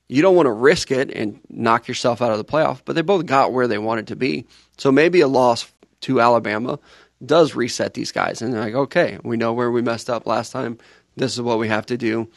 you 0.09 0.23
don't 0.23 0.37
want 0.37 0.47
to 0.47 0.53
risk 0.53 0.91
it 0.91 1.11
and 1.11 1.41
knock 1.49 1.89
yourself 1.89 2.23
out 2.23 2.31
of 2.31 2.39
the 2.39 2.45
playoff, 2.45 2.81
but 2.85 2.95
they 2.95 3.03
both 3.03 3.27
got 3.27 3.53
where 3.53 3.69
they 3.69 3.79
wanted 3.79 4.09
to 4.09 4.17
be. 4.17 4.47
So 4.79 4.93
maybe 4.93 5.21
a 5.21 5.29
loss 5.29 5.71
to 6.03 6.21
Alabama 6.21 6.79
does 7.25 7.55
reset 7.55 7.95
these 7.95 8.13
guys. 8.13 8.43
And 8.43 8.53
they're 8.53 8.61
like, 8.61 8.75
okay, 8.75 9.19
we 9.25 9.37
know 9.37 9.53
where 9.53 9.71
we 9.71 9.83
messed 9.83 10.11
up 10.11 10.27
last 10.27 10.53
time. 10.53 10.79
This 11.17 11.35
is 11.35 11.43
what 11.43 11.59
we 11.59 11.69
have 11.69 11.87
to 11.87 11.97
do. 11.97 12.29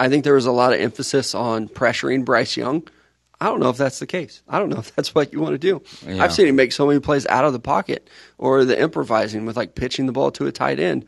I 0.00 0.08
think 0.08 0.24
there 0.24 0.34
was 0.34 0.46
a 0.46 0.52
lot 0.52 0.72
of 0.72 0.80
emphasis 0.80 1.34
on 1.34 1.68
pressuring 1.68 2.24
Bryce 2.24 2.56
Young. 2.56 2.88
I 3.40 3.46
don't 3.46 3.58
know 3.58 3.70
if 3.70 3.76
that's 3.76 3.98
the 3.98 4.06
case. 4.06 4.40
I 4.48 4.60
don't 4.60 4.68
know 4.68 4.78
if 4.78 4.94
that's 4.94 5.14
what 5.14 5.32
you 5.32 5.40
want 5.40 5.54
to 5.54 5.58
do. 5.58 5.82
Yeah. 6.06 6.22
I've 6.22 6.32
seen 6.32 6.46
him 6.46 6.56
make 6.56 6.72
so 6.72 6.86
many 6.86 7.00
plays 7.00 7.26
out 7.26 7.44
of 7.44 7.52
the 7.52 7.58
pocket 7.58 8.08
or 8.38 8.64
the 8.64 8.80
improvising 8.80 9.46
with 9.46 9.56
like 9.56 9.74
pitching 9.74 10.06
the 10.06 10.12
ball 10.12 10.30
to 10.32 10.46
a 10.46 10.52
tight 10.52 10.78
end. 10.78 11.06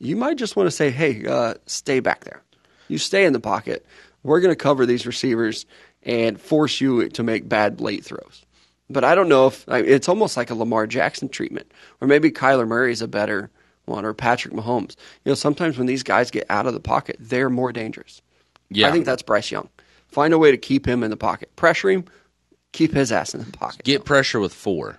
You 0.00 0.16
might 0.16 0.38
just 0.38 0.56
want 0.56 0.66
to 0.66 0.70
say, 0.70 0.90
hey, 0.90 1.24
uh, 1.26 1.54
stay 1.66 2.00
back 2.00 2.24
there. 2.24 2.42
You 2.88 2.98
stay 2.98 3.24
in 3.24 3.32
the 3.32 3.40
pocket. 3.40 3.86
We're 4.22 4.40
going 4.40 4.52
to 4.52 4.56
cover 4.56 4.86
these 4.86 5.06
receivers 5.06 5.66
and 6.02 6.40
force 6.40 6.80
you 6.80 7.08
to 7.10 7.22
make 7.22 7.48
bad 7.48 7.80
late 7.80 8.04
throws. 8.04 8.44
But 8.88 9.04
I 9.04 9.14
don't 9.14 9.28
know 9.28 9.46
if 9.46 9.68
I 9.68 9.78
it's 9.78 10.08
almost 10.08 10.36
like 10.36 10.50
a 10.50 10.54
Lamar 10.54 10.86
Jackson 10.86 11.28
treatment, 11.28 11.70
or 12.00 12.08
maybe 12.08 12.30
Kyler 12.32 12.66
Murray 12.66 12.90
is 12.90 13.02
a 13.02 13.08
better 13.08 13.50
one, 13.84 14.04
or 14.04 14.12
Patrick 14.14 14.52
Mahomes. 14.52 14.96
You 15.24 15.30
know, 15.30 15.34
sometimes 15.34 15.78
when 15.78 15.86
these 15.86 16.02
guys 16.02 16.30
get 16.30 16.46
out 16.50 16.66
of 16.66 16.74
the 16.74 16.80
pocket, 16.80 17.16
they're 17.20 17.50
more 17.50 17.72
dangerous. 17.72 18.20
Yeah. 18.68 18.88
I 18.88 18.92
think 18.92 19.04
that's 19.04 19.22
Bryce 19.22 19.50
Young. 19.50 19.68
Find 20.08 20.34
a 20.34 20.38
way 20.38 20.50
to 20.50 20.56
keep 20.56 20.86
him 20.86 21.04
in 21.04 21.10
the 21.10 21.16
pocket, 21.16 21.54
pressure 21.54 21.90
him, 21.90 22.04
keep 22.72 22.92
his 22.92 23.12
ass 23.12 23.32
in 23.32 23.44
the 23.44 23.52
pocket. 23.52 23.84
get 23.84 24.04
pressure 24.04 24.40
with 24.40 24.52
four, 24.52 24.98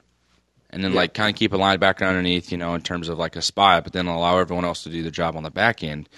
and 0.72 0.84
then 0.84 0.94
like 0.94 1.14
kind 1.14 1.30
of 1.30 1.38
keep 1.38 1.54
a 1.54 1.58
linebacker 1.58 2.08
underneath, 2.08 2.52
you 2.52 2.58
know, 2.58 2.74
in 2.74 2.82
terms 2.82 3.10
of 3.10 3.20
like 3.20 3.36
a 3.36 3.42
spy, 3.42 3.80
but 3.82 3.94
then 3.94 4.08
allow 4.08 4.38
everyone 4.38 4.66
else 4.66 4.84
to 4.84 4.90
do 4.90 5.04
the 5.04 5.12
job 5.12 5.36
on 5.36 5.44
the 5.44 5.52
back 5.52 5.84
end. 5.84 6.10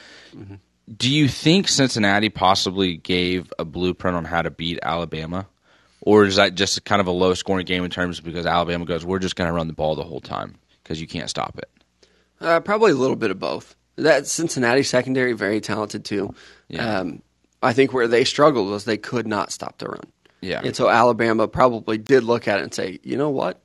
Do 0.96 1.10
you 1.10 1.28
think 1.28 1.68
Cincinnati 1.68 2.30
possibly 2.30 2.98
gave 2.98 3.52
a 3.58 3.66
blueprint 3.66 4.18
on 4.18 4.26
how 4.26 4.42
to 4.42 4.52
beat 4.52 4.80
Alabama, 4.84 5.48
or 6.02 6.26
is 6.26 6.36
that 6.36 6.56
just 6.56 6.84
kind 6.86 7.00
of 7.00 7.08
a 7.08 7.12
low 7.12 7.34
scoring 7.34 7.66
game 7.66 7.84
in 7.84 7.90
terms 7.90 8.20
of 8.20 8.26
because 8.26 8.46
Alabama 8.46 8.86
goes, 8.86 9.06
we're 9.06 9.20
just 9.20 9.36
going 9.36 9.48
to 9.48 9.54
run 9.54 9.68
the 9.68 9.74
ball 9.74 9.96
the 9.96 10.04
whole 10.04 10.22
time 10.22 10.56
because 10.84 11.00
you 11.00 11.08
can't 11.08 11.30
stop 11.30 11.58
it. 11.58 11.70
Uh, 12.42 12.60
probably 12.60 12.92
a 12.92 12.96
little 12.96 13.16
bit 13.16 13.32
of 13.32 13.40
both. 13.40 13.76
That 13.96 14.28
Cincinnati 14.28 14.84
secondary 14.84 15.34
very 15.34 15.62
talented 15.62 16.04
too. 16.04 16.36
Yeah. 16.68 17.00
Um, 17.00 17.22
I 17.62 17.72
think 17.72 17.94
where 17.94 18.08
they 18.08 18.26
struggled 18.26 18.70
was 18.70 18.84
they 18.84 18.98
could 18.98 19.26
not 19.26 19.52
stop 19.52 19.78
the 19.78 19.88
run. 19.88 20.12
Yeah. 20.42 20.62
And 20.62 20.76
so 20.76 20.90
Alabama 20.90 21.48
probably 21.48 21.98
did 21.98 22.24
look 22.24 22.50
at 22.50 22.60
it 22.60 22.64
and 22.64 22.74
say, 22.74 23.00
you 23.04 23.16
know 23.16 23.30
what? 23.30 23.62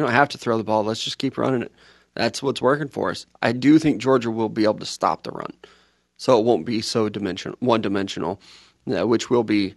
We 0.00 0.06
don't 0.06 0.14
have 0.14 0.30
to 0.30 0.38
throw 0.38 0.56
the 0.56 0.64
ball. 0.64 0.82
Let's 0.82 1.04
just 1.04 1.18
keep 1.18 1.36
running 1.36 1.60
it. 1.60 1.72
That's 2.14 2.42
what's 2.42 2.62
working 2.62 2.88
for 2.88 3.10
us. 3.10 3.26
I 3.42 3.52
do 3.52 3.78
think 3.78 4.00
Georgia 4.00 4.30
will 4.30 4.48
be 4.48 4.64
able 4.64 4.78
to 4.78 4.86
stop 4.86 5.24
the 5.24 5.30
run. 5.30 5.52
So 6.16 6.38
it 6.38 6.44
won't 6.46 6.64
be 6.64 6.80
so 6.80 7.10
dimension 7.10 7.54
one 7.60 7.82
dimensional, 7.82 8.40
uh, 8.90 9.06
which 9.06 9.28
will 9.28 9.44
be 9.44 9.74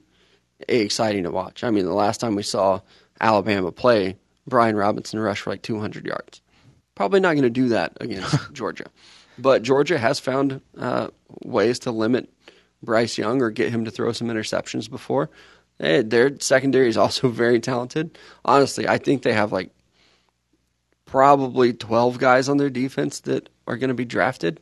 exciting 0.69 1.24
to 1.24 1.32
watch. 1.32 1.65
I 1.65 1.71
mean, 1.71 1.84
the 1.84 1.93
last 1.93 2.21
time 2.21 2.36
we 2.36 2.43
saw 2.43 2.80
Alabama 3.19 3.74
play, 3.74 4.15
Brian 4.47 4.78
Robinson 4.78 5.19
rushed 5.19 5.41
for 5.41 5.49
like 5.49 5.61
200 5.61 6.05
yards. 6.05 6.41
Probably 6.95 7.19
not 7.19 7.34
going 7.34 7.43
to 7.43 7.49
do 7.49 7.67
that 7.67 7.97
against 7.99 8.38
Georgia. 8.53 8.86
But 9.38 9.61
Georgia 9.61 9.97
has 9.97 10.21
found 10.21 10.61
uh, 10.78 11.09
ways 11.43 11.80
to 11.80 11.91
limit 11.91 12.32
Bryce 12.82 13.17
Young 13.17 13.41
or 13.41 13.51
get 13.51 13.71
him 13.71 13.84
to 13.84 13.91
throw 13.91 14.13
some 14.13 14.30
interceptions 14.30 14.89
before. 14.89 15.30
Eh, 15.82 16.01
their 16.05 16.39
secondary 16.39 16.88
is 16.88 16.95
also 16.95 17.28
very 17.43 17.59
talented. 17.59 18.17
Honestly, 18.45 18.88
I 18.88 18.99
think 18.99 19.24
they 19.24 19.34
have 19.34 19.51
like 19.51 19.69
probably 21.14 21.74
12 21.74 22.18
guys 22.18 22.49
on 22.49 22.57
their 22.57 22.72
defense 22.72 23.20
that 23.20 23.47
are 23.68 23.78
going 23.78 23.89
to 23.89 23.93
be 23.93 24.03
drafted. 24.03 24.59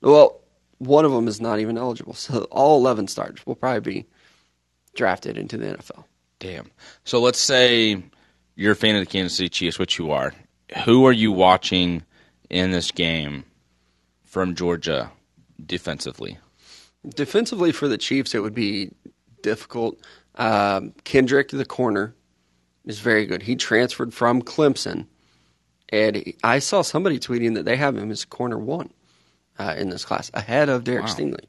Well, 0.00 0.40
one 0.78 1.04
of 1.04 1.12
them 1.12 1.28
is 1.28 1.40
not 1.40 1.60
even 1.60 1.78
eligible. 1.78 2.14
So 2.14 2.48
all 2.50 2.80
11 2.80 3.06
starters 3.06 3.46
will 3.46 3.54
probably 3.54 3.92
be 3.92 4.06
drafted 4.96 5.38
into 5.38 5.56
the 5.56 5.66
NFL. 5.66 6.02
Damn. 6.40 6.68
So 7.04 7.20
let's 7.20 7.40
say 7.40 8.02
you're 8.56 8.72
a 8.72 8.74
fan 8.74 8.96
of 8.96 9.02
the 9.02 9.06
Kansas 9.06 9.36
City 9.36 9.50
Chiefs, 9.50 9.78
which 9.78 10.00
you 10.00 10.10
are. 10.10 10.34
Who 10.84 11.06
are 11.06 11.12
you 11.12 11.30
watching 11.30 12.02
in 12.50 12.72
this 12.72 12.90
game 12.90 13.44
from 14.24 14.56
Georgia 14.56 15.12
defensively? 15.64 16.38
Defensively 17.08 17.70
for 17.70 17.86
the 17.86 17.98
Chiefs, 17.98 18.34
it 18.34 18.40
would 18.40 18.52
be 18.54 18.90
difficult. 19.44 20.00
Um, 20.34 20.92
Kendrick, 21.04 21.50
the 21.50 21.64
corner, 21.64 22.16
is 22.84 22.98
very 22.98 23.26
good. 23.26 23.42
He 23.42 23.54
transferred 23.54 24.12
from 24.12 24.42
Clemson, 24.42 25.06
and 25.92 26.16
he- 26.16 26.36
I 26.42 26.58
saw 26.58 26.82
somebody 26.82 27.18
tweeting 27.20 27.54
that 27.54 27.64
they 27.64 27.76
have 27.76 27.96
him 27.96 28.10
as 28.10 28.24
corner 28.24 28.58
one 28.58 28.90
uh, 29.58 29.74
in 29.78 29.90
this 29.90 30.04
class, 30.04 30.30
ahead 30.34 30.68
of 30.68 30.82
Derek 30.84 31.04
Wow. 31.04 31.08
Stingley. 31.14 31.44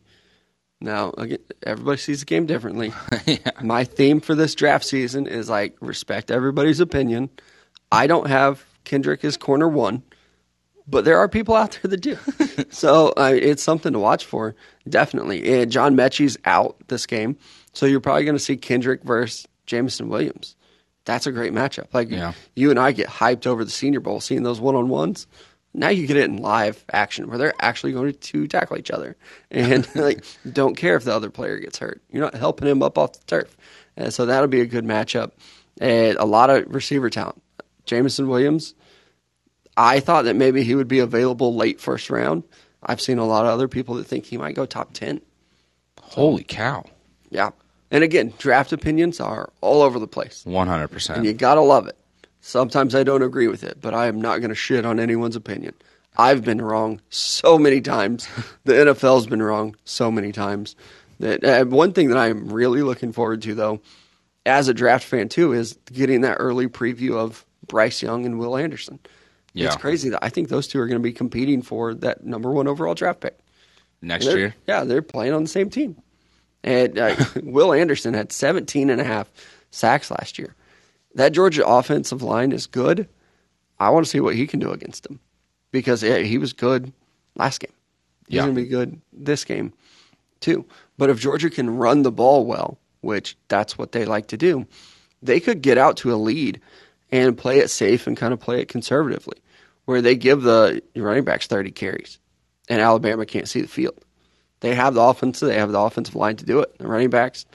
Now, 0.82 1.14
again, 1.18 1.40
everybody 1.66 1.98
sees 1.98 2.20
the 2.20 2.26
game 2.26 2.46
differently. 2.46 2.94
My 3.62 3.86
theme 3.86 4.20
for 4.20 4.36
this 4.36 4.54
draft 4.54 4.84
season 4.86 5.28
is 5.28 5.50
like 5.50 5.76
respect 5.80 6.30
everybody's 6.30 6.82
opinion. 6.82 7.30
I 7.92 8.06
don't 8.06 8.28
have 8.28 8.66
Kendrick 8.84 9.24
as 9.24 9.38
corner 9.38 9.70
one, 9.70 10.04
but 10.86 11.06
there 11.06 11.18
are 11.20 11.30
people 11.30 11.56
out 11.56 11.80
there 11.82 11.90
that 11.90 12.02
do. 12.02 12.18
so 12.70 13.14
uh, 13.16 13.32
it's 13.34 13.64
something 13.64 13.94
to 13.94 14.00
watch 14.00 14.26
for, 14.26 14.56
definitely. 14.90 15.62
And 15.62 15.72
John 15.72 15.96
Metchie's 15.96 16.38
out 16.44 16.76
this 16.90 17.06
game, 17.06 17.38
so 17.72 17.86
you're 17.86 18.02
probably 18.02 18.26
going 18.26 18.36
to 18.36 18.44
see 18.44 18.58
Kendrick 18.58 19.04
versus 19.04 19.48
Jameson 19.66 20.10
Williams. 20.10 20.58
That's 21.06 21.28
a 21.28 21.32
great 21.32 21.54
matchup. 21.54 21.88
Like 21.94 22.10
Yeah. 22.10 22.34
you 22.56 22.70
and 22.70 22.80
I 22.80 22.92
get 22.92 23.08
hyped 23.10 23.46
over 23.48 23.64
the 23.66 23.72
Senior 23.72 24.00
Bowl, 24.00 24.20
seeing 24.22 24.44
those 24.44 24.60
one 24.62 24.76
on 24.76 24.90
ones. 24.90 25.28
Now 25.74 25.90
you 25.90 26.06
get 26.08 26.18
it 26.18 26.26
in 26.30 26.38
live 26.38 26.86
action 26.94 27.28
where 27.28 27.38
they're 27.38 27.54
actually 27.60 27.94
going 27.94 28.14
to 28.14 28.48
tackle 28.48 28.78
each 28.78 28.92
other 28.92 29.16
and 29.50 29.88
like 29.96 30.24
don't 30.52 30.78
care 30.78 30.96
if 30.96 31.04
the 31.04 31.14
other 31.14 31.30
player 31.32 31.58
gets 31.58 31.80
hurt. 31.80 32.02
You're 32.12 32.24
not 32.24 32.36
helping 32.36 32.68
him 32.68 32.84
up 32.84 32.98
off 32.98 33.14
the 33.14 33.26
turf, 33.26 33.58
and 33.98 34.14
so 34.14 34.26
that'll 34.28 34.48
be 34.48 34.62
a 34.62 34.66
good 34.68 34.86
matchup. 34.86 35.32
And 35.82 36.16
a 36.18 36.26
lot 36.26 36.50
of 36.52 36.74
receiver 36.74 37.10
talent. 37.10 37.42
Jameson 37.86 38.28
Williams, 38.28 38.76
I 39.76 40.00
thought 40.00 40.26
that 40.26 40.36
maybe 40.36 40.64
he 40.64 40.76
would 40.76 40.88
be 40.88 41.00
available 41.00 41.56
late 41.56 41.82
first 41.82 42.10
round. 42.12 42.44
I've 42.84 43.02
seen 43.02 43.18
a 43.18 43.26
lot 43.26 43.46
of 43.46 43.52
other 43.52 43.68
people 43.68 43.96
that 43.96 44.06
think 44.06 44.26
he 44.26 44.38
might 44.38 44.54
go 44.56 44.66
top 44.68 44.94
ten. 44.94 45.22
Holy 46.00 46.44
cow. 46.44 46.86
Yeah, 47.32 47.50
and 47.94 48.04
again, 48.04 48.34
draft 48.38 48.74
opinions 48.74 49.22
are 49.22 49.52
all 49.62 49.82
over 49.82 50.00
the 50.00 50.08
place, 50.08 50.46
One 50.46 50.68
hundred 50.68 50.84
and 50.84 50.92
percent. 50.92 51.18
And 51.18 51.26
you 51.26 51.32
gotta 51.32 51.62
love 51.62 51.88
it. 51.88 51.96
Sometimes 52.42 52.94
I 52.94 53.04
don't 53.04 53.22
agree 53.22 53.48
with 53.48 53.64
it, 53.64 53.78
but 53.80 53.94
I 53.94 54.08
am 54.08 54.20
not 54.20 54.40
going 54.40 54.50
to 54.50 54.56
shit 54.56 54.86
on 54.86 55.00
anyone's 55.00 55.38
opinion. 55.38 55.74
I've 56.18 56.44
been 56.44 56.62
wrong 56.62 57.00
so 57.10 57.58
many 57.58 57.80
times. 57.80 58.28
The 58.66 58.74
NFL's 58.74 59.28
been 59.28 59.42
wrong 59.42 59.76
so 59.86 60.12
many 60.12 60.34
times. 60.34 60.76
That 61.22 61.44
uh, 61.44 61.64
one 61.66 61.94
thing 61.94 62.10
that 62.10 62.18
I'm 62.18 62.52
really 62.52 62.82
looking 62.82 63.14
forward 63.14 63.42
to, 63.44 63.56
though, 63.56 63.80
as 64.46 64.68
a 64.68 64.74
draft 64.74 65.06
fan 65.06 65.30
too, 65.30 65.54
is 65.54 65.78
getting 65.92 66.22
that 66.22 66.36
early 66.40 66.68
preview 66.68 67.14
of 67.16 67.46
Bryce 67.68 68.02
Young 68.02 68.26
and 68.26 68.38
Will 68.40 68.58
Anderson. 68.58 69.00
Yeah. 69.54 69.68
It's 69.68 69.78
crazy 69.78 70.10
that 70.10 70.24
I 70.24 70.28
think 70.30 70.50
those 70.50 70.68
two 70.68 70.80
are 70.80 70.88
going 70.88 71.00
to 71.00 71.04
be 71.04 71.14
competing 71.14 71.62
for 71.62 71.94
that 71.94 72.26
number 72.26 72.52
one 72.52 72.68
overall 72.68 72.94
draft 72.94 73.22
pick. 73.22 73.38
Next 74.02 74.26
year, 74.26 74.54
Yeah, 74.68 74.84
they're 74.84 75.02
playing 75.02 75.34
on 75.34 75.44
the 75.44 75.50
same 75.50 75.70
team. 75.70 75.96
And 76.64 76.98
uh, 76.98 77.16
Will 77.44 77.74
Anderson 77.74 78.14
had 78.14 78.32
17 78.32 78.90
and 78.90 79.02
a 79.02 79.04
half 79.04 79.30
sacks 79.72 80.10
last 80.12 80.38
year. 80.40 80.56
That 81.16 81.32
Georgia 81.34 81.66
offensive 81.68 82.24
line 82.24 82.52
is 82.52 82.66
good. 82.68 83.08
I 83.80 83.90
want 83.90 84.06
to 84.06 84.10
see 84.10 84.20
what 84.20 84.36
he 84.36 84.48
can 84.48 84.60
do 84.60 84.72
against 84.72 85.04
them 85.04 85.20
because 85.72 86.02
yeah, 86.04 86.18
he 86.20 86.38
was 86.38 86.54
good 86.54 86.92
last 87.36 87.60
game. 87.60 87.74
He's 88.28 88.38
Yeah. 88.38 88.44
going 88.44 88.56
to 88.56 88.62
be 88.62 88.68
good 88.68 89.02
this 89.12 89.44
game 89.44 89.74
too. 90.40 90.66
But 90.98 91.10
if 91.10 91.20
Georgia 91.20 91.50
can 91.50 91.70
run 91.78 92.04
the 92.04 92.12
ball 92.12 92.46
well, 92.46 92.78
which 93.02 93.36
that's 93.48 93.78
what 93.78 93.92
they 93.92 94.06
like 94.06 94.28
to 94.28 94.38
do, 94.38 94.66
they 95.22 95.40
could 95.40 95.62
get 95.62 95.78
out 95.78 95.98
to 95.98 96.14
a 96.14 96.16
lead 96.16 96.62
and 97.12 97.38
play 97.38 97.60
it 97.60 97.70
safe 97.70 98.08
and 98.08 98.16
kind 98.18 98.34
of 98.34 98.40
play 98.40 98.62
it 98.62 98.68
conservatively, 98.70 99.38
where 99.86 100.02
they 100.02 100.16
give 100.16 100.42
the 100.44 100.82
running 100.96 101.24
backs 101.24 101.48
30 101.48 101.72
carries 101.72 102.18
and 102.70 102.80
Alabama 102.82 103.26
can't 103.26 103.48
see 103.50 103.62
the 103.62 103.68
field. 103.68 104.00
They 104.64 104.74
have 104.76 104.94
the 104.96 105.02
offense, 105.02 105.42
they 105.42 105.56
have 105.60 105.72
the 105.72 105.80
offensive 105.80 106.16
line 106.16 106.38
to 106.38 106.46
do 106.46 106.60
it. 106.62 106.78
The 106.80 106.88
running 106.88 107.10
backs, 107.10 107.46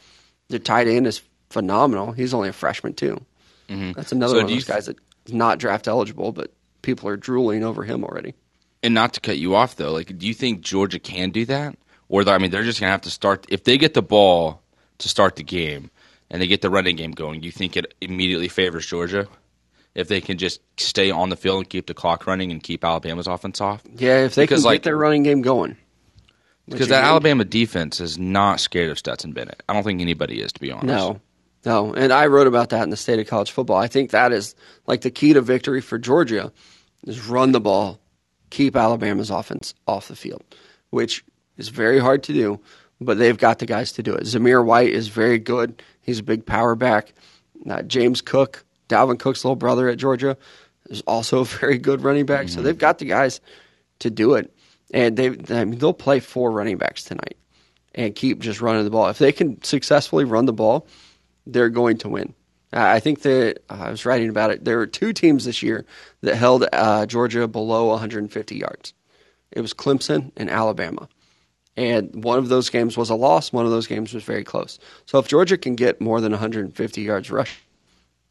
their 0.49 0.59
tight 0.59 0.87
end 0.87 1.07
is 1.07 1.23
phenomenal. 1.51 2.13
He's 2.13 2.35
only 2.35 2.51
a 2.51 2.53
freshman 2.53 2.93
too. 2.93 3.21
Mm-hmm. 3.69 3.93
That's 3.93 4.13
another 4.13 4.33
So 4.35 4.37
one 4.37 4.45
of 4.45 4.51
those 4.51 4.65
guys 4.65 4.87
that's 4.87 5.01
not 5.33 5.59
draft 5.59 5.89
eligible, 5.89 6.33
but 6.33 6.53
people 6.83 7.09
are 7.09 7.17
drooling 7.17 7.65
over 7.65 7.83
him 7.83 8.05
already. 8.05 8.35
and 8.83 8.95
not 8.95 9.15
to 9.15 9.21
cut 9.21 9.39
you 9.39 9.55
off 9.55 9.75
though, 9.77 9.93
like, 9.93 10.17
do 10.19 10.27
you 10.27 10.35
think 10.35 10.61
Georgia 10.61 10.99
can 10.99 11.31
do 11.31 11.45
that, 11.47 11.77
or 12.09 12.29
I 12.29 12.39
mean, 12.39 12.51
they're 12.51 12.63
just 12.63 12.79
gonna 12.79 12.93
have 12.93 13.01
to 13.03 13.11
start 13.11 13.47
if 13.49 13.65
they 13.65 13.79
get 13.79 13.95
the 13.95 14.03
ball 14.03 14.63
to 14.99 15.09
start 15.09 15.37
the 15.37 15.43
game 15.43 15.91
and 16.31 16.41
they 16.43 16.47
get 16.47 16.61
the 16.61 16.71
running 16.71 16.97
game 16.97 17.13
going. 17.13 17.41
Do 17.41 17.47
you 17.47 17.53
think 17.53 17.77
it 17.77 17.95
immediately 18.03 18.49
favors 18.49 18.87
Georgia 18.87 19.27
if 19.95 20.09
they 20.09 20.21
can 20.21 20.37
just 20.39 20.61
stay 20.77 21.11
on 21.11 21.31
the 21.31 21.37
field 21.37 21.59
and 21.61 21.71
keep 21.71 21.87
the 21.87 21.95
clock 21.95 22.27
running 22.27 22.51
and 22.53 22.63
keep 22.63 22.85
Alabama's 22.85 23.27
offense 23.27 23.61
off? 23.63 23.83
Yeah, 23.97 24.25
if 24.27 24.35
they 24.35 24.43
Because, 24.43 24.61
can 24.61 24.67
like- 24.67 24.75
get 24.83 24.83
their 24.85 24.97
running 24.97 25.23
game 25.23 25.41
going. 25.43 25.77
Because 26.71 26.89
that 26.89 26.99
again- 27.01 27.11
Alabama 27.11 27.45
defense 27.45 28.01
is 28.01 28.19
not 28.19 28.61
scared 28.61 28.91
of 28.91 28.99
Stetson 28.99 29.33
Bennett. 29.33 29.63
I 29.69 29.73
don't 29.75 29.85
think 29.85 30.01
anybody 30.01 30.41
is, 30.41 30.53
to 30.53 30.61
be 30.61 30.71
honest. 30.71 30.87
No, 30.87 31.21
no. 31.65 31.95
And 31.95 32.13
I 32.13 32.27
wrote 32.27 32.47
about 32.47 32.71
that 32.71 32.83
in 32.83 32.91
the 32.91 32.97
state 32.97 33.19
of 33.19 33.27
college 33.27 33.51
football. 33.51 33.77
I 33.77 33.87
think 33.89 34.11
that 34.11 34.33
is 34.33 34.55
like 34.87 35.01
the 35.03 35.11
key 35.11 35.33
to 35.33 35.41
victory 35.41 35.81
for 35.81 35.99
Georgia 35.99 36.53
is 37.07 37.27
run 37.27 37.53
the 37.53 37.61
ball, 37.61 38.01
keep 38.51 38.77
Alabama's 38.77 39.31
offense 39.31 39.75
off 39.87 40.09
the 40.09 40.17
field, 40.17 40.43
which 40.91 41.25
is 41.57 41.69
very 41.69 41.99
hard 41.99 42.23
to 42.25 42.33
do, 42.33 42.61
but 43.01 43.19
they've 43.19 43.39
got 43.39 43.59
the 43.61 43.67
guys 43.67 43.93
to 43.93 44.03
do 44.03 44.15
it. 44.15 44.25
Zamir 44.25 44.65
White 44.65 44.91
is 44.91 45.09
very 45.09 45.39
good. 45.39 45.83
He's 46.03 46.19
a 46.19 46.23
big 46.25 46.45
power 46.47 46.75
back. 46.75 47.13
Uh, 47.69 47.83
James 47.83 48.21
Cook, 48.21 48.65
Dalvin 48.89 49.19
Cook's 49.19 49.45
little 49.45 49.57
brother 49.57 49.89
at 49.89 49.99
Georgia, 49.99 50.37
is 50.91 51.01
also 51.03 51.41
a 51.43 51.45
very 51.45 51.79
good 51.79 52.03
running 52.03 52.27
back. 52.27 52.49
So 52.49 52.63
they've 52.63 52.77
got 52.79 52.99
the 52.99 53.05
guys 53.05 53.41
to 54.01 54.11
do 54.11 54.35
it. 54.35 54.53
And 54.93 55.17
they, 55.17 55.29
I 55.55 55.65
mean, 55.65 55.79
they'll 55.79 55.93
play 55.93 56.21
four 56.21 56.51
running 56.51 56.79
backs 56.79 57.05
tonight 57.05 57.37
and 57.95 58.15
keep 58.15 58.39
just 58.39 58.61
running 58.61 58.85
the 58.85 58.91
ball. 58.91 59.09
If 59.09 59.19
they 59.19 59.33
can 59.33 59.63
successfully 59.63 60.25
run 60.25 60.47
the 60.47 60.53
ball, 60.53 60.87
they're 61.47 61.69
going 61.69 61.99
to 61.99 62.09
win. 62.09 62.35
I 62.73 63.01
think 63.01 63.23
that 63.23 63.63
uh, 63.71 63.75
I 63.81 63.91
was 63.91 64.05
writing 64.05 64.29
about 64.29 64.51
it. 64.51 64.65
There 64.65 64.77
were 64.77 64.87
two 64.87 65.13
teams 65.13 65.47
this 65.47 65.63
year 65.63 65.87
that 66.21 66.37
held 66.37 66.67
uh, 66.73 67.07
Georgia 67.07 67.49
below 67.49 67.89
150 67.89 68.57
yards. 68.57 68.93
It 69.51 69.63
was 69.63 69.73
Clemson 69.73 70.33
and 70.37 70.51
Alabama. 70.51 71.09
And 71.77 72.25
one 72.25 72.39
of 72.39 72.49
those 72.49 72.69
games 72.69 72.97
was 72.97 73.09
a 73.09 73.15
loss. 73.15 73.53
One 73.53 73.65
of 73.65 73.71
those 73.71 73.87
games 73.87 74.13
was 74.13 74.25
very 74.25 74.45
close. 74.45 74.79
So 75.07 75.19
if 75.19 75.29
Georgia 75.29 75.57
can 75.57 75.77
get 75.77 76.01
more 76.01 76.21
than 76.21 76.33
150 76.33 77.01
yards 77.01 77.31
rush, 77.31 77.63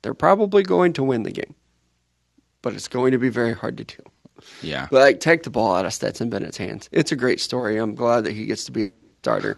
they're 0.01 0.13
probably 0.13 0.63
going 0.63 0.93
to 0.93 1.03
win 1.03 1.23
the 1.23 1.31
game. 1.31 1.55
But 2.61 2.73
it's 2.73 2.87
going 2.87 3.13
to 3.13 3.17
be 3.17 3.29
very 3.29 3.53
hard 3.53 3.77
to 3.77 3.85
do. 3.85 4.03
Yeah. 4.61 4.87
But 4.91 5.01
like, 5.01 5.19
take 5.19 5.43
the 5.43 5.49
ball 5.49 5.75
out 5.75 5.85
of 5.85 5.93
Stetson 5.93 6.29
Bennett's 6.29 6.57
hands. 6.57 6.89
It's 6.91 7.11
a 7.11 7.15
great 7.15 7.39
story. 7.39 7.77
I'm 7.77 7.95
glad 7.95 8.23
that 8.25 8.33
he 8.33 8.45
gets 8.45 8.65
to 8.65 8.71
be 8.71 8.85
a 8.85 8.91
starter. 9.21 9.57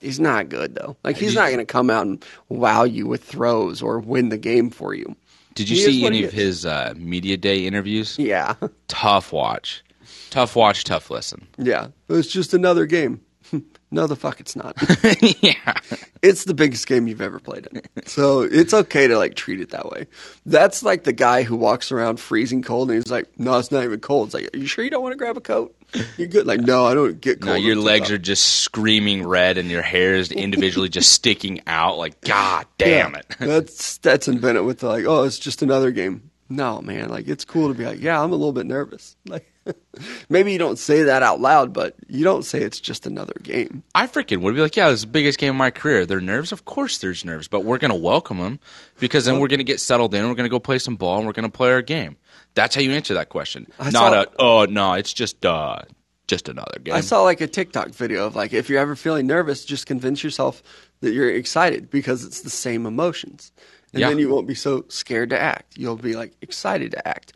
He's 0.00 0.18
not 0.18 0.48
good 0.48 0.74
though. 0.76 0.96
Like 1.04 1.16
he's 1.16 1.34
not 1.34 1.48
going 1.48 1.58
to 1.58 1.66
come 1.66 1.90
out 1.90 2.06
and 2.06 2.24
wow 2.48 2.84
you 2.84 3.06
with 3.06 3.22
throws 3.22 3.82
or 3.82 3.98
win 4.00 4.30
the 4.30 4.38
game 4.38 4.70
for 4.70 4.94
you. 4.94 5.14
Did 5.54 5.68
you 5.68 5.76
He 5.76 5.82
see 5.82 6.06
any 6.06 6.24
of 6.24 6.32
his 6.32 6.64
uh, 6.64 6.94
media 6.96 7.36
day 7.36 7.66
interviews? 7.66 8.18
Yeah, 8.18 8.54
Tough 8.88 9.32
watch. 9.32 9.82
Tough 10.30 10.56
watch, 10.56 10.84
tough 10.84 11.10
listen. 11.10 11.46
yeah. 11.58 11.88
It's 12.08 12.28
just 12.28 12.54
another 12.54 12.86
game. 12.86 13.20
no, 13.90 14.06
the 14.06 14.16
fuck, 14.16 14.40
it's 14.40 14.56
not. 14.56 14.76
yeah. 15.42 15.74
it's 16.22 16.44
the 16.44 16.54
biggest 16.54 16.86
game 16.86 17.06
you've 17.06 17.20
ever 17.20 17.38
played 17.38 17.68
in. 17.72 17.82
So 18.06 18.42
it's 18.42 18.72
okay 18.72 19.06
to 19.06 19.16
like 19.16 19.34
treat 19.34 19.60
it 19.60 19.70
that 19.70 19.90
way. 19.90 20.06
That's 20.46 20.82
like 20.82 21.04
the 21.04 21.12
guy 21.12 21.42
who 21.42 21.56
walks 21.56 21.92
around 21.92 22.20
freezing 22.20 22.62
cold 22.62 22.90
and 22.90 23.02
he's 23.02 23.10
like, 23.10 23.28
"No, 23.38 23.58
it's 23.58 23.70
not 23.70 23.84
even 23.84 24.00
cold." 24.00 24.28
It's 24.28 24.34
like, 24.34 24.54
"Are 24.54 24.58
you 24.58 24.66
sure 24.66 24.84
you 24.84 24.90
don't 24.90 25.02
want 25.02 25.12
to 25.12 25.18
grab 25.18 25.36
a 25.36 25.40
coat? 25.40 25.74
You're 26.16 26.28
good." 26.28 26.46
Like, 26.46 26.60
no, 26.60 26.86
I 26.86 26.94
don't 26.94 27.20
get 27.20 27.40
cold. 27.40 27.56
No, 27.56 27.60
your 27.60 27.76
legs 27.76 28.10
are 28.10 28.18
just 28.18 28.44
screaming 28.62 29.26
red 29.26 29.58
and 29.58 29.70
your 29.70 29.82
hair 29.82 30.14
is 30.14 30.30
individually 30.32 30.88
just 30.88 31.12
sticking 31.20 31.60
out. 31.66 31.98
Like, 31.98 32.20
God 32.20 32.66
damn 32.78 33.14
it. 33.14 33.26
That's 33.38 33.82
Stetson 33.84 34.38
Bennett 34.38 34.64
with 34.64 34.80
the 34.80 34.88
like, 34.88 35.04
oh, 35.06 35.24
it's 35.24 35.38
just 35.38 35.62
another 35.62 35.90
game. 35.90 36.30
No, 36.48 36.82
man, 36.82 37.08
like 37.08 37.28
it's 37.28 37.44
cool 37.44 37.68
to 37.68 37.74
be 37.74 37.86
like, 37.86 38.00
yeah, 38.00 38.20
I'm 38.20 38.32
a 38.32 38.36
little 38.36 38.52
bit 38.52 38.66
nervous. 38.66 39.16
Like, 39.26 39.50
maybe 40.28 40.52
you 40.52 40.58
don't 40.58 40.78
say 40.78 41.02
that 41.04 41.22
out 41.22 41.40
loud, 41.40 41.72
but 41.72 41.94
you 42.08 42.24
don't 42.24 42.44
say 42.44 42.60
it's 42.60 42.80
just 42.80 43.06
another 43.06 43.34
game. 43.42 43.82
I 43.94 44.06
freaking 44.06 44.40
would 44.42 44.54
be 44.54 44.60
like, 44.60 44.76
yeah, 44.76 44.88
this 44.90 45.00
is 45.00 45.04
the 45.06 45.10
biggest 45.10 45.38
game 45.38 45.50
of 45.50 45.56
my 45.56 45.70
career. 45.70 46.06
They're 46.06 46.20
nerves? 46.20 46.52
Of 46.52 46.64
course 46.64 46.98
there's 46.98 47.24
nerves, 47.24 47.48
but 47.48 47.64
we're 47.64 47.78
going 47.78 47.90
to 47.90 47.94
welcome 47.98 48.38
them 48.38 48.60
because 48.98 49.24
then 49.24 49.40
we're 49.40 49.48
going 49.48 49.58
to 49.58 49.64
get 49.64 49.80
settled 49.80 50.14
in. 50.14 50.26
We're 50.28 50.34
going 50.34 50.44
to 50.48 50.50
go 50.50 50.60
play 50.60 50.78
some 50.78 50.96
ball 50.96 51.18
and 51.18 51.26
we're 51.26 51.32
going 51.32 51.50
to 51.50 51.56
play 51.56 51.70
our 51.72 51.82
game. 51.82 52.16
That's 52.54 52.74
how 52.74 52.80
you 52.80 52.92
answer 52.92 53.14
that 53.14 53.28
question. 53.28 53.66
I 53.78 53.90
Not 53.90 53.92
saw- 53.92 54.22
a, 54.22 54.26
oh, 54.38 54.64
no, 54.66 54.94
it's 54.94 55.12
just, 55.12 55.44
uh, 55.46 55.82
just 56.26 56.48
another 56.48 56.78
game. 56.82 56.94
I 56.94 57.00
saw 57.00 57.22
like 57.22 57.40
a 57.40 57.46
TikTok 57.46 57.88
video 57.90 58.26
of 58.26 58.36
like, 58.36 58.52
if 58.52 58.68
you're 58.70 58.80
ever 58.80 58.94
feeling 58.96 59.26
nervous, 59.26 59.64
just 59.64 59.86
convince 59.86 60.22
yourself 60.22 60.62
that 61.00 61.12
you're 61.12 61.30
excited 61.30 61.90
because 61.90 62.24
it's 62.24 62.42
the 62.42 62.50
same 62.50 62.86
emotions, 62.86 63.50
and 63.92 64.00
Yeah. 64.00 64.08
then 64.10 64.18
you 64.18 64.28
won't 64.28 64.46
be 64.46 64.54
so 64.54 64.84
scared 64.88 65.30
to 65.30 65.40
act. 65.40 65.76
You'll 65.76 65.96
be 65.96 66.14
like 66.14 66.34
excited 66.40 66.92
to 66.92 67.08
act. 67.08 67.32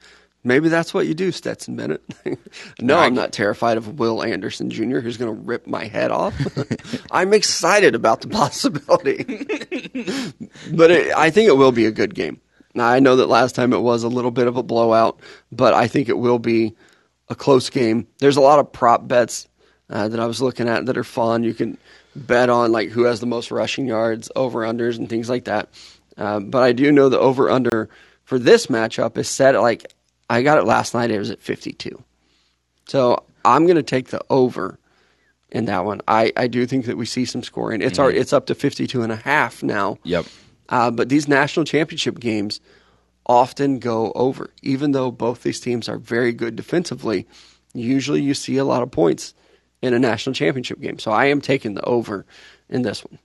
Maybe 0.46 0.68
that's 0.68 0.92
what 0.92 1.06
you 1.06 1.14
do, 1.14 1.32
Stetson 1.32 1.74
Bennett. 1.74 2.02
no, 2.80 2.98
I'm 2.98 3.14
not 3.14 3.32
terrified 3.32 3.78
of 3.78 3.98
Will 3.98 4.22
Anderson 4.22 4.68
Jr., 4.68 4.98
who's 4.98 5.16
going 5.16 5.34
to 5.34 5.42
rip 5.42 5.66
my 5.66 5.86
head 5.86 6.10
off. 6.10 6.34
I'm 7.10 7.32
excited 7.32 7.94
about 7.94 8.20
the 8.20 8.28
possibility. 8.30 9.24
but 10.70 10.90
it, 10.90 11.16
I 11.16 11.30
think 11.30 11.48
it 11.48 11.56
will 11.56 11.72
be 11.72 11.86
a 11.86 11.90
good 11.90 12.14
game. 12.14 12.42
Now, 12.74 12.88
I 12.88 12.98
know 12.98 13.16
that 13.16 13.28
last 13.28 13.54
time 13.54 13.72
it 13.72 13.80
was 13.80 14.02
a 14.02 14.08
little 14.08 14.30
bit 14.30 14.46
of 14.46 14.58
a 14.58 14.62
blowout, 14.62 15.18
but 15.50 15.72
I 15.72 15.86
think 15.88 16.10
it 16.10 16.18
will 16.18 16.38
be 16.38 16.74
a 17.28 17.34
close 17.34 17.70
game. 17.70 18.06
There's 18.18 18.36
a 18.36 18.42
lot 18.42 18.58
of 18.58 18.70
prop 18.70 19.08
bets 19.08 19.48
uh, 19.88 20.08
that 20.08 20.20
I 20.20 20.26
was 20.26 20.42
looking 20.42 20.68
at 20.68 20.84
that 20.86 20.98
are 20.98 21.04
fun. 21.04 21.42
You 21.42 21.54
can 21.54 21.78
bet 22.14 22.50
on 22.50 22.70
like 22.70 22.90
who 22.90 23.04
has 23.04 23.20
the 23.20 23.26
most 23.26 23.50
rushing 23.50 23.86
yards, 23.86 24.30
over 24.36 24.60
unders, 24.60 24.98
and 24.98 25.08
things 25.08 25.30
like 25.30 25.44
that. 25.44 25.68
Uh, 26.18 26.40
but 26.40 26.62
I 26.62 26.72
do 26.72 26.92
know 26.92 27.08
the 27.08 27.18
over 27.18 27.48
under 27.50 27.88
for 28.24 28.38
this 28.38 28.66
matchup 28.66 29.16
is 29.16 29.28
set 29.28 29.54
at 29.54 29.60
like 29.60 29.93
I 30.28 30.42
got 30.42 30.58
it 30.58 30.64
last 30.64 30.94
night. 30.94 31.10
It 31.10 31.18
was 31.18 31.30
at 31.30 31.42
52. 31.42 32.02
So 32.86 33.24
I'm 33.44 33.64
going 33.64 33.76
to 33.76 33.82
take 33.82 34.08
the 34.08 34.20
over 34.30 34.78
in 35.50 35.66
that 35.66 35.84
one. 35.84 36.00
I, 36.08 36.32
I 36.36 36.46
do 36.46 36.66
think 36.66 36.86
that 36.86 36.96
we 36.96 37.06
see 37.06 37.24
some 37.24 37.42
scoring. 37.42 37.80
It's 37.80 37.98
already, 37.98 38.18
it's 38.18 38.32
up 38.32 38.46
to 38.46 38.54
52 38.54 39.02
and 39.02 39.12
a 39.12 39.16
half 39.16 39.62
now. 39.62 39.98
Yep. 40.02 40.26
Uh, 40.68 40.90
but 40.90 41.08
these 41.08 41.28
national 41.28 41.64
championship 41.64 42.18
games 42.18 42.60
often 43.26 43.78
go 43.78 44.12
over. 44.14 44.50
Even 44.62 44.92
though 44.92 45.10
both 45.10 45.42
these 45.42 45.60
teams 45.60 45.88
are 45.88 45.98
very 45.98 46.32
good 46.32 46.56
defensively, 46.56 47.26
usually 47.72 48.22
you 48.22 48.34
see 48.34 48.56
a 48.56 48.64
lot 48.64 48.82
of 48.82 48.90
points 48.90 49.34
in 49.82 49.94
a 49.94 49.98
national 49.98 50.34
championship 50.34 50.80
game. 50.80 50.98
So 50.98 51.10
I 51.10 51.26
am 51.26 51.40
taking 51.40 51.74
the 51.74 51.84
over 51.84 52.24
in 52.68 52.82
this 52.82 53.04
one. 53.04 53.18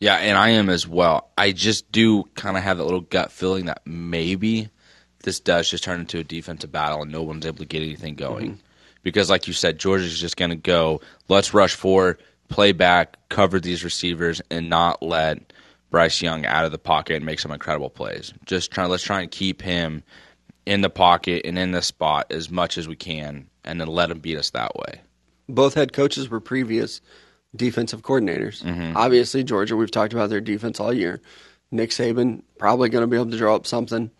Yeah, 0.00 0.16
and 0.16 0.36
I 0.36 0.50
am 0.50 0.68
as 0.68 0.86
well. 0.86 1.30
I 1.38 1.52
just 1.52 1.90
do 1.90 2.24
kind 2.34 2.56
of 2.56 2.62
have 2.62 2.78
that 2.78 2.84
little 2.84 3.00
gut 3.00 3.32
feeling 3.32 3.66
that 3.66 3.80
maybe 3.86 4.68
this 5.24 5.40
does 5.40 5.68
just 5.68 5.82
turn 5.82 6.00
into 6.00 6.18
a 6.18 6.24
defensive 6.24 6.70
battle 6.70 7.02
and 7.02 7.10
no 7.10 7.22
one's 7.22 7.44
able 7.44 7.58
to 7.58 7.64
get 7.64 7.82
anything 7.82 8.14
going. 8.14 8.52
Mm-hmm. 8.52 8.60
Because, 9.02 9.28
like 9.28 9.46
you 9.46 9.52
said, 9.52 9.78
Georgia's 9.78 10.18
just 10.18 10.36
going 10.36 10.50
to 10.50 10.56
go, 10.56 11.00
let's 11.28 11.52
rush 11.52 11.74
forward, 11.74 12.22
play 12.48 12.72
back, 12.72 13.16
cover 13.28 13.60
these 13.60 13.84
receivers, 13.84 14.40
and 14.50 14.70
not 14.70 15.02
let 15.02 15.52
Bryce 15.90 16.22
Young 16.22 16.46
out 16.46 16.64
of 16.64 16.72
the 16.72 16.78
pocket 16.78 17.16
and 17.16 17.26
make 17.26 17.40
some 17.40 17.50
incredible 17.50 17.90
plays. 17.90 18.32
Just 18.46 18.70
try, 18.70 18.86
let's 18.86 19.02
try 19.02 19.20
and 19.20 19.30
keep 19.30 19.60
him 19.60 20.02
in 20.64 20.80
the 20.80 20.88
pocket 20.88 21.42
and 21.44 21.58
in 21.58 21.72
the 21.72 21.82
spot 21.82 22.26
as 22.30 22.50
much 22.50 22.78
as 22.78 22.88
we 22.88 22.96
can, 22.96 23.48
and 23.64 23.78
then 23.80 23.88
let 23.88 24.10
him 24.10 24.20
beat 24.20 24.38
us 24.38 24.50
that 24.50 24.74
way. 24.74 25.00
Both 25.48 25.74
head 25.74 25.92
coaches 25.92 26.30
were 26.30 26.40
previous 26.40 27.02
defensive 27.54 28.02
coordinators. 28.02 28.62
Mm-hmm. 28.62 28.96
Obviously, 28.96 29.44
Georgia, 29.44 29.76
we've 29.76 29.90
talked 29.90 30.14
about 30.14 30.30
their 30.30 30.40
defense 30.40 30.80
all 30.80 30.92
year. 30.92 31.20
Nick 31.70 31.90
Saban 31.90 32.42
probably 32.58 32.88
going 32.88 33.02
to 33.02 33.06
be 33.06 33.16
able 33.16 33.30
to 33.30 33.36
draw 33.36 33.54
up 33.54 33.66
something. 33.66 34.10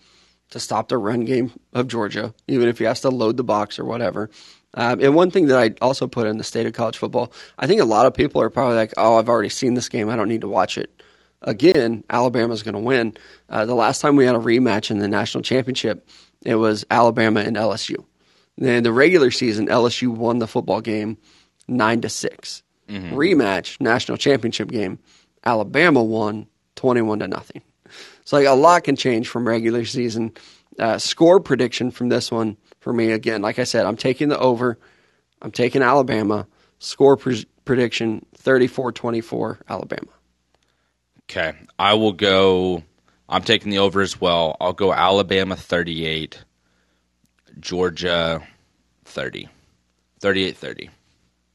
To 0.51 0.61
stop 0.61 0.89
the 0.89 0.99
run 0.99 1.25
game 1.25 1.53
of 1.73 1.89
Georgia, 1.89 2.35
even 2.49 2.69
if 2.69 2.79
he 2.79 2.85
has 2.85 3.01
to 3.03 3.11
load 3.11 3.37
the 3.37 3.45
box 3.45 3.79
or 3.79 3.85
whatever. 3.85 4.31
Um, 4.75 5.01
and 5.01 5.15
one 5.15 5.31
thing 5.31 5.47
that 5.47 5.59
I 5.59 5.75
also 5.81 6.07
put 6.07 6.27
in 6.27 6.39
the 6.39 6.45
state 6.45 6.67
of 6.67 6.73
college 6.73 6.99
football, 6.99 7.33
I 7.59 7.67
think 7.67 7.81
a 7.81 7.87
lot 7.87 8.07
of 8.07 8.15
people 8.15 8.41
are 8.41 8.51
probably 8.51 8.77
like, 8.77 8.93
oh, 8.97 9.19
I've 9.19 9.29
already 9.29 9.49
seen 9.49 9.75
this 9.75 9.89
game. 9.89 10.09
I 10.09 10.17
don't 10.17 10.29
need 10.29 10.41
to 10.43 10.49
watch 10.49 10.79
it 10.79 11.03
again. 11.43 12.03
Alabama's 12.11 12.63
going 12.63 12.75
to 12.75 12.81
win. 12.81 13.17
Uh, 13.49 13.67
the 13.67 13.75
last 13.75 14.01
time 14.01 14.17
we 14.17 14.27
had 14.27 14.35
a 14.35 14.41
rematch 14.41 14.91
in 14.91 14.99
the 14.99 15.09
national 15.09 15.43
championship, 15.43 16.09
it 16.45 16.57
was 16.57 16.85
Alabama 16.91 17.41
and 17.41 17.57
LSU. 17.57 18.05
In 18.59 18.83
the 18.83 18.93
regular 18.93 19.31
season, 19.31 19.69
LSU 19.69 20.09
won 20.09 20.39
the 20.39 20.47
football 20.47 20.81
game 20.81 21.19
nine 21.67 22.01
to 22.03 22.09
6 22.09 22.63
mm-hmm. 22.89 23.15
Rematch, 23.15 23.81
national 23.81 24.19
championship 24.19 24.69
game, 24.69 24.99
Alabama 25.45 26.03
won 26.03 26.47
twenty-one 26.77 27.21
to 27.21 27.29
nothing. 27.29 27.63
So 28.25 28.37
like 28.37 28.47
a 28.47 28.53
lot 28.53 28.85
can 28.85 28.97
change 28.97 29.29
from 29.29 29.47
regular 29.47 29.85
season. 29.85 30.33
Uh, 30.79 30.99
score 30.99 31.41
prediction 31.41 31.91
from 31.91 32.09
this 32.09 32.31
one 32.33 32.57
for 32.81 32.93
me 32.93 33.13
again, 33.13 33.41
like 33.41 33.59
I 33.59 33.65
said, 33.65 33.87
I'm 33.87 33.97
taking 33.97 34.29
the 34.29 34.39
over. 34.39 34.79
I'm 35.41 35.51
taking 35.53 35.83
Alabama. 35.83 36.47
Score 36.79 37.17
pre- 37.17 37.47
prediction 37.65 38.27
34-24 38.39 39.63
Alabama. 39.69 40.11
Okay, 41.25 41.55
I 41.79 41.95
will 41.95 42.13
go. 42.13 42.83
I'm 43.29 43.43
taking 43.43 43.71
the 43.71 43.79
over 43.79 44.03
as 44.03 44.21
well. 44.21 44.57
I'll 44.61 44.75
go 44.75 44.93
Alabama 44.93 45.57
38, 45.57 46.45
Georgia 47.59 48.47
30, 49.07 49.49
38 50.21 50.57
30. 50.57 50.91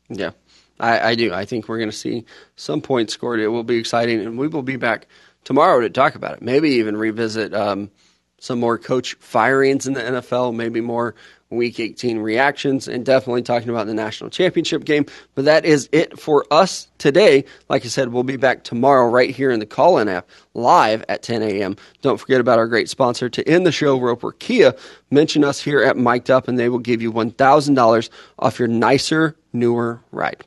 Yeah, 0.09 0.31
I, 0.79 1.11
I 1.11 1.15
do. 1.15 1.31
I 1.31 1.45
think 1.45 1.67
we're 1.67 1.77
going 1.77 1.91
to 1.91 1.95
see 1.95 2.25
some 2.55 2.81
points 2.81 3.13
scored. 3.13 3.39
It 3.39 3.49
will 3.49 3.63
be 3.63 3.77
exciting, 3.77 4.19
and 4.21 4.39
we 4.39 4.47
will 4.47 4.63
be 4.63 4.77
back 4.77 5.05
tomorrow 5.49 5.79
to 5.79 5.89
talk 5.89 6.13
about 6.13 6.33
it. 6.35 6.43
Maybe 6.43 6.69
even 6.73 6.95
revisit 6.95 7.55
um, 7.55 7.89
some 8.37 8.59
more 8.59 8.77
coach 8.77 9.15
firings 9.15 9.87
in 9.87 9.93
the 9.93 9.99
NFL, 9.99 10.55
maybe 10.55 10.79
more 10.79 11.15
Week 11.49 11.79
18 11.79 12.19
reactions, 12.19 12.87
and 12.87 13.03
definitely 13.03 13.41
talking 13.41 13.69
about 13.69 13.87
the 13.87 13.95
national 13.95 14.29
championship 14.29 14.85
game. 14.85 15.07
But 15.33 15.45
that 15.45 15.65
is 15.65 15.89
it 15.91 16.19
for 16.19 16.45
us 16.51 16.87
today. 16.99 17.45
Like 17.67 17.83
I 17.83 17.87
said, 17.87 18.09
we'll 18.09 18.21
be 18.21 18.37
back 18.37 18.63
tomorrow 18.63 19.09
right 19.09 19.31
here 19.31 19.49
in 19.49 19.59
the 19.59 19.65
call 19.65 19.97
in 19.97 20.07
app 20.07 20.29
live 20.53 21.03
at 21.09 21.23
10 21.23 21.41
a.m. 21.41 21.77
Don't 22.03 22.19
forget 22.19 22.39
about 22.39 22.59
our 22.59 22.67
great 22.67 22.87
sponsor 22.87 23.27
to 23.29 23.49
end 23.49 23.65
the 23.65 23.71
show, 23.71 23.99
Roper 23.99 24.33
Kia. 24.33 24.75
Mention 25.09 25.43
us 25.43 25.59
here 25.59 25.81
at 25.81 25.97
Mic'd 25.97 26.29
Up, 26.29 26.47
and 26.47 26.59
they 26.59 26.69
will 26.69 26.77
give 26.77 27.01
you 27.01 27.11
$1,000 27.11 28.09
off 28.37 28.59
your 28.59 28.67
nicer, 28.67 29.35
newer 29.51 29.99
ride. 30.11 30.45